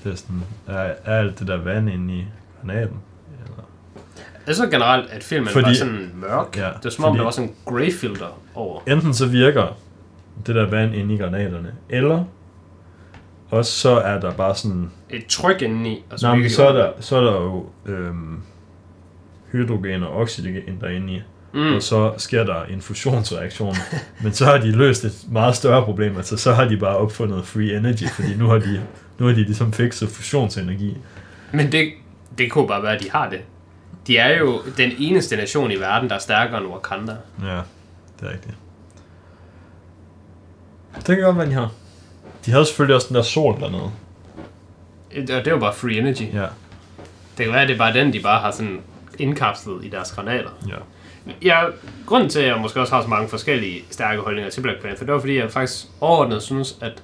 det 0.03 0.11
er 0.11 0.15
sådan, 0.15 0.43
er 0.67 0.93
alt 1.05 1.39
det 1.39 1.47
der 1.47 1.57
vand 1.57 1.89
inde 1.89 2.13
i 2.13 2.25
granaten? 2.61 2.97
Jeg 4.51 4.55
synes 4.55 4.71
generelt, 4.71 5.09
at 5.11 5.23
filmen 5.23 5.49
Fordi- 5.49 5.65
var 5.67 5.73
sådan 5.73 6.11
mørk. 6.15 6.57
Ja, 6.57 6.65
det 6.65 6.83
var 6.83 6.89
som 6.89 7.05
om, 7.05 7.15
der 7.15 7.23
var 7.23 7.31
sådan 7.31 7.49
en 7.49 7.55
grey 7.65 7.91
filter 7.91 8.39
over. 8.55 8.81
Enten 8.87 9.13
så 9.13 9.27
virker 9.27 9.77
det 10.47 10.55
der 10.55 10.69
vand 10.69 10.95
inde 10.95 11.13
i 11.13 11.17
granaterne, 11.17 11.71
eller 11.89 12.23
også 13.49 13.71
så 13.71 13.89
er 13.89 14.19
der 14.19 14.31
bare 14.31 14.55
sådan 14.55 14.91
Et 15.09 15.25
tryk 15.25 15.61
indeni. 15.61 16.03
Og 16.11 16.19
så 16.19 16.27
Nej, 16.27 16.35
men 16.35 16.49
så 16.49 16.67
er 16.67 16.73
der, 16.73 16.91
så 16.99 17.15
er 17.15 17.21
der 17.21 17.31
jo 17.33 17.65
øhm, 17.85 18.41
hydrogen 19.51 20.03
og 20.03 20.15
oxygen 20.15 20.77
derinde 20.81 21.13
i. 21.13 21.21
Mm. 21.53 21.73
og 21.75 21.81
så 21.81 22.13
sker 22.17 22.43
der 22.43 22.63
en 22.63 22.81
fusionsreaktion. 22.81 23.75
men 24.23 24.33
så 24.33 24.45
har 24.45 24.57
de 24.57 24.71
løst 24.71 25.05
et 25.05 25.25
meget 25.31 25.55
større 25.55 25.83
problem, 25.85 26.17
altså 26.17 26.37
så 26.37 26.53
har 26.53 26.65
de 26.67 26.77
bare 26.77 26.97
opfundet 26.97 27.45
free 27.45 27.77
energy, 27.77 28.03
fordi 28.15 28.35
nu 28.37 28.45
har 28.47 28.59
de, 28.59 28.81
nu 29.19 29.25
har 29.25 29.33
de 29.33 29.43
ligesom 29.43 29.73
fikset 29.73 30.09
fusionsenergi. 30.09 30.97
Men 31.51 31.71
det, 31.71 31.89
det 32.37 32.51
kunne 32.51 32.67
bare 32.67 32.83
være, 32.83 32.95
at 32.95 33.03
de 33.03 33.11
har 33.11 33.29
det. 33.29 33.39
De 34.11 34.17
er 34.17 34.37
jo 34.39 34.61
den 34.77 34.91
eneste 34.99 35.35
nation 35.35 35.71
i 35.71 35.75
verden, 35.75 36.09
der 36.09 36.15
er 36.15 36.19
stærkere 36.19 36.57
end 36.57 36.67
Wakanda. 36.67 37.15
Ja, 37.43 37.55
det 38.19 38.27
er 38.27 38.31
rigtigt. 38.31 38.55
Det 40.95 41.05
kan 41.05 41.21
godt 41.21 41.37
være, 41.37 41.45
de 41.47 41.53
har. 41.53 41.71
De 42.45 42.51
havde 42.51 42.65
selvfølgelig 42.65 42.95
også 42.95 43.07
den 43.07 43.15
der 43.15 43.21
sol 43.21 43.59
dernede. 43.59 43.83
Og 43.83 43.91
det 45.27 45.47
er 45.47 45.51
jo 45.51 45.59
bare 45.59 45.73
free 45.73 45.97
energy. 45.97 46.33
Ja, 46.33 46.45
Det 47.37 47.45
kan 47.45 47.51
være, 47.53 47.61
at 47.61 47.67
det 47.67 47.73
er 47.73 47.77
bare 47.77 47.93
den, 47.93 48.13
de 48.13 48.19
bare 48.19 48.39
har 48.41 48.51
sådan 48.51 48.81
indkapslet 49.19 49.85
i 49.85 49.89
deres 49.89 50.11
granater. 50.11 50.49
ja. 50.67 50.75
Ja, 51.41 51.63
grunden 52.05 52.29
til, 52.29 52.39
at 52.39 52.47
jeg 52.47 52.57
måske 52.61 52.79
også 52.81 52.95
har 52.95 53.01
så 53.01 53.07
mange 53.07 53.29
forskellige 53.29 53.83
stærke 53.91 54.21
holdninger 54.21 54.51
til 54.51 54.61
Black 54.61 54.81
Panther, 54.81 55.05
det 55.05 55.13
var 55.13 55.19
fordi, 55.19 55.37
jeg 55.37 55.51
faktisk 55.51 55.85
overordnet 56.01 56.41
synes, 56.43 56.77
at, 56.81 57.03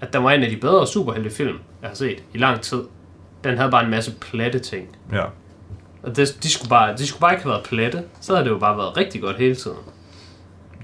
at 0.00 0.12
den 0.12 0.24
var 0.24 0.30
en 0.30 0.42
af 0.42 0.50
de 0.50 0.56
bedre 0.56 0.86
superheltefilm, 0.86 1.58
jeg 1.82 1.90
har 1.90 1.94
set 1.96 2.22
i 2.34 2.38
lang 2.38 2.60
tid. 2.60 2.82
Den 3.44 3.56
havde 3.58 3.70
bare 3.70 3.84
en 3.84 3.90
masse 3.90 4.12
platte 4.20 4.58
ting. 4.58 4.96
Ja, 5.12 5.24
Og 6.06 6.16
det, 6.16 6.38
de, 6.42 6.50
skulle 6.50 6.68
bare, 6.70 6.96
de 6.96 7.06
skulle 7.06 7.20
bare 7.20 7.32
ikke 7.32 7.42
have 7.42 7.52
været 7.52 7.64
platte. 7.64 8.02
Så 8.20 8.32
havde 8.34 8.44
det 8.44 8.50
jo 8.50 8.58
bare 8.58 8.76
været 8.76 8.96
rigtig 8.96 9.20
godt 9.22 9.36
hele 9.36 9.54
tiden. 9.54 9.78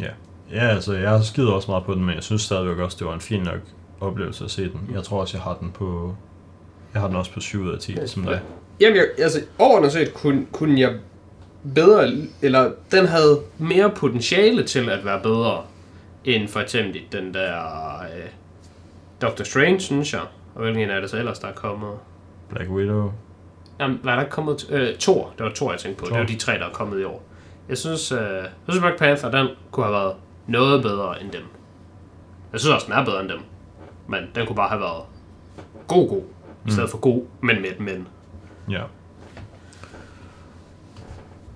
ja. 0.01 0.09
Ja, 0.53 0.69
altså 0.69 0.93
jeg 0.93 1.25
skider 1.25 1.53
også 1.53 1.71
meget 1.71 1.85
på 1.85 1.95
den, 1.95 2.05
men 2.05 2.15
jeg 2.15 2.23
synes 2.23 2.43
stadigvæk 2.43 2.79
også, 2.79 2.97
det 3.01 3.07
var 3.07 3.15
en 3.15 3.21
fin 3.21 3.43
nok 3.43 3.59
oplevelse 4.01 4.45
at 4.45 4.51
se 4.51 4.63
den. 4.63 4.91
Jeg 4.95 5.03
tror 5.03 5.21
også, 5.21 5.37
jeg 5.37 5.43
har 5.43 5.55
den 5.61 5.71
på... 5.71 6.17
Jeg 6.95 7.01
har 7.01 7.09
den 7.09 7.17
også 7.17 7.33
på 7.33 7.41
7 7.41 7.63
ud 7.63 7.73
af 7.73 7.79
10, 7.79 7.97
som 8.07 8.23
dig. 8.23 8.41
Jamen, 8.81 8.97
jeg, 8.97 9.07
altså, 9.19 9.41
overordnet 9.59 9.93
set 9.93 10.15
kunne, 10.15 10.47
kunne 10.53 10.81
jeg 10.81 10.99
bedre, 11.75 12.13
eller 12.43 12.73
den 12.91 13.07
havde 13.07 13.41
mere 13.59 13.91
potentiale 13.91 14.65
til 14.65 14.89
at 14.89 15.05
være 15.05 15.21
bedre, 15.23 15.63
end 16.25 16.49
for 16.49 16.61
eksempel 16.61 17.01
den 17.13 17.35
der 17.35 17.59
øh, 18.03 18.29
Doctor 19.23 19.45
Strange, 19.45 19.81
synes 19.81 20.13
jeg. 20.13 20.23
Og 20.55 20.63
hvilken 20.63 20.83
en 20.83 20.91
af 20.91 21.01
det 21.01 21.11
så 21.11 21.17
ellers, 21.17 21.39
der 21.39 21.49
er 21.49 21.53
kommet? 21.53 21.91
Black 22.49 22.71
Widow. 22.71 23.13
Jamen, 23.81 23.99
hvad 24.03 24.13
er 24.13 24.17
der 24.17 24.29
kommet? 24.29 24.67
Øh, 24.71 24.95
Thor. 24.99 25.33
Det 25.39 25.47
var 25.47 25.53
Thor, 25.55 25.71
jeg 25.71 25.81
tænkte 25.81 26.01
på. 26.01 26.07
Thor. 26.07 26.17
Det 26.17 26.21
var 26.23 26.27
de 26.29 26.37
tre, 26.39 26.53
der 26.53 26.67
er 26.67 26.73
kommet 26.73 27.01
i 27.01 27.05
år. 27.05 27.23
Jeg 27.69 27.79
synes, 27.79 28.13
øh, 28.13 28.19
jeg 28.19 28.49
synes 28.69 28.81
Black 28.81 28.99
Panther, 28.99 29.31
den 29.31 29.49
kunne 29.71 29.87
have 29.87 29.95
været 29.95 30.15
noget 30.47 30.83
bedre 30.83 31.23
end 31.23 31.31
dem. 31.31 31.43
Jeg 32.53 32.61
synes 32.61 32.75
også, 32.75 32.87
den 32.87 32.95
er 32.95 33.05
bedre 33.05 33.21
end 33.21 33.29
dem. 33.29 33.39
Men 34.09 34.23
den 34.35 34.47
kunne 34.47 34.57
bare 34.57 34.69
have 34.69 34.81
været 34.81 35.03
god, 35.89 36.09
god. 36.09 36.23
I 36.69 36.71
stedet 36.71 36.91
for 36.91 36.99
god, 36.99 37.23
men 37.41 37.63
med 37.63 37.71
et 37.71 37.81
men. 37.81 38.09
Ja. 38.71 38.81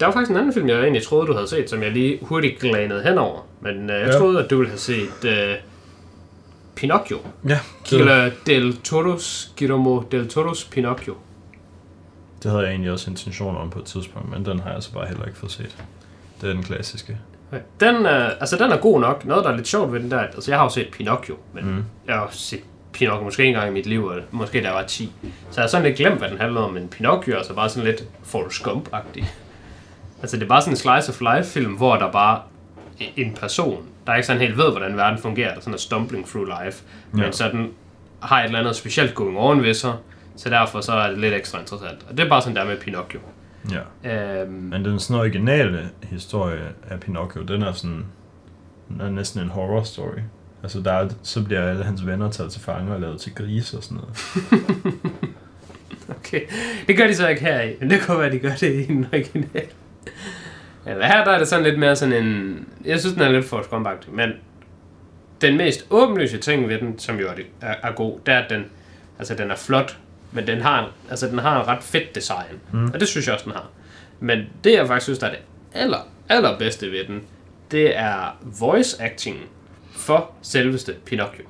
Der 0.00 0.06
var 0.06 0.12
faktisk 0.12 0.30
en 0.30 0.36
anden 0.36 0.52
film, 0.54 0.68
jeg 0.68 0.80
egentlig 0.80 1.02
troede, 1.02 1.26
du 1.26 1.32
havde 1.32 1.46
set, 1.48 1.70
som 1.70 1.82
jeg 1.82 1.92
lige 1.92 2.18
hurtigt 2.22 2.58
glanede 2.60 3.02
henover. 3.02 3.46
Men 3.60 3.90
øh, 3.90 4.00
jeg 4.00 4.06
Ja. 4.08 4.18
troede, 4.18 4.44
at 4.44 4.50
du 4.50 4.56
ville 4.56 4.70
have 4.70 4.78
set 4.78 5.24
øh, 5.24 5.54
Pinocchio. 6.74 7.18
Ja, 7.48 7.58
det, 7.90 8.00
Eller 8.00 8.30
Del 8.46 8.76
Toros, 8.76 9.52
Guillermo 9.58 10.00
del 10.10 10.28
Toros 10.28 10.64
Pinocchio. 10.64 11.14
Det 12.46 12.52
havde 12.54 12.64
jeg 12.64 12.70
egentlig 12.72 12.92
også 12.92 13.10
intention 13.10 13.56
om 13.56 13.70
på 13.70 13.78
et 13.78 13.84
tidspunkt, 13.84 14.30
men 14.30 14.44
den 14.44 14.60
har 14.60 14.72
jeg 14.72 14.82
så 14.82 14.92
bare 14.92 15.06
heller 15.06 15.24
ikke 15.24 15.38
fået 15.38 15.52
set. 15.52 15.76
Det 16.40 16.48
er 16.48 16.52
den 16.54 16.62
klassiske. 16.62 17.18
Den, 17.80 18.06
øh, 18.06 18.28
altså, 18.40 18.56
den 18.56 18.72
er 18.72 18.76
god 18.76 19.00
nok. 19.00 19.24
Noget, 19.24 19.44
der 19.44 19.50
er 19.50 19.56
lidt 19.56 19.68
sjovt 19.68 19.92
ved 19.92 20.00
den 20.00 20.10
der, 20.10 20.18
altså 20.20 20.50
jeg 20.50 20.58
har 20.58 20.64
jo 20.64 20.70
set 20.70 20.88
Pinocchio, 20.92 21.36
men 21.52 21.64
Mm. 21.64 21.84
jeg 22.06 22.14
har 22.14 22.28
set 22.30 22.60
Pinocchio 22.92 23.24
måske 23.24 23.44
en 23.44 23.54
gang 23.54 23.68
i 23.68 23.72
mit 23.72 23.86
liv, 23.86 24.08
eller 24.10 24.24
måske 24.30 24.60
da 24.60 24.66
jeg 24.66 24.74
var 24.74 24.82
10. 24.82 25.12
Så 25.22 25.30
jeg 25.56 25.62
har 25.62 25.68
sådan 25.68 25.86
lidt 25.86 25.96
glemt, 25.96 26.18
hvad 26.18 26.28
den 26.30 26.38
handler 26.38 26.60
om, 26.60 26.72
men 26.72 26.88
Pinocchio 26.88 27.32
er 27.34 27.38
altså 27.38 27.54
bare 27.54 27.68
sådan 27.68 27.84
lidt 27.88 28.04
Forrest 28.22 28.62
Gump-agtig. 28.62 29.24
Altså 30.20 30.36
det 30.36 30.42
er 30.42 30.48
bare 30.48 30.60
sådan 30.60 30.72
en 30.72 30.76
slice 30.76 31.08
of 31.12 31.20
life 31.20 31.50
film, 31.50 31.72
hvor 31.72 31.96
der 31.96 32.12
bare 32.12 32.40
er 33.00 33.04
en 33.16 33.34
person, 33.40 33.86
der 34.06 34.14
ikke 34.14 34.26
sådan 34.26 34.42
helt 34.42 34.56
ved, 34.56 34.70
hvordan 34.70 34.96
verden 34.96 35.18
fungerer, 35.18 35.54
der 35.54 35.60
sådan 35.60 35.74
er 35.74 35.78
stumbling 35.78 36.26
through 36.26 36.48
life, 36.64 36.82
men 37.12 37.22
Ja. 37.24 37.30
så 37.32 37.48
den 37.48 37.70
har 38.22 38.40
et 38.40 38.44
eller 38.44 38.58
andet 38.58 38.76
specielt 38.76 39.14
going 39.14 39.38
on 39.38 39.62
ved 39.62 39.74
sig, 39.74 39.92
så 40.36 40.50
derfor 40.50 40.80
så 40.80 40.92
er 40.92 41.08
det 41.10 41.18
lidt 41.18 41.34
ekstra 41.34 41.58
interessant. 41.60 42.06
Og 42.10 42.16
det 42.16 42.24
er 42.24 42.28
bare 42.28 42.42
sådan 42.42 42.56
der 42.56 42.64
med 42.64 42.76
Pinocchio. 42.80 43.20
Ja. 44.04 44.40
Øhm, 44.42 44.52
Men 44.52 44.84
den 44.84 44.98
sådan 45.00 45.20
originale 45.20 45.88
historie 46.02 46.68
af 46.90 47.00
Pinocchio, 47.00 47.42
den 47.42 47.62
er 47.62 47.72
sådan 47.72 48.04
den 48.88 49.00
er 49.00 49.10
næsten 49.10 49.40
en 49.42 49.48
horror 49.48 49.82
story. 49.82 50.18
Altså 50.62 50.80
der 50.80 50.92
er, 50.92 51.08
så 51.22 51.44
bliver 51.44 51.62
alle 51.62 51.84
hans 51.84 52.06
venner 52.06 52.30
taget 52.30 52.52
til 52.52 52.60
fange 52.60 52.94
og 52.94 53.00
lavet 53.00 53.20
til 53.20 53.34
grise 53.34 53.76
og 53.76 53.82
sådan 53.82 53.98
noget. 53.98 54.16
Okay, 56.08 56.40
det 56.88 56.96
gør 56.96 57.06
de 57.06 57.14
så 57.14 57.28
ikke 57.28 57.40
her 57.42 57.62
i, 57.62 57.74
men 57.80 57.90
det 57.90 58.00
kunne 58.00 58.18
være, 58.18 58.30
de 58.32 58.38
gør 58.38 58.52
det 58.60 58.74
i 58.74 58.82
den 58.86 59.06
originale. 59.12 59.68
Ja, 60.86 60.92
her 61.06 61.24
der 61.24 61.30
er 61.32 61.38
det 61.38 61.48
sådan 61.48 61.64
lidt 61.64 61.78
mere 61.78 61.96
sådan 61.96 62.24
en... 62.26 62.58
Jeg 62.84 63.00
synes, 63.00 63.14
den 63.14 63.22
er 63.22 63.28
lidt 63.32 63.44
for 63.44 63.62
skombagt, 63.62 64.12
men 64.12 64.30
den 65.40 65.56
mest 65.56 65.86
åbenlyse 65.90 66.38
ting 66.38 66.68
ved 66.68 66.78
den, 66.78 66.98
som 66.98 67.18
jo 67.20 67.28
er, 67.28 67.34
det- 67.34 67.46
er, 67.60 67.74
er 67.82 67.92
god, 67.92 68.18
det 68.26 68.34
er, 68.34 68.38
at 68.38 68.50
den, 68.50 68.64
altså, 69.18 69.34
den 69.34 69.50
er 69.50 69.56
flot, 69.56 69.98
men 70.32 70.46
den 70.46 70.60
har, 70.60 70.90
altså, 71.10 71.26
den 71.26 71.38
har 71.38 71.60
en 71.60 71.68
ret 71.68 71.82
fedt 71.82 72.14
design. 72.14 72.60
Mm. 72.72 72.90
Og 72.94 73.00
det 73.00 73.08
synes 73.08 73.26
jeg 73.26 73.34
også, 73.34 73.44
den 73.44 73.52
har. 73.52 73.68
Men 74.20 74.38
det, 74.64 74.72
jeg 74.72 74.86
faktisk 74.86 75.04
synes, 75.04 75.18
der 75.18 75.26
er 75.26 75.30
det 75.30 75.40
aller, 75.72 76.08
allerbedste 76.28 76.92
ved 76.92 77.04
den, 77.06 77.22
det 77.70 77.96
er 77.98 78.38
voice 78.60 79.02
acting 79.02 79.36
for 79.92 80.30
selveste 80.42 80.94
Pinocchio. 81.04 81.44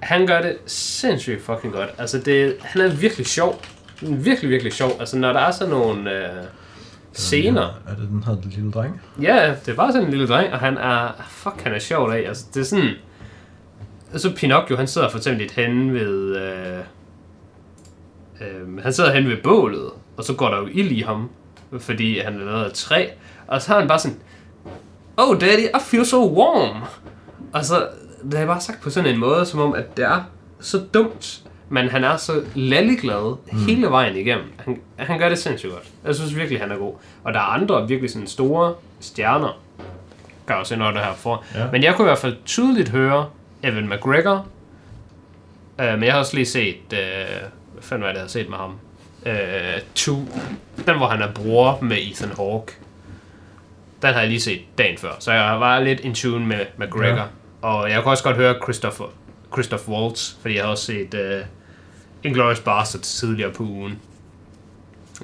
Han 0.00 0.26
gør 0.26 0.42
det 0.42 0.56
sindssygt 0.66 1.42
fucking 1.42 1.72
godt. 1.72 1.90
Altså, 1.98 2.18
det, 2.18 2.56
han 2.60 2.82
er 2.82 2.88
virkelig 2.88 3.26
sjov. 3.26 3.62
Virkelig, 4.02 4.50
virkelig 4.50 4.72
sjov. 4.72 4.90
Altså, 5.00 5.18
når 5.18 5.32
der 5.32 5.40
er 5.40 5.50
sådan 5.50 5.70
nogle 5.70 6.12
øh, 6.12 6.44
scener. 7.12 7.80
Er 7.88 7.94
det 7.94 8.08
den 8.08 8.24
her 8.24 8.36
lille 8.44 8.70
dreng? 8.70 9.02
Ja, 9.22 9.54
det 9.66 9.76
var 9.76 9.90
sådan 9.90 10.04
en 10.04 10.10
lille 10.10 10.26
dreng, 10.26 10.52
og 10.52 10.58
han 10.58 10.76
er... 10.76 11.26
Fuck, 11.28 11.62
han 11.62 11.74
er 11.74 11.78
sjov 11.78 12.10
af. 12.10 12.18
Altså, 12.18 12.44
det 12.54 12.60
er 12.60 12.64
sådan... 12.64 12.90
Så 14.16 14.34
Pinocchio, 14.36 14.76
han 14.76 14.86
sidder 14.86 15.08
for 15.10 15.18
eksempel 15.18 15.50
henne 15.56 15.94
ved... 15.94 16.36
Øh, 16.36 16.78
øh, 18.40 18.82
han 18.82 18.92
sidder 18.92 19.12
henne 19.12 19.28
ved 19.28 19.36
bålet, 19.42 19.90
og 20.16 20.24
så 20.24 20.34
går 20.34 20.48
der 20.48 20.58
jo 20.58 20.66
ild 20.66 20.90
i 20.90 21.00
ham, 21.00 21.30
fordi 21.80 22.18
han 22.18 22.40
er 22.40 22.44
lavet 22.44 22.64
af 22.64 22.72
træ. 22.72 23.06
Og 23.46 23.62
så 23.62 23.72
har 23.72 23.78
han 23.78 23.88
bare 23.88 23.98
sådan... 23.98 24.18
Oh, 25.16 25.40
daddy, 25.40 25.60
I 25.60 25.80
feel 25.80 26.06
so 26.06 26.34
warm. 26.34 26.82
Og 27.52 27.64
så 27.64 27.88
det 28.30 28.40
er 28.40 28.46
bare 28.46 28.60
sagt 28.60 28.82
på 28.82 28.90
sådan 28.90 29.14
en 29.14 29.20
måde, 29.20 29.46
som 29.46 29.60
om, 29.60 29.74
at 29.74 29.96
det 29.96 30.04
er 30.04 30.22
så 30.60 30.78
dumt, 30.94 31.42
men 31.68 31.88
han 31.88 32.04
er 32.04 32.16
så 32.16 32.44
lalleglad 32.54 33.36
mm. 33.52 33.58
hele 33.58 33.86
vejen 33.86 34.16
igennem. 34.16 34.52
Han, 34.56 34.80
han 34.96 35.18
gør 35.18 35.28
det 35.28 35.38
sindssygt 35.38 35.72
godt. 35.72 35.88
Jeg 36.04 36.14
synes 36.14 36.36
virkelig, 36.36 36.60
han 36.60 36.70
er 36.70 36.76
god. 36.76 36.94
Og 37.24 37.34
der 37.34 37.38
er 37.40 37.44
andre 37.44 37.88
virkelig 37.88 38.10
sådan 38.10 38.26
store 38.26 38.74
stjerner, 39.00 39.60
gør 40.46 40.54
også 40.54 40.76
noget 40.76 40.94
der 40.94 41.02
her 41.02 41.14
for. 41.14 41.44
Ja. 41.54 41.70
Men 41.72 41.82
jeg 41.82 41.94
kunne 41.94 42.06
i 42.06 42.08
hvert 42.08 42.18
fald 42.18 42.36
tydeligt 42.44 42.88
høre 42.88 43.26
Evan 43.62 43.88
McGregor. 43.88 44.46
Uh, 45.78 45.84
men 45.84 46.02
jeg 46.02 46.12
har 46.12 46.18
også 46.18 46.34
lige 46.36 46.46
set, 46.46 46.76
uh, 46.92 47.48
det, 47.90 48.02
jeg 48.02 48.20
har 48.20 48.28
set 48.28 48.48
med 48.48 48.58
ham? 48.58 48.78
Uh, 49.26 49.82
Two. 49.94 50.16
Den, 50.86 50.96
hvor 50.96 51.06
han 51.06 51.22
er 51.22 51.32
bror 51.32 51.78
med 51.82 51.96
Ethan 52.00 52.32
Hawke. 52.36 52.72
Den 54.02 54.12
har 54.12 54.20
jeg 54.20 54.28
lige 54.28 54.40
set 54.40 54.60
dagen 54.78 54.98
før, 54.98 55.10
så 55.18 55.32
jeg 55.32 55.60
var 55.60 55.80
lidt 55.80 56.00
in 56.00 56.14
tune 56.14 56.46
med 56.46 56.66
McGregor. 56.76 57.16
Ja. 57.16 57.24
Og 57.62 57.90
jeg 57.90 58.02
kunne 58.02 58.12
også 58.12 58.24
godt 58.24 58.36
høre 58.36 58.54
Christopher, 58.62 59.06
Christoph 59.52 59.88
Waltz, 59.88 60.32
fordi 60.40 60.54
jeg 60.54 60.64
har 60.64 60.70
også 60.70 60.84
set 60.84 61.14
uh, 61.14 61.46
Inglourious 62.22 62.60
Basterds 62.60 63.18
tidligere 63.18 63.52
på 63.52 63.62
ugen. 63.62 64.00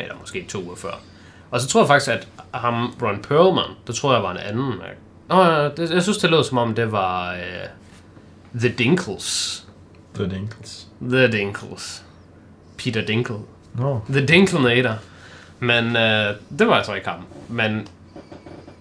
Eller 0.01 0.15
måske 0.21 0.47
to 0.49 0.63
uger 0.63 0.77
før. 0.77 1.01
Og 1.51 1.61
så 1.61 1.69
tror 1.69 1.81
jeg 1.81 1.89
faktisk, 1.89 2.11
at 2.11 2.29
ham, 2.55 2.95
Ron 3.03 3.23
Perlman, 3.23 3.71
det 3.87 3.95
tror 3.95 4.13
jeg 4.13 4.23
var 4.23 4.31
en 4.31 4.37
anden. 4.37 4.73
Nå, 5.29 5.69
det, 5.69 5.91
jeg 5.91 6.03
synes, 6.03 6.19
det 6.19 6.31
lød 6.31 6.45
som 6.45 6.59
om, 6.59 6.75
det 6.75 6.93
var 6.93 7.33
uh, 7.33 8.61
The 8.61 8.69
Dinkles. 8.69 9.67
The 10.15 10.31
Dinkles. 10.31 10.89
The 11.03 11.33
Dinkles. 11.33 12.05
Peter 12.79 13.07
Dinkle. 13.07 13.37
Nå. 13.75 14.01
The 14.11 14.27
Dinklinator. 14.27 14.95
Men 15.59 15.97
øh, 15.97 16.35
det 16.59 16.67
var 16.67 16.75
altså 16.75 16.95
ikke 16.95 17.09
ham. 17.09 17.25
Men 17.49 17.89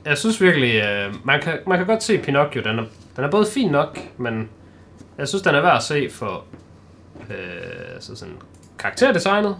jeg 0.06 0.18
synes 0.18 0.42
virkelig, 0.42 0.76
øh, 0.76 1.14
man, 1.26 1.42
kan, 1.42 1.60
man 1.68 1.78
kan 1.78 1.88
godt 1.88 2.04
se 2.04 2.18
Pinocchio. 2.18 2.62
Den 2.62 2.80
er, 2.80 2.84
den 3.16 3.24
er 3.24 3.32
både 3.32 3.46
fin 3.54 3.72
nok, 3.72 4.00
men 4.18 4.50
jeg 5.18 5.28
synes, 5.28 5.42
den 5.42 5.56
er 5.56 5.62
værd 5.62 5.76
at 5.76 5.84
se 5.84 6.10
for 6.10 6.44
øh, 7.30 7.36
så 8.00 8.16
sådan 8.16 8.36
karakterdesignet. 8.80 9.56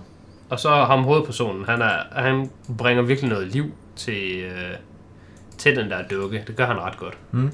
Og 0.50 0.60
så 0.60 0.70
ham 0.70 1.04
hovedpersonen. 1.04 1.66
Han, 1.66 1.82
er, 1.82 1.98
han 2.12 2.50
bringer 2.78 3.04
virkelig 3.04 3.30
noget 3.30 3.48
liv 3.48 3.72
til, 3.96 4.40
øh, 4.40 4.76
til 5.58 5.76
den 5.76 5.90
der 5.90 6.08
dukke. 6.08 6.44
Det 6.48 6.56
gør 6.56 6.66
han 6.66 6.78
ret 6.78 6.98
godt. 6.98 7.18
Mm. 7.32 7.52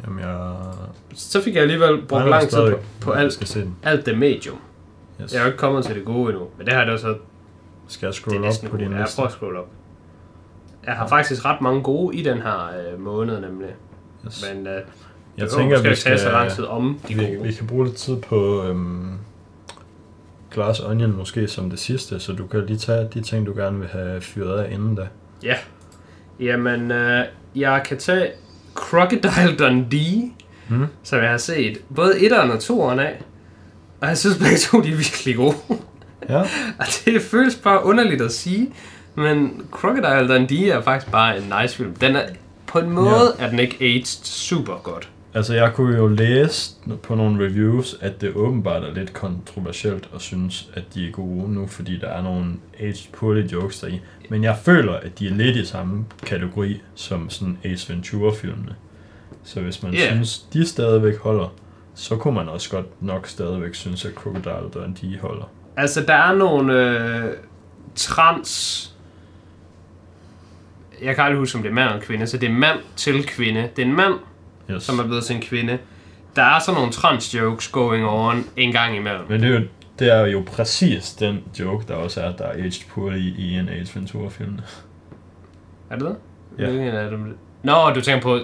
Ja. 0.00 0.04
Jamen, 0.08 0.18
jeg... 0.24 0.56
Så 1.14 1.42
fik 1.42 1.54
jeg 1.54 1.62
alligevel 1.62 1.96
brugt 1.98 2.10
mangler 2.10 2.30
lang 2.38 2.48
tid 2.50 2.70
på, 2.70 2.78
på 3.00 3.12
alt, 3.12 3.32
skal 3.32 3.46
se 3.46 3.60
den. 3.60 3.76
alt 3.82 4.06
det 4.06 4.18
medium. 4.18 4.58
Yes. 5.22 5.32
Jeg 5.32 5.38
er 5.38 5.42
jo 5.42 5.46
ikke 5.46 5.58
kommet 5.58 5.84
til 5.84 5.94
det 5.94 6.04
gode 6.04 6.32
endnu, 6.32 6.46
men 6.58 6.66
det 6.66 6.74
her 6.74 6.80
er 6.80 6.90
det 6.90 7.00
så 7.00 7.14
Skal 7.88 8.06
jeg 8.06 8.14
scrolle 8.14 8.46
op 8.48 8.70
på 8.70 8.76
din 8.76 8.98
liste? 8.98 9.16
prøver 9.16 9.26
at 9.26 9.32
scrolle 9.32 9.58
op. 9.58 9.68
Jeg 10.86 10.94
har 10.94 11.06
faktisk 11.08 11.44
ret 11.44 11.60
mange 11.60 11.82
gode 11.82 12.16
i 12.16 12.22
den 12.22 12.42
her 12.42 12.70
øh, 12.92 13.00
måned 13.00 13.40
nemlig. 13.40 13.68
Yes. 14.26 14.44
Men 14.54 14.66
øh, 14.66 14.72
Jeg 14.74 14.82
det 15.36 15.50
tænker, 15.50 15.82
vi 15.82 15.88
ikke 15.88 16.00
tage 16.00 16.18
så 16.18 16.30
lang 16.30 16.50
skal, 16.50 16.62
tid 16.64 16.70
om 16.70 17.00
de 17.08 17.14
vi, 17.14 17.24
gode. 17.26 17.42
vi 17.42 17.52
kan 17.52 17.66
bruge 17.66 17.84
lidt 17.84 17.96
tid 17.96 18.16
på 18.16 18.64
øhm, 18.64 19.12
Glass 20.50 20.80
Onion 20.80 21.16
måske 21.16 21.48
som 21.48 21.70
det 21.70 21.78
sidste, 21.78 22.20
så 22.20 22.32
du 22.32 22.46
kan 22.46 22.66
lige 22.66 22.78
tage 22.78 23.08
de 23.14 23.20
ting, 23.20 23.46
du 23.46 23.52
gerne 23.54 23.78
vil 23.78 23.88
have 23.88 24.20
fyret 24.20 24.58
af 24.60 24.72
inden 24.72 24.94
da. 24.94 25.08
Ja. 25.42 25.54
Jamen, 26.40 26.90
øh, 26.90 27.24
jeg 27.56 27.82
kan 27.84 27.98
tage 27.98 28.30
Crocodile 28.76 29.56
Dundee, 29.58 30.32
Mm. 30.68 30.86
som 31.02 31.18
jeg 31.18 31.30
har 31.30 31.38
set 31.38 31.78
både 31.96 32.24
etteren 32.24 32.50
og 32.50 32.60
toeren 32.60 32.98
af. 32.98 33.22
Og 34.00 34.08
jeg 34.08 34.18
synes 34.18 34.38
begge 34.38 34.56
to, 34.58 34.80
de 34.82 34.88
er 34.92 34.96
virkelig 34.96 35.36
gode. 35.36 35.54
Ja, 36.28 36.38
og 36.80 36.86
det 37.04 37.22
føles 37.22 37.54
bare 37.54 37.84
underligt 37.84 38.22
at 38.22 38.32
sige, 38.32 38.70
men 39.14 39.62
Crocodile 39.70 40.34
Dundee 40.34 40.70
er 40.70 40.80
faktisk 40.82 41.12
bare 41.12 41.36
en 41.38 41.52
nice 41.62 41.76
film. 41.76 41.94
Den 41.94 42.16
er, 42.16 42.22
på 42.66 42.78
en 42.78 42.90
måde 42.90 43.34
ja. 43.38 43.44
er 43.44 43.50
den 43.50 43.58
ikke 43.58 43.76
aged 43.80 44.04
super 44.24 44.74
godt. 44.82 45.08
altså 45.34 45.54
jeg 45.54 45.72
kunne 45.74 45.96
jo 45.96 46.06
læse 46.06 46.70
på 47.02 47.14
nogle 47.14 47.44
reviews, 47.46 47.96
at 48.00 48.20
det 48.20 48.32
åbenbart 48.34 48.82
er 48.82 48.94
lidt 48.94 49.12
kontroversielt 49.12 50.08
at 50.14 50.20
synes, 50.20 50.68
at 50.74 50.82
de 50.94 51.08
er 51.08 51.12
gode 51.12 51.52
nu, 51.54 51.66
fordi 51.66 51.98
der 51.98 52.08
er 52.08 52.22
nogle 52.22 52.46
aged 52.80 53.12
poorly 53.12 53.46
jokes 53.46 53.80
deri. 53.80 54.00
Men 54.28 54.44
jeg 54.44 54.56
føler, 54.64 54.92
at 54.92 55.18
de 55.18 55.26
er 55.28 55.34
lidt 55.34 55.56
i 55.56 55.64
samme 55.64 56.04
kategori 56.26 56.82
som 56.94 57.30
sådan 57.30 57.58
Ace 57.64 57.92
Ventura-filmene. 57.92 58.74
Så 59.44 59.60
hvis 59.60 59.82
man 59.82 59.94
yeah. 59.94 60.06
synes, 60.12 60.38
de 60.38 60.66
stadigvæk 60.66 61.18
holder, 61.18 61.54
så 61.94 62.16
kunne 62.16 62.34
man 62.34 62.48
også 62.48 62.70
godt 62.70 63.02
nok 63.02 63.26
stadigvæk 63.26 63.74
synes, 63.74 64.04
at 64.04 64.12
Crocodile 64.14 64.70
Dundee 64.74 65.18
holder. 65.18 65.50
Altså, 65.76 66.00
der 66.02 66.14
er 66.14 66.34
nogle 66.34 66.72
øh, 66.98 67.32
trans... 67.94 68.82
Jeg 71.02 71.14
kan 71.14 71.24
aldrig 71.24 71.38
huske, 71.38 71.56
om 71.56 71.62
det 71.62 71.70
er 71.70 71.74
mand 71.74 71.88
eller 71.88 72.02
kvinde, 72.02 72.26
så 72.26 72.36
det 72.36 72.48
er 72.48 72.52
mand 72.52 72.78
til 72.96 73.26
kvinde. 73.26 73.68
Det 73.76 73.82
er 73.82 73.86
en 73.86 73.96
mand, 73.96 74.14
Yes. 74.70 74.82
som 74.82 74.98
er 74.98 75.04
blevet 75.04 75.24
til 75.24 75.36
en 75.36 75.42
kvinde. 75.42 75.78
Der 76.36 76.42
er 76.42 76.58
sådan 76.58 76.74
nogle 76.74 76.92
trans-jokes 76.92 77.70
going 77.72 78.06
on 78.06 78.44
en 78.56 78.72
gang 78.72 78.96
imellem. 78.96 79.22
Men 79.28 79.40
det 79.40 79.54
er, 79.54 79.60
jo, 79.60 79.66
det 79.98 80.12
er 80.14 80.26
jo 80.26 80.42
præcis 80.46 81.12
den 81.14 81.38
joke, 81.58 81.84
der 81.88 81.94
også 81.94 82.20
er, 82.20 82.32
der 82.32 82.44
er 82.44 82.52
aged 82.52 82.88
poorly 82.90 83.16
i 83.38 83.54
en 83.54 83.68
Ace 83.68 83.94
Ventura-film. 83.96 84.58
Er 85.90 85.96
det 85.96 86.04
det? 86.04 86.16
Ja. 86.58 86.70
Hvilken 86.70 86.88
af 86.94 87.10
dem? 87.10 87.38
Nå, 87.62 87.90
du 87.94 88.00
tænker 88.00 88.22
på 88.22 88.38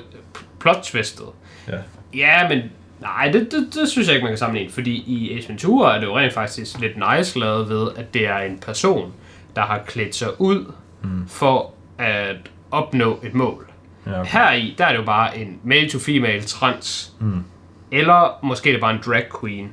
plot-twistet. 0.61 1.27
Ja. 1.69 1.79
Ja, 2.15 2.49
men 2.49 2.59
nej, 3.01 3.31
det, 3.33 3.49
det, 3.53 3.69
det 3.75 3.89
synes 3.89 4.09
jeg 4.09 4.15
ikke, 4.15 4.25
man 4.25 4.31
kan 4.33 4.39
sammenligne. 4.39 4.73
Fordi 4.73 4.93
i 5.07 5.39
Ace 5.39 5.49
Ventura 5.49 5.95
er 5.97 6.01
det 6.01 6.07
jo 6.07 6.19
rent 6.19 6.33
faktisk 6.33 6.81
lidt 6.81 6.93
nice 7.17 7.39
lavet 7.39 7.69
ved, 7.69 7.89
at 7.97 8.15
det 8.15 8.27
er 8.27 8.39
en 8.39 8.59
person, 8.59 9.13
der 9.57 9.63
har 9.63 9.79
klædt 9.87 10.15
sig 10.15 10.41
ud 10.41 10.73
Mm. 11.05 11.29
for 11.29 11.73
at 11.99 12.37
opnå 12.71 13.19
et 13.23 13.35
mål. 13.35 13.71
Ja, 14.07 14.21
okay. 14.21 14.31
Her 14.31 14.53
i, 14.53 14.75
der 14.79 14.85
er 14.85 14.91
det 14.93 14.99
jo 14.99 15.05
bare 15.05 15.39
en 15.39 15.59
male-to-female 15.65 16.43
trans. 16.43 17.13
Mm. 17.21 17.45
Eller 17.93 18.39
måske 18.43 18.69
er 18.71 18.75
det 18.75 18.81
bare 18.81 18.95
en 18.95 19.01
drag 19.07 19.25
queen. 19.41 19.69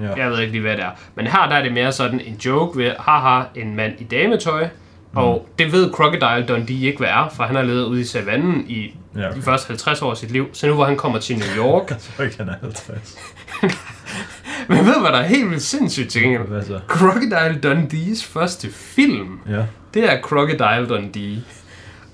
Ja. 0.00 0.14
Jeg 0.16 0.30
ved 0.30 0.38
ikke 0.40 0.52
lige, 0.52 0.62
hvad 0.62 0.76
det 0.76 0.84
er. 0.84 0.90
Men 1.14 1.26
her 1.26 1.48
der 1.48 1.56
er 1.56 1.62
det 1.62 1.72
mere 1.72 1.92
sådan 1.92 2.20
en 2.20 2.34
joke 2.34 2.78
ved, 2.78 2.90
haha, 2.98 3.42
en 3.54 3.76
mand 3.76 3.92
i 4.00 4.04
dametøj. 4.04 4.64
Mm. 5.12 5.18
Og 5.18 5.48
det 5.58 5.72
ved 5.72 5.92
Crocodile 5.92 6.46
Dundee 6.48 6.86
ikke, 6.86 6.98
hvad 6.98 7.08
er, 7.08 7.28
for 7.36 7.44
han 7.44 7.56
har 7.56 7.62
levet 7.62 7.84
ude 7.84 8.00
i 8.00 8.04
savannen 8.04 8.64
i 8.68 8.94
ja 9.16 9.26
okay. 9.28 9.36
de 9.36 9.42
første 9.42 9.68
50 9.68 10.02
år 10.02 10.10
af 10.10 10.16
sit 10.16 10.30
liv. 10.30 10.48
Så 10.52 10.66
nu 10.66 10.74
hvor 10.74 10.84
han 10.84 10.96
kommer 10.96 11.18
til 11.18 11.36
New 11.36 11.64
York. 11.64 11.90
Jeg 11.90 11.98
tror 11.98 12.24
ikke, 12.24 12.36
han 12.38 12.48
er 12.48 12.54
50. 12.62 13.18
Men 14.68 14.78
ved 14.78 15.00
hvad 15.00 15.10
der 15.12 15.18
er 15.18 15.22
helt 15.26 15.50
vildt 15.50 15.62
sindssygt 15.62 16.10
til 16.10 16.22
gengæld? 16.22 16.42
Hvad 16.42 16.62
så? 16.62 16.80
Crocodile 16.88 17.60
Dundees 17.62 18.24
første 18.24 18.68
film, 18.72 19.40
Ja. 19.48 19.62
det 19.94 20.12
er 20.12 20.20
Crocodile 20.20 20.86
Dundee. 20.88 21.42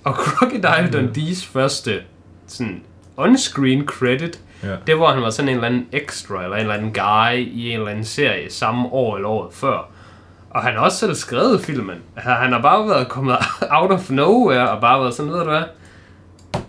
Og 0.04 0.14
Crocodile 0.14 0.90
Dundees 0.92 1.46
første 1.46 2.00
sådan 2.46 2.82
on-screen 3.18 3.84
credit, 3.86 4.40
Ja. 4.62 4.76
det 4.86 4.96
hvor 4.96 5.06
han 5.06 5.22
var 5.22 5.30
sådan 5.30 5.48
en 5.48 5.54
eller 5.54 5.68
anden 5.68 5.86
extra, 5.92 6.42
eller 6.44 6.56
en 6.56 6.60
eller 6.60 6.74
anden 6.74 6.92
guy 6.92 7.36
i 7.36 7.70
en 7.70 7.78
eller 7.78 7.90
anden 7.90 8.04
serie 8.04 8.50
samme 8.52 8.88
år 8.88 9.16
eller 9.16 9.28
året 9.28 9.54
før. 9.54 9.90
Og 10.50 10.62
han 10.62 10.74
har 10.74 10.80
også 10.80 10.98
selv 10.98 11.14
skrevet 11.14 11.60
filmen. 11.60 11.96
Han 12.16 12.52
har 12.52 12.62
bare 12.62 12.88
været 12.88 13.08
kommet 13.08 13.36
out 13.70 13.90
of 13.90 14.10
nowhere, 14.10 14.70
og 14.70 14.80
bare 14.80 15.00
været 15.00 15.14
sådan, 15.14 15.32
ved 15.32 15.38
du 15.38 15.44
hvad? 15.50 15.62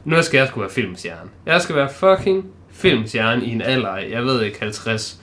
Nu 0.06 0.22
skal 0.22 0.38
jeg 0.38 0.48
sgu 0.48 0.60
være 0.60 0.70
filmstjerne. 0.70 1.30
Jeg 1.46 1.62
skal 1.62 1.76
være 1.76 1.90
fucking 1.90 2.46
filmstjerne 2.72 3.46
i 3.46 3.52
en 3.52 3.62
alder 3.62 3.90
af, 3.90 4.10
jeg 4.12 4.24
ved 4.24 4.42
ikke, 4.42 4.60
50, 4.60 5.20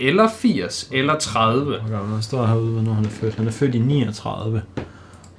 eller 0.00 0.28
80, 0.28 0.88
eller 0.92 1.18
30. 1.18 1.64
Hvor 1.64 1.90
gammel 1.90 2.12
han 2.14 2.22
står 2.22 2.46
herude, 2.46 2.72
hvornår 2.72 2.92
han 2.92 3.04
er 3.04 3.08
født. 3.08 3.34
Han 3.34 3.46
er 3.46 3.50
født 3.50 3.74
i 3.74 3.78
39. 3.78 4.62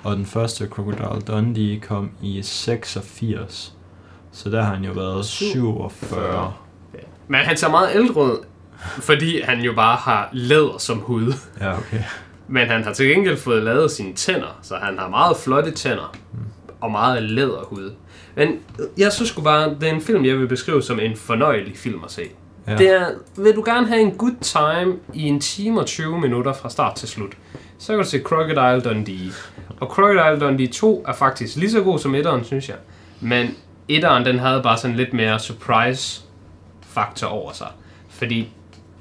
Og 0.04 0.16
den 0.16 0.26
første 0.26 0.68
Crocodile 0.68 1.22
Dundee 1.28 1.80
kom 1.80 2.12
i 2.22 2.42
86. 2.42 3.76
Så 4.32 4.50
der 4.50 4.62
har 4.62 4.76
han 4.76 4.84
jo 4.84 4.92
været 4.92 5.26
47. 5.26 6.54
Men 7.28 7.40
han 7.40 7.58
ser 7.58 7.70
meget 7.70 7.96
ældre 7.96 8.22
ud, 8.22 8.46
fordi 8.80 9.42
han 9.42 9.60
jo 9.60 9.74
bare 9.74 9.96
har 9.96 10.30
læder 10.32 10.78
som 10.78 10.98
hud. 10.98 11.34
Ja, 11.60 11.78
okay. 11.78 12.04
Men 12.48 12.68
han 12.68 12.84
har 12.84 12.94
til 12.94 13.10
gengæld 13.10 13.38
fået 13.38 13.64
lavet 13.64 13.92
sine 13.92 14.14
tænder, 14.14 14.60
så 14.62 14.76
han 14.76 14.98
har 14.98 15.10
meget 15.10 15.38
flotte 15.38 15.72
tænder. 15.72 16.16
Og 16.82 16.92
meget 16.92 17.24
læderhud. 17.24 17.94
Men 18.36 18.60
jeg 18.98 19.12
synes 19.12 19.30
sgu 19.30 19.42
bare, 19.42 19.70
det 19.70 19.90
er 19.90 19.94
en 19.94 20.02
film, 20.02 20.26
jeg 20.26 20.38
vil 20.40 20.48
beskrive 20.48 20.82
som 20.82 21.00
en 21.00 21.16
fornøjelig 21.16 21.78
film 21.78 22.04
at 22.04 22.12
se. 22.12 22.22
Ja. 22.68 22.72
Ja. 22.72 22.78
Det 22.78 22.90
er, 22.90 23.06
vil 23.38 23.56
du 23.56 23.64
gerne 23.66 23.88
have 23.88 24.02
en 24.02 24.12
good 24.12 24.36
time 24.42 24.96
i 25.14 25.24
en 25.24 25.40
time 25.40 25.80
og 25.80 25.86
20 25.86 26.20
minutter 26.20 26.54
fra 26.54 26.70
start 26.70 26.96
til 26.96 27.08
slut, 27.08 27.32
så 27.80 27.88
kan 27.94 28.04
du 28.04 28.10
se 28.10 28.20
Crocodile 28.20 28.82
Dundee. 28.82 29.32
Og 29.80 29.88
Crocodile 29.88 30.46
Dundee 30.46 30.68
2 30.68 31.06
er 31.08 31.14
faktisk 31.14 31.56
lige 31.56 31.72
så 31.72 31.82
god 31.82 32.00
som 32.00 32.16
etteren, 32.16 32.44
synes 32.44 32.70
jeg. 32.70 32.78
Men 33.20 33.56
etteren, 33.96 34.26
den 34.26 34.40
havde 34.40 34.62
bare 34.64 34.78
sådan 34.78 34.96
lidt 34.98 35.14
mere 35.14 35.40
surprise 35.40 36.22
faktor 36.90 37.28
over 37.28 37.54
sig. 37.54 37.68
Fordi 38.10 38.50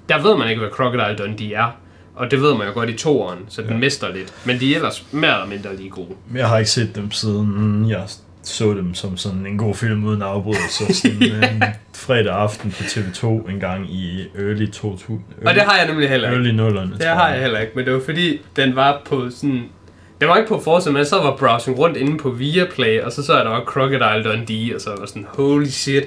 der 0.09 0.23
ved 0.23 0.37
man 0.37 0.49
ikke, 0.49 0.61
hvad 0.61 0.71
Crocodile 0.71 1.17
Dundee 1.19 1.55
er. 1.55 1.77
Og 2.17 2.31
det 2.31 2.41
ved 2.43 2.55
man 2.55 2.67
jo 2.67 2.73
godt 2.73 2.91
i 2.91 2.93
toeren, 2.93 3.39
så 3.49 3.63
den 3.63 3.71
Ja. 3.71 3.77
mister 3.77 4.13
lidt. 4.15 4.33
Men 4.47 4.61
de 4.61 4.73
er 4.73 4.77
ellers 4.77 5.05
mere 5.13 5.33
eller 5.35 5.47
mindre 5.47 5.77
lige 5.77 5.91
gode. 5.91 6.09
Jeg 6.35 6.49
har 6.49 6.59
ikke 6.59 6.71
set 6.71 6.97
dem 6.97 7.11
siden 7.11 7.91
jeg 7.91 8.03
så 8.43 8.75
dem 8.75 8.95
som 8.95 9.17
sådan 9.17 9.47
en 9.47 9.59
god 9.59 9.75
film 9.75 10.05
uden 10.05 10.23
afbrydelse. 10.23 10.95
Sådan 11.01 11.23
en 11.45 11.63
fredag 11.95 12.35
aften 12.35 12.71
på 12.71 12.83
TV2 12.83 13.27
en 13.51 13.61
gang 13.61 13.91
i 13.95 14.21
early 14.39 14.67
2000. 14.71 15.21
Og 15.47 15.55
det 15.55 15.63
har 15.63 15.77
jeg 15.79 15.87
nemlig 15.87 16.09
heller 16.09 16.29
ikke. 16.31 16.37
Early 16.43 16.51
nullerne, 16.57 16.93
Det 16.99 17.07
har 17.07 17.29
jeg 17.29 17.41
heller 17.41 17.59
ikke, 17.59 17.73
men 17.77 17.85
det 17.85 17.95
var 17.95 18.01
fordi, 18.05 18.41
den 18.57 18.77
var 18.77 19.03
på 19.07 19.31
sådan... 19.31 19.65
Den 20.21 20.29
var 20.29 20.37
ikke 20.37 20.49
på 20.49 20.61
forsiden, 20.61 20.93
men 20.93 20.99
jeg 20.99 21.07
sad 21.07 21.19
og 21.19 21.25
var 21.25 21.37
browsing 21.37 21.79
rundt 21.79 21.97
inde 21.97 22.19
på 22.19 22.31
Viaplay, 22.31 23.01
og 23.01 23.13
så 23.13 23.23
så 23.23 23.37
jeg, 23.37 23.45
der 23.45 23.51
var 23.51 23.65
Crocodile 23.65 24.25
Dundee, 24.25 24.75
og 24.75 24.81
så 24.81 24.91
var 24.99 25.07
sådan, 25.07 25.27
holy 25.29 25.67
shit, 25.67 26.05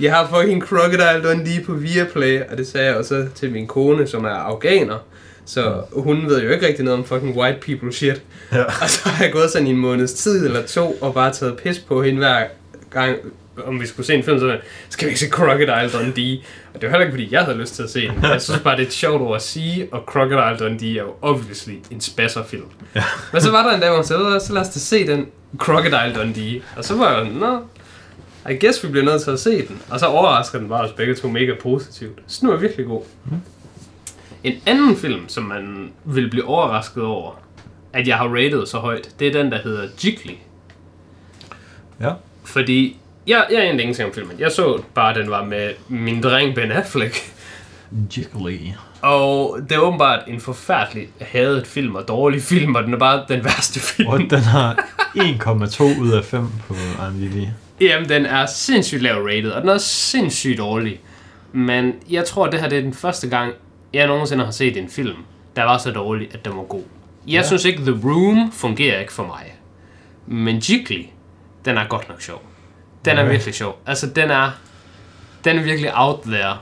jeg 0.00 0.14
har 0.14 0.28
fucking 0.34 0.62
Crocodile 0.62 1.28
Dundee 1.28 1.64
på 1.66 1.72
Viaplay, 1.72 2.40
og 2.50 2.58
det 2.58 2.66
sagde 2.66 2.86
jeg 2.86 2.96
også 2.96 3.26
til 3.34 3.52
min 3.52 3.66
kone, 3.66 4.06
som 4.06 4.24
er 4.24 4.28
afghaner, 4.28 4.98
så 5.44 5.82
hun 5.92 6.28
ved 6.28 6.42
jo 6.42 6.50
ikke 6.50 6.66
rigtig 6.66 6.84
noget 6.84 6.98
om 6.98 7.04
fucking 7.04 7.36
white 7.36 7.58
people 7.60 7.92
shit. 7.92 8.22
Ja. 8.52 8.64
Og 8.64 8.90
så 8.90 9.08
har 9.08 9.24
jeg 9.24 9.32
gået 9.32 9.50
sådan 9.50 9.66
i 9.66 9.70
en 9.70 9.76
måneds 9.76 10.12
tid 10.12 10.46
eller 10.46 10.62
to, 10.66 10.92
og 11.00 11.14
bare 11.14 11.32
taget 11.32 11.56
pis 11.56 11.78
på 11.78 12.02
hende 12.02 12.18
hver 12.18 12.44
gang, 12.90 13.16
om 13.66 13.80
vi 13.80 13.86
skulle 13.86 14.06
se 14.06 14.14
en 14.14 14.22
film, 14.22 14.38
så 14.38 14.46
jeg, 14.46 14.60
skal 14.88 15.06
vi 15.06 15.10
ikke 15.10 15.20
se 15.20 15.28
Crocodile 15.28 15.90
Dundee? 15.92 16.38
Og 16.74 16.80
det 16.80 16.82
var 16.82 16.88
heller 16.88 17.00
ikke, 17.00 17.12
fordi 17.12 17.28
jeg 17.30 17.44
havde 17.44 17.58
lyst 17.58 17.74
til 17.74 17.82
at 17.82 17.90
se 17.90 18.08
den. 18.08 18.22
Jeg 18.22 18.42
synes 18.42 18.60
bare, 18.60 18.76
det 18.76 18.82
er 18.82 18.86
et 18.86 18.92
sjovt 18.92 19.22
ord 19.22 19.36
at 19.36 19.42
sige, 19.42 19.88
og 19.92 20.02
Crocodile 20.06 20.56
Dundee 20.58 20.98
er 20.98 21.02
jo 21.02 21.14
obviously 21.22 21.74
en 21.90 22.00
spasserfilm. 22.00 22.66
Ja. 22.94 23.04
Men 23.32 23.42
så 23.42 23.50
var 23.50 23.62
der 23.68 23.74
en 23.74 23.80
dag, 23.80 23.88
hvor 23.88 23.96
hun 23.96 24.04
sagde, 24.04 24.18
"Ved 24.18 24.26
du 24.26 24.30
hvad, 24.30 24.40
så 24.40 24.52
lad 24.52 24.60
os 24.62 24.68
da 24.68 24.78
se 24.78 25.06
den 25.06 25.26
Crocodile 25.58 26.14
Dundee. 26.16 26.62
Og 26.76 26.84
så 26.84 26.96
var 26.96 27.12
jeg, 27.18 27.28
nå, 27.32 27.60
I 28.50 28.58
guess 28.64 28.84
vi 28.84 28.88
bliver 28.88 29.04
nødt 29.04 29.22
til 29.22 29.30
at 29.30 29.40
se 29.40 29.66
den. 29.68 29.82
Og 29.90 30.00
så 30.00 30.06
overrasker 30.06 30.58
den 30.58 30.68
bare 30.68 30.84
os 30.84 30.92
begge 30.92 31.14
to 31.14 31.28
mega 31.28 31.52
positivt. 31.62 32.18
Så 32.26 32.38
den 32.40 32.48
var 32.48 32.56
virkelig 32.56 32.86
god. 32.86 33.02
En 34.44 34.54
anden 34.66 34.96
film, 34.96 35.28
som 35.28 35.44
man 35.44 35.92
vil 36.04 36.30
blive 36.30 36.44
overrasket 36.44 37.02
over, 37.02 37.40
at 37.92 38.08
jeg 38.08 38.16
har 38.16 38.28
rated 38.28 38.66
så 38.66 38.78
højt, 38.78 39.08
det 39.18 39.28
er 39.28 39.32
den, 39.42 39.52
der 39.52 39.58
hedder 39.58 39.88
Jiggly. 40.04 40.32
Ja. 42.00 42.12
Fordi 42.44 42.96
jeg, 43.26 43.46
jeg 43.50 43.62
anede 43.62 43.82
ingenting 43.82 44.08
om 44.08 44.14
filmen. 44.14 44.36
Jeg 44.38 44.52
så 44.52 44.82
bare, 44.94 45.10
at 45.10 45.16
den 45.16 45.30
var 45.30 45.44
med 45.44 45.70
min 45.88 46.22
dreng 46.22 46.54
Ben 46.54 46.72
Affleck. 46.72 47.32
Jiggly. 48.16 48.58
Og 49.02 49.58
det 49.68 49.72
er 49.72 49.78
åbenbart 49.78 50.20
en 50.28 50.40
forfærdelig 50.40 51.08
hadet 51.20 51.66
film 51.66 51.94
og 51.94 52.08
dårlig 52.08 52.42
film, 52.42 52.74
og 52.74 52.84
den 52.84 52.94
er 52.94 52.98
bare 52.98 53.24
den 53.28 53.44
værste 53.44 53.80
film. 53.80 54.08
Og 54.08 54.18
den 54.18 54.40
har 54.40 54.74
1,2 55.16 56.00
ud 56.00 56.12
af 56.12 56.24
5 56.24 56.48
på 56.68 56.74
IMDb. 56.74 57.48
Jamen, 57.80 58.08
den 58.08 58.26
er 58.26 58.46
sindssygt 58.46 59.02
lav 59.02 59.22
rated, 59.22 59.50
og 59.50 59.62
den 59.62 59.68
er 59.68 59.78
sindssygt 59.78 60.58
dårlig. 60.58 61.00
Men 61.52 61.94
jeg 62.10 62.24
tror, 62.24 62.46
det 62.46 62.60
her 62.60 62.68
det 62.68 62.78
er 62.78 62.82
den 62.82 62.94
første 62.94 63.28
gang, 63.28 63.52
jeg 63.92 64.06
nogensinde 64.06 64.44
har 64.44 64.52
set 64.52 64.76
en 64.76 64.88
film, 64.88 65.16
der 65.56 65.62
var 65.62 65.78
så 65.78 65.90
dårlig, 65.90 66.28
at 66.34 66.44
den 66.44 66.56
var 66.56 66.62
god. 66.62 66.82
Jeg 67.26 67.32
ja. 67.32 67.42
synes 67.46 67.64
ikke, 67.64 67.82
The 67.82 68.00
Room 68.04 68.52
fungerer 68.52 69.00
ikke 69.00 69.12
for 69.12 69.26
mig. 69.26 69.54
Men 70.26 70.56
Jiggly, 70.56 71.02
den 71.64 71.78
er 71.78 71.86
godt 71.88 72.08
nok 72.08 72.22
sjov. 72.22 72.42
Den 73.04 73.18
er 73.18 73.24
virkelig 73.24 73.54
sjov. 73.54 73.78
Altså, 73.86 74.06
den 74.06 74.30
er, 74.30 74.50
den 75.44 75.58
er 75.58 75.62
virkelig 75.62 75.90
out 75.94 76.20
there. 76.26 76.58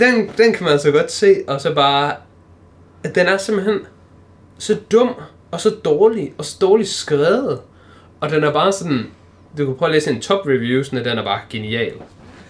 den, 0.00 0.30
den 0.38 0.52
kan 0.52 0.62
man 0.64 0.72
altså 0.72 0.90
godt 0.90 1.12
se, 1.12 1.34
og 1.48 1.60
så 1.60 1.74
bare... 1.74 2.14
at 3.04 3.14
Den 3.14 3.26
er 3.26 3.36
simpelthen 3.36 3.80
så 4.58 4.78
dum, 4.92 5.14
og 5.50 5.60
så 5.60 5.70
dårlig, 5.70 6.32
og 6.38 6.44
så 6.44 6.56
dårligt 6.60 6.88
skrevet. 6.88 7.60
Og 8.20 8.30
den 8.30 8.44
er 8.44 8.52
bare 8.52 8.72
sådan... 8.72 9.10
Du 9.58 9.66
kan 9.66 9.74
prøve 9.76 9.88
at 9.88 9.94
læse 9.94 10.10
en 10.10 10.20
top 10.20 10.46
reviews, 10.46 10.88
den 10.88 11.06
er 11.06 11.24
bare 11.24 11.40
genial. 11.50 11.92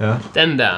Ja. 0.00 0.14
Den 0.34 0.58
der. 0.58 0.74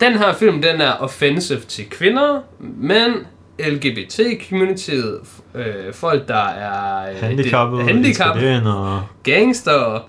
Den 0.00 0.18
her 0.18 0.32
film, 0.32 0.62
den 0.62 0.80
er 0.80 0.92
offensive 0.92 1.60
til 1.60 1.90
kvinder, 1.90 2.40
men 2.58 3.26
LGBT-communityet, 3.60 5.20
øh, 5.54 5.94
folk 5.94 6.28
der 6.28 6.44
er 6.48 7.10
øh, 7.10 7.16
Handicappet, 7.20 7.78
det- 7.78 7.86
handicap, 7.94 8.36
italienere. 8.36 9.06
gangster, 9.22 10.08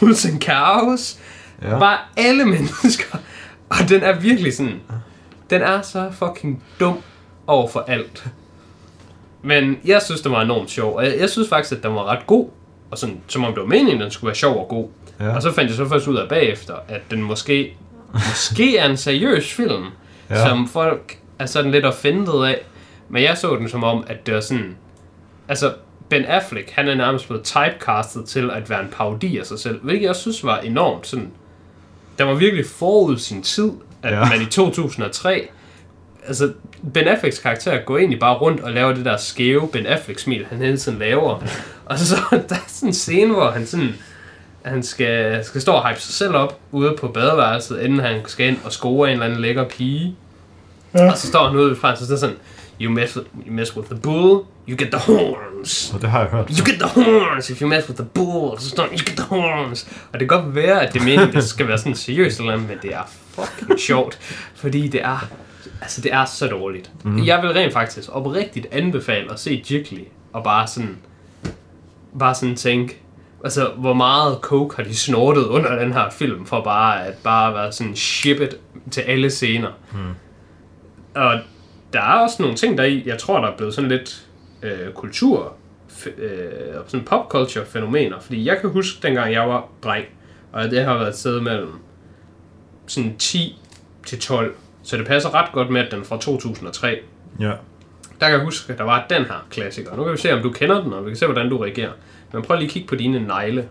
bulls 0.00 0.26
and 0.26 0.40
cows, 0.42 1.18
Ja. 1.62 1.78
bare 1.78 1.98
alle 2.16 2.44
mennesker. 2.54 3.18
Og 3.68 3.76
den 3.88 4.02
er 4.02 4.20
virkelig 4.20 4.56
sådan, 4.56 4.80
den 5.50 5.62
er 5.62 5.82
så 5.82 6.08
fucking 6.12 6.62
dum 6.80 6.98
over 7.46 7.68
for 7.68 7.84
alt. 7.88 8.26
Men 9.42 9.78
jeg 9.84 10.02
synes, 10.02 10.20
den 10.20 10.32
var 10.32 10.42
enormt 10.42 10.70
sjov, 10.70 10.96
og 10.96 11.04
jeg, 11.04 11.16
jeg 11.20 11.30
synes 11.30 11.48
faktisk, 11.48 11.72
at 11.72 11.82
den 11.82 11.94
var 11.94 12.04
ret 12.04 12.26
god. 12.26 12.48
Og 12.90 12.98
sådan, 12.98 13.20
som 13.28 13.44
om 13.44 13.52
det 13.52 13.60
var 13.62 13.68
meningen, 13.68 14.00
den 14.00 14.10
skulle 14.10 14.28
være 14.28 14.34
sjov 14.36 14.56
og 14.62 14.68
god. 14.68 14.88
Ja. 15.20 15.34
Og 15.36 15.42
så 15.42 15.52
fandt 15.52 15.68
jeg 15.70 15.76
så 15.76 15.88
først 15.88 16.08
ud 16.08 16.16
af 16.16 16.28
bagefter, 16.28 16.74
at 16.88 17.00
den 17.10 17.22
måske, 17.22 17.76
måske 18.30 18.78
er 18.78 18.88
en 18.90 18.96
seriøs 18.96 19.52
film, 19.54 19.84
Ja. 20.30 20.46
som 20.48 20.68
folk 20.68 21.18
er 21.38 21.46
sådan 21.46 21.70
lidt 21.70 21.84
offended 21.84 22.44
af. 22.44 22.62
Men 23.08 23.22
jeg 23.22 23.38
så 23.38 23.56
den 23.56 23.68
som 23.68 23.84
om, 23.84 24.04
at 24.06 24.26
det 24.26 24.34
var 24.34 24.40
sådan... 24.40 24.76
Altså, 25.48 25.72
Ben 26.08 26.24
Affleck, 26.24 26.70
han 26.70 26.88
er 26.88 26.94
nærmest 26.94 27.26
blevet 27.28 27.44
typecastet 27.44 28.24
til 28.24 28.50
at 28.50 28.70
være 28.70 28.80
en 28.80 28.88
parodi 28.92 29.38
af 29.38 29.46
sig 29.46 29.58
selv, 29.58 29.80
hvilket 29.82 30.06
jeg 30.06 30.16
synes 30.16 30.44
var 30.44 30.58
enormt 30.58 31.06
sådan... 31.06 31.30
Der 32.18 32.24
var 32.24 32.34
virkelig 32.34 32.66
forud 32.66 33.18
sin 33.18 33.42
tid, 33.42 33.70
at 34.02 34.12
Ja. 34.12 34.24
man 34.28 34.42
i 34.42 34.46
2003... 34.46 35.48
Altså, 36.26 36.52
Ben 36.94 37.08
Afflecks 37.08 37.38
karakter 37.38 37.78
går 37.78 37.98
egentlig 37.98 38.20
bare 38.20 38.34
rundt 38.36 38.60
og 38.60 38.72
laver 38.72 38.92
det 38.94 39.04
der 39.04 39.16
skæve 39.16 39.68
Ben 39.68 39.86
Affleck-smil, 39.86 40.46
han 40.50 40.58
hele 40.58 40.76
tiden 40.78 40.98
laver. 40.98 41.42
Og 41.86 41.98
så 41.98 42.16
der 42.30 42.54
er 42.54 42.58
sådan 42.68 42.88
en 42.88 42.94
scene, 42.94 43.34
hvor 43.34 43.50
han 43.50 43.66
sådan 43.66 43.94
han 44.62 44.82
skal, 44.82 45.44
skal 45.44 45.60
stå 45.60 45.72
og 45.72 45.88
hype 45.88 46.00
sig 46.00 46.14
selv 46.14 46.34
op 46.34 46.58
ude 46.72 46.96
på 47.00 47.08
badeværelset, 47.08 47.80
inden 47.80 48.00
han 48.00 48.20
skal 48.26 48.46
ind 48.48 48.58
og 48.64 48.72
score 48.72 49.08
en 49.08 49.12
eller 49.12 49.26
anden 49.26 49.40
lækker 49.40 49.64
pige. 49.64 50.16
Ja. 50.94 51.10
Og 51.10 51.18
så 51.18 51.26
står 51.26 51.48
han 51.48 51.56
ude 51.56 51.76
fra, 51.76 51.96
så 51.96 52.04
det 52.04 52.12
er 52.12 52.16
sådan, 52.16 52.36
you 52.80 52.90
mess, 52.90 53.16
with, 53.16 53.26
you 53.46 53.52
mess 53.52 53.76
with 53.76 53.88
the 53.88 54.00
bull, 54.00 54.44
you 54.68 54.76
get 54.76 54.90
the 54.92 55.00
horns. 55.00 55.90
Og 55.94 56.02
det 56.02 56.10
har 56.10 56.20
jeg 56.20 56.28
hørt. 56.28 56.48
You 56.50 56.66
get 56.66 56.78
the 56.80 56.88
horns 57.04 57.50
if 57.50 57.60
you 57.62 57.68
mess 57.68 57.88
with 57.88 58.00
the 58.00 58.08
bull. 58.14 58.60
Så 58.60 58.68
står 58.68 58.84
you 58.84 58.96
get 59.06 59.16
the 59.16 59.24
horns. 59.26 59.88
Og 60.12 60.20
det 60.20 60.28
kan 60.28 60.40
godt 60.42 60.54
være, 60.54 60.86
at 60.86 60.94
det 60.94 61.04
mener, 61.04 61.30
det 61.30 61.44
skal 61.44 61.68
være 61.68 61.78
sådan 61.78 61.94
seriøst 61.94 62.38
eller 62.40 62.52
andet, 62.52 62.68
men 62.68 62.78
det 62.82 62.94
er 62.94 63.02
fucking 63.30 63.80
sjovt. 63.88 64.18
Fordi 64.54 64.88
det 64.88 65.02
er, 65.02 65.28
altså 65.82 66.00
det 66.00 66.12
er 66.12 66.24
så 66.24 66.46
dårligt. 66.46 66.90
Mm. 67.04 67.24
Jeg 67.26 67.42
vil 67.42 67.50
rent 67.52 67.72
faktisk 67.72 68.08
oprigtigt 68.12 68.66
anbefale 68.72 69.32
at 69.32 69.40
se 69.40 69.64
Jiggly, 69.70 70.04
og 70.32 70.44
bare 70.44 70.66
sådan, 70.66 70.96
bare 72.18 72.34
sådan 72.34 72.56
tænke, 72.56 73.00
altså 73.44 73.70
hvor 73.76 73.92
meget 73.94 74.38
coke 74.42 74.76
har 74.76 74.82
de 74.82 74.96
snortet 74.96 75.44
under 75.44 75.78
den 75.78 75.92
her 75.92 76.10
film, 76.10 76.46
for 76.46 76.60
bare 76.60 77.06
at 77.06 77.14
bare 77.14 77.54
være 77.54 77.72
sådan 77.72 77.96
shippet 77.96 78.56
til 78.90 79.00
alle 79.00 79.30
scener. 79.30 79.70
Mm. 79.92 79.98
Og 81.14 81.40
der 81.96 82.02
er 82.02 82.18
også 82.22 82.42
nogle 82.42 82.56
ting 82.56 82.78
der 82.78 82.84
i, 82.84 83.02
jeg 83.06 83.18
tror 83.18 83.40
der 83.40 83.48
er 83.48 83.56
blevet 83.56 83.74
sådan 83.74 83.90
lidt 83.90 84.26
øh, 84.62 84.92
kultur, 84.94 85.54
øh, 86.16 86.50
sådan 86.86 87.06
popculture 87.06 87.66
fænomener, 87.66 88.20
fordi 88.20 88.44
jeg 88.44 88.58
kan 88.60 88.70
huske 88.70 88.98
dengang 89.02 89.32
jeg 89.32 89.48
var 89.48 89.68
dreng, 89.84 90.04
og 90.52 90.70
det 90.70 90.84
har 90.84 90.94
været 90.94 91.08
et 91.08 91.16
sted 91.16 91.40
mellem 91.40 91.72
sådan 92.86 93.16
10 93.18 93.58
til 94.06 94.20
12, 94.20 94.54
så 94.82 94.96
det 94.96 95.06
passer 95.06 95.34
ret 95.34 95.52
godt 95.52 95.70
med, 95.70 95.80
at 95.80 95.90
den 95.90 96.00
er 96.00 96.04
fra 96.04 96.18
2003. 96.18 96.98
Ja. 97.40 97.52
Der 98.20 98.26
kan 98.26 98.30
jeg 98.30 98.44
huske, 98.44 98.72
at 98.72 98.78
der 98.78 98.84
var 98.84 99.06
den 99.10 99.24
her 99.24 99.46
klassiker. 99.50 99.96
Nu 99.96 100.04
kan 100.04 100.12
vi 100.12 100.18
se, 100.18 100.32
om 100.32 100.42
du 100.42 100.50
kender 100.50 100.82
den, 100.82 100.92
og 100.92 101.04
vi 101.04 101.10
kan 101.10 101.16
se, 101.16 101.26
hvordan 101.26 101.50
du 101.50 101.58
reagerer. 101.58 101.92
Men 102.32 102.42
prøv 102.42 102.56
lige 102.56 102.66
at 102.66 102.72
kigge 102.72 102.88
på 102.88 102.94
dine 102.94 103.26
negle. 103.26 103.68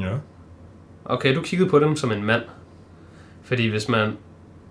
Ja. 0.00 0.12
Okay, 1.04 1.34
du 1.34 1.42
kiggede 1.42 1.70
på 1.70 1.78
dem 1.78 1.96
som 1.96 2.12
en 2.12 2.24
mand. 2.24 2.42
Fordi 3.42 3.66
hvis 3.68 3.88
man 3.88 4.16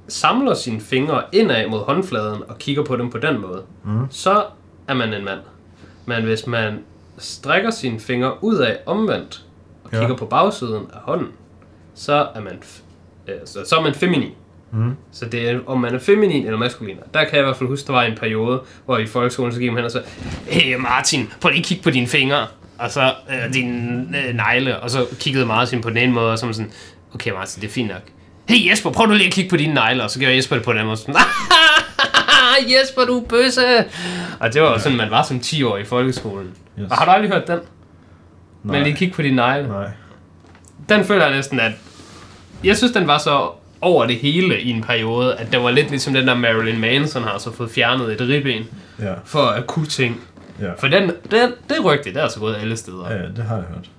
samler 0.07 0.53
sine 0.53 0.81
fingre 0.81 1.21
indad 1.31 1.67
mod 1.67 1.79
håndfladen 1.79 2.41
og 2.47 2.57
kigger 2.57 2.83
på 2.83 2.95
dem 2.95 3.09
på 3.09 3.17
den 3.17 3.41
måde, 3.41 3.61
Mm. 3.83 4.05
så 4.09 4.43
er 4.87 4.93
man 4.93 5.13
en 5.13 5.25
mand. 5.25 5.39
Men 6.05 6.23
hvis 6.23 6.47
man 6.47 6.79
strækker 7.17 7.69
sine 7.71 7.99
fingre 7.99 8.43
ud 8.43 8.55
af 8.55 8.77
omvendt 8.85 9.43
og 9.83 9.89
Ja. 9.93 9.99
kigger 9.99 10.15
på 10.15 10.25
bagsiden 10.25 10.83
af 10.93 10.99
hånden, 11.03 11.27
så 11.95 12.27
er 12.35 12.41
man, 12.41 12.59
øh, 13.27 13.35
så, 13.45 13.59
så 13.65 13.75
er 13.77 13.81
man 13.81 13.93
feminin. 13.93 14.31
Mm. 14.71 14.95
Så 15.11 15.25
det 15.25 15.49
er, 15.49 15.59
om 15.67 15.79
man 15.79 15.95
er 15.95 15.99
feminin 15.99 16.45
eller 16.45 16.57
maskulin. 16.59 16.97
Der 17.13 17.23
kan 17.23 17.33
jeg 17.33 17.39
i 17.39 17.43
hvert 17.43 17.57
fald 17.57 17.69
huske, 17.69 17.87
der 17.87 17.93
var 17.93 18.03
en 18.03 18.17
periode, 18.17 18.61
hvor 18.85 18.97
i 18.97 19.05
folkeskolen 19.05 19.53
så 19.53 19.59
gik 19.59 19.69
man 19.69 19.77
hen 19.77 19.85
og 19.85 19.91
så, 19.91 20.01
hey 20.47 20.75
Martin, 20.75 21.29
prøv 21.41 21.49
lige 21.49 21.59
at 21.59 21.65
kigge 21.65 21.83
på 21.83 21.89
dine 21.89 22.07
fingre, 22.07 22.47
og 22.79 22.91
så 22.91 23.13
øh, 23.29 23.53
dine 23.53 24.07
øh, 24.27 24.33
negle, 24.35 24.79
og 24.79 24.89
så 24.89 25.05
kiggede 25.19 25.45
Martin 25.45 25.81
på 25.81 25.89
den 25.89 25.97
ene 25.97 26.11
måde, 26.13 26.31
og 26.31 26.39
så 26.39 26.53
sådan, 26.53 26.71
okay 27.13 27.31
Martin, 27.31 27.61
det 27.61 27.67
er 27.67 27.71
fint 27.71 27.87
nok. 27.87 28.01
Hey 28.49 28.69
Jesper, 28.71 28.91
prøv 28.91 29.07
du 29.07 29.13
lige 29.13 29.27
at 29.27 29.33
kigge 29.33 29.49
på 29.49 29.57
dine 29.57 29.73
negle, 29.73 30.03
og 30.03 30.09
så 30.11 30.19
gjorde 30.19 30.35
Jesper 30.35 30.55
det 30.55 30.65
på 30.65 30.71
den 30.71 30.77
anden 30.79 30.87
måde, 30.87 30.97
sådan, 31.01 31.15
Jesper, 32.69 33.05
du 33.05 33.19
er 33.19 33.25
bøsse! 33.25 33.61
Og 34.39 34.53
det 34.53 34.61
var 34.61 34.71
jo 34.71 34.79
sådan, 34.79 34.97
man 34.97 35.11
var 35.11 35.23
som 35.23 35.39
10 35.39 35.63
år 35.63 35.77
i 35.77 35.83
folkeskolen. 35.85 36.51
Yes. 36.79 36.91
Og 36.91 36.97
har 36.97 37.05
du 37.05 37.11
aldrig 37.11 37.31
hørt 37.31 37.47
den? 37.47 37.59
Nej. 38.63 38.75
Men 38.75 38.83
lige 38.83 38.95
kigge 38.95 39.13
på 39.15 39.21
dine 39.21 39.35
negle. 39.35 39.67
Nej. 39.67 39.87
Den 40.89 41.05
føler 41.05 41.25
jeg 41.25 41.35
næsten, 41.35 41.59
at... 41.59 41.71
Jeg 42.63 42.77
synes, 42.77 42.91
den 42.93 43.07
var 43.07 43.17
så 43.17 43.49
over 43.81 44.05
det 44.05 44.15
hele 44.15 44.61
i 44.61 44.69
en 44.69 44.81
periode, 44.83 45.35
at 45.35 45.51
det 45.51 45.63
var 45.63 45.71
lidt 45.71 45.89
ligesom 45.89 46.13
den 46.13 46.27
der 46.27 46.33
Marilyn 46.35 46.79
Manson 46.79 47.23
har 47.23 47.37
så 47.37 47.51
fået 47.53 47.71
fjernet 47.71 48.11
et 48.21 48.21
ribben 48.29 48.63
Ja. 48.99 49.13
for 49.25 49.39
at 49.45 49.67
kunne 49.67 49.85
ting. 49.87 50.21
Ja. 50.61 50.69
For 50.79 50.87
den, 50.87 51.11
den, 51.31 51.51
det 51.69 51.85
rygte, 51.85 52.09
det 52.09 52.17
er 52.17 52.23
altså 52.23 52.39
gået 52.39 52.55
alle 52.55 52.77
steder. 52.77 53.09
Ja, 53.11 53.15
ja, 53.17 53.27
det 53.35 53.43
har 53.43 53.55
jeg 53.55 53.65
hørt. 53.69 53.89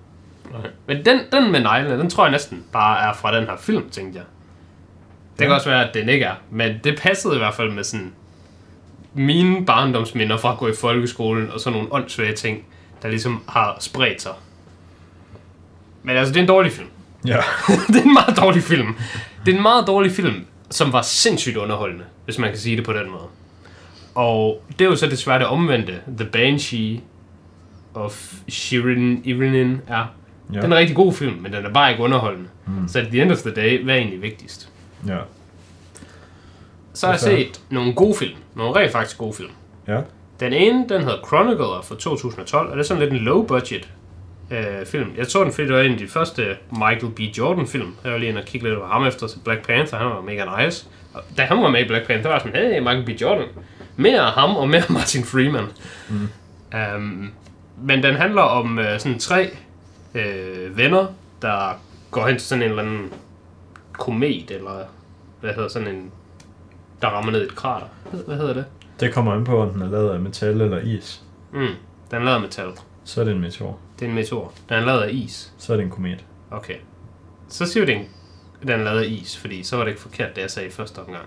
Okay. 0.59 0.69
Men 0.87 1.05
den, 1.05 1.21
den 1.33 1.53
med 1.53 1.61
neglene, 1.61 1.99
den 1.99 2.11
tror 2.11 2.25
jeg 2.25 2.33
næsten 2.33 2.65
bare 2.73 3.09
er 3.09 3.13
fra 3.15 3.37
den 3.37 3.45
her 3.45 3.57
film, 3.61 3.91
tænkte 3.91 4.19
jeg. 4.19 4.25
Det 5.39 5.47
kan 5.47 5.55
også 5.55 5.69
være, 5.69 5.89
at 5.89 5.95
den 5.95 6.09
ikke 6.09 6.25
er. 6.25 6.35
Men 6.51 6.81
det 6.85 6.99
passede 6.99 7.35
i 7.35 7.39
hvert 7.39 7.55
fald 7.55 7.71
med 7.71 7.85
sådan 7.85 8.13
mine 9.15 9.67
barndomsminder 9.67 10.37
fra 10.37 10.53
at 10.53 10.59
gå 10.59 10.69
i 10.69 10.75
folkeskolen 10.81 11.51
og 11.51 11.61
sådan 11.61 11.79
nogle 11.79 11.93
åndssvage 11.93 12.35
ting, 12.35 12.65
der 13.03 13.09
ligesom 13.09 13.43
har 13.49 13.77
spredt 13.81 14.23
sig. 14.23 14.33
Men 16.03 16.17
altså, 16.17 16.33
det 16.33 16.39
er 16.39 16.43
en 16.43 16.49
dårlig 16.49 16.73
film. 16.73 16.89
Ja. 17.27 17.37
det 17.89 17.97
er 17.97 18.03
en 18.03 18.13
meget 18.13 18.37
dårlig 18.37 18.63
film. 18.63 18.95
Det 19.47 19.53
er 19.53 19.57
en 19.57 19.63
meget 19.63 19.87
dårlig 19.87 20.13
film, 20.13 20.47
som 20.71 20.93
var 20.93 21.03
sindssygt 21.03 21.57
underholdende, 21.57 22.05
hvis 22.25 22.39
man 22.39 22.51
kan 22.51 22.59
sige 22.59 22.77
det 22.77 22.85
på 22.85 22.93
den 22.93 23.11
måde. 23.11 23.27
Og 24.15 24.63
det 24.79 24.85
er 24.85 24.89
jo 24.89 24.97
så 24.97 25.07
desværre 25.07 25.39
det 25.39 25.47
omvendte. 25.47 26.01
The 26.19 26.27
Banshee 26.27 27.01
of 27.95 28.33
Shirin 28.49 29.21
Irinin 29.25 29.81
er. 29.89 30.05
Ja. 30.53 30.61
Den 30.61 30.73
er 30.73 30.77
en 30.77 30.81
rigtig 30.81 30.97
god 30.97 31.13
film, 31.13 31.35
men 31.35 31.53
den 31.53 31.65
er 31.65 31.73
bare 31.73 31.91
ikke 31.91 32.03
underholdende. 32.03 32.49
Mm. 32.67 32.89
Så 32.89 32.99
at 32.99 33.07
the 33.07 33.23
end 33.23 33.33
of 33.33 33.39
the 33.39 33.55
day, 33.55 33.85
hvad 33.85 33.95
er 33.95 33.99
egentlig 33.99 34.23
vigtigst? 34.23 34.69
Ja. 35.07 35.19
Så 36.95 37.07
har 37.07 37.15
jeg 37.15 37.33
er 37.33 37.37
set 37.37 37.61
nogle 37.71 37.95
gode 37.95 38.15
film. 38.15 38.37
Nogle 38.55 38.81
rent 38.81 38.93
faktisk 38.93 39.19
gode 39.19 39.33
film. 39.33 39.51
Ja. 39.89 40.01
Den 40.41 40.53
ene, 40.53 40.85
den 40.89 41.03
hedder 41.03 41.27
Chronicler 41.27 41.85
fra 41.85 41.95
2012, 41.95 42.71
og 42.71 42.77
det 42.77 42.83
er 42.83 42.87
sådan 42.87 43.03
lidt 43.03 43.13
en 43.13 43.19
low 43.19 43.47
budget 43.47 43.89
øh, 44.51 44.87
film. 44.87 45.11
Jeg 45.17 45.27
så 45.27 45.45
den, 45.45 45.53
fordi 45.53 45.67
det 45.67 45.77
var 45.77 45.83
en 45.83 45.93
af 45.93 45.99
de 45.99 46.09
første 46.09 46.57
Michael 46.71 47.13
B. 47.17 47.21
Jordan 47.21 47.67
film. 47.67 47.95
Jeg 48.05 48.13
var 48.13 48.19
lige 48.19 48.29
inde 48.29 48.41
og 48.41 48.47
kigge 48.47 48.69
lidt 48.69 48.79
på 48.81 48.87
ham 48.87 49.07
efter 49.07 49.27
til 49.27 49.39
Black 49.45 49.67
Panther, 49.67 49.99
han 49.99 50.07
var 50.07 50.21
mega 50.21 50.65
nice. 50.65 50.87
Og 51.15 51.23
da 51.37 51.43
han 51.43 51.63
var 51.63 51.69
med 51.69 51.81
i 51.85 51.89
Black 51.89 52.07
Panther, 52.07 52.29
var 52.29 52.35
jeg 52.35 52.41
sådan, 52.41 52.73
hey, 52.73 52.79
Michael 52.79 53.05
B. 53.05 53.21
Jordan. 53.21 53.49
Mere 53.97 54.21
af 54.21 54.33
ham 54.33 54.57
og 54.57 54.69
mere 54.69 54.83
Martin 54.99 55.25
Freeman. 55.25 55.65
Mm. 56.09 56.29
Um, 56.97 57.31
men 57.83 58.03
den 58.03 58.15
handler 58.15 58.43
om 58.43 58.79
øh, 58.79 59.01
sådan 59.01 59.19
tre 59.19 59.51
øh, 60.15 60.77
venner, 60.77 61.07
der 61.43 61.81
går 62.11 62.27
hen 62.27 62.39
til 62.39 62.49
sådan 62.49 62.63
en 62.63 62.71
eller 62.71 62.83
anden 62.83 63.13
komet, 63.93 64.51
eller 64.51 64.79
hvad 65.41 65.55
hedder 65.55 65.69
sådan 65.69 65.89
en, 65.89 66.11
der 67.03 67.09
rammer 67.09 67.33
ned 67.33 67.41
i 67.43 67.45
et 67.45 67.57
krater. 67.57 67.87
Hvad 68.27 68.37
hedder 68.37 68.55
det? 68.55 68.65
Det 69.01 69.15
kommer 69.15 69.33
an 69.33 69.45
på, 69.45 69.63
om 69.63 69.71
den 69.71 69.83
er 69.83 69.91
lavet 69.91 70.11
af 70.11 70.21
metal 70.21 70.61
eller 70.61 70.79
is. 70.79 71.23
Mm, 71.53 71.59
den 71.61 71.75
er 72.11 72.19
lavet 72.19 72.35
af 72.35 72.41
metal. 72.41 72.69
Så 73.05 73.21
er 73.21 73.25
det 73.25 73.35
en 73.35 73.41
meteor. 73.41 73.79
Det 73.99 74.05
er 74.05 74.09
en 74.09 74.15
meteor. 74.15 74.53
Den 74.69 74.77
er 74.77 74.85
lavet 74.87 75.03
af 75.03 75.11
is. 75.13 75.53
Så 75.59 75.73
er 75.73 75.77
det 75.77 75.85
en 75.85 75.91
komet. 75.91 76.25
Okay. 76.51 76.77
Så 77.49 77.67
siger 77.67 77.87
vi, 77.87 77.93
den 77.93 78.05
den 78.63 78.71
er 78.71 78.85
lavet 78.85 79.01
af 79.01 79.07
is, 79.09 79.37
fordi 79.39 79.63
så 79.63 79.77
var 79.77 79.85
det 79.85 79.91
ikke 79.91 80.03
forkert, 80.03 80.37
det 80.37 80.43
jeg 80.43 80.51
sagde 80.51 80.69
i 80.69 80.73
første 80.73 80.99
omgang. 80.99 81.25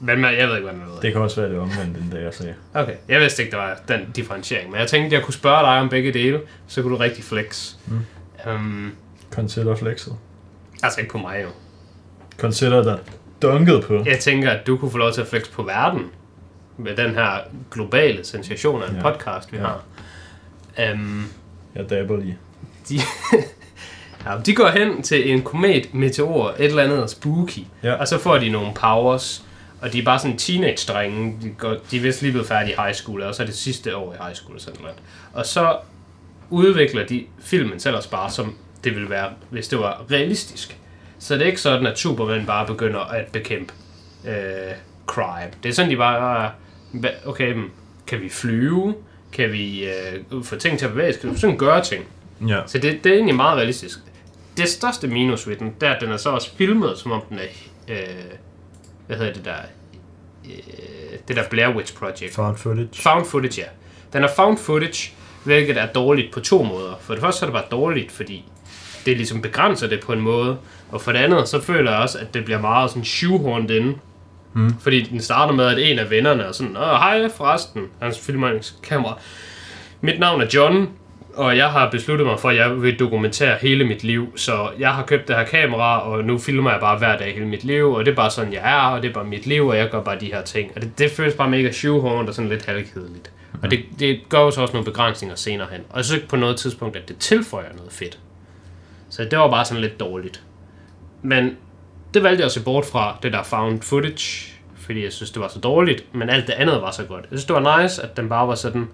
Men 0.00 0.24
jeg 0.24 0.48
ved 0.48 0.56
ikke, 0.56 0.68
hvad 0.68 0.78
man 0.78 0.88
ved. 0.88 1.00
Det 1.02 1.12
kan 1.12 1.22
også 1.22 1.40
være 1.40 1.50
det 1.50 1.58
omvendt, 1.58 1.96
end 1.96 2.10
det 2.10 2.22
jeg 2.22 2.34
sagde. 2.34 2.54
Okay, 2.74 2.94
jeg 3.08 3.20
vidste 3.20 3.42
ikke, 3.42 3.56
der 3.56 3.62
var 3.62 3.78
den 3.88 4.00
differentiering. 4.16 4.70
Men 4.70 4.80
jeg 4.80 4.88
tænkte, 4.88 5.16
jeg 5.16 5.24
kunne 5.24 5.34
spørge 5.34 5.60
dig 5.60 5.80
om 5.80 5.88
begge 5.88 6.12
dele, 6.12 6.40
så 6.66 6.82
kunne 6.82 6.92
du 6.92 6.98
rigtig 6.98 7.24
flex. 7.24 7.74
Mm. 7.86 8.00
Um, 8.52 8.92
Consider 9.30 9.76
flexet. 9.76 10.16
altså 10.82 11.00
ikke 11.00 11.12
på 11.12 11.18
mig 11.18 11.42
jo. 11.42 11.48
Consider 12.38 12.82
der 12.82 12.98
dunket 13.42 13.84
på. 13.84 14.02
Jeg 14.06 14.18
tænker, 14.18 14.50
at 14.50 14.66
du 14.66 14.76
kunne 14.76 14.90
få 14.90 14.98
lov 14.98 15.12
til 15.12 15.20
at 15.20 15.26
flex 15.26 15.50
på 15.50 15.62
verden. 15.62 16.02
Med 16.76 16.96
den 16.96 17.14
her 17.14 17.30
globale 17.70 18.24
sensation 18.24 18.82
af 18.82 18.88
en 18.90 18.96
Ja. 18.96 19.02
podcast, 19.02 19.52
vi 19.52 19.56
Ja. 19.56 19.62
har. 19.66 19.82
Um, 20.92 21.26
Jeg 21.74 21.90
dabber 21.90 22.16
lige. 22.16 22.38
de, 22.88 22.94
ja, 24.26 24.30
de 24.46 24.54
går 24.54 24.68
hen 24.68 25.02
til 25.02 25.30
en 25.32 25.42
komet, 25.42 25.94
meteor, 25.94 26.50
et 26.58 26.64
eller 26.64 26.82
andet 26.82 27.10
spooky. 27.10 27.58
Ja. 27.82 27.92
Og 27.94 28.08
så 28.08 28.18
får 28.18 28.38
de 28.38 28.48
nogle 28.50 28.74
powers. 28.74 29.44
Og 29.80 29.92
de 29.92 29.98
er 29.98 30.04
bare 30.04 30.18
sådan 30.18 30.38
teenage-drenge. 30.38 31.36
De, 31.42 31.48
går, 31.50 31.76
de 31.90 31.96
er 31.96 32.00
vist 32.00 32.22
lige 32.22 32.32
blevet 32.32 32.48
færdige 32.48 32.72
i 32.72 32.76
high 32.82 32.94
school, 32.94 33.22
og 33.22 33.34
så 33.34 33.42
er 33.42 33.46
det 33.46 33.56
sidste 33.56 33.96
år 33.96 34.12
i 34.12 34.16
high 34.24 34.34
school. 34.34 34.60
Sådan 34.60 34.80
noget. 34.80 34.96
Og 35.32 35.46
så 35.46 35.76
udvikler 36.50 37.06
de 37.06 37.24
filmen 37.40 37.80
selv 37.80 37.96
også 37.96 38.10
bare, 38.10 38.30
som 38.30 38.54
det 38.84 38.94
ville 38.94 39.10
være, 39.10 39.30
hvis 39.50 39.68
det 39.68 39.78
var 39.78 40.04
realistisk. 40.10 40.78
Så 41.18 41.34
det 41.34 41.42
er 41.42 41.46
ikke 41.46 41.60
sådan, 41.60 41.86
at 41.86 41.98
Superman 41.98 42.46
bare 42.46 42.66
begynder 42.66 43.00
at 43.00 43.26
bekæmpe 43.26 43.72
øh, 44.26 44.32
crime. 45.06 45.50
Det 45.62 45.68
er 45.68 45.72
sådan, 45.72 45.90
de 45.90 45.96
bare, 45.96 46.50
okay, 47.26 47.54
kan 48.06 48.20
vi 48.20 48.28
flyve? 48.28 48.94
Kan 49.32 49.52
vi 49.52 49.84
øh, 49.84 50.44
få 50.44 50.56
ting 50.56 50.78
til 50.78 50.86
at 50.86 50.92
bevæge 50.92 51.12
sig? 51.12 51.20
Kan 51.20 51.34
vi 51.34 51.38
sådan 51.38 51.58
gøre 51.58 51.82
ting? 51.84 52.04
Ja. 52.48 52.60
Så 52.66 52.78
det, 52.78 53.04
det 53.04 53.10
er 53.10 53.14
egentlig 53.14 53.36
meget 53.36 53.56
realistisk. 53.56 53.98
Det 54.56 54.68
største 54.68 55.06
minus 55.08 55.48
ved 55.48 55.56
den, 55.56 55.74
det 55.80 55.88
er, 55.88 55.92
at 55.94 56.00
den 56.00 56.10
er 56.10 56.16
så 56.16 56.30
også 56.30 56.54
filmet, 56.56 56.98
som 56.98 57.12
om 57.12 57.22
den 57.28 57.38
er, 57.38 57.42
øh, 57.88 57.98
hvad 59.06 59.16
hedder 59.16 59.32
det 59.32 59.44
der, 59.44 59.56
øh, 60.44 61.18
det 61.28 61.36
der 61.36 61.48
Blair 61.50 61.76
Witch 61.76 61.94
Project. 61.94 62.34
Found 62.34 62.56
footage. 62.56 62.88
Found 62.92 63.24
footage, 63.26 63.60
ja. 63.62 63.66
Den 64.12 64.24
er 64.24 64.28
found 64.36 64.58
footage, 64.58 65.12
hvilket 65.44 65.76
er 65.76 65.86
dårligt 65.86 66.32
på 66.32 66.40
to 66.40 66.62
måder. 66.62 66.94
For 67.00 67.14
det 67.14 67.20
første 67.20 67.42
er 67.42 67.46
det 67.46 67.52
bare 67.52 67.64
dårligt, 67.70 68.12
fordi 68.12 68.44
det 69.06 69.16
ligesom 69.16 69.42
begrænser 69.42 69.86
det 69.86 70.00
på 70.00 70.12
en 70.12 70.20
måde. 70.20 70.58
Og 70.92 71.00
for 71.00 71.12
det 71.12 71.18
andet, 71.18 71.48
så 71.48 71.60
føler 71.60 71.90
jeg 71.90 72.00
også, 72.00 72.18
at 72.18 72.34
det 72.34 72.44
bliver 72.44 72.60
meget 72.60 72.90
sådan 72.90 73.04
shoehorned 73.04 73.70
inde. 73.70 73.94
Mm. 74.54 74.74
Fordi 74.80 75.02
den 75.02 75.20
starter 75.20 75.54
med, 75.54 75.64
at 75.64 75.90
en 75.90 75.98
af 75.98 76.10
vennerne 76.10 76.42
er 76.42 76.52
sådan, 76.52 76.76
Åh, 76.76 76.82
hej 76.82 77.28
forresten, 77.36 77.82
hans 78.02 78.18
filmeringskamera. 78.18 79.18
Mit 80.00 80.20
navn 80.20 80.40
er 80.40 80.46
John, 80.54 80.88
og 81.34 81.56
jeg 81.56 81.68
har 81.68 81.90
besluttet 81.90 82.26
mig 82.26 82.40
for, 82.40 82.48
at 82.48 82.56
jeg 82.56 82.82
vil 82.82 82.98
dokumentere 82.98 83.56
hele 83.60 83.84
mit 83.84 84.04
liv. 84.04 84.32
Så 84.36 84.70
jeg 84.78 84.94
har 84.94 85.02
købt 85.02 85.28
det 85.28 85.36
her 85.36 85.44
kamera, 85.44 86.00
og 86.10 86.24
nu 86.24 86.38
filmer 86.38 86.70
jeg 86.70 86.80
bare 86.80 86.98
hver 86.98 87.18
dag 87.18 87.34
hele 87.34 87.46
mit 87.46 87.64
liv, 87.64 87.92
og 87.92 88.04
det 88.04 88.12
er 88.12 88.16
bare 88.16 88.30
sådan, 88.30 88.52
jeg 88.52 88.60
er, 88.64 88.80
og 88.80 89.02
det 89.02 89.08
er 89.08 89.12
bare 89.12 89.24
mit 89.24 89.46
liv, 89.46 89.66
og 89.66 89.76
jeg 89.76 89.90
gør 89.90 90.02
bare 90.02 90.20
de 90.20 90.26
her 90.26 90.42
ting. 90.42 90.72
Og 90.76 90.82
det, 90.82 90.98
det 90.98 91.10
føles 91.10 91.34
bare 91.34 91.50
mega 91.50 91.72
shoehorned 91.72 92.28
og 92.28 92.34
sådan 92.34 92.48
lidt 92.48 92.66
halvkedeligt. 92.66 93.30
Mm. 93.52 93.58
Og 93.62 93.70
det, 93.70 93.84
det 93.98 94.20
gør 94.28 94.40
jo 94.40 94.50
så 94.50 94.60
også 94.60 94.72
nogle 94.72 94.84
begrænsninger 94.84 95.36
senere 95.36 95.68
hen. 95.72 95.80
Og 95.90 95.96
jeg 95.96 96.04
synes 96.04 96.16
ikke 96.16 96.28
på 96.28 96.36
noget 96.36 96.56
tidspunkt, 96.56 96.96
at 96.96 97.08
det 97.08 97.18
tilføjer 97.18 97.72
noget 97.76 97.92
fedt. 97.92 98.18
Så 99.10 99.24
det 99.24 99.38
var 99.38 99.50
bare 99.50 99.64
sådan 99.64 99.80
lidt 99.80 100.00
dårligt. 100.00 100.42
Men 101.22 101.56
det 102.14 102.22
valgte 102.22 102.40
jeg 102.40 102.46
at 102.46 102.52
se 102.52 102.62
bort 102.62 102.86
fra, 102.86 103.18
det 103.22 103.32
der 103.32 103.42
found 103.42 103.82
footage, 103.82 104.52
fordi 104.76 105.04
jeg 105.04 105.12
synes, 105.12 105.30
det 105.30 105.42
var 105.42 105.48
så 105.48 105.58
dårligt, 105.58 106.14
men 106.14 106.30
alt 106.30 106.46
det 106.46 106.52
andet 106.52 106.82
var 106.82 106.90
så 106.90 107.04
godt. 107.04 107.20
Jeg 107.20 107.38
synes, 107.38 107.44
det 107.44 107.56
var 107.56 107.82
nice, 107.82 108.02
at 108.02 108.16
den 108.16 108.28
bare 108.28 108.48
var 108.48 108.54
sådan 108.54 108.88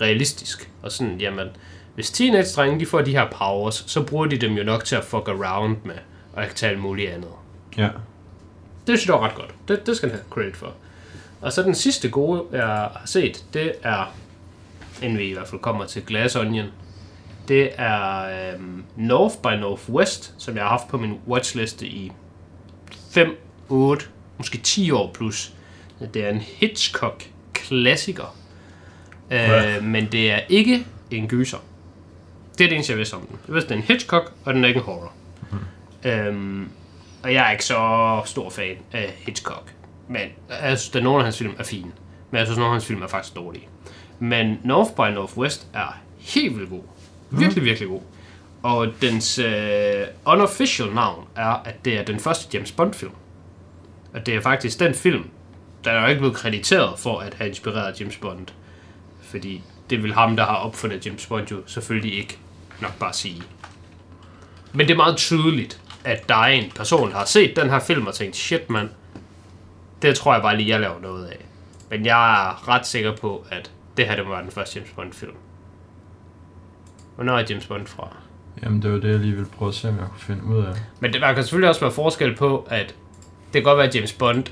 realistisk, 0.00 0.70
og 0.82 0.92
sådan, 0.92 1.20
jamen, 1.20 1.48
hvis 1.94 2.10
teenage-drenge, 2.10 2.80
de 2.80 2.86
får 2.86 3.00
de 3.00 3.10
her 3.10 3.30
powers, 3.30 3.84
så 3.86 4.02
bruger 4.02 4.26
de 4.26 4.38
dem 4.38 4.52
jo 4.52 4.64
nok 4.64 4.84
til 4.84 4.96
at 4.96 5.04
fuck 5.04 5.28
around 5.28 5.76
med, 5.84 5.94
og 6.32 6.42
ikke 6.42 6.54
til 6.54 6.66
alt 6.66 6.78
muligt 6.78 7.10
andet. 7.10 7.30
Ja. 7.76 7.88
Det 8.86 8.98
synes 8.98 9.06
jeg 9.06 9.14
var 9.14 9.28
ret 9.28 9.34
godt. 9.34 9.54
Det, 9.68 9.86
det 9.86 9.96
skal 9.96 10.08
han 10.08 10.18
have 10.18 10.30
credit 10.30 10.56
for. 10.56 10.72
Og 11.40 11.52
så 11.52 11.62
den 11.62 11.74
sidste 11.74 12.10
gode, 12.10 12.42
jeg 12.52 12.66
har 12.66 13.02
set, 13.04 13.44
det 13.54 13.72
er, 13.82 14.14
inden 15.02 15.18
vi 15.18 15.24
i 15.24 15.32
hvert 15.32 15.48
fald 15.48 15.60
kommer 15.60 15.84
til 15.84 16.02
Glass 16.02 16.36
Onion, 16.36 16.66
det 17.48 17.70
er 17.76 18.54
øhm, 18.54 18.84
North 18.96 19.34
by 19.42 19.60
Northwest, 19.60 20.34
som 20.38 20.54
jeg 20.54 20.64
har 20.64 20.70
haft 20.70 20.88
på 20.88 20.96
min 20.98 21.20
watchliste 21.28 21.86
i 21.86 22.12
5, 23.10 23.36
8, 23.68 24.04
måske 24.38 24.58
10 24.58 24.90
år 24.90 25.10
plus. 25.14 25.52
Det 26.14 26.24
er 26.24 26.30
en 26.30 26.40
Hitchcock-klassiker. 26.40 28.36
Ja. 29.30 29.76
Øh, 29.76 29.84
men 29.84 30.06
det 30.12 30.30
er 30.32 30.40
ikke 30.48 30.86
en 31.10 31.28
gyser. 31.28 31.58
Det 32.58 32.64
er 32.64 32.68
det 32.68 32.74
eneste, 32.74 32.90
jeg 32.90 32.98
vidste 32.98 33.14
om 33.14 33.20
den. 33.20 33.38
Jeg 33.46 33.54
vidste, 33.54 33.68
det 33.68 33.74
er 33.74 33.78
en 33.82 33.86
Hitchcock, 33.88 34.32
og 34.44 34.54
den 34.54 34.64
er 34.64 34.68
ikke 34.68 34.78
en 34.78 34.84
horror. 34.84 35.12
Øhm, 36.04 36.68
og 37.22 37.34
jeg 37.34 37.46
er 37.46 37.50
ikke 37.50 37.64
så 37.64 38.22
stor 38.24 38.50
fan 38.50 38.76
af 38.92 39.14
Hitchcock. 39.18 39.74
Men 40.08 40.28
jeg 40.62 40.78
synes, 40.78 40.96
at 40.96 41.02
nogle 41.02 41.18
af 41.18 41.24
hans 41.24 41.38
film 41.38 41.54
er 41.58 41.64
fine. 41.64 41.90
Men 42.30 42.38
jeg 42.38 42.46
synes, 42.46 42.56
at 42.56 42.60
nogle 42.60 42.70
af 42.70 42.74
hans 42.74 42.86
film 42.86 43.02
er 43.02 43.06
faktisk 43.06 43.36
dårlige. 43.36 43.68
Men 44.18 44.58
North 44.64 44.90
by 44.90 45.14
Northwest 45.14 45.66
er 45.74 45.98
helt 46.18 46.56
vildt 46.56 46.70
god. 46.70 46.82
Mm-hmm. 47.30 47.40
Virkelig, 47.40 47.64
virkelig 47.64 47.88
god. 47.88 48.02
Og 48.62 48.88
dens 49.00 49.38
øh, 49.38 50.06
unofficial 50.24 50.94
navn 50.94 51.28
er, 51.36 51.62
at 51.64 51.84
det 51.84 51.98
er 51.98 52.04
den 52.04 52.20
første 52.20 52.48
James 52.54 52.72
Bond-film. 52.72 53.12
Og 54.14 54.26
det 54.26 54.34
er 54.34 54.40
faktisk 54.40 54.78
den 54.78 54.94
film, 54.94 55.30
der 55.84 55.90
er 55.90 56.00
jo 56.00 56.06
ikke 56.06 56.18
blevet 56.18 56.36
krediteret 56.36 56.98
for 56.98 57.18
at 57.18 57.34
have 57.34 57.48
inspireret 57.48 58.00
James 58.00 58.16
Bond. 58.16 58.46
Fordi 59.22 59.62
det 59.90 60.02
vil 60.02 60.14
ham, 60.14 60.36
der 60.36 60.44
har 60.44 60.56
opfundet 60.56 61.06
James 61.06 61.26
Bond 61.26 61.50
jo 61.50 61.62
selvfølgelig 61.66 62.18
ikke 62.18 62.38
nok 62.80 62.98
bare 62.98 63.12
sige. 63.12 63.42
Men 64.72 64.86
det 64.86 64.92
er 64.92 64.96
meget 64.96 65.16
tydeligt, 65.16 65.80
at 66.04 66.28
der 66.28 66.34
er 66.36 66.46
en 66.46 66.70
person, 66.70 67.10
der 67.10 67.16
har 67.16 67.24
set 67.24 67.56
den 67.56 67.70
her 67.70 67.78
film 67.78 68.06
og 68.06 68.14
tænkt, 68.14 68.36
shit 68.36 68.70
mand, 68.70 68.88
det 70.02 70.16
tror 70.16 70.32
jeg 70.32 70.42
bare 70.42 70.56
lige, 70.56 70.68
jeg 70.68 70.80
laver 70.80 71.00
noget 71.00 71.26
af. 71.26 71.44
Men 71.90 72.06
jeg 72.06 72.48
er 72.48 72.68
ret 72.68 72.86
sikker 72.86 73.16
på, 73.16 73.46
at 73.50 73.70
det 73.96 74.06
her 74.06 74.16
det 74.16 74.24
må 74.24 74.30
være 74.30 74.42
den 74.42 74.50
første 74.50 74.78
James 74.78 74.92
Bond 74.96 75.12
film. 75.12 75.36
Hvornår 77.16 77.38
er 77.38 77.44
James 77.50 77.66
Bond 77.66 77.86
fra? 77.86 78.16
Jamen, 78.62 78.82
det 78.82 78.92
var 78.92 78.98
det, 78.98 79.10
jeg 79.10 79.18
lige 79.18 79.32
ville 79.32 79.50
prøve 79.50 79.68
at 79.68 79.74
se, 79.74 79.88
om 79.88 79.98
jeg 79.98 80.06
kunne 80.08 80.20
finde 80.20 80.44
ud 80.44 80.64
af. 80.64 80.72
Men 81.00 81.12
det, 81.12 81.20
der 81.20 81.32
kan 81.32 81.42
selvfølgelig 81.42 81.68
også 81.68 81.80
være 81.80 81.92
forskel 81.92 82.36
på, 82.36 82.66
at 82.70 82.86
det 82.86 83.52
kan 83.52 83.62
godt 83.62 83.78
være, 83.78 83.86
at 83.86 83.94
James 83.94 84.12
Bond 84.12 84.44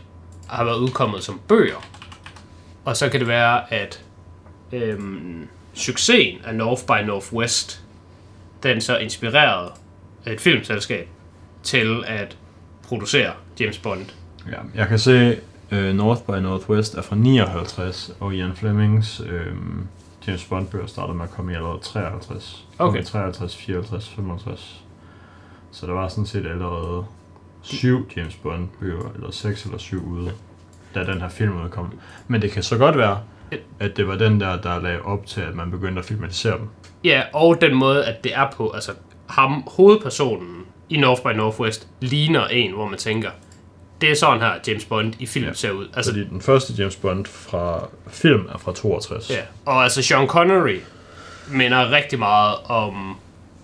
har 0.49 0.65
været 0.65 0.79
udkommet 0.79 1.25
som 1.25 1.41
bøger. 1.49 1.87
Og 2.85 2.97
så 2.97 3.09
kan 3.09 3.21
det 3.21 3.29
være, 3.29 3.75
at 3.75 4.05
øhm, 4.73 5.49
succesen 5.75 6.41
af 6.45 6.55
North 6.55 6.83
by 6.87 7.07
Northwest, 7.07 7.83
den 8.63 8.81
så 8.81 8.99
inspirerede 8.99 9.73
et 10.27 10.41
filmselskab 10.41 11.09
til 11.63 12.05
at 12.07 12.37
producere 12.83 13.33
James 13.61 13.79
Bond. 13.79 14.07
Ja, 14.51 14.59
jeg 14.75 14.89
kan 14.89 14.99
se, 14.99 15.39
uh, 15.73 15.79
North 15.79 16.23
by 16.23 16.31
Northwest 16.31 16.95
er 16.95 17.03
fra 17.03 17.17
59, 17.17 18.17
og 18.21 18.35
Ian 18.35 18.57
Flemings 18.57 19.21
uh, 19.21 19.29
James 20.27 20.45
Bond-bøger 20.45 20.87
startede 20.87 21.17
med 21.17 21.25
at 21.25 21.31
komme 21.31 21.53
i 21.53 21.55
allerede 21.55 21.79
53. 21.83 22.67
Okay. 22.79 23.05
53, 23.05 23.57
54, 23.57 24.09
65. 24.09 24.85
Så 25.71 25.87
der 25.87 25.93
var 25.93 26.09
sådan 26.09 26.27
set 26.27 26.47
allerede 26.47 27.05
syv 27.63 28.11
James 28.17 28.35
Bond-bøger, 28.35 29.13
eller 29.15 29.31
seks 29.31 29.65
eller 29.65 29.79
syv 29.79 30.07
ude, 30.09 30.33
da 30.95 31.05
den 31.05 31.21
her 31.21 31.29
film 31.29 31.63
udkom. 31.65 31.99
Men 32.29 32.43
det 32.43 32.51
kan 32.51 32.63
så 32.63 32.79
godt 32.79 32.99
være, 32.99 33.21
at 33.81 33.97
det 33.97 34.09
var 34.09 34.17
den 34.17 34.41
der, 34.41 34.61
der 34.61 34.81
lagde 34.81 35.03
op 35.03 35.27
til, 35.27 35.41
at 35.41 35.55
man 35.55 35.71
begyndte 35.71 35.99
at 35.99 36.05
filmatisere 36.05 36.59
dem. 36.59 36.69
Ja, 37.05 37.23
og 37.33 37.61
den 37.61 37.75
måde, 37.75 38.05
at 38.05 38.25
det 38.25 38.35
er 38.35 38.51
på, 38.57 38.71
altså 38.71 38.93
ham, 39.29 39.65
hovedpersonen 39.77 40.67
i 40.89 40.97
North 40.97 41.23
by 41.23 41.37
Northwest, 41.37 41.89
ligner 42.01 42.47
en, 42.47 42.73
hvor 42.73 42.89
man 42.89 42.99
tænker, 42.99 43.31
det 44.01 44.11
er 44.11 44.15
sådan 44.15 44.41
her, 44.41 44.53
James 44.69 44.85
Bond 44.85 45.15
i 45.19 45.27
film 45.27 45.45
Ja. 45.47 45.53
ser 45.53 45.71
ud. 45.71 45.87
Altså, 45.97 46.13
Fordi 46.13 46.25
den 46.25 46.41
første 46.41 46.73
James 46.79 46.97
Bond 46.97 47.27
fra 47.27 47.89
film 48.09 48.47
er 48.55 48.59
fra 48.59 48.73
62. 48.73 49.31
Ja, 49.31 49.37
og 49.67 49.83
altså 49.83 50.03
Sean 50.03 50.27
Connery 50.27 50.77
minder 51.51 51.91
rigtig 51.91 52.19
meget 52.19 52.55
om 52.65 53.17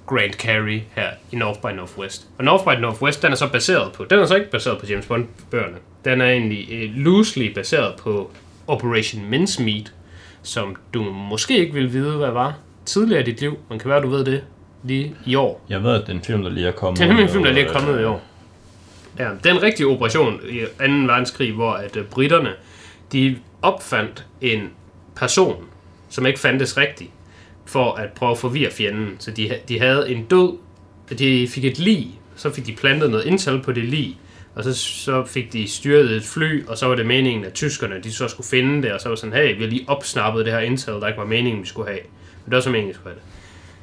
Grant 0.06 0.34
Carey 0.34 0.80
her 0.96 1.08
i 1.32 1.36
North 1.36 1.60
by 1.60 1.76
Northwest. 1.76 2.26
Og 2.38 2.44
North 2.44 2.64
by 2.64 2.80
Northwest, 2.80 3.22
den 3.22 3.32
er 3.32 3.36
så 3.36 3.48
baseret 3.48 3.92
på, 3.92 4.04
den 4.04 4.18
er 4.18 4.26
så 4.26 4.34
ikke 4.36 4.50
baseret 4.50 4.78
på 4.78 4.86
James 4.86 5.06
Bond-bøgerne. 5.06 5.76
Den 6.04 6.20
er 6.20 6.26
egentlig 6.30 6.88
uh, 6.90 6.96
loosely 6.96 7.52
baseret 7.54 7.94
på 7.96 8.30
Operation 8.66 9.24
Mincemeat, 9.30 9.92
som 10.42 10.76
du 10.94 11.02
måske 11.02 11.58
ikke 11.58 11.72
vil 11.72 11.92
vide, 11.92 12.16
hvad 12.16 12.30
var 12.30 12.54
tidligere 12.86 13.22
i 13.22 13.24
dit 13.24 13.40
liv. 13.40 13.58
Man 13.70 13.78
kan 13.78 13.90
være, 13.90 14.02
du 14.02 14.08
ved 14.08 14.24
det 14.24 14.42
lige 14.82 15.14
i 15.26 15.34
år. 15.34 15.64
Jeg 15.68 15.82
ved, 15.82 15.94
at 15.94 16.00
det 16.00 16.08
er 16.08 16.12
en 16.12 16.22
film, 16.24 16.42
der 16.42 16.50
lige 16.50 16.66
er 16.68 16.72
kommet. 16.72 16.98
Det 17.00 17.10
er 17.10 17.16
en 17.18 17.28
film, 17.28 17.44
der 17.44 17.52
lige 17.52 17.66
er 17.66 17.72
kommet 17.72 18.00
i 18.00 18.04
år. 18.04 18.22
Ja, 19.18 19.30
det 19.42 19.50
er 19.50 19.54
en 19.54 19.62
rigtig 19.62 19.86
operation 19.86 20.40
i 20.48 20.60
2. 20.60 20.66
verdenskrig, 20.78 21.52
hvor 21.52 21.72
at 21.72 21.96
øh, 21.96 22.02
uh, 22.02 22.08
britterne, 22.08 22.50
de 23.12 23.38
opfandt 23.62 24.26
en 24.40 24.70
person, 25.16 25.64
som 26.08 26.26
ikke 26.26 26.40
fandtes 26.40 26.76
rigtigt, 26.76 27.10
for 27.66 27.92
at 27.92 28.12
prøve 28.12 28.32
at 28.32 28.38
forvirre 28.38 28.70
fjenden. 28.70 29.16
Så 29.18 29.30
de, 29.30 29.54
de 29.68 29.80
havde 29.80 30.10
en 30.10 30.24
død, 30.24 30.58
de 31.18 31.48
fik 31.48 31.64
et 31.64 31.78
lig, 31.78 32.20
så 32.36 32.50
fik 32.50 32.66
de 32.66 32.72
plantet 32.72 33.10
noget 33.10 33.26
intel 33.26 33.62
på 33.62 33.72
det 33.72 33.84
lig, 33.84 34.18
og 34.54 34.64
så, 34.64 34.74
så 34.74 35.24
fik 35.24 35.52
de 35.52 35.68
styret 35.68 36.10
et 36.10 36.22
fly, 36.22 36.66
og 36.66 36.78
så 36.78 36.86
var 36.86 36.94
det 36.94 37.06
meningen, 37.06 37.44
at 37.44 37.52
tyskerne 37.52 38.00
de 38.02 38.12
så 38.12 38.28
skulle 38.28 38.46
finde 38.46 38.82
det, 38.82 38.92
og 38.92 39.00
så 39.00 39.08
var 39.08 39.16
sådan, 39.16 39.36
hey, 39.36 39.56
vi 39.56 39.62
har 39.62 39.70
lige 39.70 39.84
opsnappet 39.88 40.44
det 40.44 40.52
her 40.52 40.60
intel, 40.60 40.94
der 40.94 41.06
ikke 41.06 41.18
var 41.18 41.26
meningen, 41.26 41.62
vi 41.62 41.66
skulle 41.66 41.88
have. 41.88 42.00
Men 42.44 42.50
det 42.50 42.54
var 42.54 42.60
så 42.60 42.70
meningen, 42.70 42.88
vi 42.88 42.94
skulle 42.94 43.14
have 43.14 43.20
det. 43.20 43.40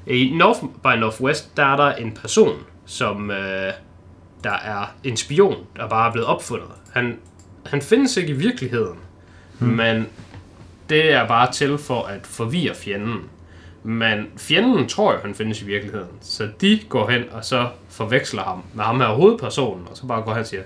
I 0.07 0.31
North 0.35 0.59
by 0.83 0.99
Northwest, 0.99 1.57
der 1.57 1.63
er 1.63 1.75
der 1.75 1.95
en 1.95 2.11
person, 2.11 2.59
som 2.85 3.31
øh, 3.31 3.73
der 4.43 4.53
er 4.53 4.93
en 5.03 5.17
spion, 5.17 5.55
der 5.75 5.87
bare 5.89 6.07
er 6.07 6.11
blevet 6.11 6.27
opfundet. 6.27 6.69
Han 6.93 7.17
han 7.65 7.81
findes 7.81 8.17
ikke 8.17 8.29
i 8.29 8.35
virkeligheden, 8.35 8.97
hmm. 9.59 9.69
men 9.69 10.07
det 10.89 11.11
er 11.13 11.27
bare 11.27 11.51
til 11.51 11.77
for 11.77 12.03
at 12.03 12.27
forvirre 12.27 12.75
fjenden. 12.75 13.21
Men 13.83 14.27
fjenden 14.37 14.87
tror 14.87 15.13
jo, 15.13 15.19
han 15.21 15.35
findes 15.35 15.61
i 15.61 15.65
virkeligheden. 15.65 16.09
Så 16.21 16.49
de 16.61 16.79
går 16.89 17.09
hen 17.09 17.23
og 17.31 17.45
så 17.45 17.67
forveksler 17.89 18.43
ham 18.43 18.63
med 18.73 18.83
ham 18.83 18.99
her 18.99 19.07
hovedpersonen, 19.07 19.87
og 19.91 19.97
så 19.97 20.05
bare 20.05 20.21
går 20.21 20.31
han 20.31 20.41
og 20.41 20.47
siger, 20.47 20.63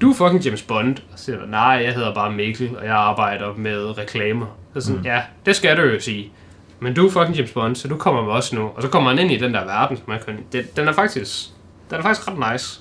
du 0.00 0.10
er 0.10 0.14
fucking 0.14 0.44
James 0.44 0.62
Bond. 0.62 0.96
Og 1.12 1.18
siger 1.18 1.46
nej, 1.46 1.60
jeg 1.84 1.94
hedder 1.94 2.14
bare 2.14 2.32
Mikkel, 2.32 2.76
og 2.78 2.84
jeg 2.84 2.94
arbejder 2.94 3.54
med 3.56 3.98
reklamer. 3.98 4.46
Så 4.74 4.80
sådan, 4.80 4.98
mm. 4.98 5.04
ja, 5.04 5.22
det 5.46 5.56
skal 5.56 5.76
du 5.76 5.82
jo 5.82 6.00
sige. 6.00 6.32
Men 6.80 6.94
du 6.94 7.06
er 7.06 7.10
fucking 7.10 7.36
James 7.36 7.52
Bond, 7.52 7.76
så 7.76 7.88
du 7.88 7.96
kommer 7.96 8.24
med 8.24 8.32
os 8.32 8.52
nu. 8.52 8.70
Og 8.76 8.82
så 8.82 8.88
kommer 8.88 9.10
han 9.10 9.18
ind 9.18 9.32
i 9.32 9.36
den 9.36 9.54
der 9.54 9.64
verden, 9.64 9.96
som 9.96 10.04
man 10.08 10.20
kan... 10.26 10.64
Den 10.76 10.88
er 10.88 10.92
faktisk... 10.92 11.48
Den 11.90 11.98
er 11.98 12.02
faktisk 12.02 12.28
ret 12.28 12.52
nice. 12.52 12.80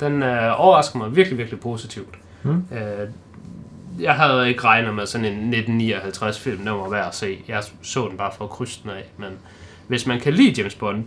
Den 0.00 0.22
øh, 0.22 0.60
overrasker 0.60 0.98
mig 0.98 1.16
virkelig, 1.16 1.38
virkelig 1.38 1.60
positivt. 1.60 2.14
Mm. 2.42 2.64
Øh, 2.72 3.08
jeg 4.00 4.14
havde 4.14 4.48
ikke 4.48 4.64
regnet 4.64 4.94
med 4.94 5.06
sådan 5.06 5.24
en 5.24 5.32
1959 5.32 6.40
film, 6.40 6.56
den 6.56 6.66
var 6.66 6.88
værd 6.88 7.08
at 7.08 7.14
se. 7.14 7.44
Jeg 7.48 7.62
så 7.82 8.08
den 8.08 8.16
bare 8.16 8.32
for 8.36 8.44
at 8.44 8.50
krydse 8.50 8.82
den 8.82 8.90
af. 8.90 9.10
Men 9.16 9.38
hvis 9.88 10.06
man 10.06 10.20
kan 10.20 10.32
lide 10.34 10.54
James 10.60 10.74
Bond, 10.74 11.06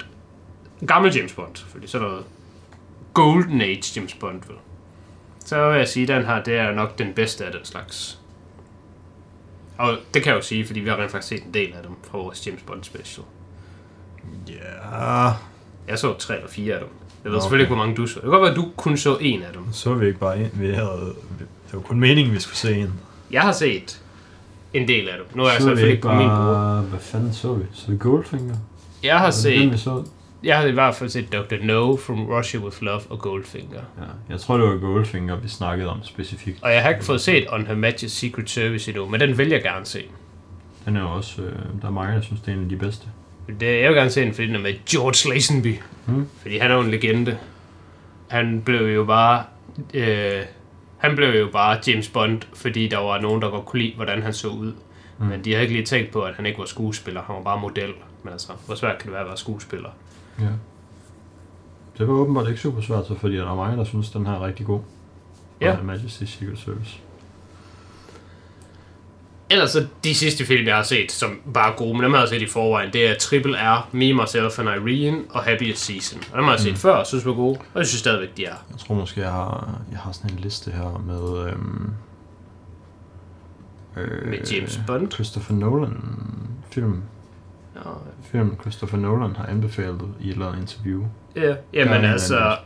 gammel 0.87 1.15
James 1.15 1.33
Bond 1.33 1.55
selvfølgelig, 1.55 1.89
så 1.89 1.97
er 1.97 2.01
der 2.01 2.23
Golden 3.13 3.61
Age 3.61 3.83
James 3.95 4.13
Bond, 4.13 4.41
vel? 4.47 4.57
Så 5.45 5.69
vil 5.69 5.77
jeg 5.77 5.87
sige, 5.87 6.03
at 6.03 6.07
den 6.07 6.25
her, 6.25 6.43
det 6.43 6.57
er 6.57 6.71
nok 6.71 6.97
den 6.97 7.13
bedste 7.13 7.45
af 7.45 7.51
den 7.51 7.65
slags. 7.65 8.19
Og 9.77 9.97
det 10.13 10.23
kan 10.23 10.29
jeg 10.29 10.37
jo 10.37 10.41
sige, 10.41 10.65
fordi 10.65 10.79
vi 10.79 10.89
har 10.89 10.97
rent 10.97 11.11
faktisk 11.11 11.27
set 11.27 11.43
en 11.43 11.53
del 11.53 11.73
af 11.73 11.83
dem 11.83 11.91
fra 12.03 12.17
vores 12.17 12.47
James 12.47 12.61
Bond 12.61 12.83
special. 12.83 13.25
Ja... 14.47 15.31
Jeg 15.87 15.99
så 15.99 16.17
tre 16.17 16.35
eller 16.35 16.49
fire 16.49 16.73
af 16.73 16.79
dem. 16.79 16.89
Jeg 17.27 17.31
ved 17.31 17.37
okay. 17.37 17.43
selvfølgelig 17.43 17.63
ikke, 17.63 17.75
hvor 17.75 17.83
mange 17.83 17.97
du 17.97 18.07
så. 18.07 18.13
Det 18.13 18.21
kan 18.21 18.31
godt 18.31 18.41
være, 18.41 18.51
at 18.51 18.55
du 18.55 18.65
kun 18.77 18.97
så 18.97 19.17
en 19.21 19.41
af 19.41 19.53
dem. 19.53 19.63
Så 19.71 19.93
vi 19.93 20.07
ikke 20.07 20.19
bare 20.19 20.39
en. 20.39 20.49
Vi 20.53 20.67
havde, 20.67 21.13
det 21.39 21.73
var 21.73 21.79
kun 21.79 21.99
meningen, 21.99 22.33
vi 22.33 22.39
skulle 22.39 22.57
se 22.57 22.75
en. 22.75 22.93
Jeg 23.31 23.41
har 23.41 23.51
set 23.51 24.01
en 24.73 24.87
del 24.87 25.09
af 25.09 25.15
dem. 25.17 25.37
Nu 25.37 25.43
er 25.43 25.47
jeg 25.47 25.55
så 25.57 25.63
selvfølgelig 25.63 25.91
ikke 25.91 26.01
på 26.01 26.13
min 26.13 26.27
bruger. 26.27 26.81
Hvad 26.81 26.99
fanden 26.99 27.33
så 27.33 27.53
vi? 27.53 27.63
Så 27.73 27.91
vi 27.91 27.97
Goldfinger? 27.97 28.55
Jeg 29.03 29.17
har 29.17 29.31
set... 29.31 29.59
Den, 29.59 29.71
vi 29.71 29.77
så? 29.77 30.03
Jeg 30.43 30.57
har 30.57 30.65
i 30.65 30.71
hvert 30.71 30.95
fald 30.95 31.09
set 31.09 31.33
Dr. 31.33 31.55
No 31.63 31.95
from 31.95 32.25
Russia 32.25 32.59
with 32.59 32.77
Love 32.81 33.01
og 33.09 33.19
Goldfinger. 33.19 33.81
Ja, 33.97 34.03
jeg 34.29 34.39
tror, 34.39 34.57
det 34.57 34.67
var 34.67 34.77
Goldfinger, 34.77 35.35
vi 35.35 35.47
snakkede 35.47 35.89
om 35.89 35.99
specifikt. 36.03 36.59
Og 36.61 36.73
jeg 36.73 36.81
har 36.81 36.89
ikke 36.89 37.05
fået 37.05 37.21
set 37.21 37.45
On 37.49 37.67
Her 37.67 37.75
Majesty's 37.75 38.07
Secret 38.07 38.49
Service 38.49 38.91
endnu, 38.91 39.09
men 39.09 39.19
den 39.19 39.37
vil 39.37 39.49
jeg 39.49 39.61
gerne 39.61 39.85
se. 39.85 40.03
Den 40.85 40.95
er 40.95 41.03
også... 41.03 41.41
Øh, 41.41 41.51
der 41.81 41.87
er 41.87 41.91
mange, 41.91 42.15
der 42.15 42.21
synes, 42.21 42.41
det 42.41 42.51
er 42.51 42.55
en 42.57 42.63
af 42.63 42.69
de 42.69 42.75
bedste. 42.75 43.07
Det, 43.59 43.81
jeg 43.81 43.89
vil 43.89 43.97
gerne 43.97 44.09
se 44.09 44.21
den, 44.21 44.33
fordi 44.33 44.47
den 44.47 44.55
er 44.55 44.59
med 44.59 44.73
George 44.89 45.33
Lazenby. 45.33 45.75
Hmm. 46.07 46.27
Fordi 46.41 46.57
han 46.57 46.71
er 46.71 46.75
jo 46.75 46.81
en 46.81 46.91
legende. 46.91 47.37
Han 48.27 48.61
blev 48.61 48.87
jo 48.95 49.05
bare... 49.05 49.43
Øh, 49.93 50.41
han 50.97 51.15
blev 51.15 51.39
jo 51.39 51.49
bare 51.51 51.79
James 51.87 52.09
Bond, 52.09 52.41
fordi 52.53 52.87
der 52.87 52.97
var 52.97 53.21
nogen, 53.21 53.41
der 53.41 53.49
godt 53.49 53.65
kunne 53.65 53.81
lide, 53.81 53.95
hvordan 53.95 54.21
han 54.23 54.33
så 54.33 54.47
ud. 54.47 54.73
Mm. 55.17 55.25
Men 55.25 55.45
de 55.45 55.53
har 55.53 55.61
ikke 55.61 55.73
lige 55.73 55.85
tænkt 55.85 56.11
på, 56.11 56.21
at 56.21 56.35
han 56.35 56.45
ikke 56.45 56.59
var 56.59 56.65
skuespiller. 56.65 57.21
Han 57.21 57.35
var 57.35 57.41
bare 57.41 57.59
model. 57.59 57.93
Men 58.23 58.31
altså, 58.33 58.51
hvor 58.65 58.75
svært 58.75 58.97
kan 58.97 59.05
det 59.05 59.11
være 59.11 59.21
at 59.21 59.27
være 59.27 59.37
skuespiller? 59.37 59.89
Ja. 60.39 60.49
Det 61.97 62.07
var 62.07 62.13
åbenbart 62.13 62.47
ikke 62.47 62.59
super 62.59 62.81
svært, 62.81 63.07
så 63.07 63.15
fordi 63.15 63.35
der 63.35 63.51
er 63.51 63.55
mange, 63.55 63.77
der 63.77 63.83
synes, 63.83 64.09
den 64.09 64.25
her 64.25 64.33
er 64.33 64.45
rigtig 64.45 64.65
god. 64.65 64.79
Ja. 65.61 65.77
Og 65.77 65.85
Majesty 65.85 66.23
Secret 66.23 66.59
Service. 66.59 66.99
Ellers 69.49 69.71
så 69.71 69.87
de 70.03 70.15
sidste 70.15 70.45
film, 70.45 70.67
jeg 70.67 70.75
har 70.75 70.83
set, 70.83 71.11
som 71.11 71.39
bare 71.53 71.71
er 71.71 71.75
gode, 71.75 71.93
men 71.93 72.03
dem 72.03 72.11
har 72.13 72.19
jeg 72.19 72.29
set 72.29 72.41
i 72.41 72.47
forvejen, 72.47 72.93
det 72.93 73.09
er 73.09 73.15
Triple 73.15 73.57
R, 73.57 73.89
Me, 73.91 74.13
Myself 74.13 74.59
and 74.59 74.69
Irene 74.69 75.17
og 75.29 75.43
Happiest 75.43 75.85
Season. 75.85 76.21
Og 76.31 76.37
dem 76.37 76.43
har 76.43 76.51
jeg 76.51 76.59
set 76.59 76.71
mm. 76.71 76.77
før, 76.77 76.93
og 76.93 77.07
synes 77.07 77.25
var 77.25 77.33
gode, 77.33 77.59
og 77.73 77.79
jeg 77.79 77.87
synes 77.87 77.99
stadigvæk, 77.99 78.37
de 78.37 78.45
er. 78.45 78.55
Jeg 78.71 78.79
tror 78.79 78.95
måske, 78.95 79.21
jeg 79.21 79.31
har, 79.31 79.81
jeg 79.91 79.99
har 79.99 80.11
sådan 80.11 80.31
en 80.31 80.39
liste 80.39 80.71
her 80.71 81.03
med... 81.05 81.51
Øhm, 81.51 81.91
øh, 83.97 84.29
med 84.29 84.37
James 84.51 84.79
Bond? 84.87 85.11
Christopher 85.11 85.55
Nolan 85.55 86.03
film. 86.71 87.03
Ja. 87.75 87.81
Film 88.31 88.57
Christopher 88.61 88.99
Nolan 88.99 89.35
har 89.35 89.45
anbefalet 89.45 90.13
i 90.19 90.27
et 90.29 90.33
eller 90.33 90.47
andet 90.47 90.61
interview. 90.61 91.03
Ja, 91.35 91.55
jamen 91.73 92.05
altså, 92.05 92.57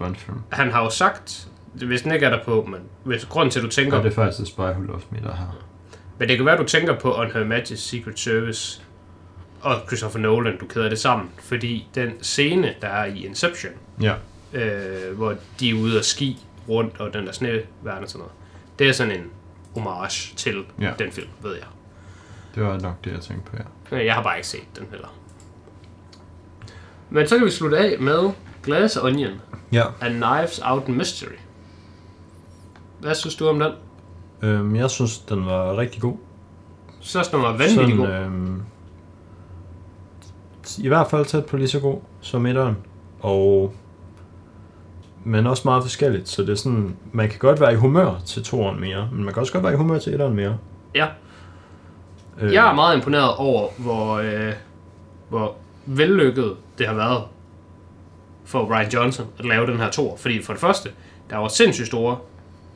han 0.51 0.71
har 0.71 0.83
jo 0.83 0.89
sagt, 0.89 1.47
hvis 1.73 2.01
den 2.01 2.11
ikke 2.11 2.25
er 2.25 2.29
der 2.29 2.43
på, 2.43 2.67
men 2.69 2.79
hvis 3.03 3.25
grund 3.25 3.51
til, 3.51 3.59
at 3.59 3.63
du 3.63 3.69
tænker... 3.69 3.97
Ja, 3.97 4.03
det 4.03 4.11
er 4.11 4.15
faktisk 4.15 4.37
The 4.37 4.45
Spy 4.45 4.59
Who 4.59 4.81
Loved 4.81 5.03
Me, 5.09 5.19
der 5.23 5.35
her. 5.35 5.65
Men 6.21 6.29
det 6.29 6.37
kan 6.37 6.45
være, 6.45 6.57
du 6.57 6.63
tænker 6.63 6.99
på 6.99 7.19
On 7.19 7.31
Her 7.31 7.45
Majesty's 7.45 7.75
Secret 7.75 8.19
Service 8.19 8.81
og 9.61 9.75
Christopher 9.87 10.19
Nolan, 10.19 10.57
du 10.57 10.65
kæder 10.65 10.89
det 10.89 10.99
sammen. 10.99 11.29
Fordi 11.39 11.87
den 11.95 12.23
scene, 12.23 12.75
der 12.81 12.87
er 12.87 13.05
i 13.05 13.25
Inception, 13.25 13.71
ja. 14.01 14.13
øh, 14.53 15.17
hvor 15.17 15.35
de 15.59 15.69
er 15.69 15.73
ude 15.73 15.97
og 15.97 16.05
ski 16.05 16.45
rundt, 16.69 16.99
og 16.99 17.13
den 17.13 17.25
der 17.25 17.31
sneverden 17.31 18.03
og 18.03 18.09
sådan 18.09 18.19
noget, 18.19 18.31
det 18.79 18.89
er 18.89 18.91
sådan 18.91 19.19
en 19.19 19.29
homage 19.73 20.35
til 20.35 20.63
ja. 20.81 20.91
den 20.99 21.11
film, 21.11 21.27
ved 21.41 21.53
jeg. 21.53 21.65
Det 22.55 22.63
var 22.63 22.79
nok 22.79 23.05
det, 23.05 23.11
jeg 23.11 23.21
tænkte 23.21 23.51
på, 23.51 23.57
ja. 23.91 24.05
Jeg 24.05 24.15
har 24.15 24.23
bare 24.23 24.37
ikke 24.37 24.47
set 24.47 24.77
den 24.79 24.87
heller. 24.91 25.17
Men 27.09 27.27
så 27.27 27.37
kan 27.37 27.45
vi 27.45 27.51
slutte 27.51 27.77
af 27.77 27.99
med 27.99 28.31
Glass 28.63 28.97
Onion. 28.97 29.41
Ja. 29.71 29.83
A 30.01 30.09
Knives 30.09 30.59
Out 30.63 30.87
Mystery. 30.87 31.37
Hvad 32.99 33.15
synes 33.15 33.35
du 33.35 33.47
om 33.47 33.59
den? 33.59 33.71
Øhm, 34.41 34.75
jeg 34.75 34.89
synes, 34.89 35.19
den 35.19 35.45
var 35.45 35.77
rigtig 35.77 36.01
god. 36.01 36.15
Synes 36.99 37.27
den 37.27 37.41
var 37.41 37.57
vanvittig 37.57 37.97
god. 37.97 38.07
Øhm, 38.07 38.61
I 40.77 40.87
hvert 40.87 41.07
fald 41.07 41.25
tæt 41.25 41.45
på 41.45 41.57
lige 41.57 41.67
så 41.67 41.79
god 41.79 41.99
som 42.21 42.45
etteren. 42.45 42.77
Og 43.19 43.73
men 45.23 45.47
også 45.47 45.61
meget 45.65 45.83
forskelligt, 45.83 46.29
så 46.29 46.41
det 46.41 46.49
er 46.49 46.55
sådan, 46.55 46.95
man 47.11 47.29
kan 47.29 47.39
godt 47.39 47.59
være 47.59 47.73
i 47.73 47.75
humør 47.75 48.21
til 48.25 48.43
toeren 48.43 48.79
mere, 48.79 49.09
men 49.11 49.23
man 49.23 49.33
kan 49.33 49.41
også 49.41 49.53
godt 49.53 49.63
være 49.63 49.73
i 49.73 49.75
humør 49.75 49.99
til 49.99 50.13
etteren 50.13 50.35
mere. 50.35 50.57
Ja. 50.95 51.07
Øh. 52.41 52.53
Jeg 52.53 52.69
er 52.69 52.73
meget 52.73 52.95
imponeret 52.95 53.35
over, 53.35 53.67
hvor, 53.77 54.15
øh, 54.15 54.53
hvor 55.29 55.55
vellykket 55.85 56.55
det 56.77 56.87
har 56.87 56.93
været 56.93 57.23
for 58.45 58.65
Ryan 58.65 58.89
Johnson 58.89 59.25
at 59.39 59.45
lave 59.45 59.67
den 59.67 59.77
her 59.77 59.89
tor. 59.89 60.15
Fordi 60.17 60.43
for 60.43 60.53
det 60.53 60.59
første, 60.59 60.89
der 61.29 61.37
var 61.37 61.47
sindssygt 61.47 61.87
store 61.87 62.17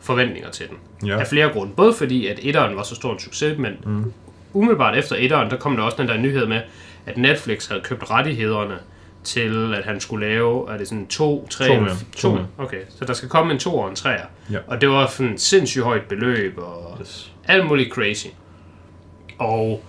forventninger 0.06 0.49
til 0.49 0.68
den. 0.69 1.10
Ja. 1.10 1.19
Af 1.19 1.27
flere 1.27 1.49
grunde. 1.49 1.73
Både 1.73 1.94
fordi, 1.94 2.27
at 2.27 2.40
etteren 2.41 2.76
var 2.76 2.84
så 2.84 2.95
stor 2.95 3.14
en 3.14 3.19
succes, 3.19 3.57
men 3.57 3.73
mm. 3.86 4.14
umiddelbart 4.53 4.98
efter 4.98 5.15
etteren, 5.19 5.49
der 5.49 5.57
kom 5.57 5.76
der 5.76 5.84
også 5.84 5.98
den 5.98 6.07
der 6.07 6.18
nyhed 6.18 6.45
med, 6.45 6.61
at 7.06 7.18
Netflix 7.18 7.68
havde 7.68 7.82
købt 7.82 8.11
rettighederne 8.11 8.80
til, 9.23 9.73
at 9.73 9.86
han 9.86 9.99
skulle 9.99 10.27
lave, 10.27 10.72
er 10.73 10.77
det 10.77 10.88
sådan 10.88 11.07
to, 11.07 11.48
tre, 11.48 11.68
to, 11.68 11.73
ja. 11.73 11.90
to. 12.18 12.38
Okay, 12.57 12.82
så 12.90 13.06
der 13.06 13.14
skal 13.14 13.30
komme 13.30 13.53
en 13.53 13.60
to 13.60 13.77
og 13.77 13.90
en 13.90 13.95
treer. 13.95 14.26
Ja. 14.52 14.57
Og 14.68 14.82
det 14.82 14.90
var 14.90 15.07
sådan 15.07 15.34
et 15.34 15.41
sindssygt 15.41 15.84
højt 15.84 16.03
beløb, 16.03 16.57
og 16.57 16.98
yes. 17.02 17.32
alt 17.48 17.68
muligt 17.68 17.94
crazy. 17.94 18.27
Og 19.38 19.84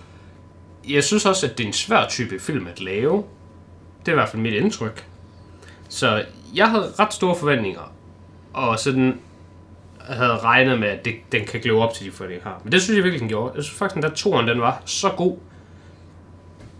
jeg 0.89 1.03
synes 1.03 1.25
også, 1.25 1.45
at 1.45 1.57
det 1.57 1.63
er 1.63 1.67
en 1.67 1.73
svær 1.73 2.05
type 2.09 2.39
film 2.39 2.67
at 2.67 2.81
lave. 2.81 3.23
Det 3.99 4.07
er 4.07 4.11
i 4.11 4.15
hvert 4.15 4.29
fald 4.29 4.41
mit 4.41 4.53
indtryk. 4.53 5.05
Så 5.89 6.25
jeg 6.55 6.69
havde 6.69 6.93
ret 6.99 7.13
store 7.13 7.35
forventninger. 7.35 7.93
Og 8.53 8.79
sådan 8.79 9.19
havde 10.09 10.37
regnet 10.37 10.79
med, 10.79 10.87
at 10.87 11.05
det, 11.05 11.13
den 11.31 11.45
kan 11.45 11.59
glæde 11.59 11.77
op 11.77 11.93
til 11.93 12.05
de 12.05 12.11
forventninger, 12.11 12.49
har. 12.49 12.61
Men 12.63 12.71
det 12.71 12.81
synes 12.81 12.95
jeg 12.95 13.03
virkelig, 13.03 13.19
den 13.19 13.29
gjorde. 13.29 13.51
Jeg 13.55 13.63
synes 13.63 13.77
faktisk, 13.77 13.97
at 13.97 14.03
den 14.03 14.09
der 14.09 14.15
toren, 14.15 14.47
den 14.47 14.61
var 14.61 14.81
så 14.85 15.09
god, 15.09 15.37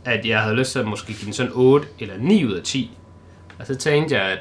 at 0.06 0.26
jeg 0.26 0.41
havde 0.41 0.56
lyst 0.56 0.72
til 0.72 0.80
at 0.80 0.88
måske 0.88 1.14
give 1.14 1.26
den 1.26 1.34
sådan 1.34 1.52
8 1.56 1.88
eller 1.99 2.18
9 2.18 2.45
ud 2.45 2.54
af 2.54 2.64
10. 2.64 2.98
Og 3.60 3.68
så 3.68 3.76
tænkte 3.76 4.16
jeg, 4.16 4.24
at 4.24 4.40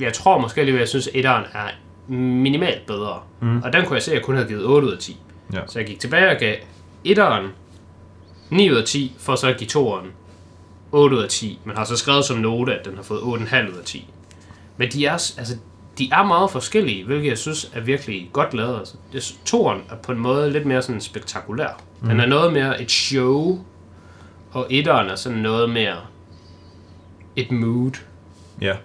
jeg 0.00 0.12
tror 0.12 0.38
måske 0.38 0.60
alligevel, 0.60 0.78
at 0.78 0.80
jeg 0.80 0.88
synes, 0.88 1.06
at 1.06 1.14
etteren 1.14 1.44
er 1.54 1.68
minimalt 2.14 2.86
bedre. 2.86 3.20
Mm. 3.40 3.62
Og 3.62 3.72
den 3.72 3.84
kunne 3.84 3.94
jeg 3.94 4.02
se, 4.02 4.10
at 4.10 4.14
jeg 4.14 4.24
kun 4.24 4.34
havde 4.34 4.48
givet 4.48 4.64
8 4.64 4.86
ud 4.86 4.92
af 4.92 4.98
10. 4.98 5.20
Ja. 5.52 5.60
Så 5.66 5.78
jeg 5.78 5.88
gik 5.88 6.00
tilbage 6.00 6.30
og 6.30 6.36
gav 6.36 6.56
etteren 7.04 7.48
9 8.50 8.70
ud 8.70 8.76
af 8.76 8.84
10, 8.84 9.16
for 9.18 9.34
så 9.34 9.48
at 9.48 9.56
give 9.58 9.68
toeren 9.68 10.06
8 10.92 11.16
ud 11.16 11.22
af 11.22 11.28
10. 11.28 11.60
Man 11.64 11.76
har 11.76 11.84
så 11.84 11.96
skrevet 11.96 12.24
som 12.24 12.38
note, 12.38 12.74
at 12.78 12.84
den 12.84 12.96
har 12.96 13.02
fået 13.02 13.20
8,5 13.20 13.72
ud 13.72 13.78
af 13.78 13.84
10. 13.84 14.10
Men 14.76 14.90
de 14.90 15.06
er, 15.06 15.12
altså, 15.12 15.56
de 16.02 16.08
er 16.12 16.22
meget 16.22 16.50
forskellige, 16.50 17.04
hvilket 17.04 17.28
jeg 17.28 17.38
synes 17.38 17.70
er 17.74 17.80
virkelig 17.80 18.30
godt 18.32 18.54
lavet. 18.54 18.78
Altså, 19.12 19.34
toren 19.44 19.80
er 19.90 19.96
på 19.96 20.12
en 20.12 20.18
måde 20.18 20.50
lidt 20.50 20.66
mere 20.66 20.82
sådan 20.82 21.00
spektakulær. 21.00 21.80
Mm. 22.00 22.08
Den 22.08 22.20
er 22.20 22.26
noget 22.26 22.52
mere 22.52 22.82
et 22.82 22.90
show, 22.90 23.64
og 24.52 24.66
etteren 24.70 25.08
er 25.08 25.14
sådan 25.14 25.38
noget 25.38 25.70
mere 25.70 25.96
et 27.36 27.50
mood. 27.50 27.92
Ja. 28.60 28.76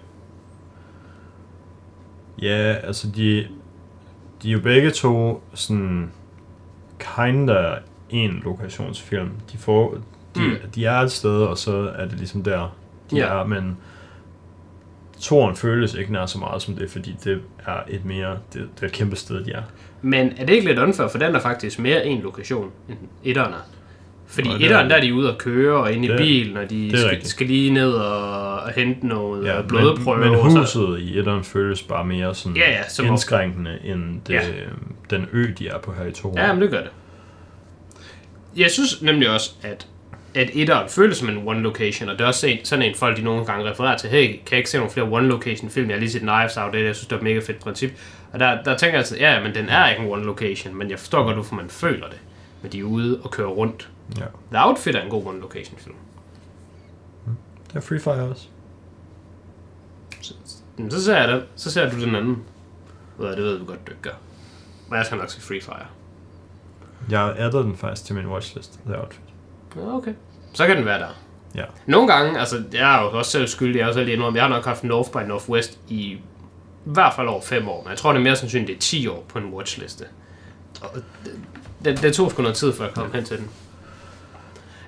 Ja, 2.42 2.72
altså 2.72 3.08
de, 3.16 3.46
de 4.42 4.48
er 4.48 4.52
jo 4.52 4.60
begge 4.60 4.90
to 4.90 5.42
sådan 5.54 6.12
kinda 6.98 7.74
en 8.10 8.40
lokationsfilm. 8.44 9.30
De, 9.52 9.58
får, 9.58 9.96
de, 10.34 10.40
mm. 10.40 10.70
de 10.74 10.84
er 10.84 11.00
et 11.00 11.12
sted, 11.12 11.42
og 11.42 11.58
så 11.58 11.92
er 11.96 12.04
det 12.04 12.18
ligesom 12.18 12.42
der, 12.42 12.76
de 13.10 13.16
ja. 13.16 13.40
er, 13.40 13.46
men 13.46 13.76
toren 15.20 15.56
føles 15.56 15.94
ikke 15.94 16.12
nær 16.12 16.26
så 16.26 16.38
meget 16.38 16.62
som 16.62 16.74
det, 16.74 16.90
fordi 16.90 17.16
det 17.24 17.40
er 17.66 17.76
et 17.88 18.04
mere, 18.04 18.30
det, 18.52 18.68
det 18.74 18.82
er 18.82 18.86
et 18.86 18.92
kæmpe 18.92 19.16
sted, 19.16 19.44
de 19.44 19.52
er. 19.52 19.62
Men 20.02 20.32
er 20.36 20.46
det 20.46 20.54
ikke 20.54 20.66
lidt 20.66 20.78
unfair, 20.78 21.08
for 21.08 21.18
den 21.18 21.34
er 21.34 21.40
faktisk 21.40 21.78
mere 21.78 22.06
en 22.06 22.20
lokation, 22.22 22.70
end 22.88 22.98
etteren 23.24 23.52
er? 23.52 23.56
Fordi 24.26 24.48
er 24.48 24.54
etteren, 24.54 24.90
der 24.90 24.96
er 24.96 25.00
de 25.00 25.14
ude 25.14 25.32
og 25.32 25.38
køre, 25.38 25.76
og 25.82 25.92
inde 25.92 26.08
i 26.08 26.10
Det- 26.10 26.18
bilen, 26.18 26.56
og 26.56 26.70
de 26.70 26.90
skal, 26.98 27.08
rigtigt. 27.08 27.28
skal 27.28 27.46
lige 27.46 27.70
ned 27.72 27.92
og, 27.92 28.54
og 28.60 28.70
hente 28.72 29.06
noget 29.06 29.46
ja, 29.46 29.56
men, 29.58 29.66
blodprøve. 29.68 30.18
men 30.18 30.28
og 30.38 30.50
så- 30.50 30.58
huset 30.58 31.00
i 31.00 31.18
etteren 31.18 31.44
føles 31.44 31.82
bare 31.82 32.04
mere 32.04 32.34
sådan 32.34 32.56
Ja, 32.56 32.70
ja, 32.70 32.88
som 32.88 33.06
om- 33.06 33.10
indskrænkende, 33.12 33.78
end 33.84 34.20
det, 34.26 34.34
Ja. 34.34 34.40
den 35.10 35.26
ø, 35.32 35.46
de 35.58 35.68
er 35.68 35.78
på 35.78 35.92
her 35.92 36.04
i 36.06 36.12
to. 36.12 36.34
Ja, 36.36 36.52
men 36.52 36.62
det 36.62 36.70
gør 36.70 36.80
det. 36.80 36.90
Jeg 38.56 38.70
synes 38.70 39.02
nemlig 39.02 39.30
også, 39.30 39.50
at, 39.62 39.86
at 40.34 40.50
etteren 40.52 40.88
føles 40.88 41.16
som 41.16 41.28
en 41.28 41.48
one 41.48 41.60
location, 41.60 42.08
og 42.08 42.18
det 42.18 42.24
er 42.24 42.28
også 42.28 42.46
en, 42.46 42.64
sådan 42.64 42.84
en 42.84 42.94
folk, 42.94 43.16
de 43.16 43.22
nogle 43.22 43.44
gange 43.44 43.70
refererer 43.70 43.96
til, 43.96 44.10
hey, 44.10 44.26
kan 44.26 44.38
jeg 44.50 44.58
ikke 44.58 44.70
se 44.70 44.78
nogle 44.78 44.92
flere 44.92 45.06
one 45.10 45.28
location 45.28 45.70
film? 45.70 45.88
Jeg 45.88 45.94
har 45.96 46.00
lige 46.00 46.10
set 46.10 46.20
Knives 46.20 46.56
Out, 46.56 46.72
det 46.72 46.80
er, 46.80 46.84
jeg 46.84 46.96
synes, 46.96 47.06
det 47.06 47.12
er 47.12 47.16
et 47.18 47.22
mega 47.22 47.38
fedt 47.38 47.60
princip. 47.60 47.90
Og 48.32 48.40
der, 48.40 48.62
der 48.62 48.76
tænker 48.76 48.92
jeg 48.92 48.98
altid, 48.98 49.18
ja, 49.18 49.42
men 49.42 49.54
den 49.54 49.68
er 49.68 49.90
ikke 49.90 50.02
en 50.02 50.10
one 50.12 50.24
location, 50.24 50.74
men 50.74 50.90
jeg 50.90 50.98
forstår 50.98 51.22
godt, 51.24 51.36
hvorfor 51.36 51.54
man 51.54 51.68
føler 51.70 52.08
det. 52.08 52.18
Men 52.62 52.72
de 52.72 52.78
er 52.78 52.84
ude 52.84 53.20
og 53.24 53.30
kører 53.30 53.48
rundt. 53.48 53.90
ja. 54.18 54.24
The 54.52 54.66
Outfit 54.66 54.94
er 54.94 55.02
en 55.02 55.10
god 55.10 55.26
one 55.26 55.40
location 55.40 55.78
film. 55.78 55.94
Det 57.68 57.76
er 57.76 57.80
Free 57.80 58.00
Fire 58.00 58.14
også. 58.14 58.46
Men 60.76 60.90
så 60.90 61.04
ser 61.04 61.16
jeg 61.16 61.28
det. 61.28 61.44
Så 61.56 61.70
ser 61.70 61.90
du 61.90 62.00
den 62.04 62.14
anden. 62.14 62.42
Ved, 63.18 63.28
det 63.28 63.38
ved 63.38 63.58
du 63.58 63.64
godt, 63.64 63.86
du 63.86 63.92
ikke 63.92 64.02
gør. 64.02 64.18
Men 64.88 64.96
jeg 64.96 65.06
skal 65.06 65.18
nok 65.18 65.30
se 65.30 65.40
Free 65.40 65.60
Fire. 65.60 65.86
Jeg 67.10 67.34
adder 67.38 67.62
den 67.62 67.76
faktisk 67.76 68.04
til 68.04 68.14
min 68.14 68.26
watchlist. 68.26 68.80
The 68.86 69.00
Outfit. 69.00 69.20
Ja, 69.76 69.96
okay. 69.96 70.12
Så 70.52 70.66
kan 70.66 70.76
den 70.76 70.84
være 70.84 70.98
der. 70.98 71.18
Ja. 71.54 71.64
Nogle 71.86 72.12
gange, 72.12 72.38
altså 72.38 72.62
jeg 72.72 72.98
er 72.98 73.02
jo 73.02 73.18
også 73.18 73.30
selv 73.30 73.46
skyldig, 73.46 73.78
jeg 73.78 73.84
er 73.84 73.88
også 73.88 74.00
selv 74.00 74.08
indrømme, 74.08 74.36
jeg 74.36 74.44
har 74.44 74.54
nok 74.54 74.64
haft 74.64 74.84
North 74.84 75.10
by 75.10 75.28
Northwest 75.28 75.78
i 75.88 76.18
i 76.86 76.90
hvert 76.90 77.14
fald 77.14 77.28
over 77.28 77.40
5 77.42 77.68
år, 77.68 77.82
men 77.82 77.90
jeg 77.90 77.98
tror 77.98 78.12
det 78.12 78.18
er 78.18 78.22
mere 78.22 78.36
sandsynligt, 78.36 78.68
det 78.68 78.74
er 78.74 78.80
10 78.80 79.08
år 79.08 79.24
på 79.28 79.38
en 79.38 79.44
watchliste. 79.44 80.04
Og 80.80 80.88
det, 80.94 81.32
det, 81.84 82.02
det 82.02 82.14
tog 82.14 82.30
sgu 82.30 82.42
noget 82.42 82.56
tid, 82.56 82.72
før 82.72 82.84
jeg 82.84 82.94
kom 82.94 83.12
hen 83.12 83.24
til 83.24 83.36
den. 83.38 83.48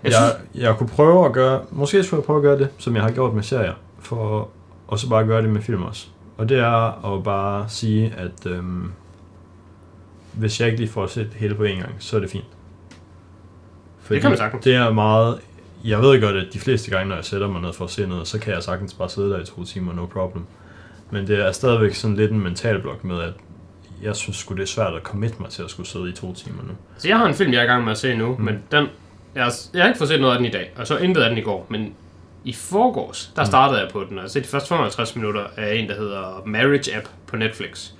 Jeg 0.03 0.13
Jeg, 0.13 0.33
synes, 0.37 0.63
jeg 0.65 0.77
kunne 0.77 0.89
prøve 0.89 1.27
at 1.27 1.33
gøre, 1.33 1.65
måske 1.71 2.05
skulle 2.05 2.19
jeg 2.19 2.25
prøve 2.25 2.37
at 2.37 2.43
gøre 2.43 2.59
det, 2.59 2.69
som 2.79 2.95
jeg 2.95 3.03
har 3.03 3.11
gjort 3.11 3.35
med 3.35 3.43
serier, 3.43 3.75
for 3.99 4.49
og 4.87 4.99
så 4.99 5.09
bare 5.09 5.27
gøre 5.27 5.43
det 5.43 5.51
med 5.51 5.63
film 5.63 5.83
også. 5.83 6.07
Og 6.39 6.49
det 6.49 6.59
er 6.59 7.15
at 7.15 7.25
bare 7.25 7.69
sige, 7.69 8.15
at 8.17 8.47
øhm, 8.47 8.93
hvis 10.33 10.61
jeg 10.61 10.69
ikke 10.69 10.81
lige 10.81 10.91
får 10.91 11.07
set 11.07 11.31
hele 11.37 11.55
på 11.55 11.65
en 11.65 11.79
gang, 11.79 11.95
så 11.99 12.17
er 12.17 12.21
det 12.21 12.31
fint. 12.31 12.45
Fordi 14.11 14.21
kan 14.21 14.31
man 14.31 14.39
sagtens. 14.39 14.65
Det 14.65 14.75
er 14.75 14.93
meget, 14.93 15.39
jeg 15.85 16.03
ved 16.03 16.21
godt, 16.21 16.37
at 16.37 16.47
de 16.53 16.59
fleste 16.59 16.91
gange, 16.91 17.09
når 17.09 17.15
jeg 17.15 17.25
sætter 17.25 17.49
mig 17.49 17.63
ned 17.63 17.73
for 17.73 17.85
at 17.85 17.91
se 17.91 18.07
noget, 18.07 18.29
så 18.29 18.39
kan 18.39 18.55
jeg 18.55 18.63
sagtens 18.63 18.95
bare 18.95 19.09
sidde 19.09 19.31
der 19.31 19.41
i 19.41 19.45
to 19.45 19.65
timer, 19.65 19.93
no 19.93 20.07
problem. 20.07 20.45
Men 21.11 21.27
det 21.27 21.47
er 21.47 21.53
stadigvæk 21.53 21.95
sådan 21.95 22.17
lidt 22.17 22.31
en 22.31 22.41
mental 22.41 22.81
blok 22.81 23.05
med, 23.05 23.23
at 23.23 23.33
jeg 24.03 24.17
synes 24.17 24.37
sgu, 24.37 24.55
det 24.55 24.63
er 24.63 24.67
svært 24.67 24.95
at 24.95 25.03
commit 25.03 25.41
mig 25.41 25.51
til 25.51 25.63
at 25.63 25.71
skulle 25.71 25.89
sidde 25.89 26.09
i 26.09 26.13
to 26.13 26.35
timer 26.35 26.63
nu. 26.63 26.73
så 26.99 27.09
jeg 27.09 27.19
har 27.19 27.27
en 27.27 27.35
film, 27.35 27.53
jeg 27.53 27.59
er 27.59 27.63
i 27.63 27.67
gang 27.67 27.85
med 27.85 27.93
at 27.93 27.99
se 27.99 28.15
nu, 28.15 28.37
mm. 28.37 28.45
men 28.45 28.63
den, 28.71 28.87
jeg, 29.35 29.45
har, 29.45 29.55
jeg 29.75 29.83
har 29.83 29.89
ikke 29.89 29.99
fået 29.99 30.09
set 30.09 30.21
noget 30.21 30.33
af 30.33 30.39
den 30.39 30.47
i 30.47 30.51
dag, 30.51 30.73
og 30.77 30.87
så 30.87 30.97
intet 30.97 31.23
af 31.23 31.29
den 31.29 31.39
i 31.39 31.43
går, 31.43 31.67
men 31.69 31.95
i 32.45 32.53
forgårs, 32.53 33.33
der 33.37 33.45
startede 33.45 33.81
jeg 33.81 33.89
på 33.93 34.05
den, 34.09 34.19
og 34.19 34.23
jeg 34.23 34.31
set 34.31 34.43
de 34.43 34.49
første 34.49 34.69
55 34.69 35.17
minutter 35.17 35.45
af 35.57 35.75
en, 35.75 35.89
der 35.89 35.95
hedder 35.95 36.43
Marriage 36.47 36.97
App 36.97 37.09
på 37.27 37.37
Netflix. 37.37 37.91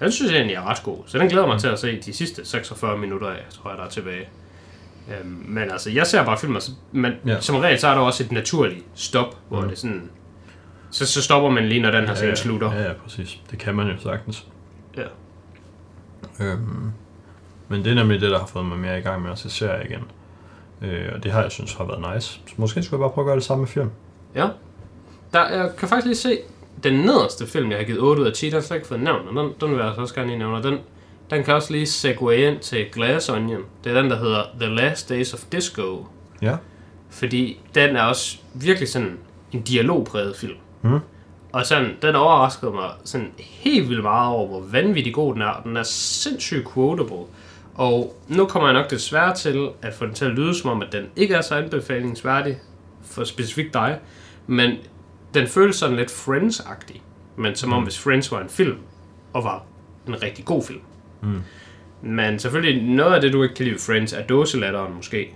Den 0.00 0.12
synes 0.12 0.32
jeg 0.32 0.38
egentlig 0.38 0.56
er 0.56 0.70
ret 0.70 0.82
god, 0.82 0.98
så 1.06 1.18
den 1.18 1.28
glæder 1.28 1.46
mig 1.46 1.60
til 1.60 1.68
at 1.68 1.78
se 1.78 2.00
de 2.00 2.12
sidste 2.12 2.44
46 2.44 2.98
minutter 2.98 3.28
af, 3.28 3.44
tror 3.50 3.70
jeg, 3.70 3.78
der 3.78 3.84
er 3.84 3.88
tilbage. 3.88 4.28
Øhm, 5.08 5.44
men 5.48 5.70
altså, 5.70 5.90
jeg 5.90 6.06
ser 6.06 6.24
bare 6.24 6.38
film, 6.38 6.54
altså, 6.54 6.70
men 6.92 7.12
Ja. 7.26 7.32
ja. 7.32 7.40
som 7.40 7.56
regel, 7.56 7.78
så 7.78 7.88
er 7.88 7.94
der 7.94 8.00
også 8.00 8.22
et 8.24 8.32
naturligt 8.32 8.84
stop, 8.94 9.36
hvor 9.48 9.60
Mm. 9.62 9.68
det 9.68 9.78
sådan... 9.78 10.10
Så, 10.90 11.06
så 11.06 11.22
stopper 11.22 11.50
man 11.50 11.68
lige, 11.68 11.80
når 11.82 11.90
den 11.90 12.06
her 12.06 12.14
scene 12.14 12.36
slutter. 12.36 12.72
Ja, 12.72 12.82
ja, 12.82 12.92
præcis. 12.92 13.40
Det 13.50 13.58
kan 13.58 13.74
man 13.74 13.86
jo 13.88 13.98
sagtens. 13.98 14.46
Ja. 14.96 15.02
Øhm, 16.40 16.90
men 17.68 17.84
det 17.84 17.90
er 17.90 17.94
nemlig 17.94 18.20
det, 18.20 18.30
der 18.30 18.38
har 18.38 18.46
fået 18.46 18.64
mig 18.66 18.78
mere 18.78 18.98
i 18.98 19.02
gang 19.02 19.22
med 19.22 19.30
at 19.30 19.38
se 19.38 19.50
serier 19.50 19.84
igen. 19.84 20.00
Øh, 20.82 21.08
og 21.14 21.22
det 21.22 21.32
har 21.32 21.42
jeg 21.42 21.52
synes 21.52 21.74
har 21.74 21.84
været 21.84 22.14
nice. 22.14 22.40
Så 22.46 22.54
måske 22.56 22.82
skulle 22.82 22.98
jeg 23.00 23.08
bare 23.08 23.14
prøve 23.14 23.24
at 23.24 23.26
gøre 23.26 23.36
det 23.36 23.44
samme 23.44 23.60
med 23.62 23.68
film. 23.68 23.90
Ja. 24.34 24.48
Der, 25.32 25.48
jeg 25.48 25.70
kan 25.78 25.88
faktisk 25.88 26.06
lige 26.06 26.16
se 26.16 26.38
den 26.84 26.94
nederste 27.00 27.46
film, 27.46 27.70
jeg 27.70 27.78
har 27.78 27.84
givet 27.84 28.00
8 28.00 28.22
ud 28.22 28.26
af 28.26 28.32
10, 28.32 28.46
der 28.46 28.52
har 28.52 28.56
jeg 28.58 28.64
slet 28.64 28.76
ikke 28.76 28.88
fået 28.88 29.08
og 29.08 29.44
den, 29.44 29.52
den 29.60 29.70
vil 29.70 29.76
jeg 29.78 29.86
altså 29.86 30.00
også 30.00 30.14
gerne 30.14 30.28
lige 30.28 30.38
nævne. 30.38 30.56
og 30.56 30.62
Den, 30.62 30.78
den 31.30 31.44
kan 31.44 31.54
også 31.54 31.72
lige 31.72 31.86
segue 31.86 32.36
ind 32.36 32.58
til 32.58 32.86
Glass 32.92 33.28
Onion. 33.28 33.62
Det 33.84 33.96
er 33.96 34.02
den, 34.02 34.10
der 34.10 34.18
hedder 34.18 34.42
The 34.60 34.74
Last 34.74 35.08
Days 35.08 35.34
of 35.34 35.40
Disco. 35.52 36.06
Ja. 36.42 36.56
Fordi 37.10 37.60
den 37.74 37.96
er 37.96 38.02
også 38.02 38.38
virkelig 38.54 38.88
sådan 38.88 39.18
en 39.52 39.62
dialogpræget 39.62 40.36
film. 40.36 40.56
Mm. 40.82 40.98
Og 41.52 41.66
sådan, 41.66 41.96
den 42.02 42.14
overraskede 42.14 42.72
mig 42.72 42.90
sådan 43.04 43.32
helt 43.38 43.88
vildt 43.88 44.02
meget 44.02 44.28
over, 44.28 44.48
hvor 44.48 44.60
vanvittig 44.60 45.14
god 45.14 45.34
den 45.34 45.42
er. 45.42 45.46
og 45.46 45.64
Den 45.64 45.76
er 45.76 45.82
sindssygt 45.82 46.72
quotable. 46.74 47.24
Og 47.74 48.16
nu 48.28 48.46
kommer 48.46 48.68
jeg 48.68 48.80
nok 48.80 48.90
desværre 48.90 49.34
til 49.34 49.68
at 49.82 49.94
få 49.94 50.06
den 50.06 50.14
til 50.14 50.24
at 50.24 50.30
lyde 50.30 50.54
som 50.54 50.70
om, 50.70 50.82
at 50.82 50.92
den 50.92 51.06
ikke 51.16 51.34
er 51.34 51.40
så 51.40 51.54
anbefalingsværdig 51.54 52.58
for 53.04 53.24
specifikt 53.24 53.74
dig. 53.74 53.98
Men 54.46 54.72
den 55.34 55.46
føles 55.46 55.76
sådan 55.76 55.96
lidt 55.96 56.10
Friends-agtig. 56.10 57.00
Men 57.36 57.54
som 57.54 57.72
om, 57.72 57.82
hvis 57.82 57.98
Friends 57.98 58.32
var 58.32 58.40
en 58.40 58.48
film, 58.48 58.78
og 59.32 59.44
var 59.44 59.64
en 60.08 60.22
rigtig 60.22 60.44
god 60.44 60.62
film. 60.62 60.80
Mm. 61.26 61.42
Men 62.02 62.38
selvfølgelig, 62.38 62.82
noget 62.82 63.14
af 63.14 63.20
det, 63.20 63.32
du 63.32 63.42
ikke 63.42 63.54
kan 63.54 63.64
lide 63.64 63.78
Friends, 63.78 64.12
er 64.12 64.22
dåselatteren 64.22 64.94
måske. 64.94 65.28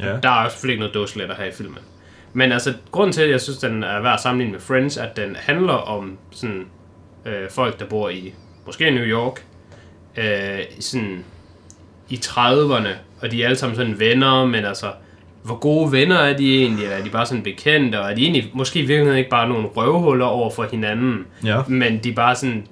Ja. 0.00 0.16
Der 0.22 0.30
er 0.30 0.48
selvfølgelig 0.48 0.72
ikke 0.72 0.80
noget 0.80 0.94
dåselatter 0.94 1.34
her 1.34 1.44
i 1.44 1.52
filmen. 1.52 1.78
Men 2.32 2.52
altså, 2.52 2.74
grunden 2.90 3.12
til, 3.12 3.22
at 3.22 3.30
jeg 3.30 3.40
synes, 3.40 3.58
den 3.58 3.82
er 3.82 4.00
værd 4.02 4.14
at 4.14 4.20
sammenligne 4.20 4.52
med 4.52 4.60
Friends, 4.60 4.96
at 4.96 5.16
den 5.16 5.36
handler 5.38 5.72
om 5.72 6.18
sådan, 6.30 6.66
øh, 7.26 7.50
folk, 7.50 7.80
der 7.80 7.86
bor 7.86 8.08
i 8.08 8.34
måske 8.66 8.90
New 8.90 9.04
York, 9.04 9.44
øh, 10.16 10.58
sådan 10.80 11.24
i 12.08 12.14
30'erne, 12.24 12.88
og 13.20 13.30
de 13.30 13.42
er 13.42 13.46
alle 13.46 13.56
sammen 13.56 13.76
sådan 13.76 13.98
venner, 14.00 14.44
men 14.46 14.64
altså, 14.64 14.86
hvor 15.42 15.54
gode 15.58 15.92
venner 15.92 16.16
er 16.16 16.36
de 16.36 16.58
egentlig, 16.62 16.84
eller 16.84 16.96
er 16.96 17.04
de 17.04 17.10
bare 17.10 17.26
sådan 17.26 17.42
bekendte, 17.42 18.00
og 18.00 18.10
er 18.10 18.14
de 18.14 18.22
egentlig 18.22 18.50
måske 18.54 18.78
i 18.78 18.82
virkeligheden 18.86 19.18
ikke 19.18 19.30
bare 19.30 19.48
nogle 19.48 19.66
røvhuller 19.66 20.26
over 20.26 20.50
for 20.50 20.66
hinanden, 20.70 21.26
Ja. 21.44 21.62
men 21.68 21.98
de 21.98 22.12
bare 22.12 22.34
sådan 22.36 22.66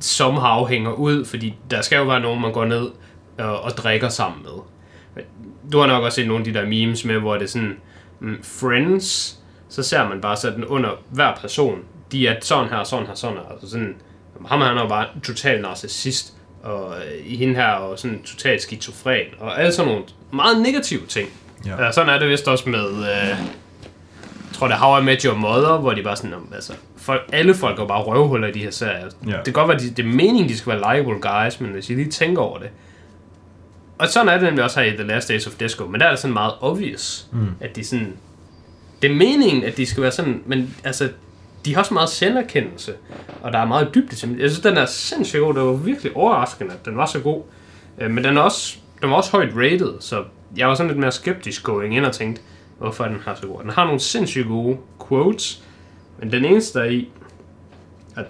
somehow 0.00 0.66
hænger 0.66 0.92
ud, 0.92 1.24
fordi 1.24 1.54
der 1.70 1.82
skal 1.82 1.96
jo 1.96 2.04
være 2.04 2.20
nogen, 2.20 2.40
man 2.40 2.52
går 2.52 2.64
ned 2.64 2.90
og, 3.38 3.60
og 3.60 3.70
drikker 3.70 4.08
sammen 4.08 4.42
med. 4.42 4.52
Du 5.72 5.78
har 5.78 5.86
nok 5.86 6.04
også 6.04 6.16
set 6.16 6.26
nogle 6.26 6.46
af 6.46 6.52
de 6.52 6.58
der 6.58 6.66
memes 6.66 7.04
med, 7.04 7.18
hvor 7.18 7.34
det 7.34 7.42
er 7.42 7.46
sådan, 7.48 7.76
mm, 8.20 8.38
friends, 8.42 9.38
så 9.68 9.82
ser 9.82 10.08
man 10.08 10.20
bare 10.20 10.36
sådan 10.36 10.64
under 10.64 10.90
hver 11.10 11.34
person, 11.40 11.78
de 12.12 12.26
er 12.28 12.34
sådan 12.42 12.68
her, 12.68 12.84
sådan 12.84 13.06
her, 13.06 13.14
sådan 13.14 13.36
her. 13.36 13.52
Altså 13.52 13.70
sådan, 13.70 13.94
ham 14.46 14.60
han 14.60 14.78
er 14.78 14.88
bare 14.88 15.06
total 15.24 15.60
narcissist, 15.60 16.32
og 16.62 16.94
øh, 16.96 17.38
hende 17.38 17.54
her 17.54 17.66
er 17.66 17.88
jo 17.90 17.96
sådan 17.96 18.22
totalt 18.22 18.62
skizofren, 18.62 19.26
og 19.40 19.60
alle 19.60 19.72
sådan 19.72 19.92
nogle 19.92 20.04
meget 20.32 20.60
negative 20.62 21.06
ting. 21.06 21.28
Ja. 21.66 21.92
Sådan 21.92 22.14
er 22.14 22.18
det 22.18 22.28
vist 22.28 22.48
også 22.48 22.68
med, 22.68 22.88
øh, 22.90 23.28
jeg 23.28 23.38
tror 24.52 24.66
det 24.66 24.74
er 24.74 24.78
How 24.78 25.00
I 25.00 25.04
Met 25.04 25.22
Your 25.22 25.34
Mother, 25.34 25.76
hvor 25.78 25.92
de 25.92 26.02
bare 26.02 26.16
sådan, 26.16 26.30
"Nå, 26.30 26.36
altså, 26.54 26.72
folk, 27.06 27.22
alle 27.32 27.54
folk 27.54 27.78
er 27.78 27.86
bare 27.86 28.02
røvhuller 28.02 28.48
i 28.48 28.52
de 28.52 28.58
her 28.62 28.70
serier. 28.70 29.08
Ja. 29.26 29.30
Det 29.36 29.44
kan 29.44 29.52
godt 29.52 29.68
være, 29.68 29.76
at 29.76 29.82
de, 29.82 29.90
det 29.90 29.98
er 30.04 30.08
meningen, 30.08 30.48
de 30.48 30.56
skal 30.58 30.72
være 30.72 30.96
likable 30.96 31.20
guys, 31.20 31.60
men 31.60 31.70
hvis 31.70 31.90
I 31.90 31.94
lige 31.94 32.10
tænker 32.10 32.42
over 32.42 32.58
det. 32.58 32.68
Og 33.98 34.08
sådan 34.08 34.28
er 34.28 34.32
det 34.32 34.42
nemlig 34.42 34.64
også 34.64 34.80
her 34.80 34.92
i 34.92 34.96
The 34.96 35.02
Last 35.06 35.28
Days 35.28 35.46
of 35.46 35.52
Disco, 35.54 35.86
men 35.86 36.00
der 36.00 36.06
er 36.06 36.10
det 36.10 36.18
sådan 36.18 36.34
meget 36.34 36.52
obvious, 36.60 37.26
Mm. 37.32 37.46
at 37.60 37.76
de 37.76 37.84
sådan, 37.84 38.12
det 39.02 39.10
er 39.10 39.14
meningen, 39.14 39.64
at 39.64 39.76
de 39.76 39.86
skal 39.86 40.02
være 40.02 40.12
sådan, 40.12 40.42
men 40.46 40.74
altså, 40.84 41.08
de 41.64 41.74
har 41.74 41.80
også 41.80 41.94
meget 41.94 42.08
selverkendelse, 42.08 42.92
og 43.42 43.52
der 43.52 43.58
er 43.58 43.66
meget 43.66 43.94
dybde 43.94 44.14
til 44.14 44.28
dem. 44.28 44.40
Jeg 44.40 44.50
synes, 44.50 44.60
den 44.60 44.76
er 44.76 44.86
sindssygt 44.86 45.42
god. 45.42 45.54
Det 45.54 45.62
var 45.62 45.72
virkelig 45.72 46.16
overraskende, 46.16 46.72
at 46.72 46.84
den 46.84 46.96
var 46.96 47.06
så 47.06 47.20
god. 47.20 47.42
Øh, 48.00 48.10
Men 48.10 48.24
den 48.24 48.36
er 48.36 48.40
også, 48.40 48.76
den 49.02 49.10
var 49.10 49.16
også 49.16 49.30
højt 49.30 49.52
rated, 49.56 49.92
så 50.00 50.24
jeg 50.56 50.68
var 50.68 50.74
sådan 50.74 50.88
lidt 50.88 50.98
mere 51.00 51.12
skeptisk 51.12 51.62
going 51.62 51.96
ind 51.96 52.04
og 52.06 52.12
tænkte, 52.12 52.42
hvorfor 52.78 53.04
er 53.04 53.08
den 53.08 53.18
her 53.26 53.34
så 53.34 53.46
god. 53.46 53.62
Den 53.62 53.70
har 53.70 53.84
nogle 53.84 54.00
sindssygt 54.00 54.46
gode 54.48 54.76
quotes, 55.08 55.62
men 56.18 56.32
den 56.32 56.44
eneste 56.44 56.78
der 56.78 56.84
er 56.84 56.90
i, 56.90 57.08
at 58.16 58.26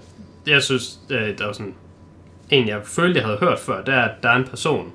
jeg 0.46 0.62
synes, 0.62 0.98
øh, 1.10 1.38
der 1.38 1.46
var 1.46 1.52
sådan 1.52 1.74
en, 2.50 2.68
jeg 2.68 2.80
følte, 2.84 3.18
jeg 3.18 3.26
havde 3.26 3.38
hørt 3.38 3.58
før, 3.58 3.84
det 3.84 3.94
er, 3.94 4.02
at 4.02 4.22
der 4.22 4.28
er 4.28 4.36
en 4.36 4.44
person, 4.44 4.92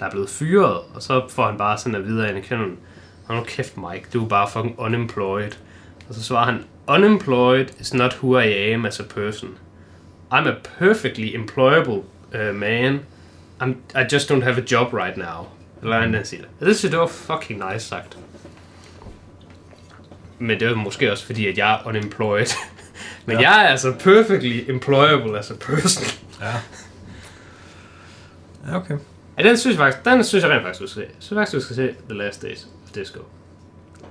der 0.00 0.06
er 0.06 0.10
blevet 0.10 0.30
fyret, 0.30 0.78
og 0.94 1.02
så 1.02 1.28
får 1.28 1.46
han 1.46 1.58
bare 1.58 1.78
sådan 1.78 1.94
at 1.94 2.06
vide 2.06 2.24
af 2.24 2.28
anerkendelsen, 2.28 2.76
kende, 2.76 2.86
Hold 3.26 3.38
nu 3.38 3.44
kæft, 3.44 3.76
Mike, 3.76 4.06
du 4.12 4.24
er 4.24 4.28
bare 4.28 4.48
fucking 4.50 4.78
unemployed. 4.78 5.52
Og 6.08 6.14
så 6.14 6.22
svarer 6.22 6.44
han, 6.44 6.64
Unemployed 6.88 7.66
is 7.80 7.94
not 7.94 8.14
who 8.22 8.38
I 8.38 8.46
am 8.46 8.86
as 8.86 9.00
a 9.00 9.02
person. 9.02 9.58
I'm 10.32 10.48
a 10.48 10.54
perfectly 10.78 11.34
employable 11.34 12.04
uh, 12.34 12.54
man. 12.54 13.00
I'm, 13.60 13.74
I 13.94 14.04
just 14.12 14.30
don't 14.30 14.42
have 14.42 14.58
a 14.58 14.64
job 14.72 14.92
right 14.92 15.16
now. 15.16 15.46
Eller 15.82 15.98
hvordan 15.98 16.24
siger 16.24 16.42
det. 16.42 16.50
Det 16.60 16.76
synes 16.76 16.84
jeg, 16.84 16.92
det 16.92 17.00
var 17.00 17.06
fucking 17.06 17.64
nice 17.72 17.86
sagt. 17.86 18.18
Men 20.38 20.60
det 20.60 20.68
er 20.68 20.74
måske 20.74 21.12
også 21.12 21.26
fordi, 21.26 21.46
at 21.46 21.58
jeg 21.58 21.74
er 21.74 21.86
unemployed. 21.86 22.46
Men 23.26 23.36
Ja. 23.36 23.42
ja. 23.42 23.50
jeg 23.50 23.64
er 23.64 23.68
altså 23.68 23.92
perfectly 23.98 24.70
employable 24.70 25.38
as 25.38 25.50
a 25.50 25.54
person. 25.60 26.04
Ja. 26.40 26.52
Ja, 28.70 28.76
okay. 28.76 28.98
Ja, 29.38 29.42
den 29.48 29.56
synes 29.58 29.74
jeg 29.76 29.78
faktisk, 29.78 30.04
den 30.04 30.24
synes 30.24 30.44
jeg 30.44 30.50
rent 30.52 30.62
faktisk, 30.62 30.80
du 30.80 30.86
skal 30.86 31.02
se. 31.02 31.08
Jeg 31.08 31.16
synes 31.18 31.38
faktisk, 31.38 31.56
du 31.56 31.60
skal 31.60 31.76
se 31.76 31.94
The 32.08 32.18
Last 32.18 32.42
Days 32.42 32.64
of 32.86 32.90
Disco. 32.92 33.20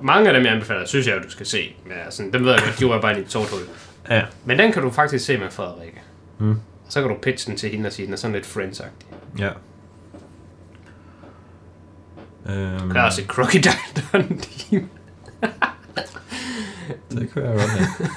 Mange 0.02 0.28
af 0.28 0.34
dem, 0.34 0.44
jeg 0.46 0.54
anbefaler, 0.54 0.86
synes 0.86 1.08
jeg, 1.08 1.16
at 1.16 1.24
du 1.24 1.30
skal 1.30 1.46
se. 1.46 1.76
Men 1.84 1.94
altså, 2.06 2.24
dem 2.34 2.46
ved 2.46 2.52
jeg 2.52 2.62
godt, 2.66 2.80
de 2.80 2.86
var 2.90 3.02
bare 3.02 3.18
i 3.18 3.22
et 3.22 3.28
tårthul. 3.28 3.60
Ja. 4.10 4.24
Men 4.46 4.60
den 4.60 4.72
kan 4.72 4.82
du 4.82 4.92
faktisk 4.92 5.26
se 5.26 5.38
med 5.38 5.52
Frederikke. 5.52 6.02
Mm. 6.40 6.50
Og 6.52 6.58
så 6.92 7.02
kan 7.02 7.10
du 7.10 7.16
pitche 7.22 7.50
den 7.52 7.58
til 7.58 7.70
hende 7.70 7.88
og 7.88 7.94
sige, 7.94 8.06
den 8.06 8.14
er 8.14 8.18
sådan 8.18 8.34
lidt 8.36 8.46
friends 8.46 8.80
-agtig. 8.82 9.16
Ja. 9.40 9.50
Øhm, 12.50 12.92
Jeg 12.94 13.02
har 13.02 13.10
set 13.10 13.26
Crocodile 13.26 13.74
Dundee. 14.14 14.88
det 17.12 17.30
kunne 17.34 17.46
jeg 17.46 17.54
godt 17.54 17.70
have. 17.70 18.10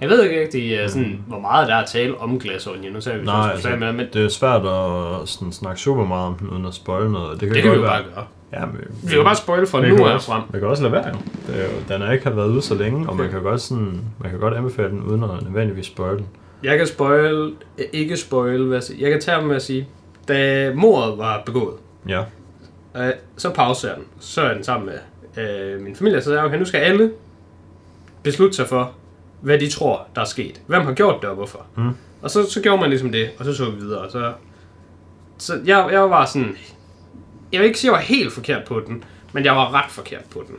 Jeg 0.00 0.08
ved 0.08 0.22
ikke 0.24 0.40
rigtig, 0.40 0.84
uh, 0.84 0.90
sådan, 0.90 1.24
hvor 1.26 1.38
meget 1.40 1.68
der 1.68 1.74
er 1.74 1.78
at 1.82 1.88
tale 1.88 2.18
om 2.20 2.38
Glassonion. 2.38 2.92
Nu 2.92 3.00
sagde 3.00 3.18
vi, 3.18 3.24
Nej, 3.24 3.50
altså, 3.50 3.68
med, 3.68 3.92
men 3.92 4.06
Det 4.12 4.24
er 4.24 4.28
svært 4.28 4.60
at 4.66 5.28
sådan, 5.28 5.52
snakke 5.52 5.80
super 5.80 6.04
meget 6.04 6.26
om 6.26 6.34
den, 6.34 6.48
uden 6.50 6.66
at 6.66 6.74
spoil 6.74 7.10
noget. 7.10 7.28
og 7.28 7.40
Det 7.40 7.48
kan, 7.48 7.54
det 7.54 7.62
kan 7.62 7.72
vi 7.72 7.76
jo 7.76 7.82
bare 7.82 8.02
gøre. 8.14 8.24
Ja, 8.52 8.66
men, 8.66 8.76
Vi 9.02 9.08
kan 9.08 9.16
jo 9.18 9.24
bare 9.24 9.36
spoil 9.36 9.66
fra 9.66 9.86
nu 9.86 10.04
også, 10.06 10.26
frem. 10.26 10.42
Man 10.52 10.60
kan 10.60 10.68
også 10.70 10.82
lade 10.82 10.92
være, 10.92 11.08
jo. 11.08 11.14
Det 11.46 11.60
er 11.60 11.64
jo. 11.64 11.70
Den 11.88 12.02
er 12.02 12.12
ikke 12.12 12.24
har 12.24 12.32
været 12.32 12.48
ude 12.48 12.62
så 12.62 12.74
længe, 12.74 13.08
og 13.08 13.16
man 13.16 13.30
kan 13.30 13.42
godt, 13.42 13.60
sådan, 13.60 14.00
man 14.18 14.30
kan 14.30 14.40
godt 14.40 14.54
anbefale 14.54 14.88
den, 14.88 15.02
uden 15.02 15.22
at 15.24 15.30
nødvendigvis 15.42 15.86
spoil 15.86 16.16
den. 16.16 16.26
Jeg 16.62 16.78
kan 16.78 16.86
spoil, 16.86 17.52
ikke 17.92 18.16
spoil, 18.16 18.64
hvad 18.64 18.80
jeg, 18.90 19.00
jeg 19.00 19.10
kan 19.10 19.20
tage 19.20 19.42
med 19.42 19.56
at 19.56 19.62
sige, 19.62 19.88
da 20.28 20.72
mordet 20.74 21.18
var 21.18 21.42
begået, 21.46 21.74
Ja. 22.08 22.22
Øh, 22.96 23.12
så 23.36 23.50
pauser 23.50 23.88
jeg 23.88 23.96
den. 23.96 24.06
Så 24.20 24.42
er 24.42 24.54
den 24.54 24.64
sammen 24.64 24.90
med 24.90 24.98
øh, 25.44 25.80
min 25.80 25.96
familie, 25.96 26.22
så 26.22 26.34
jeg, 26.34 26.44
okay, 26.44 26.58
nu 26.58 26.64
skal 26.64 26.78
alle 26.78 27.12
beslutte 28.22 28.56
sig 28.56 28.66
for, 28.66 28.92
hvad 29.40 29.58
de 29.58 29.70
tror, 29.70 30.06
der 30.14 30.20
er 30.20 30.24
sket. 30.24 30.60
Hvem 30.66 30.82
har 30.84 30.92
gjort 30.92 31.22
det, 31.22 31.30
og 31.30 31.34
hvorfor. 31.36 31.66
Mm. 31.76 31.90
Og 32.22 32.30
så, 32.30 32.50
så 32.50 32.60
gjorde 32.60 32.80
man 32.80 32.90
ligesom 32.90 33.12
det, 33.12 33.30
og 33.38 33.44
så 33.44 33.54
så 33.54 33.70
vi 33.70 33.76
videre. 33.76 34.10
Så, 34.10 34.32
så 35.38 35.60
jeg, 35.64 35.88
jeg 35.92 36.10
var 36.10 36.24
sådan, 36.24 36.56
jeg 37.52 37.60
vil 37.60 37.66
ikke 37.66 37.78
sige, 37.78 37.90
at 37.90 37.92
jeg 37.92 37.98
var 37.98 38.04
helt 38.04 38.32
forkert 38.32 38.64
på 38.64 38.82
den, 38.86 39.04
men 39.32 39.44
jeg 39.44 39.52
var 39.52 39.74
ret 39.74 39.90
forkert 39.90 40.24
på 40.30 40.44
den. 40.48 40.56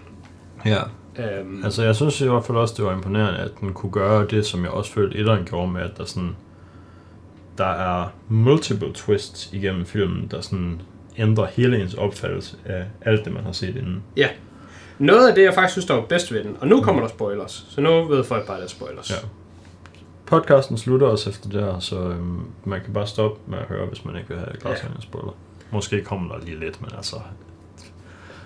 Ja. 0.66 0.82
Øhm, 1.20 1.64
Altså, 1.64 1.84
jeg 1.84 1.96
synes 1.96 2.22
i 2.22 2.28
hvert 2.28 2.46
fald 2.46 2.58
også, 2.58 2.74
det 2.78 2.86
var 2.86 2.94
imponerende, 2.94 3.40
at 3.40 3.52
den 3.60 3.74
kunne 3.74 3.92
gøre 3.92 4.28
det, 4.28 4.46
som 4.46 4.64
jeg 4.64 4.72
også 4.72 4.92
følte, 4.92 5.18
etteren 5.18 5.46
gjorde 5.46 5.72
med, 5.72 5.82
at 5.82 5.98
der 5.98 6.06
sådan... 6.06 6.36
Der 7.58 7.66
er 7.66 8.08
multiple 8.30 8.94
twists 8.94 9.50
igennem 9.54 9.86
filmen, 9.86 10.28
der 10.32 10.42
sådan 10.42 10.82
ændrer 11.18 11.46
hele 11.46 11.82
ens 11.82 11.94
opfattelse 11.94 12.58
af 12.66 12.86
alt 13.02 13.26
det, 13.26 13.34
man 13.34 13.44
har 13.44 13.52
set 13.52 13.76
inden. 13.76 14.04
Ja. 14.18 14.30
Noget 15.00 15.30
af 15.30 15.36
det, 15.36 15.44
jeg 15.44 15.54
faktisk 15.54 15.72
synes, 15.72 15.86
der 15.86 15.94
var 15.94 16.02
bedst 16.02 16.34
ved 16.34 16.44
den, 16.44 16.58
og 16.60 16.68
nu 16.68 16.82
kommer 16.82 17.02
der 17.02 17.10
spoilers, 17.10 17.66
så 17.70 17.82
nu 17.82 18.04
ved 18.04 18.24
folk 18.24 18.48
bare, 18.48 18.58
at 18.58 18.60
der 18.60 18.66
er 18.66 18.70
spoilers. 18.70 19.10
Ja. 19.10 19.16
Podcasten 20.26 20.78
slutter 20.78 21.08
også 21.08 21.30
efter 21.30 21.50
det 21.50 21.64
her, 21.64 21.80
så 21.80 22.00
øhm, 22.00 22.42
man 22.66 22.82
kan 22.82 22.94
bare 22.94 23.08
stoppe 23.08 23.40
med 23.48 23.58
at 23.58 23.66
høre, 23.66 23.86
hvis 23.86 24.06
man 24.06 24.16
ikke 24.16 24.28
vil 24.28 24.38
have 24.38 24.58
græsvand 24.60 24.94
ja. 24.96 25.02
spoiler. 25.02 25.32
Måske 25.72 26.04
kommer 26.04 26.36
der 26.36 26.46
lige 26.46 26.60
lidt, 26.60 26.82
men 26.82 26.92
altså... 26.98 27.16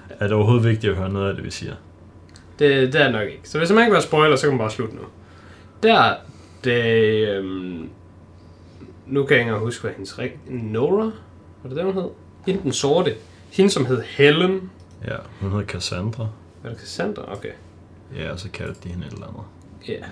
Er 0.10 0.28
det 0.28 0.32
overhovedet 0.32 0.64
vigtigt 0.64 0.92
at 0.92 0.98
høre 0.98 1.10
noget 1.10 1.30
af 1.30 1.36
det, 1.36 1.46
vi 1.46 1.52
siger? 1.52 1.74
Det, 2.60 2.94
det 2.94 3.02
er 3.02 3.12
nok 3.12 3.28
ikke. 3.28 3.40
Så 3.44 3.58
hvis 3.58 3.70
man 3.70 3.80
ikke 3.80 3.92
vil 3.92 3.96
have 3.96 4.08
spoiler, 4.08 4.36
så 4.36 4.42
kan 4.42 4.52
man 4.52 4.60
bare 4.60 4.72
slutte 4.72 4.96
nu. 4.96 5.02
Der, 5.84 6.14
det, 6.64 7.28
øhm, 7.30 7.90
nu 9.08 9.24
kan 9.24 9.38
jeg 9.38 9.46
ikke 9.46 9.58
huske, 9.58 9.82
hvad 9.82 9.92
hendes 9.92 10.20
rig... 10.20 10.32
Nora? 10.48 11.12
Var 11.64 11.70
det 11.70 11.76
det, 11.76 11.86
hun 11.86 11.94
hed? 11.94 12.10
Hende 12.46 12.64
den 12.64 12.74
sorte. 12.74 13.16
Hende, 13.52 13.72
som 13.72 13.86
hed 13.86 14.02
Helen. 14.02 14.72
Ja, 15.08 15.16
hun 15.40 15.52
hedder 15.52 15.66
Cassandra. 15.66 16.28
Er 16.64 16.70
det 16.70 16.80
Cassandra? 16.80 17.32
Okay. 17.38 17.52
Ja, 18.16 18.32
og 18.32 18.40
så 18.40 18.50
kaldte 18.50 18.80
de 18.84 18.90
hende 18.90 19.08
et 19.08 19.14
eller 19.14 19.28
andet. 19.28 19.44
Ja, 19.88 20.06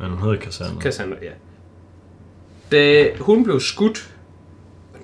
Men 0.00 0.10
hun 0.10 0.22
hedder 0.22 0.44
Cassandra. 0.44 0.80
Cassandra, 0.80 1.16
ja. 1.22 1.30
Da 2.72 3.10
hun 3.20 3.44
blev 3.44 3.60
skudt, 3.60 4.14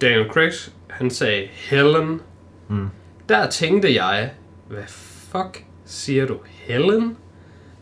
Daniel 0.01 0.29
Craig, 0.31 0.53
han 0.91 1.11
sagde 1.11 1.47
Helen. 1.53 2.21
Mm. 2.69 2.89
Der 3.29 3.51
tænkte 3.51 3.95
jeg, 3.95 4.33
hvad 4.69 4.85
fuck 4.87 5.65
siger 5.85 6.27
du, 6.27 6.39
Helen? 6.45 7.17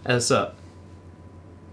Altså, 0.04 0.46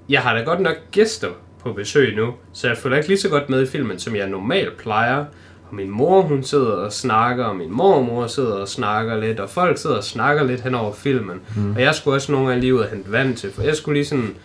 jeg 0.10 0.22
har 0.22 0.34
da 0.34 0.42
godt 0.44 0.60
nok 0.60 0.76
gæster 0.92 1.30
på 1.64 1.74
besøg 1.74 2.16
nu, 2.16 2.34
så 2.54 2.68
jeg 2.68 2.78
følger 2.78 2.98
ikke 2.98 3.10
lige 3.10 3.20
så 3.20 3.30
godt 3.30 3.50
med 3.50 3.62
i 3.62 3.66
filmen, 3.66 4.00
som 4.00 4.16
jeg 4.16 4.28
normalt 4.28 4.78
plejer. 4.78 5.26
Og 5.70 5.76
min 5.76 5.90
mor, 5.90 6.22
hun 6.22 6.44
sidder 6.44 6.72
og 6.72 6.94
snakker, 6.94 7.46
og 7.46 7.56
min 7.56 7.72
mormor 7.72 8.28
sidder 8.28 8.54
og 8.54 8.68
snakker 8.68 9.20
lidt, 9.20 9.40
og 9.40 9.50
folk 9.50 9.78
sidder 9.78 9.96
og 9.96 10.04
snakker 10.04 10.44
lidt 10.44 10.62
hen 10.62 10.76
over 10.76 10.94
filmen. 10.94 11.42
Mm. 11.56 11.76
Og 11.76 11.82
jeg 11.82 11.96
skulle 11.96 12.16
også 12.16 12.32
nogle 12.32 12.48
gange 12.48 12.62
lige 12.62 12.76
ud 12.76 12.80
og 12.80 12.90
hente 12.90 13.12
vand 13.12 13.36
til, 13.36 13.52
for 13.52 13.62
jeg 13.62 13.76
skulle 13.76 14.00
lige 14.00 14.06
sådan, 14.06 14.36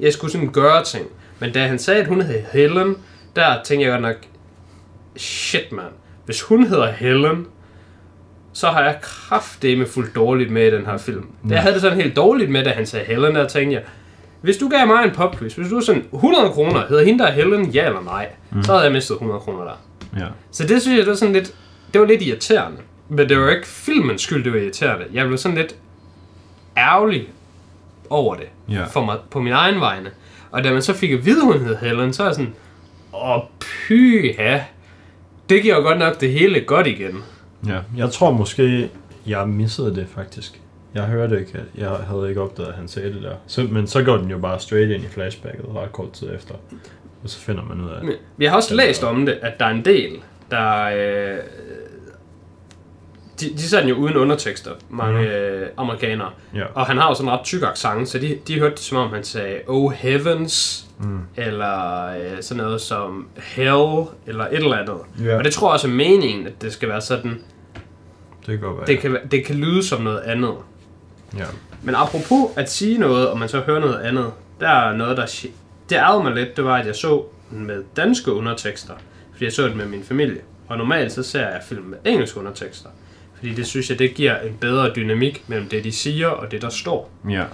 jeg 0.00 0.12
skulle 0.12 0.32
sådan 0.32 0.52
gøre 0.52 0.84
ting. 0.84 1.06
Men 1.38 1.52
da 1.52 1.66
han 1.66 1.78
sagde, 1.78 2.00
at 2.00 2.06
hun 2.06 2.22
hed 2.22 2.42
Helen, 2.52 2.96
der 3.36 3.62
tænkte 3.64 3.84
jeg 3.84 3.92
godt 3.92 4.02
nok, 4.02 4.16
shit 5.16 5.72
man, 5.72 5.84
hvis 6.24 6.42
hun 6.42 6.66
hedder 6.66 6.90
Helen, 6.90 7.46
så 8.52 8.66
har 8.66 8.82
jeg 8.84 8.98
kraftedeme 9.02 9.86
fuldt 9.86 10.14
dårligt 10.14 10.50
med 10.50 10.66
i 10.66 10.76
den 10.76 10.86
her 10.86 10.96
film. 10.96 11.26
Mm. 11.42 11.50
Jeg 11.50 11.62
havde 11.62 11.74
det 11.74 11.82
sådan 11.82 12.00
helt 12.00 12.16
dårligt 12.16 12.50
med, 12.50 12.64
da 12.64 12.70
han 12.70 12.86
sagde 12.86 13.06
Helen, 13.06 13.34
der 13.34 13.48
tænkte 13.48 13.74
jeg, 13.74 13.82
hvis 14.40 14.56
du 14.56 14.68
gav 14.68 14.86
mig 14.86 15.04
en 15.04 15.10
popquiz, 15.10 15.54
hvis 15.54 15.68
du 15.68 15.80
sådan 15.80 16.04
100 16.14 16.50
kroner, 16.50 16.86
hedder 16.88 17.04
hende 17.04 17.24
der 17.24 17.30
Helen, 17.32 17.64
ja 17.70 17.86
eller 17.86 18.02
nej, 18.02 18.28
mm. 18.52 18.62
så 18.62 18.72
havde 18.72 18.84
jeg 18.84 18.92
mistet 18.92 19.14
100 19.14 19.40
kroner 19.40 19.64
der. 19.64 19.72
Ja. 20.18 20.26
Så 20.50 20.66
det 20.66 20.82
synes 20.82 20.96
jeg, 20.98 21.04
det 21.06 21.10
var 21.10 21.16
sådan 21.16 21.32
lidt, 21.34 21.54
det 21.92 22.00
var 22.00 22.06
lidt 22.06 22.22
irriterende. 22.22 22.78
Men 23.08 23.28
det 23.28 23.40
var 23.40 23.50
ikke 23.50 23.66
filmens 23.66 24.22
skyld, 24.22 24.44
det 24.44 24.52
var 24.52 24.58
irriterende. 24.58 25.04
Jeg 25.12 25.26
blev 25.26 25.38
sådan 25.38 25.56
lidt 25.56 25.76
ærgerlig 26.76 27.28
over 28.10 28.34
det, 28.34 28.46
Ja. 28.68 28.84
for 28.84 29.04
mig, 29.04 29.16
på 29.30 29.40
min 29.40 29.52
egen 29.52 29.80
vegne. 29.80 30.10
Og 30.50 30.64
da 30.64 30.72
man 30.72 30.82
så 30.82 30.92
fik 30.94 31.10
at 31.10 31.24
vide, 31.26 31.44
hun 31.44 31.58
hed 31.60 31.76
Helen, 31.76 32.12
så 32.12 32.22
er 32.22 32.26
jeg 32.26 32.34
sådan, 32.34 32.54
åh 33.14 33.40
pyha, 33.60 34.58
det 35.48 35.62
giver 35.62 35.76
jo 35.76 35.82
godt 35.82 35.98
nok 35.98 36.20
det 36.20 36.30
hele 36.32 36.60
godt 36.60 36.86
igen. 36.86 37.22
Ja, 37.66 37.78
jeg 37.96 38.10
tror 38.10 38.30
måske, 38.32 38.90
jeg 39.26 39.48
missede 39.48 39.94
det 39.94 40.06
faktisk. 40.14 40.60
Jeg 40.94 41.02
hørte 41.04 41.40
ikke, 41.40 41.52
at 41.58 41.64
jeg 41.80 41.90
havde 41.90 42.28
ikke 42.28 42.40
opdaget, 42.40 42.68
at 42.68 42.74
han 42.74 42.88
sagde 42.88 43.12
det 43.14 43.22
der. 43.22 43.34
Så, 43.46 43.62
men 43.70 43.86
så 43.86 44.02
går 44.02 44.16
den 44.16 44.30
jo 44.30 44.38
bare 44.38 44.60
straight 44.60 44.90
ind 44.90 45.04
i 45.04 45.06
flashbacket 45.08 45.64
ret 45.74 45.92
kort 45.92 46.12
tid 46.12 46.34
efter. 46.34 46.54
Og 47.22 47.30
så 47.30 47.38
finder 47.38 47.62
man 47.64 47.80
ud 47.80 47.90
af, 47.90 48.04
Men 48.04 48.14
Vi 48.36 48.44
har 48.44 48.56
også 48.56 48.74
læst 48.74 49.04
om 49.04 49.26
det, 49.26 49.38
at 49.42 49.58
der 49.60 49.64
er 49.66 49.70
en 49.70 49.84
del, 49.84 50.10
der... 50.50 50.82
Øh, 50.84 51.38
de, 53.40 53.46
de 53.50 53.62
ser 53.62 53.80
den 53.80 53.88
jo 53.88 53.94
uden 53.94 54.16
undertekster, 54.16 54.70
mange 54.90 55.18
Mhm. 55.20 55.28
øh, 55.28 55.68
amerikanere. 55.76 56.30
Ja. 56.54 56.64
Og 56.74 56.86
han 56.86 56.96
har 56.98 57.08
jo 57.08 57.14
sådan 57.14 57.28
en 57.28 57.32
ret 57.38 57.44
tyk 57.44 57.62
accent, 57.62 58.08
så 58.08 58.18
de, 58.18 58.38
de 58.48 58.58
hørte 58.58 58.74
det 58.74 58.80
som 58.84 58.98
om, 58.98 59.10
han 59.10 59.24
sagde, 59.24 59.56
Oh 59.66 59.92
heavens, 59.92 60.82
Mm. 60.98 61.18
eller 61.36 62.06
øh, 62.08 62.42
sådan 62.42 62.62
noget 62.64 62.80
som 62.80 63.28
hell, 63.36 64.04
eller 64.26 64.44
et 64.46 64.54
eller 64.54 64.76
andet. 64.76 64.96
Ja. 65.24 65.38
Og 65.38 65.44
det 65.44 65.52
tror 65.52 65.68
jeg 65.68 65.72
også 65.72 65.86
er 65.88 65.92
meningen, 65.92 66.46
at 66.46 66.62
det 66.62 66.72
skal 66.72 66.88
være 66.88 67.00
sådan, 67.00 67.30
det 68.46 68.46
kan 68.46 68.60
godt 68.60 68.76
være. 68.76 68.86
det 68.86 68.98
kan, 68.98 69.16
det 69.30 69.44
kan 69.44 69.56
lyde 69.56 69.82
som 69.86 70.02
noget 70.02 70.18
andet. 70.20 70.54
Ja. 71.36 71.44
Men 71.82 71.94
apropos 71.94 72.50
at 72.56 72.70
sige 72.70 72.98
noget, 72.98 73.28
og 73.28 73.38
man 73.38 73.48
så 73.48 73.60
hører 73.60 73.80
noget 73.80 74.00
andet, 74.00 74.32
der 74.60 74.68
er 74.68 74.96
noget, 74.96 75.16
der... 75.16 75.26
Det 75.88 75.96
ærgede 75.96 76.22
mig 76.22 76.34
lidt, 76.34 76.56
det 76.56 76.64
var, 76.64 76.76
at 76.76 76.86
jeg 76.86 76.96
så 76.96 77.22
med 77.50 77.84
danske 77.96 78.32
undertekster, 78.32 78.94
fordi 79.32 79.44
jeg 79.44 79.52
så 79.52 79.68
den 79.68 79.76
med 79.76 79.86
min 79.86 80.04
familie. 80.04 80.40
Og 80.68 80.78
normalt 80.78 81.12
så 81.12 81.22
ser 81.22 81.48
jeg 81.48 81.60
film 81.68 81.82
med 81.82 81.98
engelske 82.04 82.40
undertekster, 82.40 82.88
fordi 83.36 83.54
det 83.54 83.66
synes 83.66 83.90
jeg, 83.90 83.98
det 83.98 84.14
giver 84.14 84.38
en 84.40 84.56
bedre 84.60 84.92
dynamik 84.96 85.44
mellem 85.46 85.68
det, 85.68 85.84
de 85.84 85.92
siger 85.92 86.28
og 86.28 86.50
det, 86.50 86.62
der 86.62 86.68
står. 86.68 87.10
Ja. 87.30 87.44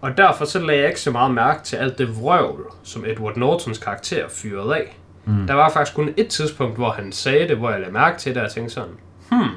Og 0.00 0.18
derfor 0.18 0.44
så 0.44 0.58
lagde 0.58 0.80
jeg 0.80 0.88
ikke 0.88 1.00
så 1.00 1.10
meget 1.10 1.34
mærke 1.34 1.64
til 1.64 1.76
alt 1.76 1.98
det 1.98 2.16
vrøvl, 2.20 2.66
som 2.82 3.04
Edward 3.06 3.36
Nortons 3.36 3.78
karakter 3.78 4.28
fyrede 4.28 4.76
af. 4.76 4.96
Mm. 5.24 5.46
Der 5.46 5.54
var 5.54 5.70
faktisk 5.70 5.96
kun 5.96 6.14
et 6.16 6.28
tidspunkt, 6.28 6.76
hvor 6.76 6.90
han 6.90 7.12
sagde 7.12 7.48
det, 7.48 7.56
hvor 7.56 7.70
jeg 7.70 7.80
lagde 7.80 7.92
mærke 7.92 8.18
til 8.18 8.30
det, 8.34 8.36
og 8.36 8.42
jeg 8.42 8.52
tænkte 8.52 8.74
sådan, 8.74 8.94
hmm, 9.30 9.50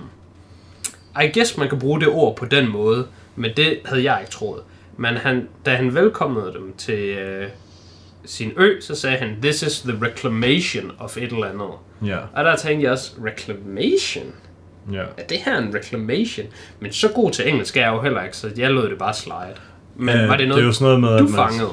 I 1.23 1.31
guess 1.33 1.57
man 1.57 1.69
kan 1.69 1.79
bruge 1.79 1.99
det 1.99 2.07
ord 2.07 2.35
på 2.35 2.45
den 2.45 2.71
måde, 2.71 3.07
men 3.35 3.51
det 3.57 3.79
havde 3.85 4.03
jeg 4.03 4.17
ikke 4.21 4.31
troet. 4.31 4.61
Men 4.97 5.17
han, 5.17 5.47
da 5.65 5.75
han 5.75 5.95
velkomnede 5.95 6.53
dem 6.53 6.73
til 6.77 6.99
øh, 6.99 7.47
sin 8.25 8.51
ø, 8.57 8.79
så 8.81 8.95
sagde 8.95 9.17
han, 9.17 9.37
this 9.41 9.63
is 9.63 9.81
the 9.81 9.97
reclamation 10.05 10.91
of 10.99 11.17
et 11.17 11.23
eller 11.23 11.45
andet. 11.49 11.69
Ja. 12.11 12.17
Og 12.33 12.43
der 12.45 12.55
tænkte 12.55 12.83
jeg 12.83 12.91
også, 12.91 13.11
reclamation? 13.25 14.25
Ja. 14.91 15.01
Er 15.17 15.23
det 15.29 15.37
her 15.37 15.57
en 15.57 15.75
reclamation? 15.75 16.45
Men 16.79 16.91
så 16.91 17.07
god 17.15 17.31
til 17.31 17.49
engelsk 17.49 17.77
er 17.77 17.81
jeg 17.81 17.91
jo 17.93 18.01
heller 18.01 18.23
ikke, 18.23 18.37
så 18.37 18.51
jeg 18.57 18.71
lod 18.71 18.89
det 18.89 18.97
bare 18.97 19.13
slide. 19.13 19.55
Men 19.95 20.15
Ja, 20.15 20.25
var 20.27 20.37
det 20.37 20.47
noget, 20.47 20.57
det 20.57 20.63
er 20.63 20.67
jo 20.67 20.73
sådan 20.73 20.85
noget 20.85 20.99
med, 20.99 21.09
du 21.09 21.15
at 21.15 21.21
man- 21.31 21.49
fangede? 21.49 21.69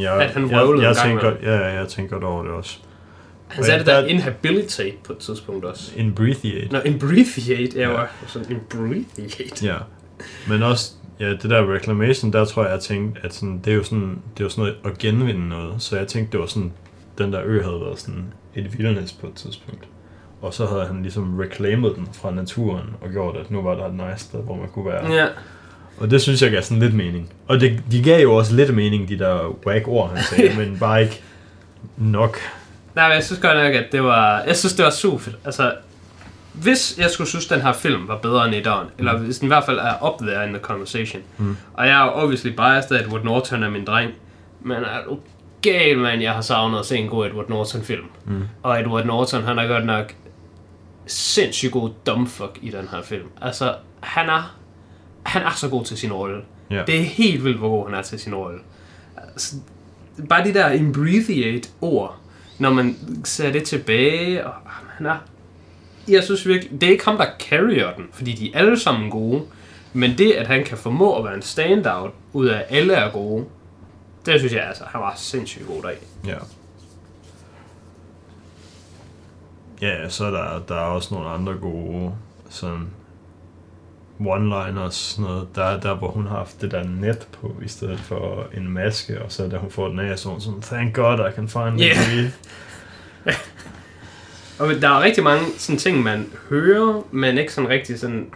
Ja, 0.00 0.22
At 0.22 0.30
han 0.30 0.50
jeg, 0.50 0.82
jeg, 0.82 0.96
tænker, 0.96 1.30
imellem. 1.30 1.44
ja, 1.44 1.66
jeg 1.66 1.88
tænker 1.88 2.12
godt 2.12 2.24
over 2.24 2.42
det 2.42 2.52
også. 2.52 2.78
Han 3.48 3.64
sagde 3.64 3.78
det 3.78 3.86
der 3.86 4.00
der- 4.00 4.06
inhabilitate 4.06 4.96
på 5.04 5.12
et 5.12 5.18
tidspunkt 5.18 5.64
også. 5.64 5.92
In 5.96 6.14
breathiate. 6.14 6.72
Nå, 6.72 6.78
imbreathiate, 6.84 7.78
jeg 7.80 7.88
Ja. 7.88 7.92
var 7.92 8.10
sådan, 8.26 8.50
imbreathiate. 8.50 9.66
Ja. 9.66 9.76
Men 10.48 10.62
også, 10.62 10.92
ja, 11.20 11.30
det 11.30 11.50
der 11.50 11.74
reclamation, 11.74 12.32
der 12.32 12.44
tror 12.44 12.62
jeg, 12.62 12.72
jeg 12.72 12.80
tænkte, 12.80 13.20
at 13.24 13.34
sådan, 13.34 13.60
det 13.64 13.70
er 13.70 13.74
jo 13.74 13.82
sådan, 13.82 14.18
det 14.34 14.40
er 14.40 14.44
jo 14.44 14.48
sådan 14.48 14.62
noget 14.62 14.76
at 14.84 14.98
genvinde 14.98 15.48
noget. 15.48 15.82
Så 15.82 15.96
jeg 15.96 16.06
tænkte, 16.06 16.32
det 16.32 16.40
var 16.40 16.46
sådan, 16.46 16.72
den 17.18 17.32
der 17.32 17.40
ø 17.44 17.62
havde 17.62 17.80
været 17.80 18.00
sådan 18.00 18.24
et 18.54 18.78
vildernæs 18.78 19.12
på 19.12 19.26
et 19.26 19.34
tidspunkt. 19.34 19.84
Og 20.42 20.54
så 20.54 20.66
havde 20.66 20.86
han 20.86 21.02
ligesom 21.02 21.38
reclaimed 21.38 21.94
den 21.94 22.08
fra 22.12 22.30
naturen 22.30 22.96
og 23.00 23.10
gjort, 23.10 23.36
at 23.36 23.50
nu 23.50 23.62
var 23.62 23.74
der 23.74 23.86
et 23.86 23.94
nice 23.94 24.24
sted, 24.24 24.40
hvor 24.40 24.56
man 24.56 24.68
kunne 24.68 24.86
være. 24.86 25.12
Ja. 25.12 25.26
Og 25.98 26.10
det 26.10 26.22
synes 26.22 26.42
jeg 26.42 26.50
gav 26.50 26.62
sådan 26.62 26.82
lidt 26.82 26.94
mening. 26.94 27.32
Og 27.48 27.60
det, 27.60 27.82
de 27.90 28.02
gav 28.02 28.22
jo 28.22 28.34
også 28.34 28.54
lidt 28.54 28.74
mening, 28.74 29.08
de 29.08 29.18
der 29.18 29.56
whack 29.66 29.88
ord, 29.88 30.10
han 30.10 30.24
sagde, 30.24 30.56
men 30.58 30.78
bare 30.78 31.02
ikke 31.02 31.22
nok. 31.96 32.38
Nej, 32.94 33.08
men 33.08 33.14
jeg 33.14 33.24
synes 33.24 33.40
godt 33.40 33.56
nok, 33.56 33.74
at 33.74 33.84
det 33.92 34.02
var... 34.02 34.42
Jeg 34.42 34.56
synes, 34.56 34.74
det 34.74 34.84
var 34.84 34.90
super 34.90 35.18
fedt. 35.18 35.36
Altså, 35.44 35.72
hvis 36.54 36.98
jeg 36.98 37.10
skulle 37.10 37.28
synes, 37.28 37.46
den 37.46 37.60
her 37.60 37.72
film 37.72 38.08
var 38.08 38.18
bedre 38.18 38.46
end 38.46 38.54
etteren, 38.54 38.88
eller 38.98 39.18
hvis 39.18 39.38
den 39.38 39.46
i 39.46 39.48
hvert 39.48 39.64
fald 39.64 39.78
er 39.78 40.12
up 40.12 40.18
there 40.18 40.46
in 40.46 40.52
the 40.54 40.62
conversation, 40.62 41.22
Mm. 41.38 41.56
og 41.74 41.86
jeg 41.86 42.06
er 42.06 42.10
obviously 42.10 42.50
biased 42.50 42.92
at 42.92 43.04
Edward 43.06 43.24
Norton 43.24 43.62
er 43.62 43.70
min 43.70 43.84
dreng, 43.84 44.10
men 44.60 44.76
er 44.76 45.04
du 45.08 45.18
galt, 45.62 45.98
mand, 45.98 46.22
jeg 46.22 46.32
har 46.32 46.40
savnet 46.40 46.78
at 46.78 46.86
se 46.86 46.96
en 46.96 47.08
god 47.08 47.26
Edward 47.26 47.48
Norton-film. 47.48 48.06
Mm. 48.24 48.42
Og 48.62 48.80
Edward 48.80 49.06
Norton, 49.06 49.42
han 49.42 49.58
er 49.58 49.66
godt 49.66 49.86
nok 49.86 50.14
sindssygt 51.06 51.72
god 51.72 51.90
dumbfuck 52.06 52.58
i 52.62 52.70
den 52.70 52.88
her 52.90 53.02
film. 53.02 53.26
Altså, 53.42 53.74
han 54.00 54.28
er, 54.28 54.56
han 55.22 55.42
er 55.42 55.50
så 55.56 55.68
god 55.68 55.84
til 55.84 55.98
sin 55.98 56.12
rolle. 56.12 56.40
Ja. 56.70 56.82
Det 56.86 57.00
er 57.00 57.04
helt 57.04 57.44
vildt, 57.44 57.58
hvor 57.58 57.68
god 57.68 57.86
han 57.90 57.98
er 57.98 58.02
til 58.02 58.18
sin 58.18 58.34
rolle. 58.34 58.58
Altså, 59.16 59.56
bare 60.28 60.44
de 60.44 60.54
der 60.54 60.70
imbreathiate 60.70 61.68
ord, 61.80 62.16
når 62.58 62.72
man 62.72 62.96
ser 63.24 63.52
det 63.52 63.62
tilbage, 63.64 64.46
og 64.46 64.52
han 64.88 65.06
er... 65.06 65.16
Jeg 66.08 66.24
synes 66.24 66.46
virkelig, 66.46 66.80
det 66.80 66.86
er 66.86 66.90
ikke 66.90 67.04
ham, 67.04 67.16
der 67.16 67.26
carrier 67.38 67.92
den, 67.92 68.08
fordi 68.12 68.32
de 68.32 68.54
er 68.54 68.58
alle 68.58 68.78
sammen 68.80 69.10
gode, 69.10 69.42
men 69.92 70.18
det, 70.18 70.32
at 70.32 70.46
han 70.46 70.64
kan 70.64 70.78
formå 70.78 71.18
at 71.18 71.24
være 71.24 71.34
en 71.34 71.42
standout, 71.42 72.10
ud 72.32 72.46
af 72.46 72.64
alle 72.68 72.94
er 72.94 73.10
gode, 73.10 73.44
det 74.26 74.38
synes 74.38 74.52
jeg 74.52 74.64
altså, 74.64 74.84
han 74.86 75.00
var 75.00 75.14
sindssygt 75.16 75.66
god 75.66 75.84
af. 75.84 75.96
Ja. 76.26 76.36
Ja, 79.82 80.08
så 80.08 80.24
er 80.24 80.30
der, 80.30 80.62
der 80.68 80.74
er 80.74 80.86
også 80.86 81.14
nogle 81.14 81.28
andre 81.30 81.54
gode 81.54 82.12
sådan 82.50 82.86
one-liners, 84.20 84.90
sådan 84.90 85.24
noget. 85.24 85.48
Der, 85.54 85.80
der, 85.80 85.94
hvor 85.94 86.08
hun 86.10 86.26
har 86.26 86.36
haft 86.36 86.60
det 86.60 86.70
der 86.70 86.84
net 86.84 87.28
på, 87.40 87.52
i 87.64 87.68
stedet 87.68 88.00
for 88.00 88.46
en 88.56 88.68
maske, 88.68 89.22
og 89.22 89.32
så 89.32 89.48
da 89.48 89.56
hun 89.56 89.70
får 89.70 89.88
den 89.88 89.98
af, 89.98 90.18
så 90.18 90.40
sådan, 90.40 90.60
thank 90.60 90.94
God, 90.94 91.18
I 91.18 91.32
can 91.34 91.48
finally 91.48 91.84
Yeah. 91.84 91.96
breathe. 91.96 92.32
Og 94.58 94.68
der 94.82 94.88
er 94.88 95.02
rigtig 95.02 95.24
mange 95.24 95.44
sådan 95.58 95.78
ting, 95.78 96.02
man 96.02 96.26
hører, 96.50 97.02
men 97.10 97.38
ikke 97.38 97.52
sådan 97.52 97.70
rigtig 97.70 97.98
sådan 97.98 98.26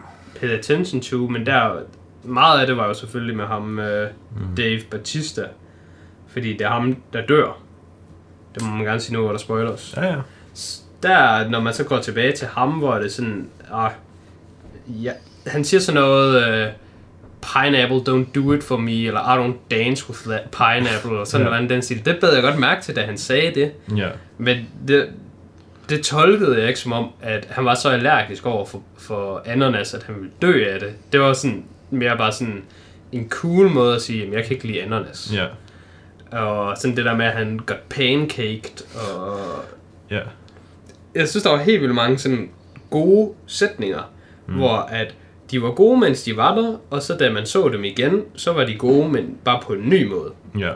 pay 0.40 0.48
attention 0.50 1.00
to, 1.00 1.16
men 1.16 1.46
der 1.46 1.70
meget 2.24 2.60
af 2.60 2.66
det 2.66 2.76
var 2.76 2.86
jo 2.86 2.94
selvfølgelig 2.94 3.36
med 3.36 3.44
ham, 3.44 3.78
øh, 3.78 4.10
Mm. 4.36 4.56
Dave 4.56 4.80
Batista, 4.90 5.42
fordi 6.28 6.52
det 6.52 6.60
er 6.60 6.68
ham, 6.70 6.96
der 7.12 7.26
dør. 7.26 7.58
Det 8.54 8.62
må 8.62 8.70
man 8.70 8.84
gerne 8.84 9.00
sige 9.00 9.14
nu, 9.14 9.20
hvor 9.22 9.30
der 9.30 9.38
spoilers. 9.38 9.94
Ja, 9.96 10.06
ja. 10.06 10.16
Der, 11.02 11.48
når 11.48 11.60
man 11.60 11.72
så 11.74 11.84
går 11.84 11.98
tilbage 11.98 12.32
til 12.32 12.46
ham, 12.46 12.70
hvor 12.70 12.94
det 12.94 13.12
sådan, 13.12 13.48
ah, 13.72 13.90
ja, 14.88 15.12
han 15.46 15.64
siger 15.64 15.80
sådan 15.80 16.00
noget, 16.00 16.48
øh, 16.48 16.66
pineapple, 17.42 17.96
don't 18.14 18.32
do 18.34 18.52
it 18.52 18.64
for 18.64 18.76
me, 18.76 18.92
eller 19.06 19.20
I 19.20 19.48
don't 19.48 19.56
dance 19.76 20.04
with 20.10 20.20
that 20.26 20.42
pineapple, 20.50 21.10
eller 21.10 21.24
sådan 21.24 21.46
Ja. 21.46 21.52
noget 21.52 21.70
den 21.70 21.82
stil. 21.82 22.04
Det 22.04 22.16
bed 22.20 22.32
jeg 22.34 22.42
godt 22.42 22.58
mærke 22.58 22.82
til, 22.82 22.96
da 22.96 23.02
han 23.02 23.18
sagde 23.18 23.54
det. 23.54 23.72
Ja, 23.96 24.08
Men 24.38 24.56
det, 24.88 25.08
det 25.88 26.04
tolkede 26.04 26.58
jeg 26.58 26.68
ikke 26.68 26.80
som 26.80 26.92
om, 26.92 27.10
at 27.20 27.46
han 27.50 27.64
var 27.64 27.74
så 27.74 27.88
allergisk 27.88 28.46
over 28.46 28.64
for, 28.64 28.82
for 28.98 29.42
ananas, 29.46 29.94
at 29.94 30.02
han 30.02 30.14
ville 30.14 30.30
dø 30.42 30.64
af 30.72 30.80
det. 30.80 30.92
Det 31.12 31.20
var 31.20 31.32
sådan 31.32 31.64
mere 31.90 32.16
bare 32.16 32.32
sådan 32.32 32.62
en 33.12 33.28
cool 33.28 33.70
måde 33.70 33.94
at 33.94 34.02
sige, 34.02 34.26
at 34.26 34.32
jeg 34.32 34.44
kan 34.44 34.52
ikke 34.52 34.66
lide 34.66 34.82
ananas. 34.82 35.32
ja, 35.34 35.46
Og 36.38 36.78
sådan 36.78 36.96
det 36.96 37.04
der 37.04 37.16
med, 37.16 37.26
at 37.26 37.32
han 37.32 37.60
got 37.66 37.80
pancaked. 37.88 38.84
Og 38.94 39.38
ja. 40.10 40.20
jeg 41.14 41.28
synes, 41.28 41.42
der 41.42 41.50
var 41.50 41.58
helt 41.58 41.80
vildt 41.80 41.94
mange 41.94 42.18
sådan 42.18 42.50
gode 42.90 43.32
sætninger, 43.46 44.12
mm. 44.46 44.54
hvor 44.54 44.76
at 44.76 45.14
de 45.50 45.62
var 45.62 45.70
gode, 45.70 46.00
mens 46.00 46.22
de 46.22 46.36
var 46.36 46.54
der, 46.54 46.76
og 46.90 47.02
så 47.02 47.14
da 47.14 47.30
man 47.30 47.46
så 47.46 47.68
dem 47.68 47.84
igen, 47.84 48.22
så 48.36 48.52
var 48.52 48.64
de 48.64 48.74
gode, 48.74 49.08
men 49.08 49.38
bare 49.44 49.60
på 49.62 49.72
en 49.72 49.88
ny 49.88 50.08
måde. 50.08 50.32
Ja, 50.58 50.72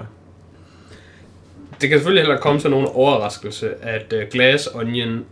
Det 1.83 1.91
kan 1.91 1.99
selvfølgelig 1.99 2.23
heller 2.27 2.41
komme 2.41 2.61
til 2.61 2.71
nogen 2.71 2.87
overraskelse, 2.95 3.71
at 3.83 4.13
uh, 4.13 4.19
Glass 4.31 4.69
Onion 4.75 5.25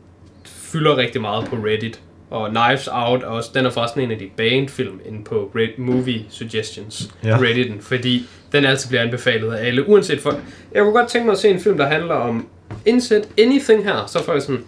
fylder 0.44 0.96
rigtig 0.96 1.20
meget 1.20 1.44
på 1.48 1.56
Reddit. 1.56 2.00
Og 2.30 2.48
Knives 2.48 2.88
Out 2.92 3.22
også, 3.22 3.50
den 3.54 3.66
er 3.66 3.70
forresten 3.70 4.00
en 4.00 4.10
af 4.10 4.18
de 4.18 4.30
banned 4.36 4.68
film 4.68 5.00
inde 5.06 5.24
på 5.24 5.52
Red 5.56 5.78
Movie 5.78 6.24
Suggestions, 6.28 7.10
Ja. 7.24 7.36
Redditen, 7.40 7.80
fordi 7.80 8.26
den 8.52 8.64
altid 8.64 8.88
bliver 8.88 9.02
anbefalet 9.02 9.52
af 9.52 9.66
alle, 9.66 9.88
uanset 9.88 10.20
for... 10.20 10.40
Jeg 10.72 10.82
kunne 10.82 10.92
godt 10.92 11.08
tænke 11.08 11.26
mig 11.26 11.32
at 11.32 11.38
se 11.38 11.48
en 11.48 11.60
film, 11.60 11.76
der 11.76 11.86
handler 11.86 12.14
om 12.14 12.46
indsæt 12.86 13.28
anything 13.38 13.84
her, 13.84 14.06
så 14.06 14.24
får 14.24 14.32
jeg 14.32 14.42
sådan... 14.42 14.64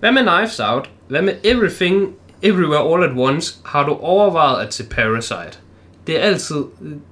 Hvad 0.00 0.12
med 0.12 0.22
Knives 0.22 0.60
Out? 0.60 0.90
Hvad 1.08 1.22
med 1.22 1.34
Everything, 1.44 2.14
Everywhere 2.42 2.94
All 2.94 3.04
at 3.10 3.16
Once? 3.16 3.56
Har 3.64 3.86
du 3.86 3.92
overvejet 4.00 4.66
at 4.66 4.74
se 4.74 4.84
Parasite? 4.88 5.58
Det 6.06 6.16
er 6.16 6.20
altid... 6.22 6.56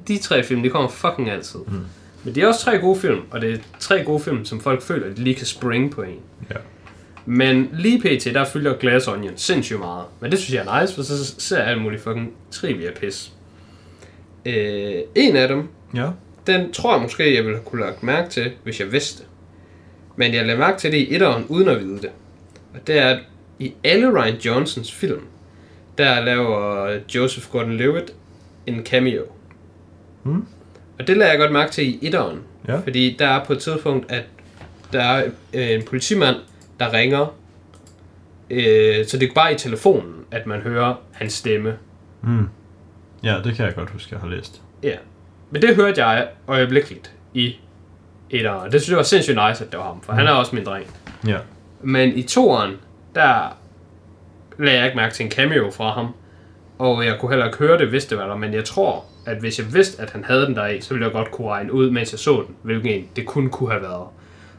De 0.09 0.19
tre 0.19 0.43
film, 0.43 0.63
de 0.63 0.71
kommer 0.71 0.89
fucking 0.89 1.31
altid. 1.31 1.61
Mm. 1.69 1.81
Men 2.25 2.35
det 2.35 2.43
er 2.43 2.47
også 2.49 2.61
tre 2.61 2.79
gode 2.79 3.01
film, 3.01 3.21
og 3.31 3.41
det 3.41 3.53
er 3.53 3.59
tre 3.81 4.05
gode 4.05 4.21
film, 4.21 4.45
som 4.45 4.61
folk 4.61 4.83
føler, 4.83 5.07
at 5.11 5.17
de 5.17 5.25
lige 5.25 5.35
kan 5.35 5.47
springe 5.47 5.91
på 5.91 6.03
en. 6.03 6.19
ja. 6.51 6.57
Men 7.27 7.69
lige 7.73 7.99
pt, 8.01 8.25
der 8.25 8.45
fylder 8.45 8.77
Glass 8.77 9.09
Onion 9.09 9.33
sindssygt 9.37 9.79
meget. 9.79 10.05
Men 10.21 10.31
det 10.31 10.39
synes 10.39 10.55
jeg 10.55 10.67
er 10.67 10.81
nice, 10.81 10.95
for 10.95 11.03
så 11.03 11.35
ser 11.39 11.59
jeg 11.59 11.67
alt 11.67 11.83
muligt 11.83 12.03
fucking 12.03 12.33
trivia 12.51 12.91
pis. 13.01 13.33
Øh, 14.47 14.95
en 15.15 15.37
af 15.37 15.49
dem, 15.49 15.69
Ja, 15.95 16.09
den 16.47 16.73
tror 16.73 16.95
jeg 16.95 17.03
måske, 17.03 17.35
jeg 17.37 17.45
ville 17.45 17.61
kunne 17.65 17.81
lagt 17.81 18.03
mærke 18.03 18.31
til, 18.31 18.53
hvis 18.65 18.81
jeg 18.81 18.93
vidste. 18.93 19.23
Men 20.17 20.35
jeg 20.35 20.47
lagde 20.47 20.61
mærke 20.61 20.79
til 20.79 20.93
det 20.93 20.99
i 20.99 21.15
etteren, 21.15 21.45
uden 21.49 21.69
at 21.69 21.81
vide 21.81 21.97
det. 21.97 22.11
Og 22.75 22.87
det 22.87 22.99
er, 22.99 23.09
at 23.09 23.19
i 23.59 23.75
alle 23.85 24.21
Ryan 24.21 24.37
Johnsons 24.37 24.93
film, 24.93 25.23
der 25.99 26.21
laver 26.21 26.89
Joseph 27.15 27.47
Gordon-Levitt 27.47 28.13
en 28.67 28.85
cameo. 28.87 29.23
Hmm. 30.23 30.47
Og 30.99 31.07
det 31.07 31.17
lader 31.17 31.31
jeg 31.31 31.39
godt 31.41 31.53
mærke 31.53 31.73
til 31.73 31.85
i 31.89 31.99
etteren. 32.07 32.41
Ja. 32.69 32.77
Fordi 32.77 33.17
der 33.19 33.27
er 33.27 33.45
på 33.45 33.53
et 33.53 33.59
tidspunkt, 33.59 34.13
at 34.13 34.23
der 34.93 35.03
er 35.03 35.25
øh, 35.55 35.71
en 35.71 35.83
politimand, 35.83 36.37
der 36.81 36.93
ringer. 36.93 37.35
Øh, 38.51 39.07
så 39.07 39.19
det 39.19 39.29
er 39.29 39.35
bare 39.35 39.53
i 39.55 39.59
telefonen, 39.59 40.15
at 40.31 40.47
man 40.47 40.61
hører 40.61 40.95
hans 41.13 41.33
stemme. 41.33 41.77
mm. 42.23 42.49
ja, 43.23 43.41
det 43.45 43.55
kan 43.57 43.67
jeg 43.67 43.75
godt 43.75 43.91
huske, 43.91 44.09
jeg 44.13 44.21
har 44.21 44.29
læst. 44.29 44.63
Ja. 44.83 44.97
Men 45.51 45.63
det 45.63 45.77
hørte 45.77 46.05
jeg 46.05 46.29
øjeblikkeligt 46.49 47.13
i 47.35 47.57
etteren. 48.31 48.73
Det 48.73 48.81
synes 48.81 48.91
jeg 48.91 48.97
var 48.97 49.03
sindssygt 49.03 49.39
nice, 49.49 49.65
at 49.65 49.71
det 49.73 49.79
var 49.79 49.85
ham, 49.87 50.03
for 50.03 50.13
han 50.13 50.27
er 50.27 50.31
også 50.33 50.55
min 50.57 50.65
dreng. 50.65 50.87
Ja, 51.27 51.39
Men 51.83 52.17
i 52.19 52.23
toeren, 52.23 52.73
der 53.15 53.57
lagde 54.59 54.79
jeg 54.79 54.87
ikke 54.87 54.97
mærke 54.97 55.15
til 55.15 55.25
en 55.25 55.31
cameo 55.31 55.71
fra 55.71 55.91
ham. 55.93 56.09
Og 56.79 57.07
jeg 57.07 57.17
kunne 57.21 57.31
heller 57.31 57.47
ikke 57.47 57.59
høre 57.59 57.79
det, 57.79 57.89
hvis 57.89 58.05
det 58.07 58.19
var 58.19 58.27
der. 58.27 58.37
Men 58.37 58.55
jeg 58.55 58.65
tror, 58.65 59.05
at 59.27 59.37
hvis 59.41 59.59
jeg 59.59 59.75
vidste, 59.75 60.03
at 60.03 60.11
han 60.11 60.25
havde 60.25 60.47
den 60.47 60.55
der 60.55 60.67
i, 60.67 60.81
så 60.81 60.95
ville 60.95 61.07
jeg 61.07 61.13
godt 61.13 61.31
kunne 61.31 61.49
regne 61.49 61.73
ud, 61.73 61.91
mens 61.91 62.13
jeg 62.13 62.19
så 62.19 62.45
den, 62.47 62.55
hvilken 62.63 62.91
en 62.91 63.09
det 63.17 63.27
kun 63.27 63.51
kunne 63.51 63.71
have 63.71 63.83
været. 63.83 64.07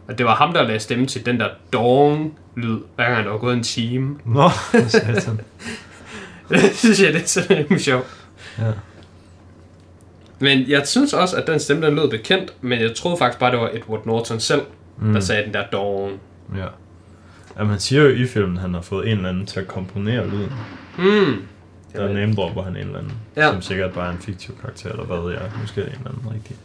Og 0.08 0.18
det 0.18 0.26
var 0.26 0.36
ham, 0.36 0.54
der 0.54 0.64
lagde 0.64 0.80
stemme 0.80 1.06
til 1.06 1.26
den 1.26 1.40
der 1.40 1.50
dong-lyd, 1.74 2.80
hver 2.96 3.10
gang 3.10 3.26
der 3.26 3.32
var 3.32 3.38
gået 3.38 3.54
en 3.54 3.64
time. 3.64 4.16
Nå, 4.26 4.50
satan. 4.88 5.42
Det 6.50 6.76
synes 6.76 7.02
jeg, 7.02 7.14
det 7.14 7.22
er 7.22 7.28
så 7.28 7.48
rimelig 7.50 7.82
sjovt. 7.82 8.06
Ja. 8.60 8.72
Men 10.40 10.70
jeg 10.70 10.88
synes 10.88 11.14
også, 11.14 11.38
at 11.38 11.48
den 11.48 11.60
stemme, 11.60 11.86
den 11.86 11.96
lød 11.96 12.10
bekendt, 12.10 12.54
men 12.62 12.82
jeg 12.82 12.96
troede 12.96 13.18
faktisk 13.18 13.40
bare, 13.40 13.52
det 13.52 13.60
var 13.60 13.70
Edward 13.74 14.06
Norton 14.06 14.40
selv, 14.40 14.62
mm. 14.98 15.14
der 15.14 15.20
sagde 15.20 15.44
den 15.44 15.54
der 15.54 15.64
dong. 15.72 16.20
Ja. 16.56 16.66
ja. 17.60 17.64
man 17.64 17.80
siger 17.80 18.04
jo 18.04 18.10
i 18.10 18.28
filmen, 18.28 18.58
at 18.58 18.62
han 18.62 18.74
har 18.74 18.82
fået 18.82 19.08
en 19.08 19.18
eller 19.18 19.30
anden 19.30 19.46
til 19.46 19.60
at 19.60 19.68
komponere 19.68 20.28
lyden. 20.30 20.52
Hmm. 20.98 21.48
Der 21.96 22.14
name 22.14 22.34
dropper 22.34 22.64
han 22.64 22.76
en 22.76 22.82
eller 22.82 22.98
anden, 23.00 23.14
Ja. 23.36 23.52
som 23.52 23.62
sikkert 23.62 23.94
bare 23.94 24.08
er 24.08 24.12
en 24.12 24.20
fiktiv 24.20 24.56
karakter, 24.62 24.90
eller 24.90 25.04
hvad 25.04 25.18
ved 25.18 25.32
jeg. 25.32 25.42
Måske 25.62 25.82
er 25.82 25.86
en 25.86 25.92
eller 25.92 26.08
anden 26.12 26.32
rigtig. 26.34 26.56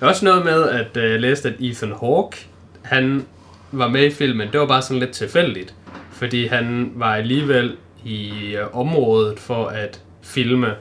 Der 0.00 0.06
er 0.06 0.10
også 0.10 0.24
noget 0.24 0.44
med, 0.44 0.68
at 0.68 0.96
øh, 0.96 1.10
jeg 1.10 1.20
læste, 1.20 1.48
at 1.48 1.54
Ethan 1.60 1.92
Hawke, 2.00 2.46
han 2.82 3.26
var 3.72 3.88
med 3.88 4.06
i 4.06 4.10
filmen. 4.10 4.48
Det 4.52 4.60
var 4.60 4.66
bare 4.66 4.82
sådan 4.82 5.00
lidt 5.00 5.10
tilfældigt. 5.10 5.74
Fordi 6.10 6.46
han 6.46 6.92
var 6.94 7.14
alligevel 7.14 7.76
i 8.04 8.30
øh, 8.56 8.76
området 8.76 9.38
for 9.40 9.66
at 9.66 10.00
filme 10.22 10.74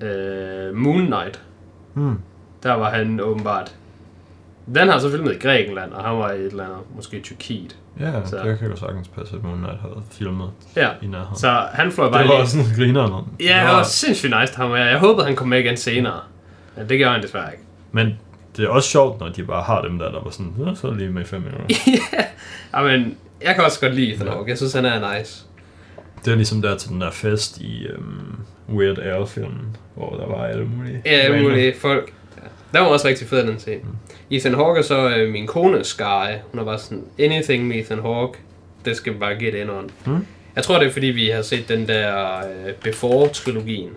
øh, 0.00 0.74
Moon 0.74 1.06
Knight. 1.06 1.40
Hmm. 1.94 2.18
Der 2.62 2.72
var 2.72 2.90
han 2.90 3.20
åbenbart. 3.20 3.74
Den 4.74 4.88
har 4.88 4.98
så 4.98 5.10
filmet 5.10 5.34
i 5.34 5.38
Grækenland, 5.38 5.92
og 5.92 6.04
han 6.04 6.18
var 6.18 6.32
i 6.32 6.38
et 6.40 6.46
eller 6.46 6.64
andet, 6.64 6.78
måske 6.96 7.20
Tyrkiet. 7.20 7.76
Ja, 8.00 8.12
Så- 8.24 8.36
det 8.44 8.58
kan 8.58 8.68
jo 8.70 8.76
sagtens 8.76 9.08
passe, 9.08 9.34
at 9.36 9.40
Knight 9.42 9.80
havde 9.80 10.02
filmet 10.10 10.50
Ja, 10.76 10.88
i 11.02 11.06
nærheden. 11.06 11.36
så 11.36 11.48
han 11.72 11.92
fløj 11.92 12.10
bare 12.10 12.22
det 12.22 12.28
var 12.30 12.36
lige. 12.38 12.48
sådan 12.48 12.66
en 12.66 12.72
griner 12.76 13.08
noget. 13.08 13.24
Ja, 13.40 13.60
det 13.66 13.74
var 13.76 13.82
sindssygt 13.82 14.34
nice, 14.40 14.56
han 14.56 14.70
var. 14.70 14.76
Jeg 14.76 14.98
håbede, 14.98 15.26
han 15.26 15.36
kom 15.36 15.48
med 15.48 15.58
igen 15.58 15.76
senere. 15.76 16.20
Ja, 16.76 16.82
det 16.84 16.98
gjorde 16.98 17.12
han 17.14 17.22
desværre 17.22 17.52
ikke. 17.52 17.64
Men 17.92 18.18
det 18.56 18.64
er 18.64 18.68
også 18.68 18.88
sjovt, 18.88 19.20
når 19.20 19.28
de 19.28 19.44
bare 19.44 19.62
har 19.62 19.82
dem 19.82 19.98
der, 19.98 20.10
der 20.10 20.22
var 20.22 20.30
sådan, 20.30 20.54
ja, 20.66 20.74
så 20.74 20.90
lige 20.90 21.10
med 21.10 21.22
i 21.22 21.24
fem 21.24 21.40
minutter. 21.42 21.76
ja, 22.74 22.82
men 22.82 23.16
jeg 23.42 23.54
kan 23.54 23.64
også 23.64 23.80
godt 23.80 23.94
lide 23.94 24.12
Ethan 24.14 24.26
Ja. 24.26 24.32
Jeg 24.46 24.56
synes, 24.56 24.72
han 24.72 24.84
er 24.84 25.18
nice. 25.18 25.44
Det 26.24 26.32
er 26.32 26.36
ligesom 26.36 26.62
der 26.62 26.76
til 26.76 26.90
den 26.90 27.00
der 27.00 27.10
fest 27.10 27.58
i 27.58 27.86
um, 27.98 28.40
Weird 28.76 28.98
Al-filmen, 28.98 29.76
hvor 29.94 30.16
der 30.16 30.26
var 30.26 30.44
alle 30.46 30.64
mulige. 30.64 31.02
Ja, 31.04 31.10
alle 31.10 31.42
mulige 31.42 31.74
folk. 31.80 32.12
Ja. 32.36 32.42
Der 32.78 32.80
var 32.84 32.88
også 32.88 33.08
rigtig 33.08 33.28
fed, 33.28 33.46
den 33.46 33.58
scene. 33.58 33.80
Mm. 33.82 33.96
Ethan 34.30 34.54
Hawke 34.54 34.78
er 34.78 34.82
så 34.82 35.08
øh, 35.16 35.32
min 35.32 35.46
kone 35.46 35.84
Sky. 35.84 36.26
Hun 36.50 36.60
er 36.60 36.64
bare 36.64 36.78
sådan, 36.78 37.04
anything 37.18 37.66
med 37.66 37.76
Ethan 37.76 38.02
Hawke, 38.02 38.38
det 38.84 38.96
skal 38.96 39.12
vi 39.12 39.18
bare 39.18 39.34
get 39.34 39.54
in 39.54 39.70
on. 39.70 39.90
Mm. 40.06 40.26
Jeg 40.56 40.64
tror, 40.64 40.78
det 40.78 40.88
er 40.88 40.92
fordi, 40.92 41.06
vi 41.06 41.26
har 41.28 41.42
set 41.42 41.68
den 41.68 41.88
der 41.88 42.36
øh, 42.38 42.72
Before-trilogien, 42.84 43.90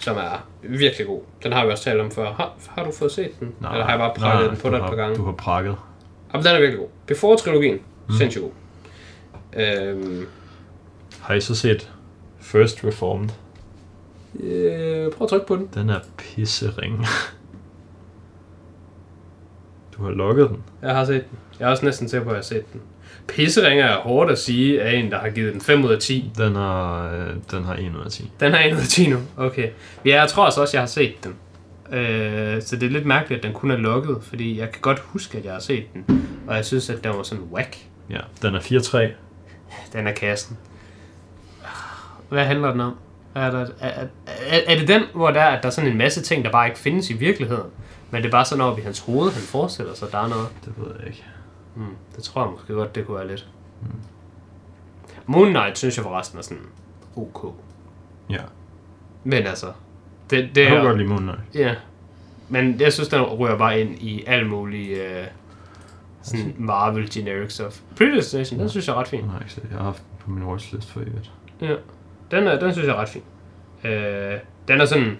som 0.00 0.16
er 0.16 0.46
virkelig 0.62 1.06
god. 1.06 1.20
Den 1.42 1.52
har 1.52 1.66
vi 1.66 1.72
også 1.72 1.84
talt 1.84 2.00
om 2.00 2.10
før. 2.10 2.32
Har, 2.32 2.52
har 2.68 2.84
du 2.84 2.92
fået 2.92 3.12
set 3.12 3.40
den? 3.40 3.54
Nej, 3.60 3.72
Eller 3.72 3.84
har 3.84 3.92
jeg 3.92 3.98
bare 3.98 4.14
prakket 4.16 4.40
nej, 4.40 4.48
den 4.50 4.56
på 4.60 4.70
dig 4.70 4.76
et 4.76 4.82
par 4.82 4.94
gange? 4.94 5.16
Du 5.16 5.24
har 5.24 5.32
prakket. 5.32 5.76
Jamen, 6.32 6.46
den 6.46 6.54
er 6.54 6.60
virkelig 6.60 6.78
god. 6.78 6.88
Before-trilogien, 7.06 7.78
mm. 8.08 8.14
sindssygt 8.18 8.44
god. 8.44 8.52
Øhm, 9.62 10.26
Har 11.20 11.34
I 11.34 11.40
så 11.40 11.54
set 11.54 11.90
First 12.40 12.84
Reformed? 12.84 13.28
øh, 14.40 15.12
prøv 15.12 15.24
at 15.24 15.28
trykke 15.28 15.46
på 15.46 15.56
den. 15.56 15.68
Den 15.74 15.90
er 15.90 15.98
pissering. 16.18 17.06
Du 20.00 20.04
har 20.04 20.12
logget 20.12 20.48
den. 20.48 20.62
Jeg 20.82 20.94
har 20.94 21.04
set 21.04 21.24
den. 21.30 21.38
Jeg 21.60 21.66
er 21.66 21.70
også 21.70 21.84
næsten 21.84 22.08
sikker 22.08 22.24
på, 22.24 22.30
at 22.30 22.34
jeg 22.34 22.38
har 22.38 22.42
set 22.42 22.72
den. 22.72 22.80
Pisseringer 23.28 23.84
er 23.84 23.96
hårdt 23.96 24.30
at 24.30 24.38
sige 24.38 24.82
af 24.82 24.96
en, 24.96 25.10
der 25.10 25.18
har 25.18 25.28
givet 25.28 25.52
den 25.52 25.60
5 25.60 25.84
ud 25.84 25.90
af 25.90 25.98
10. 25.98 26.32
Den 26.36 26.56
har, 26.56 27.12
øh, 27.12 27.34
den 27.50 27.64
har 27.64 27.74
1 27.74 27.96
ud 27.96 28.04
af 28.04 28.10
10. 28.10 28.30
Den 28.40 28.52
har 28.52 28.64
1 28.64 28.72
ud 28.72 28.78
af 28.78 28.86
10 28.86 29.08
nu. 29.08 29.18
Okay. 29.36 29.68
Ja, 30.04 30.20
jeg 30.20 30.28
tror 30.28 30.44
altså 30.44 30.60
også, 30.60 30.76
jeg 30.76 30.82
har 30.82 30.86
set 30.86 31.14
den. 31.24 31.34
Øh, 31.98 32.62
så 32.62 32.76
det 32.76 32.82
er 32.86 32.90
lidt 32.90 33.06
mærkeligt, 33.06 33.38
at 33.38 33.46
den 33.46 33.52
kun 33.54 33.70
er 33.70 33.76
lukket, 33.76 34.18
fordi 34.22 34.58
jeg 34.58 34.70
kan 34.72 34.80
godt 34.80 34.98
huske, 34.98 35.38
at 35.38 35.44
jeg 35.44 35.52
har 35.52 35.60
set 35.60 35.84
den. 35.94 36.28
Og 36.48 36.56
jeg 36.56 36.64
synes, 36.64 36.90
at 36.90 37.04
den 37.04 37.12
var 37.16 37.22
sådan 37.22 37.44
whack. 37.52 37.76
Ja, 38.10 38.20
den 38.42 38.54
er 38.54 38.60
4-3. 38.60 38.98
Den 39.92 40.06
er 40.06 40.12
kassen. 40.12 40.58
Hvad 42.28 42.44
handler 42.44 42.70
den 42.70 42.80
om? 42.80 42.94
Er, 43.34 43.50
der, 43.50 43.60
er, 43.60 43.88
er, 43.88 44.06
er, 44.26 44.60
er 44.66 44.78
det 44.78 44.88
den, 44.88 45.02
hvor 45.14 45.30
der, 45.30 45.40
er, 45.40 45.56
at 45.56 45.62
der 45.62 45.66
er 45.68 45.72
sådan 45.72 45.90
en 45.90 45.98
masse 45.98 46.22
ting, 46.22 46.44
der 46.44 46.50
bare 46.50 46.66
ikke 46.66 46.78
findes 46.78 47.10
i 47.10 47.12
virkeligheden? 47.12 47.70
Men 48.10 48.22
det 48.22 48.28
er 48.28 48.32
bare 48.32 48.44
sådan 48.44 48.64
op 48.64 48.78
i 48.78 48.82
hans 48.82 49.00
hoved, 49.00 49.32
han 49.32 49.42
forestiller 49.42 49.94
sig, 49.94 50.12
der 50.12 50.18
er 50.18 50.28
noget. 50.28 50.48
Det 50.64 50.72
ved 50.76 50.94
jeg 50.98 51.06
ikke. 51.06 51.24
Mm, 51.76 51.84
det 52.16 52.24
tror 52.24 52.42
jeg 52.42 52.50
måske 52.52 52.72
godt, 52.72 52.94
det 52.94 53.06
kunne 53.06 53.16
være 53.16 53.28
lidt. 53.28 53.48
Mm. 53.82 53.88
Moon 55.26 55.48
Knight 55.48 55.78
synes 55.78 55.96
jeg 55.96 56.02
forresten 56.04 56.38
er 56.38 56.42
sådan 56.42 56.62
ok. 57.16 57.54
Ja. 58.30 58.42
Men 59.24 59.46
altså, 59.46 59.66
det, 60.30 60.50
det 60.54 60.64
Jeg 60.64 60.74
er... 60.76 60.82
godt 60.82 60.98
lide 60.98 61.08
Moon 61.08 61.22
Knight. 61.22 61.40
Ja. 61.54 61.74
Men 62.48 62.80
jeg 62.80 62.92
synes, 62.92 63.08
den 63.08 63.20
rører 63.22 63.58
bare 63.58 63.80
ind 63.80 63.98
i 64.02 64.24
alle 64.26 64.48
mulige 64.48 65.20
øh, 65.20 65.26
sådan 66.22 66.54
Marvel 66.58 67.10
generic 67.10 67.52
stuff. 67.52 67.80
Predestination, 67.96 68.60
den 68.60 68.68
synes 68.68 68.86
jeg 68.88 68.94
er 68.94 68.98
ret 69.00 69.08
fin. 69.08 69.20
Jeg 69.20 69.30
set. 69.46 69.66
Jeg 69.70 69.78
har 69.78 69.84
haft 69.84 69.98
den 69.98 70.18
på 70.24 70.30
min 70.30 70.44
watchlist 70.44 70.90
for 70.90 71.00
evigt. 71.00 71.32
Ja. 71.60 71.74
Den, 72.30 72.46
er, 72.46 72.58
den 72.58 72.72
synes 72.72 72.86
jeg 72.88 72.94
er 72.96 73.00
ret 73.00 73.08
fin. 73.08 73.22
Øh, 73.84 74.38
den 74.68 74.80
er 74.80 74.84
sådan 74.84 75.18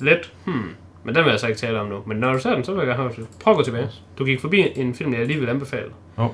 lidt, 0.00 0.32
hmm, 0.44 0.70
men 1.04 1.14
den 1.14 1.24
vil 1.24 1.30
jeg 1.30 1.40
så 1.40 1.46
ikke 1.46 1.58
tale 1.58 1.80
om 1.80 1.86
nu. 1.86 2.02
Men 2.06 2.16
når 2.16 2.32
du 2.32 2.38
ser 2.38 2.54
den, 2.54 2.64
så 2.64 2.72
vil 2.72 2.78
jeg 2.78 2.86
gerne 2.86 3.02
have 3.02 3.12
det. 3.16 3.26
Prøv 3.40 3.52
at 3.52 3.56
gå 3.56 3.62
tilbage. 3.62 3.88
Du 4.18 4.24
gik 4.24 4.40
forbi 4.40 4.66
en 4.76 4.94
film, 4.94 5.14
jeg 5.14 5.26
lige 5.26 5.40
vil 5.40 5.48
anbefale. 5.48 5.90
Åh. 6.18 6.24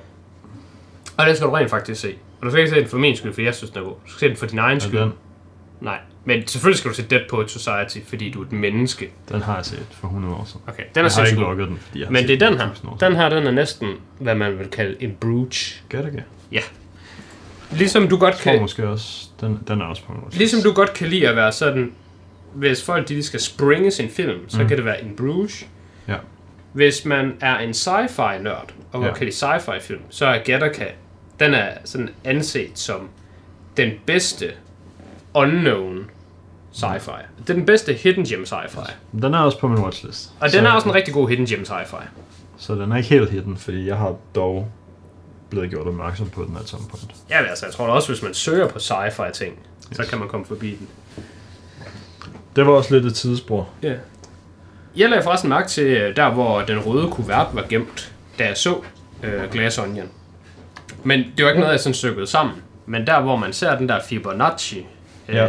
Og 1.17 1.27
den 1.27 1.37
skal 1.37 1.47
du 1.49 1.53
rent 1.53 1.71
faktisk 1.71 2.01
se. 2.01 2.15
Og 2.41 2.47
du 2.47 2.51
skal 2.51 2.61
ikke 2.61 2.75
se 2.75 2.81
den 2.81 2.89
for 2.89 2.99
min 2.99 3.17
skyld, 3.17 3.33
for 3.33 3.41
jeg 3.43 3.55
synes, 3.55 3.71
den 3.71 3.81
er 3.81 3.85
god. 3.85 3.95
Du 4.07 4.11
skal 4.11 4.21
se 4.21 4.29
den 4.29 4.37
for 4.37 4.47
din 4.47 4.59
egen 4.59 4.81
skyld. 4.81 5.01
den, 5.01 5.13
Nej. 5.81 5.99
Men 6.25 6.47
selvfølgelig 6.47 6.79
skal 6.79 6.91
du 6.91 6.95
se 6.97 7.03
Dead 7.03 7.21
Poet 7.31 7.51
Society, 7.51 7.99
fordi 8.09 8.31
du 8.31 8.41
er 8.43 8.45
et 8.47 8.53
menneske. 8.53 9.11
den 9.29 9.43
har 9.43 9.57
jeg 9.57 9.65
set 9.65 9.87
for 9.91 10.07
100 10.07 10.35
år 10.35 10.45
siden. 10.45 10.61
Okay, 10.69 10.83
den 10.95 11.05
er 11.05 11.11
jeg 11.17 11.23
har 11.23 11.27
ikke 11.27 11.41
logget 11.41 11.69
den, 11.69 11.77
fordi 11.79 11.99
jeg 12.01 12.07
har 12.07 12.13
Men 12.13 12.29
det 12.29 12.43
er 12.43 12.49
den 12.49 12.59
her. 12.59 12.65
1000 12.67 12.91
år 12.91 12.97
siden. 12.99 13.13
Den 13.13 13.21
her, 13.21 13.29
den 13.29 13.47
er 13.47 13.51
næsten, 13.51 13.89
hvad 14.19 14.35
man 14.35 14.59
vil 14.59 14.69
kalde 14.69 14.97
en 15.03 15.17
bruge. 15.21 15.51
Gør 15.89 16.03
det 16.03 16.07
ikke? 16.07 16.25
Ligesom 17.73 18.09
du 18.09 18.17
godt 18.17 18.35
Jeg 18.35 18.41
tror 18.45 18.53
kan, 18.53 18.61
måske 18.61 18.89
også, 18.89 19.29
den, 19.41 19.59
den 19.69 19.81
er 19.81 19.85
også 19.85 20.03
på 20.05 20.13
watchlist. 20.13 20.39
ligesom 20.39 20.61
du 20.63 20.73
godt 20.73 20.95
kan 20.95 21.09
lide 21.09 21.29
at 21.29 21.37
være 21.37 21.53
sådan, 21.53 21.93
hvis 22.55 22.83
folk 22.85 23.09
de 23.09 23.13
lige 23.15 23.25
skal 23.25 23.41
springe 23.41 23.91
sin 23.91 24.09
film, 24.11 24.49
så 24.49 24.63
Mm. 24.63 24.69
kan 24.69 24.77
det 24.77 24.85
være 24.85 25.03
en 25.05 25.17
Bruges. 25.17 25.67
Ja. 26.09 26.17
Hvis 26.73 27.05
man 27.05 27.37
er 27.41 27.59
en 27.59 27.71
sci-fi 27.71 28.43
nørd, 28.43 28.71
og 28.93 29.01
godt 29.01 29.07
Ja. 29.07 29.15
kan 29.15 29.27
lide 29.27 29.37
sci-fi 29.37 29.81
film, 29.81 30.01
så 30.11 30.27
er 30.27 30.39
Gattaca, 30.45 30.87
den 31.41 31.55
er 31.55 31.69
sådan 31.85 32.09
anset 32.25 32.71
som 32.79 33.09
den 33.77 33.91
bedste 34.07 34.51
unknown 35.35 36.11
sci-fi. 36.73 37.23
Det 37.39 37.51
er 37.51 37.55
den 37.55 37.67
bedste 37.67 37.93
hidden 37.93 38.25
gem 38.25 38.43
sci-fi. 38.45 38.91
Den 39.23 39.35
er 39.35 39.39
også 39.39 39.59
på 39.59 39.69
min 39.69 39.79
watchlist. 39.79 40.33
Og 40.41 40.51
så, 40.51 40.57
den 40.59 40.67
er 40.67 40.71
også 40.73 40.89
en 40.89 40.95
rigtig 40.95 41.15
god 41.15 41.29
hidden 41.29 41.47
gem 41.47 41.63
sci-fi. 41.65 42.03
Så 42.57 42.75
den 42.75 42.93
er 42.93 42.97
ikke 42.97 43.09
helt 43.09 43.31
hidden, 43.31 43.57
fordi 43.57 43.87
jeg 43.87 43.97
har 43.97 44.15
dog 44.35 44.69
blevet 45.51 45.71
gjort 45.71 45.87
opmærksom 45.87 46.31
på 46.31 46.45
den 46.45 46.57
at 46.57 46.69
some 46.69 46.85
point. 46.91 47.15
Ja, 47.31 47.43
altså, 47.45 47.67
jeg 47.67 47.75
tror 47.75 47.87
da 47.87 47.93
også, 47.93 48.09
hvis 48.09 48.23
man 48.23 48.35
søger 48.35 48.69
på 48.69 48.79
sci-fi 48.79 49.31
ting, 49.33 49.59
så 49.93 50.05
kan 50.11 50.19
man 50.19 50.29
komme 50.29 50.47
forbi 50.47 50.71
den. 50.79 50.89
Det 52.57 52.67
var 52.67 52.73
også 52.73 52.95
lidt 52.95 53.07
et 53.07 53.15
tidsspor. 53.15 53.69
Ja. 53.83 53.95
Jeg 54.97 55.09
lagde 55.11 55.23
forresten 55.25 55.51
mærke 55.51 55.69
til 55.69 55.85
øh, 55.87 56.17
der, 56.17 56.31
hvor 56.31 56.61
den 56.61 56.79
røde 56.79 57.09
kuvert 57.11 57.47
var 57.53 57.65
gemt, 57.69 58.13
da 58.39 58.47
jeg 58.47 58.57
så 58.57 58.77
øh, 59.23 59.51
Glass 59.53 59.79
Onion. 59.79 60.09
Men 61.05 61.25
det 61.37 61.45
var 61.45 61.51
ikke 61.51 61.61
noget, 61.61 61.73
jeg 61.73 61.81
sådan 61.81 61.95
stykkede 61.95 62.27
sammen. 62.27 62.55
Men 62.87 63.07
der, 63.07 63.21
hvor 63.21 63.37
man 63.37 63.53
ser 63.53 63.79
den 63.79 63.89
der 63.89 64.01
Fibonacci 64.09 64.87
øh, 65.29 65.35
Ja. 65.35 65.49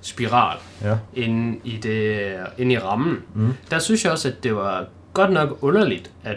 spiral 0.00 0.56
Ja. 0.82 0.96
inde 1.14 1.58
i, 1.64 1.76
det, 1.76 2.30
inde 2.58 2.74
i 2.74 2.78
rammen, 2.78 3.18
Mm. 3.34 3.52
der 3.70 3.78
synes 3.78 4.04
jeg 4.04 4.12
også, 4.12 4.28
at 4.28 4.42
det 4.44 4.56
var 4.56 4.84
godt 5.14 5.32
nok 5.32 5.58
underligt, 5.60 6.10
at 6.24 6.36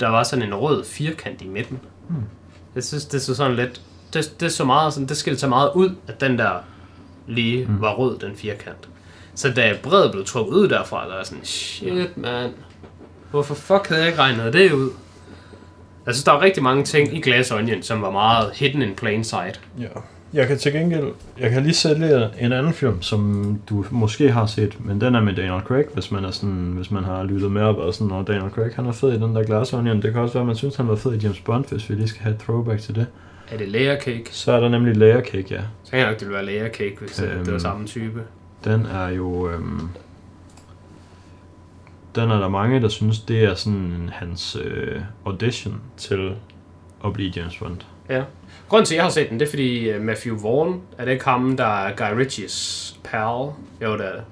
der 0.00 0.08
var 0.08 0.22
sådan 0.22 0.44
en 0.44 0.54
rød 0.54 0.84
firkant 0.84 1.42
i 1.42 1.46
midten. 1.46 1.78
Mm. 2.08 2.14
Jeg 2.74 2.84
synes, 2.84 3.04
det 3.04 3.22
så 3.22 3.34
sådan 3.34 3.56
lidt... 3.56 3.80
Det, 4.14 4.40
det 4.40 4.52
så 4.52 4.64
meget 4.64 4.92
sådan, 4.92 5.08
det 5.08 5.16
skilte 5.16 5.40
så 5.40 5.48
meget 5.48 5.70
ud, 5.74 5.90
at 6.08 6.20
den 6.20 6.38
der 6.38 6.50
lige 7.26 7.64
mm. 7.66 7.80
var 7.80 7.92
rød, 7.94 8.18
den 8.18 8.36
firkant. 8.36 8.88
Så 9.40 9.50
da 9.56 9.72
bredet 9.82 10.12
blev 10.12 10.24
trukket 10.24 10.52
ud 10.54 10.68
derfra, 10.68 11.08
der 11.08 11.16
var 11.16 11.22
sådan, 11.24 11.44
shit 11.44 12.16
man, 12.16 12.50
hvorfor 13.30 13.54
fuck 13.54 13.88
havde 13.88 14.00
jeg 14.00 14.08
ikke 14.08 14.20
regnet 14.22 14.52
det 14.52 14.72
ud? 14.72 14.90
Jeg 16.06 16.14
synes, 16.14 16.24
der 16.24 16.32
var 16.32 16.40
rigtig 16.42 16.62
mange 16.62 16.84
ting 16.84 17.16
i 17.16 17.20
Glass 17.20 17.50
Onion, 17.52 17.82
som 17.82 18.02
var 18.02 18.10
meget 18.10 18.50
hidden 18.54 18.82
in 18.82 18.94
plain 18.94 19.24
sight. 19.24 19.60
Ja. 19.80 19.86
Jeg 20.32 20.46
kan 20.48 20.58
til 20.58 20.72
gengæld, 20.72 21.06
jeg 21.38 21.50
kan 21.50 21.62
lige 21.62 21.74
sælge 21.74 22.28
en 22.40 22.52
anden 22.52 22.72
film, 22.72 23.02
som 23.02 23.58
du 23.68 23.84
måske 23.90 24.30
har 24.30 24.46
set, 24.46 24.84
men 24.84 25.00
den 25.00 25.14
er 25.14 25.20
med 25.20 25.34
Daniel 25.34 25.60
Craig, 25.60 25.84
hvis 25.94 26.10
man 26.10 26.24
er 26.24 26.30
sådan, 26.30 26.72
hvis 26.76 26.90
man 26.90 27.04
har 27.04 27.22
lyttet 27.24 27.52
med 27.52 27.62
op 27.62 27.76
og 27.76 27.94
sådan, 27.94 28.10
og 28.12 28.26
Daniel 28.26 28.50
Craig 28.50 28.70
han 28.76 28.86
er 28.86 28.92
fed 28.92 29.12
i 29.12 29.14
den 29.16 29.34
der 29.36 29.42
Glass 29.42 29.72
Onion. 29.72 30.02
Det 30.02 30.12
kan 30.12 30.20
også 30.22 30.34
være, 30.34 30.44
man 30.44 30.56
synes, 30.56 30.76
han 30.76 30.88
var 30.88 30.96
fed 30.96 31.14
i 31.14 31.18
James 31.18 31.40
Bond, 31.40 31.64
hvis 31.70 31.90
vi 31.90 31.94
lige 31.94 32.08
skal 32.08 32.22
have 32.22 32.34
et 32.34 32.40
throwback 32.40 32.80
til 32.80 32.94
det. 32.94 33.06
Er 33.52 33.56
det 33.58 33.68
layer 33.68 34.00
cake? 34.00 34.24
Så 34.30 34.52
er 34.52 34.60
der 34.60 34.68
nemlig 34.68 34.96
Layer 34.96 35.20
Cake, 35.22 35.46
ja. 35.50 35.60
Så 35.84 35.90
kan 35.90 35.98
jeg 36.00 36.08
nok, 36.08 36.14
det 36.20 36.28
ville 36.28 36.34
være 36.36 36.46
layer 36.46 36.68
cake, 36.68 36.96
hvis 37.00 37.20
øhm. 37.20 37.30
det 37.30 37.46
var 37.46 37.52
Øhm. 37.52 37.58
samme 37.60 37.86
type. 37.86 38.20
Den 38.64 38.86
er 38.86 39.08
jo, 39.08 39.50
øhm, 39.50 39.88
den 42.14 42.30
er 42.30 42.38
der 42.38 42.48
mange, 42.48 42.82
der 42.82 42.88
synes, 42.88 43.20
det 43.20 43.44
er 43.44 43.54
sådan 43.54 44.10
hans 44.12 44.56
øh, 44.64 45.00
audition 45.26 45.80
til 45.96 46.34
at 47.04 47.12
blive 47.12 47.32
James 47.36 47.56
Bond. 47.56 47.76
Ja. 48.08 48.22
Grunden 48.68 48.86
til, 48.86 48.94
at 48.94 48.96
jeg 48.96 49.04
har 49.04 49.10
set 49.10 49.30
den, 49.30 49.40
det 49.40 49.46
er 49.46 49.50
fordi 49.50 49.96
uh, 49.96 50.02
Matthew 50.02 50.38
Vaughn, 50.42 50.82
er 50.98 51.04
det 51.04 51.12
ikke 51.12 51.24
ham, 51.24 51.56
der 51.56 51.84
er 51.84 51.96
Guy 51.96 52.18
Ritchies 52.18 52.98
pal? 53.04 53.20
Jo, 53.20 53.52
det 53.80 54.06
er 54.06 54.12
det. 54.12 54.22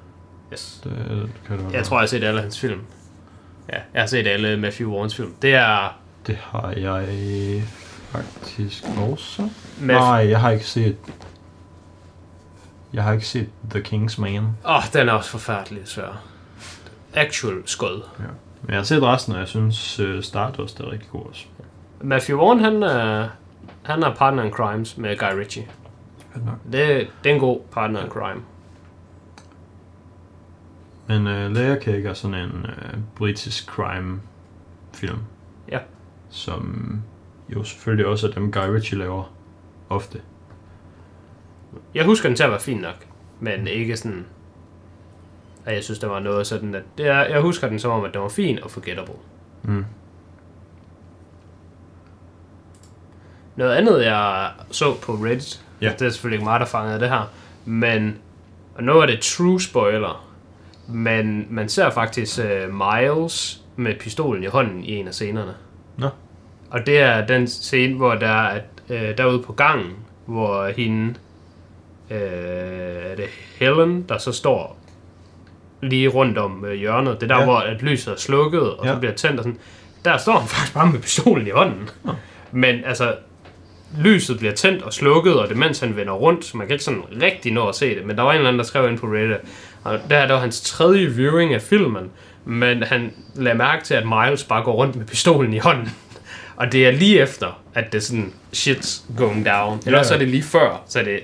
Yes. 0.53 0.81
Det, 0.85 0.93
det 0.93 1.31
kan 1.47 1.57
det 1.57 1.65
være. 1.65 1.75
Jeg 1.75 1.85
tror, 1.85 1.97
jeg 1.97 2.03
har 2.03 2.07
set 2.07 2.25
alle 2.25 2.41
hans 2.41 2.61
film. 2.61 2.81
Ja, 3.73 3.79
jeg 3.95 4.03
har 4.03 4.07
set 4.07 4.27
alle 4.27 4.57
Matthew 4.57 4.91
Vaughns 4.91 5.17
film. 5.17 5.35
Det 5.43 5.55
er... 5.55 5.99
Det 6.27 6.37
har 6.37 6.73
jeg 6.77 7.07
faktisk 8.11 8.85
også. 9.11 9.49
Matthew... 9.81 10.01
Nej, 10.01 10.29
jeg 10.29 10.41
har 10.41 10.51
ikke 10.51 10.67
set... 10.67 10.97
Jeg 12.93 13.05
har 13.05 13.13
ikke 13.13 13.27
set 13.27 13.51
The 13.71 13.81
King's 13.81 14.21
Man. 14.21 14.45
Åh, 14.65 14.77
oh, 14.77 14.83
den 14.93 15.09
er 15.09 15.13
også 15.13 15.31
forfærdelig 15.31 15.83
svær. 15.85 16.23
Actual 17.15 17.63
skod. 17.67 18.03
Men 18.63 18.71
jeg 18.71 18.77
har 18.77 18.85
set 18.85 19.03
resten, 19.03 19.33
og 19.33 19.39
jeg 19.39 19.49
synes 19.49 20.01
uh, 20.01 20.23
Stardust 20.23 20.81
er 20.81 20.91
rigtig 20.91 21.09
god 21.11 21.23
også. 21.29 21.45
Matthew 22.01 22.39
Vaughn, 22.39 22.61
han 22.61 22.83
er, 22.83 23.29
han 23.83 24.03
er 24.03 24.15
partner 24.15 24.43
in 24.43 24.53
crimes 24.53 24.99
med 24.99 25.19
Guy 25.19 25.39
Ritchie. 25.39 25.69
Det, 26.73 27.09
det 27.25 27.31
er 27.31 27.35
en 27.35 27.41
god 27.41 27.61
partner 27.73 28.05
in 28.05 28.11
crime. 28.11 28.43
Men 31.07 31.27
uh, 31.27 31.53
Layer 31.53 31.81
Cake 31.81 32.09
er 32.09 32.15
sådan 32.15 32.37
en 32.37 32.67
uh, 32.69 33.01
britisk 33.15 33.67
crime 33.67 34.21
film. 34.95 35.19
Ja. 35.71 35.79
Som 36.31 36.93
jo 37.49 37.65
selvfølgelig 37.65 38.07
også 38.07 38.29
er 38.29 38.31
dem, 38.31 38.53
Guy 38.53 38.69
Ritchie 38.69 38.99
laver 38.99 39.33
ofte. 39.89 40.21
Jeg 41.95 42.05
husker 42.05 42.29
den 42.29 42.37
til 42.37 42.45
at 42.45 42.51
være 42.51 42.61
fin 42.61 42.79
nok, 42.79 43.07
men 43.41 43.67
ikke 43.67 43.97
sådan... 43.97 44.27
At 45.65 45.75
jeg 45.75 45.85
synes, 45.85 45.99
der 45.99 46.07
var 46.07 46.21
noget 46.21 46.47
sådan, 46.47 46.75
at... 46.75 46.83
Det 46.99 47.07
er, 47.07 47.25
jeg 47.25 47.41
husker 47.41 47.69
den 47.69 47.79
som 47.79 47.91
om, 47.91 48.05
at 48.05 48.15
den 48.15 48.23
var 48.23 48.29
fin 48.29 48.59
og 48.63 48.71
forgettable. 48.71 49.15
Mm. 49.63 49.85
Noget 53.57 53.75
andet, 53.75 54.05
jeg 54.05 54.51
så 54.71 54.95
på 55.03 55.13
Reddit, 55.13 55.65
Ja. 55.81 55.93
det 55.99 56.03
er 56.07 56.11
selvfølgelig 56.11 56.37
ikke 56.37 56.45
mig, 56.45 56.61
der 56.61 56.67
fangede 56.67 57.01
det 57.01 57.09
her, 57.09 57.31
men, 57.65 58.19
og 58.75 58.85
nu 58.85 58.93
er 58.99 59.07
det 59.07 59.21
true 59.21 59.61
spoiler, 59.61 60.29
men 60.89 61.47
man 61.51 61.69
ser 61.69 61.91
faktisk 61.91 62.39
uh, 62.39 62.75
Miles 62.75 63.63
med 63.77 63.95
pistolen 64.01 64.43
i 64.43 64.47
hånden 64.47 64.85
i 64.85 64.93
en 64.97 65.09
af 65.09 65.15
scenerne. 65.15 65.55
Nå. 65.97 66.09
Og 66.71 66.87
det 66.87 66.99
er 67.01 67.27
den 67.27 67.47
scene, 67.49 67.97
hvor 67.97 68.15
der 68.15 68.29
er 68.29 68.61
uh, 68.91 68.97
derude 68.97 69.43
på 69.43 69.53
gangen, 69.53 69.93
hvor 70.27 70.67
hende, 70.69 71.15
uh, 72.11 72.17
er 72.17 73.15
det 73.17 73.25
Helen, 73.59 74.05
der 74.09 74.19
så 74.19 74.33
står 74.33 74.79
lige 75.83 76.09
rundt 76.09 76.39
om 76.39 76.63
uh, 76.65 76.71
hjørnet. 76.73 77.21
Det 77.21 77.23
er 77.23 77.27
der, 77.27 77.35
Ja. 77.35 77.41
ja. 77.41 77.45
hvor 77.47 77.57
at 77.59 77.83
lyset 77.83 78.13
er 78.13 78.17
slukket, 78.17 78.61
og 78.61 78.85
ja. 78.85 78.89
Ja. 78.91 78.95
så 78.95 79.01
bliver 79.01 79.15
tændt 79.15 79.39
og 79.41 79.45
sådan. 79.45 79.59
Der 80.05 80.17
står 80.17 80.39
han 80.39 80.49
faktisk 80.55 80.75
bare 80.75 80.87
med 80.93 81.01
pistolen 81.01 81.47
i 81.47 81.51
hånden. 81.51 81.89
Nå. 82.05 82.13
Men 82.53 82.85
altså, 82.85 83.15
lyset 83.99 84.39
bliver 84.39 84.53
tændt 84.55 84.83
og 84.83 84.93
slukket, 84.93 85.35
og 85.41 85.49
det 85.49 85.55
er 85.55 85.59
mens 85.59 85.81
han 85.81 85.97
vender 85.97 86.13
rundt, 86.13 86.45
så 86.45 86.57
man 86.57 86.67
kan 86.67 86.75
ikke 86.75 86.85
sådan 86.85 87.03
rigtig 87.23 87.53
nå 87.53 87.69
at 87.69 87.75
se 87.75 87.95
det. 87.95 88.07
Men 88.07 88.17
der 88.17 88.23
var 88.23 88.31
en 88.31 88.37
eller 88.37 88.49
anden, 88.49 88.59
der 88.59 88.65
skrev 88.65 88.89
ind 88.91 88.99
på 88.99 89.07
Reddit, 89.07 89.37
og 89.85 89.93
det 89.93 90.03
her 90.17 90.27
der 90.27 90.33
var 90.35 90.41
hans 90.41 90.61
tredje 90.61 91.07
viewing 91.07 91.55
af 91.55 91.63
filmen, 91.63 92.11
men 92.45 92.83
han 92.83 93.13
lagde 93.35 93.59
mærke 93.59 93.85
til, 93.85 93.95
at 93.95 94.05
Miles 94.07 94.45
bare 94.45 94.63
går 94.63 94.73
rundt 94.73 94.97
med 94.97 95.07
pistolen 95.07 95.55
i 95.55 95.59
hånden. 95.59 95.89
Og 96.57 96.73
det 96.73 96.87
er 96.87 96.91
lige 96.91 97.21
efter, 97.21 97.61
at 97.75 97.93
det 97.93 97.99
er 97.99 98.03
sådan, 98.03 98.33
shit's 98.55 99.03
going 99.17 99.47
down. 99.47 99.81
Eller 99.87 99.99
Ja, 99.99 100.05
så 100.05 100.15
er 100.15 100.19
ja. 100.19 100.25
det 100.25 100.31
lige 100.31 100.43
før, 100.43 100.83
så 100.89 100.99
det, 101.03 101.21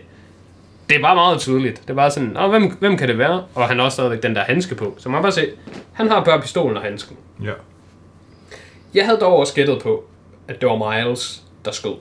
det 0.89 0.97
er 0.97 1.01
bare 1.01 1.15
meget 1.15 1.41
tydeligt. 1.41 1.83
Det 1.83 1.91
er 1.91 1.95
bare 1.95 2.11
sådan, 2.11 2.37
Åh, 2.37 2.51
hvem, 2.51 2.77
hvem 2.77 2.97
kan 2.97 3.09
det 3.09 3.19
være? 3.19 3.45
Og 3.55 3.69
han 3.69 3.79
har 3.79 3.85
også 3.85 3.95
stadigvæk 3.97 4.23
den 4.23 4.35
der 4.35 4.43
handske 4.45 4.75
på. 4.75 4.95
Så 4.99 5.09
man 5.09 5.17
kan 5.19 5.23
bare 5.23 5.33
se, 5.33 5.51
han 5.93 6.09
har 6.09 6.25
bare 6.25 6.41
pistolen 6.41 6.77
og 6.77 6.83
handsken. 6.83 7.17
Ja. 7.43 7.53
Jeg 8.95 9.05
havde 9.07 9.19
dog 9.21 9.37
også 9.37 9.55
gættet 9.55 9.83
på, 9.83 10.05
at 10.49 10.61
det 10.61 10.69
var 10.69 11.05
Miles, 11.05 11.43
der 11.65 11.71
skød. 11.71 11.95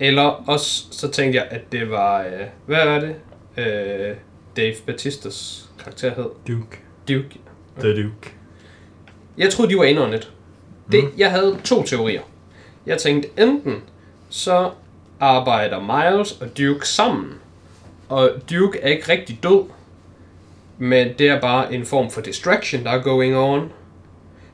Eller 0.00 0.22
også 0.22 0.84
så 0.90 1.10
tænkte 1.10 1.36
jeg, 1.38 1.46
at 1.50 1.72
det 1.72 1.90
var, 1.90 2.20
øh, 2.20 2.46
hvad 2.66 2.78
er 2.78 3.00
det? 3.00 3.14
Øh, 3.56 4.16
Dave 4.56 4.74
Batistas 4.86 5.68
karakter 5.78 6.14
hed? 6.14 6.26
Duke. 6.48 6.78
Duke. 7.08 7.38
The 7.80 8.02
Duke. 8.02 8.32
Jeg 9.38 9.50
troede, 9.50 9.72
de 9.72 9.78
var 9.78 9.84
indåndet. 9.84 10.32
Det, 10.92 11.04
Jeg 11.18 11.30
havde 11.30 11.58
to 11.64 11.82
teorier. 11.82 12.20
Jeg 12.86 12.98
tænkte, 12.98 13.28
enten 13.38 13.82
så 14.28 14.70
arbejder 15.20 15.80
Miles 15.80 16.32
og 16.32 16.58
Duke 16.58 16.88
sammen, 16.88 17.34
og 18.08 18.30
Duke 18.50 18.80
er 18.80 18.88
ikke 18.88 19.12
rigtig 19.12 19.38
død, 19.42 19.64
men 20.78 21.08
det 21.18 21.28
er 21.28 21.40
bare 21.40 21.74
en 21.74 21.86
form 21.86 22.10
for 22.10 22.20
distraction, 22.20 22.84
der 22.84 22.90
er 22.90 23.02
going 23.02 23.36
on. 23.36 23.72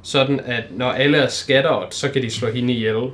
Sådan 0.03 0.41
at 0.41 0.65
når 0.71 0.91
alle 0.91 1.19
er 1.19 1.29
scattered, 1.29 1.87
så 1.91 2.11
kan 2.11 2.23
de 2.23 2.31
slå 2.31 2.51
hende 2.51 2.73
ihjel. 2.73 3.11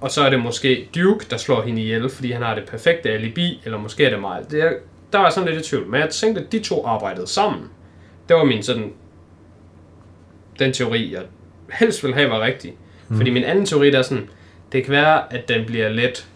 Og 0.00 0.10
så 0.10 0.22
er 0.22 0.30
det 0.30 0.40
måske 0.40 0.88
Duke, 0.94 1.26
der 1.30 1.36
slår 1.36 1.62
hende 1.62 1.82
ihjel, 1.82 2.10
fordi 2.10 2.32
han 2.32 2.42
har 2.42 2.54
det 2.54 2.64
perfekte 2.64 3.10
alibi, 3.10 3.62
eller 3.64 3.78
måske 3.78 4.04
er 4.04 4.10
det 4.10 4.18
Miles. 4.18 4.46
Det 4.46 4.62
er, 4.62 4.72
der 5.12 5.18
var 5.18 5.30
sådan 5.30 5.48
lidt 5.48 5.66
i 5.66 5.68
tvivl, 5.68 5.86
men 5.86 6.00
jeg 6.00 6.10
tænkte, 6.10 6.42
at 6.42 6.52
de 6.52 6.58
to 6.58 6.86
arbejdede 6.86 7.26
sammen. 7.26 7.70
Det 8.28 8.36
var 8.36 8.44
min 8.44 8.62
sådan 8.62 8.92
den 10.58 10.72
teori, 10.72 11.14
jeg 11.14 11.22
helst 11.72 12.04
vil 12.04 12.14
have 12.14 12.30
var 12.30 12.40
rigtig. 12.40 12.76
Mm. 13.08 13.16
Fordi 13.16 13.30
min 13.30 13.44
anden 13.44 13.66
teori, 13.66 13.90
der 13.90 13.98
er 13.98 14.02
sådan, 14.02 14.28
det 14.76 14.84
kan 14.84 14.92
være, 14.92 15.32
at 15.32 15.48
den 15.48 15.66
bliver 15.66 15.88
lidt 15.88 16.26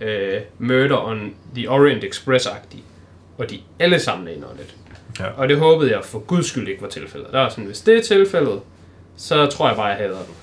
øh, 0.00 0.40
Murder 0.58 1.06
on 1.06 1.34
the 1.54 1.70
Orient 1.70 2.04
Express-agtig, 2.04 2.78
og 3.38 3.50
de 3.50 3.60
alle 3.78 3.98
sammen 3.98 4.28
er 4.28 4.32
indåndet. 4.32 4.76
Ja. 5.20 5.26
Og 5.26 5.48
det 5.48 5.58
håbede 5.58 5.90
jeg 5.92 6.04
for 6.04 6.18
guds 6.18 6.46
skyld 6.46 6.68
ikke 6.68 6.82
var 6.82 6.88
tilfældet. 6.88 7.32
Der 7.32 7.38
var 7.38 7.48
sådan, 7.48 7.64
hvis 7.64 7.80
det 7.80 7.98
er 7.98 8.02
tilfældet, 8.02 8.60
så 9.16 9.46
tror 9.46 9.68
jeg 9.68 9.76
bare, 9.76 9.86
jeg 9.86 9.96
hader 9.96 10.16
den. 10.16 10.34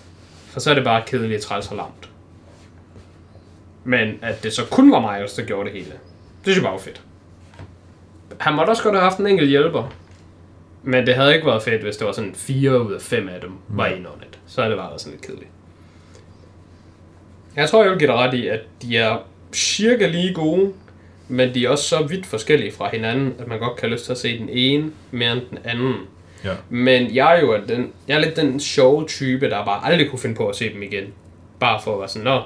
For 0.47 0.59
så 0.59 0.69
er 0.69 0.73
det 0.73 0.83
bare 0.83 1.03
kedeligt, 1.07 1.41
træls 1.41 1.67
og 1.67 1.75
lamt. 1.75 2.09
Men 3.83 4.19
at 4.21 4.43
det 4.43 4.53
så 4.53 4.65
kun 4.65 4.91
var 4.91 5.17
Miles, 5.17 5.33
der 5.33 5.43
gjorde 5.43 5.69
det 5.69 5.77
hele, 5.77 5.91
det 5.91 5.99
synes 6.43 6.55
jeg 6.55 6.63
bare 6.63 6.73
var 6.73 6.79
fedt. 6.79 7.01
Han 8.39 8.53
måtte 8.53 8.69
også 8.69 8.83
godt 8.83 8.95
have 8.95 9.03
haft 9.03 9.19
en 9.19 9.27
enkelt 9.27 9.49
hjælper. 9.49 9.93
Men 10.83 11.05
det 11.05 11.15
havde 11.15 11.35
ikke 11.35 11.47
været 11.47 11.63
fedt, 11.63 11.81
hvis 11.81 11.97
det 11.97 12.07
var 12.07 12.13
sådan 12.13 12.35
4 12.35 12.81
ud 12.81 12.93
af 12.93 13.01
5 13.01 13.29
af 13.29 13.41
dem 13.41 13.51
var 13.67 13.85
indåndet. 13.85 14.39
Så 14.47 14.61
havde 14.61 14.71
det 14.71 14.79
bare 14.79 14.99
sådan 14.99 15.11
lidt 15.11 15.25
kedeligt. 15.25 15.49
Jeg 17.55 17.69
tror, 17.69 17.81
jeg 17.83 17.91
vil 17.91 17.99
give 17.99 18.07
dig 18.07 18.15
ret 18.15 18.33
i, 18.33 18.47
at 18.47 18.59
de 18.81 18.97
er 18.97 19.17
cirka 19.53 20.07
lige 20.07 20.33
gode, 20.33 20.73
men 21.27 21.53
de 21.53 21.65
er 21.65 21.69
også 21.69 21.83
så 21.83 22.03
vidt 22.03 22.25
forskellige 22.25 22.71
fra 22.71 22.89
hinanden, 22.93 23.33
at 23.39 23.47
man 23.47 23.59
godt 23.59 23.75
kan 23.77 23.89
have 23.89 23.93
lyst 23.93 24.05
til 24.05 24.11
at 24.11 24.17
se 24.17 24.39
den 24.39 24.49
ene 24.49 24.91
mere 25.11 25.31
end 25.33 25.41
den 25.49 25.57
anden. 25.63 25.93
Ja. 26.45 26.53
Men 26.69 27.15
jeg 27.15 27.37
er 27.37 27.41
jo 27.41 27.57
den, 27.67 27.91
jeg 28.07 28.15
er 28.15 28.19
lidt 28.19 28.35
den 28.35 28.59
sjove 28.59 29.07
type, 29.07 29.49
der 29.49 29.65
bare 29.65 29.85
aldrig 29.91 30.09
kunne 30.09 30.19
finde 30.19 30.35
på 30.35 30.47
at 30.47 30.55
se 30.55 30.73
dem 30.73 30.83
igen. 30.83 31.03
Bare 31.59 31.81
for 31.83 31.93
at 31.93 31.99
være 31.99 32.07
sådan, 32.09 32.23
nå, 32.23 32.41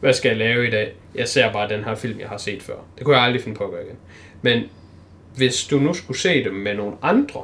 hvad 0.00 0.12
skal 0.12 0.28
jeg 0.28 0.36
lave 0.38 0.68
i 0.68 0.70
dag? 0.70 0.92
Jeg 1.14 1.28
ser 1.28 1.52
bare 1.52 1.68
den 1.68 1.84
her 1.84 1.94
film, 1.94 2.20
jeg 2.20 2.28
har 2.28 2.36
set 2.36 2.62
før. 2.62 2.74
Det 2.98 3.04
kunne 3.04 3.16
jeg 3.16 3.24
aldrig 3.24 3.42
finde 3.42 3.56
på 3.56 3.64
at 3.64 3.70
gøre 3.70 3.82
igen. 3.84 3.96
Men 4.42 4.62
hvis 5.36 5.64
du 5.64 5.78
nu 5.78 5.94
skulle 5.94 6.18
se 6.18 6.44
dem 6.44 6.54
med 6.54 6.74
nogle 6.74 6.92
andre, 7.02 7.40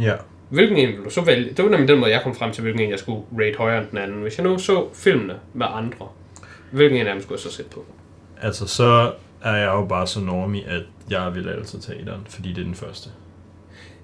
Ja. 0.00 0.12
hvilken 0.48 0.76
en 0.76 0.88
ville 0.88 1.04
du 1.04 1.10
så 1.10 1.20
vælge? 1.20 1.50
Det 1.56 1.64
var 1.64 1.70
nemlig 1.70 1.88
den 1.88 1.98
måde, 1.98 2.10
jeg 2.10 2.22
kom 2.22 2.34
frem 2.34 2.52
til, 2.52 2.62
hvilken 2.62 2.82
en 2.82 2.90
jeg 2.90 2.98
skulle 2.98 3.22
rate 3.40 3.58
højere 3.58 3.78
end 3.78 3.86
den 3.90 3.98
anden. 3.98 4.22
Hvis 4.22 4.38
jeg 4.38 4.44
nu 4.46 4.58
så 4.58 4.84
filmene 4.94 5.34
med 5.54 5.66
andre, 5.70 6.08
hvilken 6.70 7.00
en 7.00 7.06
af 7.06 7.12
dem 7.14 7.22
skulle 7.22 7.36
jeg 7.44 7.50
så 7.50 7.56
sætte 7.56 7.70
på? 7.70 7.84
Altså, 8.42 8.66
så 8.66 9.12
er 9.42 9.56
jeg 9.56 9.66
jo 9.66 9.84
bare 9.84 10.06
så 10.06 10.20
normig, 10.20 10.66
at 10.66 10.82
jeg 11.10 11.34
vil 11.34 11.48
altid 11.48 11.80
tage 11.80 12.00
etteren, 12.00 12.20
fordi 12.28 12.48
det 12.52 12.58
er 12.58 12.64
den 12.64 12.74
første. 12.74 13.08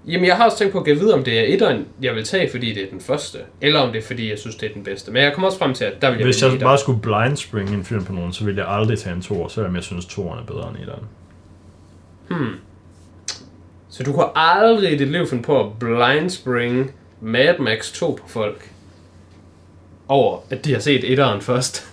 Jamen, 0.07 0.27
jeg 0.27 0.37
har 0.37 0.45
også 0.45 0.59
tænkt 0.59 0.73
på 0.73 0.79
at 0.79 0.85
give 0.85 0.99
videre, 0.99 1.15
om 1.19 1.25
det 1.25 1.39
er 1.39 1.55
etteren, 1.55 1.87
jeg 2.03 2.15
vil 2.15 2.25
tage, 2.25 2.51
fordi 2.51 2.75
det 2.75 2.83
er 2.83 2.91
den 2.91 3.01
første, 3.01 3.39
eller 3.61 3.81
om 3.81 3.93
det 3.93 3.99
er, 3.99 4.07
fordi 4.07 4.31
jeg 4.31 4.39
synes, 4.39 4.57
det 4.57 4.71
er 4.71 4.75
den 4.75 4.85
bedste. 4.85 5.13
Men 5.13 5.23
jeg 5.23 5.33
kommer 5.33 5.49
også 5.49 5.59
frem 5.59 5.75
til, 5.75 5.85
at 5.85 6.03
der 6.03 6.11
vil 6.11 6.19
jeg 6.19 6.25
Hvis 6.27 6.43
jeg 6.43 6.49
etteren. 6.49 6.65
bare 6.69 6.79
skulle 6.79 7.01
blind 7.01 7.37
spring 7.37 7.71
en 7.75 7.85
film 7.85 8.05
på 8.05 8.13
nogen, 8.13 8.33
så 8.33 8.45
ville 8.45 8.63
jeg 8.63 8.71
aldrig 8.75 8.99
tage 8.99 9.17
en 9.17 9.23
toer, 9.23 9.49
selvom 9.49 9.75
jeg 9.75 9.83
synes, 9.83 10.07
toeren 10.07 10.39
er 10.39 10.45
bedre 10.45 10.69
end 10.69 10.77
etteren. 10.79 11.05
Så 13.89 14.03
du 14.03 14.13
kunne 14.13 14.39
aldrig 14.39 14.93
i 14.93 14.97
dit 14.97 15.09
liv 15.09 15.27
finde 15.27 15.43
på 15.43 15.61
at 15.61 15.79
blindspringe 15.79 16.89
Mad 17.21 17.59
Max 17.59 17.93
2 17.93 18.19
på 18.23 18.29
folk 18.29 18.71
over, 20.09 20.39
at 20.51 20.65
de 20.65 20.73
har 20.73 20.81
set 20.81 21.13
etteren 21.13 21.41
først. 21.41 21.92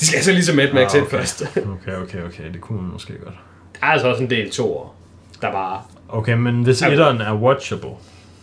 De 0.00 0.06
skal 0.06 0.16
altså 0.16 0.32
ligesom 0.32 0.56
Mad 0.56 0.72
Max 0.72 0.94
Ah, 0.94 1.00
1 1.00 1.06
okay. 1.06 1.16
først. 1.18 1.42
Okay, 1.56 1.96
okay, 1.96 2.22
okay, 2.24 2.52
det 2.52 2.60
kunne 2.60 2.82
man 2.82 2.92
måske 2.92 3.12
godt. 3.24 3.34
Der 3.80 3.86
er 3.86 3.90
altså 3.90 4.08
også 4.08 4.22
en 4.22 4.30
del 4.30 4.50
toer, 4.50 4.94
der 5.42 5.52
bare... 5.52 5.82
Okay, 6.08 6.34
men 6.34 6.62
hvis 6.62 6.82
Okay. 6.82 6.92
etteren 6.92 7.20
er 7.20 7.34
watchable, 7.34 7.90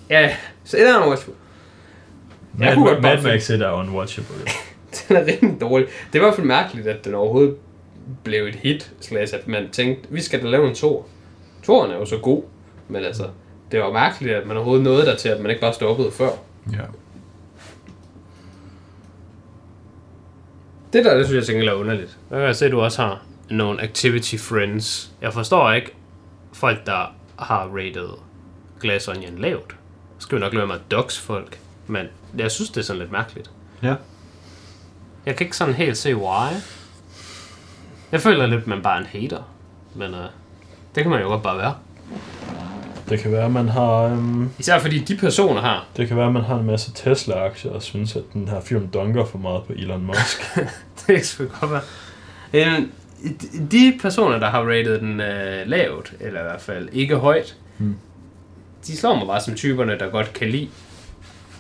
Ja, 0.10 0.36
så 0.64 0.78
etteren 0.78 1.04
er 1.04 1.08
watchable. 1.10 1.34
Jeg 2.60 2.66
Mad, 2.66 2.76
kunne 2.76 2.90
godt 2.90 3.02
Mad 3.02 3.22
Max 3.24 3.50
1 3.50 3.62
er 3.62 3.72
unwatchable. 3.72 4.36
Den 5.08 5.16
er 5.18 5.26
rimelig 5.26 5.62
dårlig. 5.62 5.88
Det 5.88 6.20
er 6.20 6.24
i 6.24 6.26
hvert 6.26 6.36
fald 6.36 6.48
mærkeligt, 6.48 6.88
at 6.88 7.06
den 7.06 7.14
overhovedet 7.14 7.56
blev 8.24 8.44
et 8.46 8.56
hit, 8.56 8.92
slags 9.02 9.34
at 9.34 9.48
man 9.48 9.70
tænkte, 9.72 10.08
vi 10.12 10.22
skal 10.22 10.44
da 10.44 10.48
lave 10.48 10.68
en 10.70 10.76
tor. 10.76 11.06
Toren 11.64 11.92
er 11.92 11.96
jo 11.96 12.06
så 12.06 12.18
god, 12.18 12.44
men 12.88 13.04
altså, 13.04 13.24
det 13.72 13.80
var 13.80 13.92
mærkeligt, 13.92 14.36
at 14.36 14.48
man 14.48 14.58
overhovedet 14.58 14.84
nåede 14.84 15.06
der 15.06 15.16
til, 15.16 15.30
at 15.30 15.40
man 15.42 15.50
ikke 15.52 15.62
bare 15.62 15.74
stoppede 15.74 16.12
før. 16.12 16.30
Ja. 16.72 16.78
Det 20.94 21.06
der, 21.06 21.18
det 21.18 21.26
synes 21.26 21.36
jeg 21.36 21.46
til 21.46 21.54
gengæld 21.54 21.70
er 21.70 21.74
underligt. 21.74 22.18
Jeg 22.32 22.46
kan 22.46 22.56
se, 22.56 22.66
at 22.66 22.72
du 22.72 22.82
også 22.82 23.02
har 23.02 23.22
nogle 23.50 23.82
activity 23.82 24.36
friends. 24.36 25.12
Jeg 25.22 25.34
forstår 25.34 25.72
ikke 25.72 25.92
folk, 26.54 26.86
der 26.86 27.16
har 27.40 27.68
rated 27.68 28.10
Glass 28.80 29.08
Onion 29.08 29.38
lavt. 29.38 29.76
Så 30.20 30.24
skal 30.24 30.36
vi 30.36 30.40
nok 30.40 30.54
lade 30.54 30.68
mig 30.68 30.80
dox 30.92 31.20
folk. 31.20 31.60
Men 31.88 32.08
jeg 32.38 32.52
synes, 32.52 32.70
det 32.70 32.78
er 32.78 32.86
sådan 32.86 33.00
lidt 33.00 33.12
mærkeligt. 33.12 33.52
Ja. 33.84 33.96
Jeg 35.26 35.36
kan 35.36 35.46
ikke 35.46 35.58
sådan 35.58 35.74
helt 35.74 35.98
se 35.98 36.16
why. 36.16 36.50
Jeg 38.12 38.22
føler 38.22 38.46
lidt, 38.46 38.62
at 38.62 38.68
man 38.68 38.82
bare 38.82 38.96
er 38.96 39.00
en 39.00 39.06
hater. 39.06 39.44
Men 39.96 40.14
uh, 40.14 40.20
det 40.96 41.04
kan 41.04 41.10
man 41.10 41.22
jo 41.22 41.28
godt 41.28 41.44
bare 41.44 41.58
være. 41.58 41.76
Det 43.10 43.20
kan 43.20 43.32
være, 43.32 43.46
at 43.46 43.52
man 43.52 43.70
har, 43.70 44.04
øhm, 44.04 44.50
Især 44.60 44.80
fordi 44.80 45.00
de 45.00 45.18
personer 45.18 45.62
her, 45.62 45.88
det 45.98 46.08
kan 46.08 46.18
være, 46.18 46.28
at 46.28 46.34
man 46.34 46.44
har 46.44 46.56
en 46.56 46.66
masse 46.66 46.92
Tesla-aktier 46.94 47.72
og 47.72 47.82
synes, 47.84 48.16
at 48.16 48.24
den 48.34 48.48
her 48.48 48.62
film 48.62 48.88
dunker 48.88 49.26
for 49.26 49.38
meget 49.38 49.64
på 49.64 49.74
Elon 49.74 50.06
Musk. 50.06 50.42
det 51.08 51.26
sgu 51.26 51.44
godt 51.60 51.72
være. 51.72 51.82
Øhm, 52.54 52.92
de 53.72 53.98
personer, 54.02 54.40
der 54.40 54.50
har 54.50 54.62
rated 54.62 55.00
den 55.00 55.20
øh, 55.22 55.68
lavt, 55.68 56.14
eller 56.20 56.40
i 56.40 56.44
hvert 56.44 56.62
fald 56.62 56.90
ikke 56.92 57.16
højt, 57.16 57.56
Hmm. 57.78 57.96
de 58.88 58.98
slår 58.98 59.16
mig 59.16 59.28
bare 59.28 59.42
som 59.42 59.56
typerne, 59.56 60.00
der 60.00 60.10
godt 60.10 60.34
kan 60.34 60.50
lide 60.50 60.70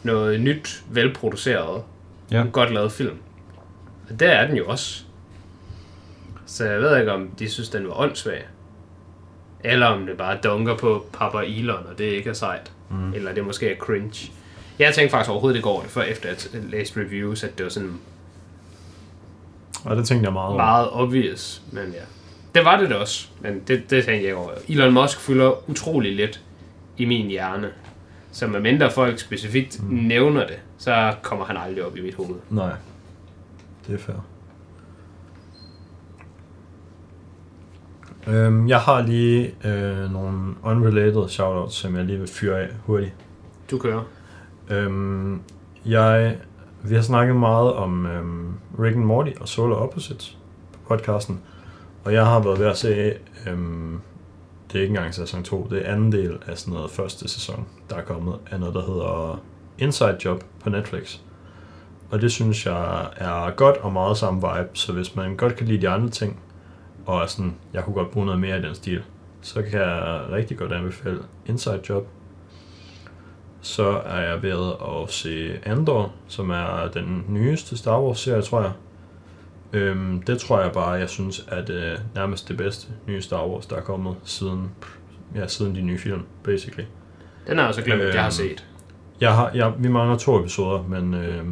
noget 0.03 0.41
nyt, 0.41 0.83
velproduceret, 0.89 1.83
Ja. 2.31 2.43
godt 2.51 2.73
lavet 2.73 2.91
film. 2.91 3.17
Og 4.09 4.19
der 4.19 4.29
er 4.29 4.47
den 4.47 4.57
jo 4.57 4.65
også. 4.67 5.03
Så 6.45 6.65
jeg 6.65 6.79
ved 6.81 6.99
ikke, 6.99 7.11
om 7.11 7.27
de 7.39 7.49
synes, 7.49 7.69
den 7.69 7.87
var 7.87 7.99
åndssvag. 7.99 8.41
Eller 9.63 9.85
om 9.85 10.05
det 10.05 10.17
bare 10.17 10.37
dunker 10.43 10.77
på 10.77 11.05
Papa 11.13 11.37
Elon, 11.37 11.85
og 11.91 11.97
det 11.97 12.05
ikke 12.05 12.29
er 12.29 12.33
sejt. 12.33 12.71
Mm. 12.89 13.13
Eller 13.13 13.33
det 13.33 13.45
måske 13.45 13.71
er 13.71 13.77
cringe. 13.77 14.31
Jeg 14.79 14.93
tænkte 14.93 15.11
faktisk 15.11 15.29
overhovedet 15.29 15.57
ikke 15.57 15.69
over 15.69 15.81
det, 15.81 15.91
før 15.91 16.01
efter 16.01 16.29
at 16.29 16.49
jeg 16.53 16.61
læste 16.63 16.99
reviews, 16.99 17.43
at 17.43 17.57
det 17.57 17.63
var 17.63 17.69
sådan 17.69 17.99
og 19.85 19.95
det 19.95 20.05
tænkte 20.05 20.25
jeg 20.25 20.33
meget 20.33 20.47
over. 20.47 20.57
meget 20.57 20.89
obvious, 20.91 21.61
men 21.71 21.83
ja. 21.93 22.01
Det 22.55 22.65
var 22.65 22.79
det 22.79 22.89
da 22.89 22.95
også, 22.95 23.27
men 23.39 23.61
det, 23.67 23.89
det 23.89 24.05
tænkte 24.05 24.27
jeg 24.27 24.35
over. 24.35 24.51
Elon 24.69 24.93
Musk 24.93 25.19
fylder 25.19 25.69
utrolig 25.69 26.15
lidt 26.15 26.41
i 26.97 27.05
min 27.05 27.27
hjerne. 27.27 27.69
Så 28.31 28.47
medmindre 28.47 28.91
folk 28.91 29.19
specifikt 29.19 29.83
mm. 29.83 29.95
nævner 29.95 30.47
det, 30.47 30.59
så 30.77 31.13
kommer 31.21 31.45
han 31.45 31.57
aldrig 31.57 31.85
op 31.85 31.97
i 31.97 32.01
mit 32.01 32.15
hoved. 32.15 32.35
Nej. 32.49 32.73
Det 33.87 33.95
er 33.95 33.99
fair. 33.99 34.15
Øhm, 38.27 38.67
jeg 38.67 38.79
har 38.79 39.01
lige 39.01 39.55
øh, 39.65 40.11
nogle 40.11 40.55
unrelated 40.63 41.29
shoutouts, 41.29 41.75
som 41.75 41.95
jeg 41.95 42.05
lige 42.05 42.19
vil 42.19 42.27
fyre 42.27 42.59
af 42.59 42.69
hurtigt. 42.85 43.13
Du 43.71 43.77
kører. 43.77 44.03
Øhm, 44.69 45.41
jeg, 45.85 46.37
vi 46.83 46.95
har 46.95 47.01
snakket 47.01 47.35
meget 47.35 47.73
om 47.73 48.05
øhm, 48.05 48.53
Rick 48.79 48.95
and 48.95 49.05
Morty 49.05 49.31
og 49.41 49.47
Solar 49.47 49.75
Opposites 49.75 50.37
på 50.73 50.79
podcasten, 50.87 51.39
og 52.03 52.13
jeg 52.13 52.25
har 52.25 52.39
været 52.39 52.59
ved 52.59 52.67
at 52.67 52.77
se, 52.77 53.13
øhm, 53.47 53.99
det 54.71 54.77
er 54.77 54.81
ikke 54.81 54.91
engang 54.91 55.13
sæson 55.13 55.43
2, 55.43 55.67
det 55.69 55.87
er 55.87 55.93
anden 55.93 56.11
del 56.11 56.37
af 56.47 56.57
sådan 56.57 56.73
noget 56.73 56.91
første 56.91 57.27
sæson, 57.27 57.65
der 57.89 57.95
er 57.95 58.01
kommet 58.01 58.35
af 58.51 58.59
noget, 58.59 58.75
der 58.75 58.81
hedder 58.81 59.41
Inside 59.77 60.17
Job 60.25 60.43
på 60.63 60.69
Netflix. 60.69 61.19
Og 62.11 62.21
det 62.21 62.31
synes 62.31 62.65
jeg 62.65 63.07
er 63.17 63.51
godt 63.51 63.77
og 63.77 63.93
meget 63.93 64.17
samme 64.17 64.41
vibe, 64.41 64.69
så 64.73 64.93
hvis 64.93 65.15
man 65.15 65.35
godt 65.35 65.55
kan 65.55 65.67
lide 65.67 65.81
de 65.81 65.89
andre 65.89 66.09
ting, 66.09 66.39
og 67.07 67.21
er 67.21 67.25
sådan, 67.25 67.55
jeg 67.73 67.83
kunne 67.83 67.93
godt 67.93 68.11
bruge 68.11 68.25
noget 68.25 68.41
mere 68.41 68.59
i 68.59 68.61
den 68.61 68.75
stil, 68.75 69.03
så 69.41 69.61
kan 69.61 69.79
jeg 69.79 70.25
rigtig 70.31 70.57
godt 70.57 70.71
anbefale 70.71 71.19
Inside 71.45 71.81
Job 71.89 72.07
så 73.61 74.01
er 74.05 74.21
jeg 74.21 74.43
ved 74.43 74.71
at 75.03 75.11
se 75.11 75.59
Andor, 75.63 76.11
som 76.27 76.49
er 76.49 76.89
den 76.93 77.25
nyeste 77.29 77.77
Star 77.77 78.01
Wars-serie, 78.01 78.41
tror 78.41 78.61
jeg. 78.61 78.71
Øhm, 79.73 80.21
det 80.21 80.39
tror 80.39 80.61
jeg 80.61 80.71
bare, 80.71 80.89
jeg 80.91 81.09
synes 81.09 81.45
er 81.47 81.65
det 81.65 82.01
nærmest 82.15 82.47
det 82.47 82.57
bedste 82.57 82.87
nye 83.07 83.21
Star 83.21 83.47
Wars, 83.47 83.65
der 83.65 83.75
er 83.75 83.81
kommet 83.81 84.15
siden, 84.23 84.71
ja, 85.35 85.47
siden 85.47 85.75
de 85.75 85.81
nye 85.81 85.97
film, 85.97 86.21
basically. 86.43 86.85
Den 87.47 87.57
har 87.57 87.65
jeg 87.65 87.73
så 87.75 87.81
glemt, 87.81 88.01
at 88.01 88.13
jeg 88.13 88.21
har 88.23 88.27
Øhm, 88.27 88.31
set. 88.31 88.67
Jeg 89.21 89.35
har, 89.35 89.51
jeg, 89.53 89.73
vi 89.77 89.87
mangler 89.87 90.17
to 90.17 90.39
episoder, 90.39 90.83
men 90.83 91.13
øh, 91.13 91.45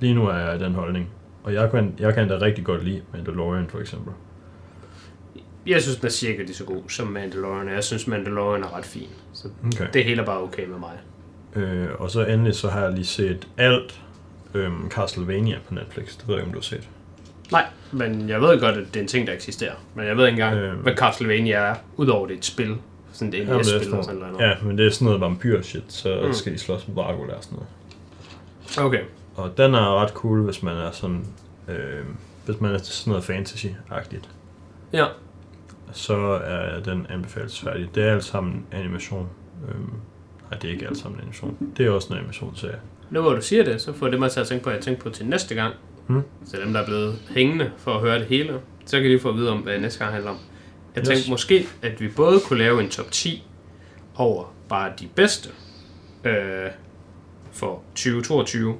lige 0.00 0.14
nu 0.14 0.26
er 0.26 0.36
jeg 0.38 0.60
i 0.60 0.64
den 0.64 0.74
holdning. 0.74 1.10
Og 1.44 1.54
jeg 1.54 1.70
kan, 1.70 1.94
jeg 1.98 2.14
kan 2.14 2.22
endda 2.22 2.36
rigtig 2.40 2.64
godt 2.64 2.84
lide 2.84 3.02
Mandalorian, 3.12 3.68
for 3.68 3.78
eksempel. 3.78 4.12
Jeg 5.66 5.82
synes, 5.82 5.96
den 5.96 6.06
er 6.06 6.10
cirka 6.10 6.42
lige 6.42 6.54
så 6.54 6.64
god 6.64 6.82
som 6.88 7.06
Mandalorian, 7.06 7.68
og 7.68 7.74
jeg 7.74 7.84
synes, 7.84 8.06
Mandalorian 8.06 8.62
er 8.64 8.76
ret 8.76 8.84
fin. 8.84 9.08
Så 9.32 9.48
Okay. 9.74 9.86
det 9.94 10.04
hele 10.04 10.22
er 10.22 10.26
bare 10.26 10.40
okay 10.42 10.66
med 10.66 10.78
mig. 10.78 10.92
Øh, 11.56 11.88
og 11.98 12.10
så 12.10 12.24
endelig 12.24 12.54
så 12.54 12.68
har 12.68 12.80
jeg 12.80 12.92
lige 12.92 13.04
set 13.06 13.48
alt 13.56 14.00
øh, 14.54 14.70
Castlevania 14.90 15.58
på 15.68 15.74
Netflix. 15.74 16.16
Det 16.18 16.28
ved 16.28 16.34
jeg 16.34 16.42
ikke, 16.42 16.48
om 16.48 16.52
du 16.52 16.58
har 16.58 16.62
set. 16.62 16.88
Nej, 17.52 17.64
men 17.92 18.28
jeg 18.28 18.40
ved 18.40 18.60
godt, 18.60 18.76
at 18.76 18.86
det 18.86 18.96
er 18.96 19.00
en 19.00 19.08
ting, 19.08 19.26
der 19.26 19.32
eksisterer. 19.32 19.74
Men 19.94 20.06
jeg 20.06 20.16
ved 20.16 20.26
ikke 20.26 20.42
engang, 20.42 20.56
Øhm. 20.58 20.78
hvad 20.78 20.94
Castlevania 20.96 21.54
er, 21.56 21.74
udover 21.96 22.26
det 22.26 22.34
er 22.34 22.38
et 22.38 22.44
spil. 22.44 22.76
Sådan 23.12 23.32
det 23.32 23.42
er 23.42 23.56
NES-spil 23.56 23.80
eller 23.80 24.02
sådan 24.02 24.20
noget. 24.20 24.40
Ja, 24.48 24.52
men 24.62 24.78
det 24.78 24.86
er 24.86 24.90
sådan 24.90 25.04
noget 25.04 25.20
vampyr-shit, 25.20 25.82
så 25.88 26.22
Mm. 26.26 26.32
skal 26.32 26.52
de 26.52 26.58
slås 26.58 26.88
med 26.88 26.96
Dracula 26.96 27.32
og 27.34 27.44
sådan 27.44 27.58
noget. 27.58 28.86
Okay. 28.88 29.02
Og 29.34 29.56
den 29.56 29.74
er 29.74 30.02
ret 30.02 30.10
cool, 30.10 30.42
hvis 30.44 30.62
man 30.62 30.76
er 30.76 30.90
sådan... 30.90 31.26
Øh, 31.68 32.04
hvis 32.46 32.60
man 32.60 32.74
er 32.74 32.78
sådan 32.78 33.10
noget 33.10 33.30
fantasy-agtigt. 33.30 34.28
Ja. 34.92 35.04
Så 35.92 36.16
er 36.44 36.80
den 36.80 37.06
anbefalesfærdig. 37.10 37.88
Det 37.94 38.04
er 38.04 38.12
alt 38.12 38.24
sammen 38.24 38.66
animation. 38.72 39.28
Øhm, 39.68 39.92
nej, 40.50 40.58
det 40.58 40.68
er 40.68 40.72
ikke 40.72 40.86
alt 40.86 40.98
sammen 40.98 41.20
animation. 41.20 41.56
Det 41.76 41.86
er 41.86 41.90
også 41.90 42.08
en 42.12 42.18
animationsserie. 42.18 42.78
Nu 43.10 43.20
hvor 43.22 43.32
du 43.34 43.40
siger 43.42 43.64
det, 43.64 43.80
så 43.80 43.92
får 43.92 44.08
det 44.08 44.18
mig 44.18 44.30
til 44.30 44.40
at 44.40 44.46
tænke 44.46 44.64
på, 44.64 44.70
at 44.70 44.76
jeg 44.76 44.84
tænker 44.84 45.02
på 45.02 45.10
til 45.10 45.26
næste 45.26 45.54
gang. 45.54 45.74
Mm. 46.06 46.22
Så 46.44 46.56
dem, 46.64 46.72
der 46.72 46.80
er 46.80 46.86
blevet 46.86 47.18
hængende 47.30 47.70
for 47.76 47.94
at 47.94 48.00
høre 48.00 48.18
det 48.18 48.26
hele, 48.26 48.60
så 48.86 49.00
kan 49.00 49.10
de 49.10 49.20
få 49.20 49.28
at 49.28 49.36
vide 49.36 49.50
om, 49.50 49.58
hvad 49.58 49.78
næste 49.78 49.98
gang 49.98 50.12
handler 50.12 50.30
om. 50.30 50.36
Jeg 50.94 51.00
Yes. 51.00 51.08
tænkte 51.08 51.30
måske, 51.30 51.66
at 51.82 52.00
vi 52.00 52.08
både 52.08 52.40
kunne 52.40 52.58
lave 52.58 52.82
en 52.82 52.88
top 52.88 53.10
10 53.10 53.46
over 54.16 54.54
bare 54.68 54.92
de 55.00 55.08
bedste 55.14 55.48
øh, 56.24 56.34
for 57.52 57.82
2022, 57.94 58.74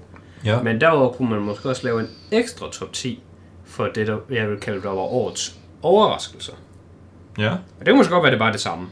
Ja. 0.44 0.62
men 0.62 0.80
derudover 0.80 1.12
kunne 1.12 1.30
man 1.30 1.40
måske 1.40 1.68
også 1.68 1.84
lave 1.84 2.00
en 2.00 2.08
ekstra 2.32 2.70
top 2.70 2.92
10 2.92 3.22
for 3.64 3.86
det, 3.86 4.06
der 4.06 4.18
jeg 4.30 4.50
vil 4.50 4.60
kalde 4.60 4.78
det 4.80 4.86
over 4.86 5.02
årets 5.02 5.58
overraskelser. 5.82 6.52
Ja. 7.38 7.50
Og 7.50 7.58
det 7.78 7.86
kan 7.86 7.96
måske 7.96 8.12
godt 8.12 8.22
være, 8.22 8.30
det 8.32 8.38
bare 8.38 8.52
det 8.52 8.60
samme. 8.60 8.86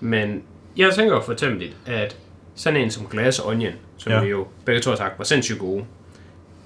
Men 0.00 0.42
jeg 0.76 0.94
tænker 0.94 1.14
jo 1.14 1.20
for 1.20 1.32
eksempel, 1.32 1.74
at 1.86 2.16
sådan 2.54 2.80
en 2.80 2.90
som 2.90 3.06
Glass 3.06 3.40
Onion, 3.40 3.72
som 3.96 4.12
ja. 4.12 4.20
Vi 4.20 4.28
jo 4.28 4.46
begge 4.64 4.80
to 4.80 4.90
har 4.90 4.96
sagt 4.96 5.18
var 5.18 5.24
sindssygt 5.24 5.58
gode, 5.58 5.84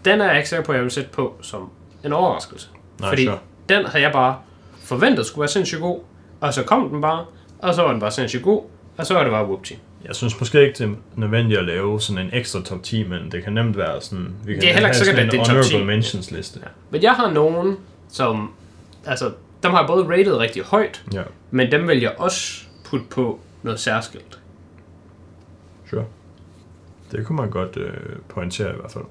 den 0.04 0.20
er 0.20 0.26
jeg 0.26 0.36
ikke 0.36 0.48
sikker 0.48 0.64
på, 0.64 0.72
at 0.72 0.76
jeg 0.76 0.82
vil 0.82 0.90
sætte 0.90 1.10
på 1.10 1.34
som 1.42 1.70
en 2.04 2.12
overraskelse. 2.12 2.68
Nej, 3.00 3.08
Fordi 3.08 3.24
sure. 3.26 3.38
den 3.68 3.86
havde 3.86 4.04
jeg 4.04 4.12
bare 4.12 4.36
forventet 4.82 5.26
skulle 5.26 5.40
være 5.40 5.48
sindssygt 5.48 5.80
god, 5.80 6.00
og 6.40 6.54
så 6.54 6.62
kom 6.62 6.88
den 6.88 7.00
bare, 7.00 7.24
og 7.58 7.74
så 7.74 7.82
var 7.82 7.90
den 7.90 8.00
bare 8.00 8.10
sindssygt 8.10 8.42
god, 8.42 8.62
og 8.96 9.06
så 9.06 9.14
var 9.14 9.22
det 9.22 9.32
bare 9.32 9.44
whoopty. 9.44 9.72
Jeg 10.04 10.14
synes 10.16 10.40
måske 10.40 10.60
ikke, 10.60 10.78
det 10.78 10.90
er 10.90 10.94
nødvendigt 11.16 11.60
at 11.60 11.66
lave 11.66 12.00
sådan 12.00 12.26
en 12.26 12.30
ekstra 12.32 12.62
top 12.62 12.82
10, 12.82 13.08
men 13.08 13.32
det 13.32 13.44
kan 13.44 13.52
nemt 13.52 13.76
være 13.76 14.00
sådan... 14.00 14.34
Vi 14.44 14.52
kan 14.52 14.60
Det 14.60 14.68
er 14.68 14.72
heller 14.72 14.88
ikke 14.88 14.98
have 14.98 15.04
sikkert, 15.04 15.16
sådan 15.16 15.26
at 15.26 15.32
det 15.32 15.40
er 15.40 15.44
top 15.44 15.54
honorable 15.54 15.78
10. 15.78 15.84
mentions 15.84 16.30
liste. 16.30 16.60
Ja. 16.62 16.68
Men 16.90 17.02
jeg 17.02 17.12
har 17.12 17.30
nogen, 17.30 17.76
som, 18.08 18.52
altså, 19.06 19.32
dem 19.62 19.70
har 19.70 19.78
jeg 19.78 19.86
både 19.86 20.04
rated 20.18 20.36
rigtig 20.36 20.62
højt, 20.62 21.04
ja. 21.12 21.22
men 21.50 21.72
dem 21.72 21.88
vil 21.88 22.00
jeg 22.00 22.14
også 22.18 22.64
putte 22.84 23.06
på 23.10 23.40
noget 23.62 23.80
særskilt. 23.80 24.38
Sure. 25.90 26.04
Det 27.12 27.26
kunne 27.26 27.36
man 27.36 27.50
godt 27.50 27.76
øh, 27.76 27.92
pointere 28.28 28.72
i 28.72 28.76
hvert 28.76 28.90
fald. 28.92 29.04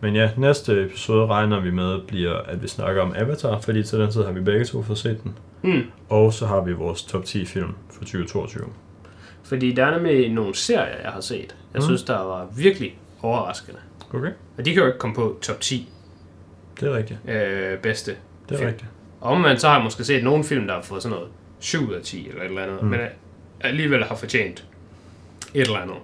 Men 0.00 0.14
ja, 0.14 0.30
næste 0.36 0.84
episode 0.84 1.26
regner 1.26 1.60
vi 1.60 1.70
med 1.70 2.00
bliver, 2.06 2.36
at 2.38 2.62
vi 2.62 2.68
snakker 2.68 3.02
om 3.02 3.12
Avatar, 3.16 3.60
fordi 3.60 3.82
til 3.82 3.98
den 3.98 4.10
tid 4.10 4.24
har 4.24 4.32
vi 4.32 4.40
begge 4.40 4.64
to 4.64 4.82
fået 4.82 4.98
set 4.98 5.20
den. 5.22 5.38
Mm. 5.62 5.82
Og 6.08 6.32
så 6.32 6.46
har 6.46 6.60
vi 6.60 6.72
vores 6.72 7.02
top 7.04 7.24
10 7.24 7.44
film 7.44 7.74
for 7.90 8.00
2022. 8.00 8.64
Fordi 9.42 9.72
der 9.72 9.86
er 9.86 9.90
nemlig 9.90 10.32
nogle 10.32 10.54
serier, 10.54 11.00
jeg 11.02 11.10
har 11.12 11.20
set. 11.20 11.56
Jeg 11.74 11.80
Mm. 11.80 11.82
synes, 11.82 12.02
der 12.02 12.18
var 12.18 12.46
virkelig 12.56 12.98
overraskende. 13.22 13.78
Okay. 14.14 14.30
Og 14.58 14.64
de 14.64 14.72
kan 14.74 14.82
jo 14.82 14.86
ikke 14.86 14.98
komme 14.98 15.16
på 15.16 15.38
top 15.42 15.60
10 15.60 15.88
Det 16.80 16.88
er 16.88 16.96
rigtigt. 16.96 17.20
øh, 17.28 17.78
bedste. 17.78 18.10
Det 18.48 18.54
er 18.54 18.58
Film. 18.58 18.68
rigtigt. 18.68 18.90
Og 19.20 19.30
omvendt, 19.30 19.60
så 19.60 19.68
har 19.68 19.74
jeg 19.74 19.84
måske 19.84 20.04
set 20.04 20.24
nogle 20.24 20.44
film, 20.44 20.66
der 20.66 20.74
har 20.74 20.82
fået 20.82 21.02
sådan 21.02 21.16
noget 21.16 21.30
7 21.58 21.88
ud 21.88 21.94
af 21.94 22.02
10 22.02 22.28
eller 22.28 22.42
et 22.42 22.48
eller 22.48 22.62
andet. 22.62 22.82
Mm. 22.82 22.88
Men 22.88 23.00
alligevel 23.60 24.04
har 24.04 24.14
fortjent 24.14 24.66
et 25.54 25.60
eller 25.60 25.78
andet. 25.78 25.96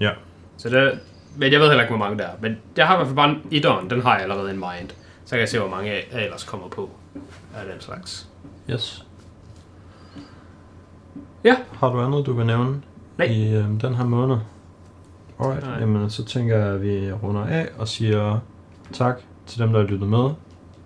Ja. 0.00 0.10
Så 0.56 0.68
det, 0.68 0.98
men 1.36 1.52
jeg 1.52 1.60
ved 1.60 1.68
heller 1.68 1.82
ikke, 1.82 1.96
hvor 1.96 2.04
mange 2.04 2.18
der 2.18 2.24
er. 2.24 2.34
Men 2.40 2.56
jeg 2.76 2.86
har 2.86 2.94
i 2.94 2.96
hvert 2.96 3.06
fald 3.06 3.16
bare 3.16 3.36
i 3.50 3.60
døren, 3.60 3.90
den 3.90 4.02
har 4.02 4.12
jeg 4.12 4.22
allerede 4.22 4.50
in 4.50 4.56
mind. 4.56 4.90
Så 5.24 5.30
kan 5.30 5.40
jeg 5.40 5.48
se, 5.48 5.58
hvor 5.58 5.68
mange 5.68 5.90
jeg 5.90 6.04
ellers 6.12 6.44
kommer 6.44 6.68
på 6.68 6.90
af 7.56 7.66
den 7.72 7.80
slags. 7.80 8.28
Yes. 8.70 9.06
Ja. 11.44 11.56
Har 11.72 11.92
du 11.92 12.00
andet, 12.00 12.26
du 12.26 12.32
vil 12.32 12.46
nævne 12.46 12.82
Nej. 13.18 13.26
i 13.26 13.54
øh, 13.54 13.64
den 13.80 13.94
her 13.94 14.04
måned? 14.04 14.36
Alright, 15.40 15.66
Nej. 15.66 15.78
jamen 15.78 16.10
så 16.10 16.24
tænker 16.24 16.58
jeg, 16.58 16.66
at 16.66 16.82
vi 16.82 17.12
runder 17.12 17.46
af 17.46 17.68
og 17.78 17.88
siger 17.88 18.38
tak 18.92 19.20
til 19.46 19.60
dem, 19.60 19.72
der 19.72 19.80
har 19.80 19.86
lyttet 19.86 20.08
med. 20.08 20.30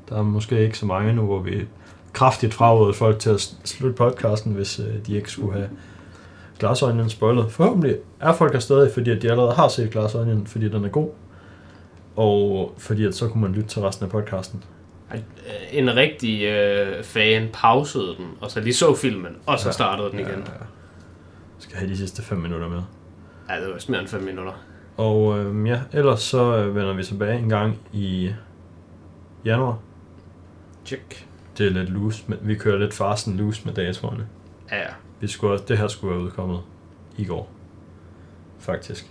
Der 0.08 0.18
er 0.18 0.22
måske 0.22 0.64
ikke 0.64 0.78
så 0.78 0.86
mange 0.86 1.12
nu, 1.12 1.26
hvor 1.26 1.38
vi 1.38 1.66
kraftigt 2.16 2.54
fraråder 2.54 2.92
folk 2.92 3.18
til 3.18 3.30
at 3.30 3.40
slutte 3.64 3.96
podcasten, 3.96 4.52
hvis 4.52 4.78
øh, 4.80 5.06
de 5.06 5.16
ikke 5.16 5.30
skulle 5.30 5.52
have 5.52 5.68
Glass 6.58 6.82
Onion 6.82 7.10
spoilet. 7.10 7.52
Forhåbentlig 7.52 7.96
er 8.20 8.32
folk 8.32 8.52
her 8.52 8.60
stadig, 8.60 8.90
fordi 8.94 9.10
at 9.10 9.22
de 9.22 9.30
allerede 9.30 9.52
har 9.54 9.68
set 9.68 9.90
Glass 9.90 10.14
Onion, 10.14 10.46
fordi 10.46 10.68
den 10.68 10.84
er 10.84 10.88
god. 10.88 11.10
Og 12.16 12.74
fordi 12.78 13.04
at 13.06 13.14
så 13.14 13.28
kunne 13.28 13.40
man 13.42 13.52
lytte 13.52 13.68
til 13.68 13.82
resten 13.82 14.04
af 14.04 14.10
podcasten. 14.10 14.62
Øh, 15.14 15.20
En 15.72 15.96
rigtig 15.96 16.44
øh, 16.44 17.04
fan 17.04 17.48
pausede 17.52 18.06
den, 18.18 18.26
og 18.40 18.50
så 18.50 18.60
lige 18.60 18.74
så 18.74 18.94
filmen, 18.94 19.36
og 19.46 19.58
så 19.58 19.68
Ja. 19.68 19.72
startede 19.72 20.10
den 20.10 20.18
igen. 20.18 20.28
Ja, 20.46 20.52
skal 21.58 21.76
have 21.78 21.90
de 21.90 21.96
sidste 21.96 22.22
5 22.22 22.38
minutter 22.38 22.68
med. 22.68 22.80
Ja, 23.50 23.60
det 23.60 23.68
var 23.68 23.74
vist 23.74 23.88
mere 23.88 24.00
end 24.00 24.08
5 24.08 24.22
minutter. 24.22 24.52
Og 24.96 25.38
øhm, 25.38 25.66
ja, 25.66 25.80
ellers 25.92 26.20
så 26.22 26.56
øh, 26.56 26.74
vender 26.74 26.92
vi 26.94 27.04
tilbage 27.04 27.38
en 27.38 27.48
gang 27.48 27.78
i 27.92 28.30
januar. 29.44 29.78
Check. 30.86 31.26
Det 31.58 31.66
er 31.66 31.70
lidt 31.70 31.90
loose, 31.90 32.24
men 32.26 32.38
vi 32.42 32.54
kører 32.54 32.78
lidt 32.78 32.94
fast 32.94 33.28
and 33.28 33.36
loose 33.38 33.62
med 33.64 33.74
datoerne. 33.74 34.26
Ja. 34.72 34.84
Vi 35.20 35.26
skulle 35.28 35.52
også, 35.52 35.64
det 35.68 35.78
her 35.78 35.88
skulle 35.88 36.14
være 36.14 36.24
udkommet 36.24 36.60
i 37.16 37.24
går. 37.24 37.50
Faktisk. 38.58 39.10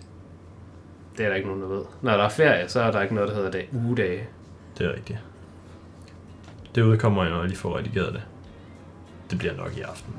Det 1.17 1.25
er 1.25 1.29
der 1.29 1.35
ikke 1.35 1.47
nogen, 1.47 1.61
der 1.63 1.67
ved. 1.67 1.83
Når 2.01 2.11
der 2.17 2.23
er 2.23 2.29
ferie, 2.29 2.69
så 2.69 2.81
er 2.81 2.91
der 2.91 3.01
ikke 3.01 3.15
noget, 3.15 3.29
der 3.29 3.35
hedder 3.35 3.51
dag, 3.51 3.69
ugedage. 3.73 4.27
Det 4.77 4.85
er 4.87 4.93
rigtigt. 4.93 5.19
Det 6.75 6.81
udkommer 6.81 7.23
jo, 7.23 7.29
når 7.29 7.39
jeg 7.39 7.47
lige 7.47 7.57
får 7.57 7.77
redigeret 7.77 8.13
det. 8.13 8.21
Det 9.29 9.37
bliver 9.37 9.55
nok 9.55 9.77
i 9.77 9.81
aften. 9.81 10.13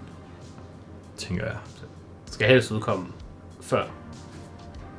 Tænker 1.16 1.44
jeg. 1.44 1.56
Det 2.26 2.34
skal 2.34 2.48
helst 2.48 2.70
udkomme 2.70 3.06
før 3.60 3.84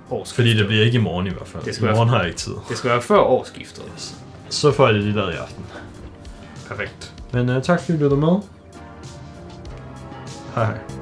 årsskiftet. 0.09 0.35
Fordi 0.35 0.57
det 0.57 0.67
bliver 0.67 0.83
ikke 0.83 0.97
i 0.97 1.01
morgen 1.01 1.27
i 1.27 1.29
hvert 1.29 1.47
fald. 1.47 1.63
Det 1.63 1.71
I 1.71 1.73
skal 1.73 1.85
være- 1.87 1.95
morgen 1.95 2.09
har 2.09 2.17
jeg 2.17 2.27
ikke 2.27 2.37
tid. 2.39 2.53
Det 2.69 2.77
skal 2.77 2.89
være 2.89 3.01
før 3.01 3.19
årsskiftet. 3.19 4.15
Så 4.49 4.71
får 4.71 4.85
jeg 4.85 4.93
det 4.93 5.03
lige 5.03 5.15
lavet 5.15 5.33
i 5.33 5.35
aften. 5.35 5.65
Perfekt. 6.67 7.13
Men 7.37 7.49
uh, 7.49 7.61
tak 7.61 7.79
fordi 7.79 7.97
du 7.97 8.03
lyttede 8.03 8.21
med. 8.21 8.41
Hej 10.55 10.65
hej. 10.65 10.96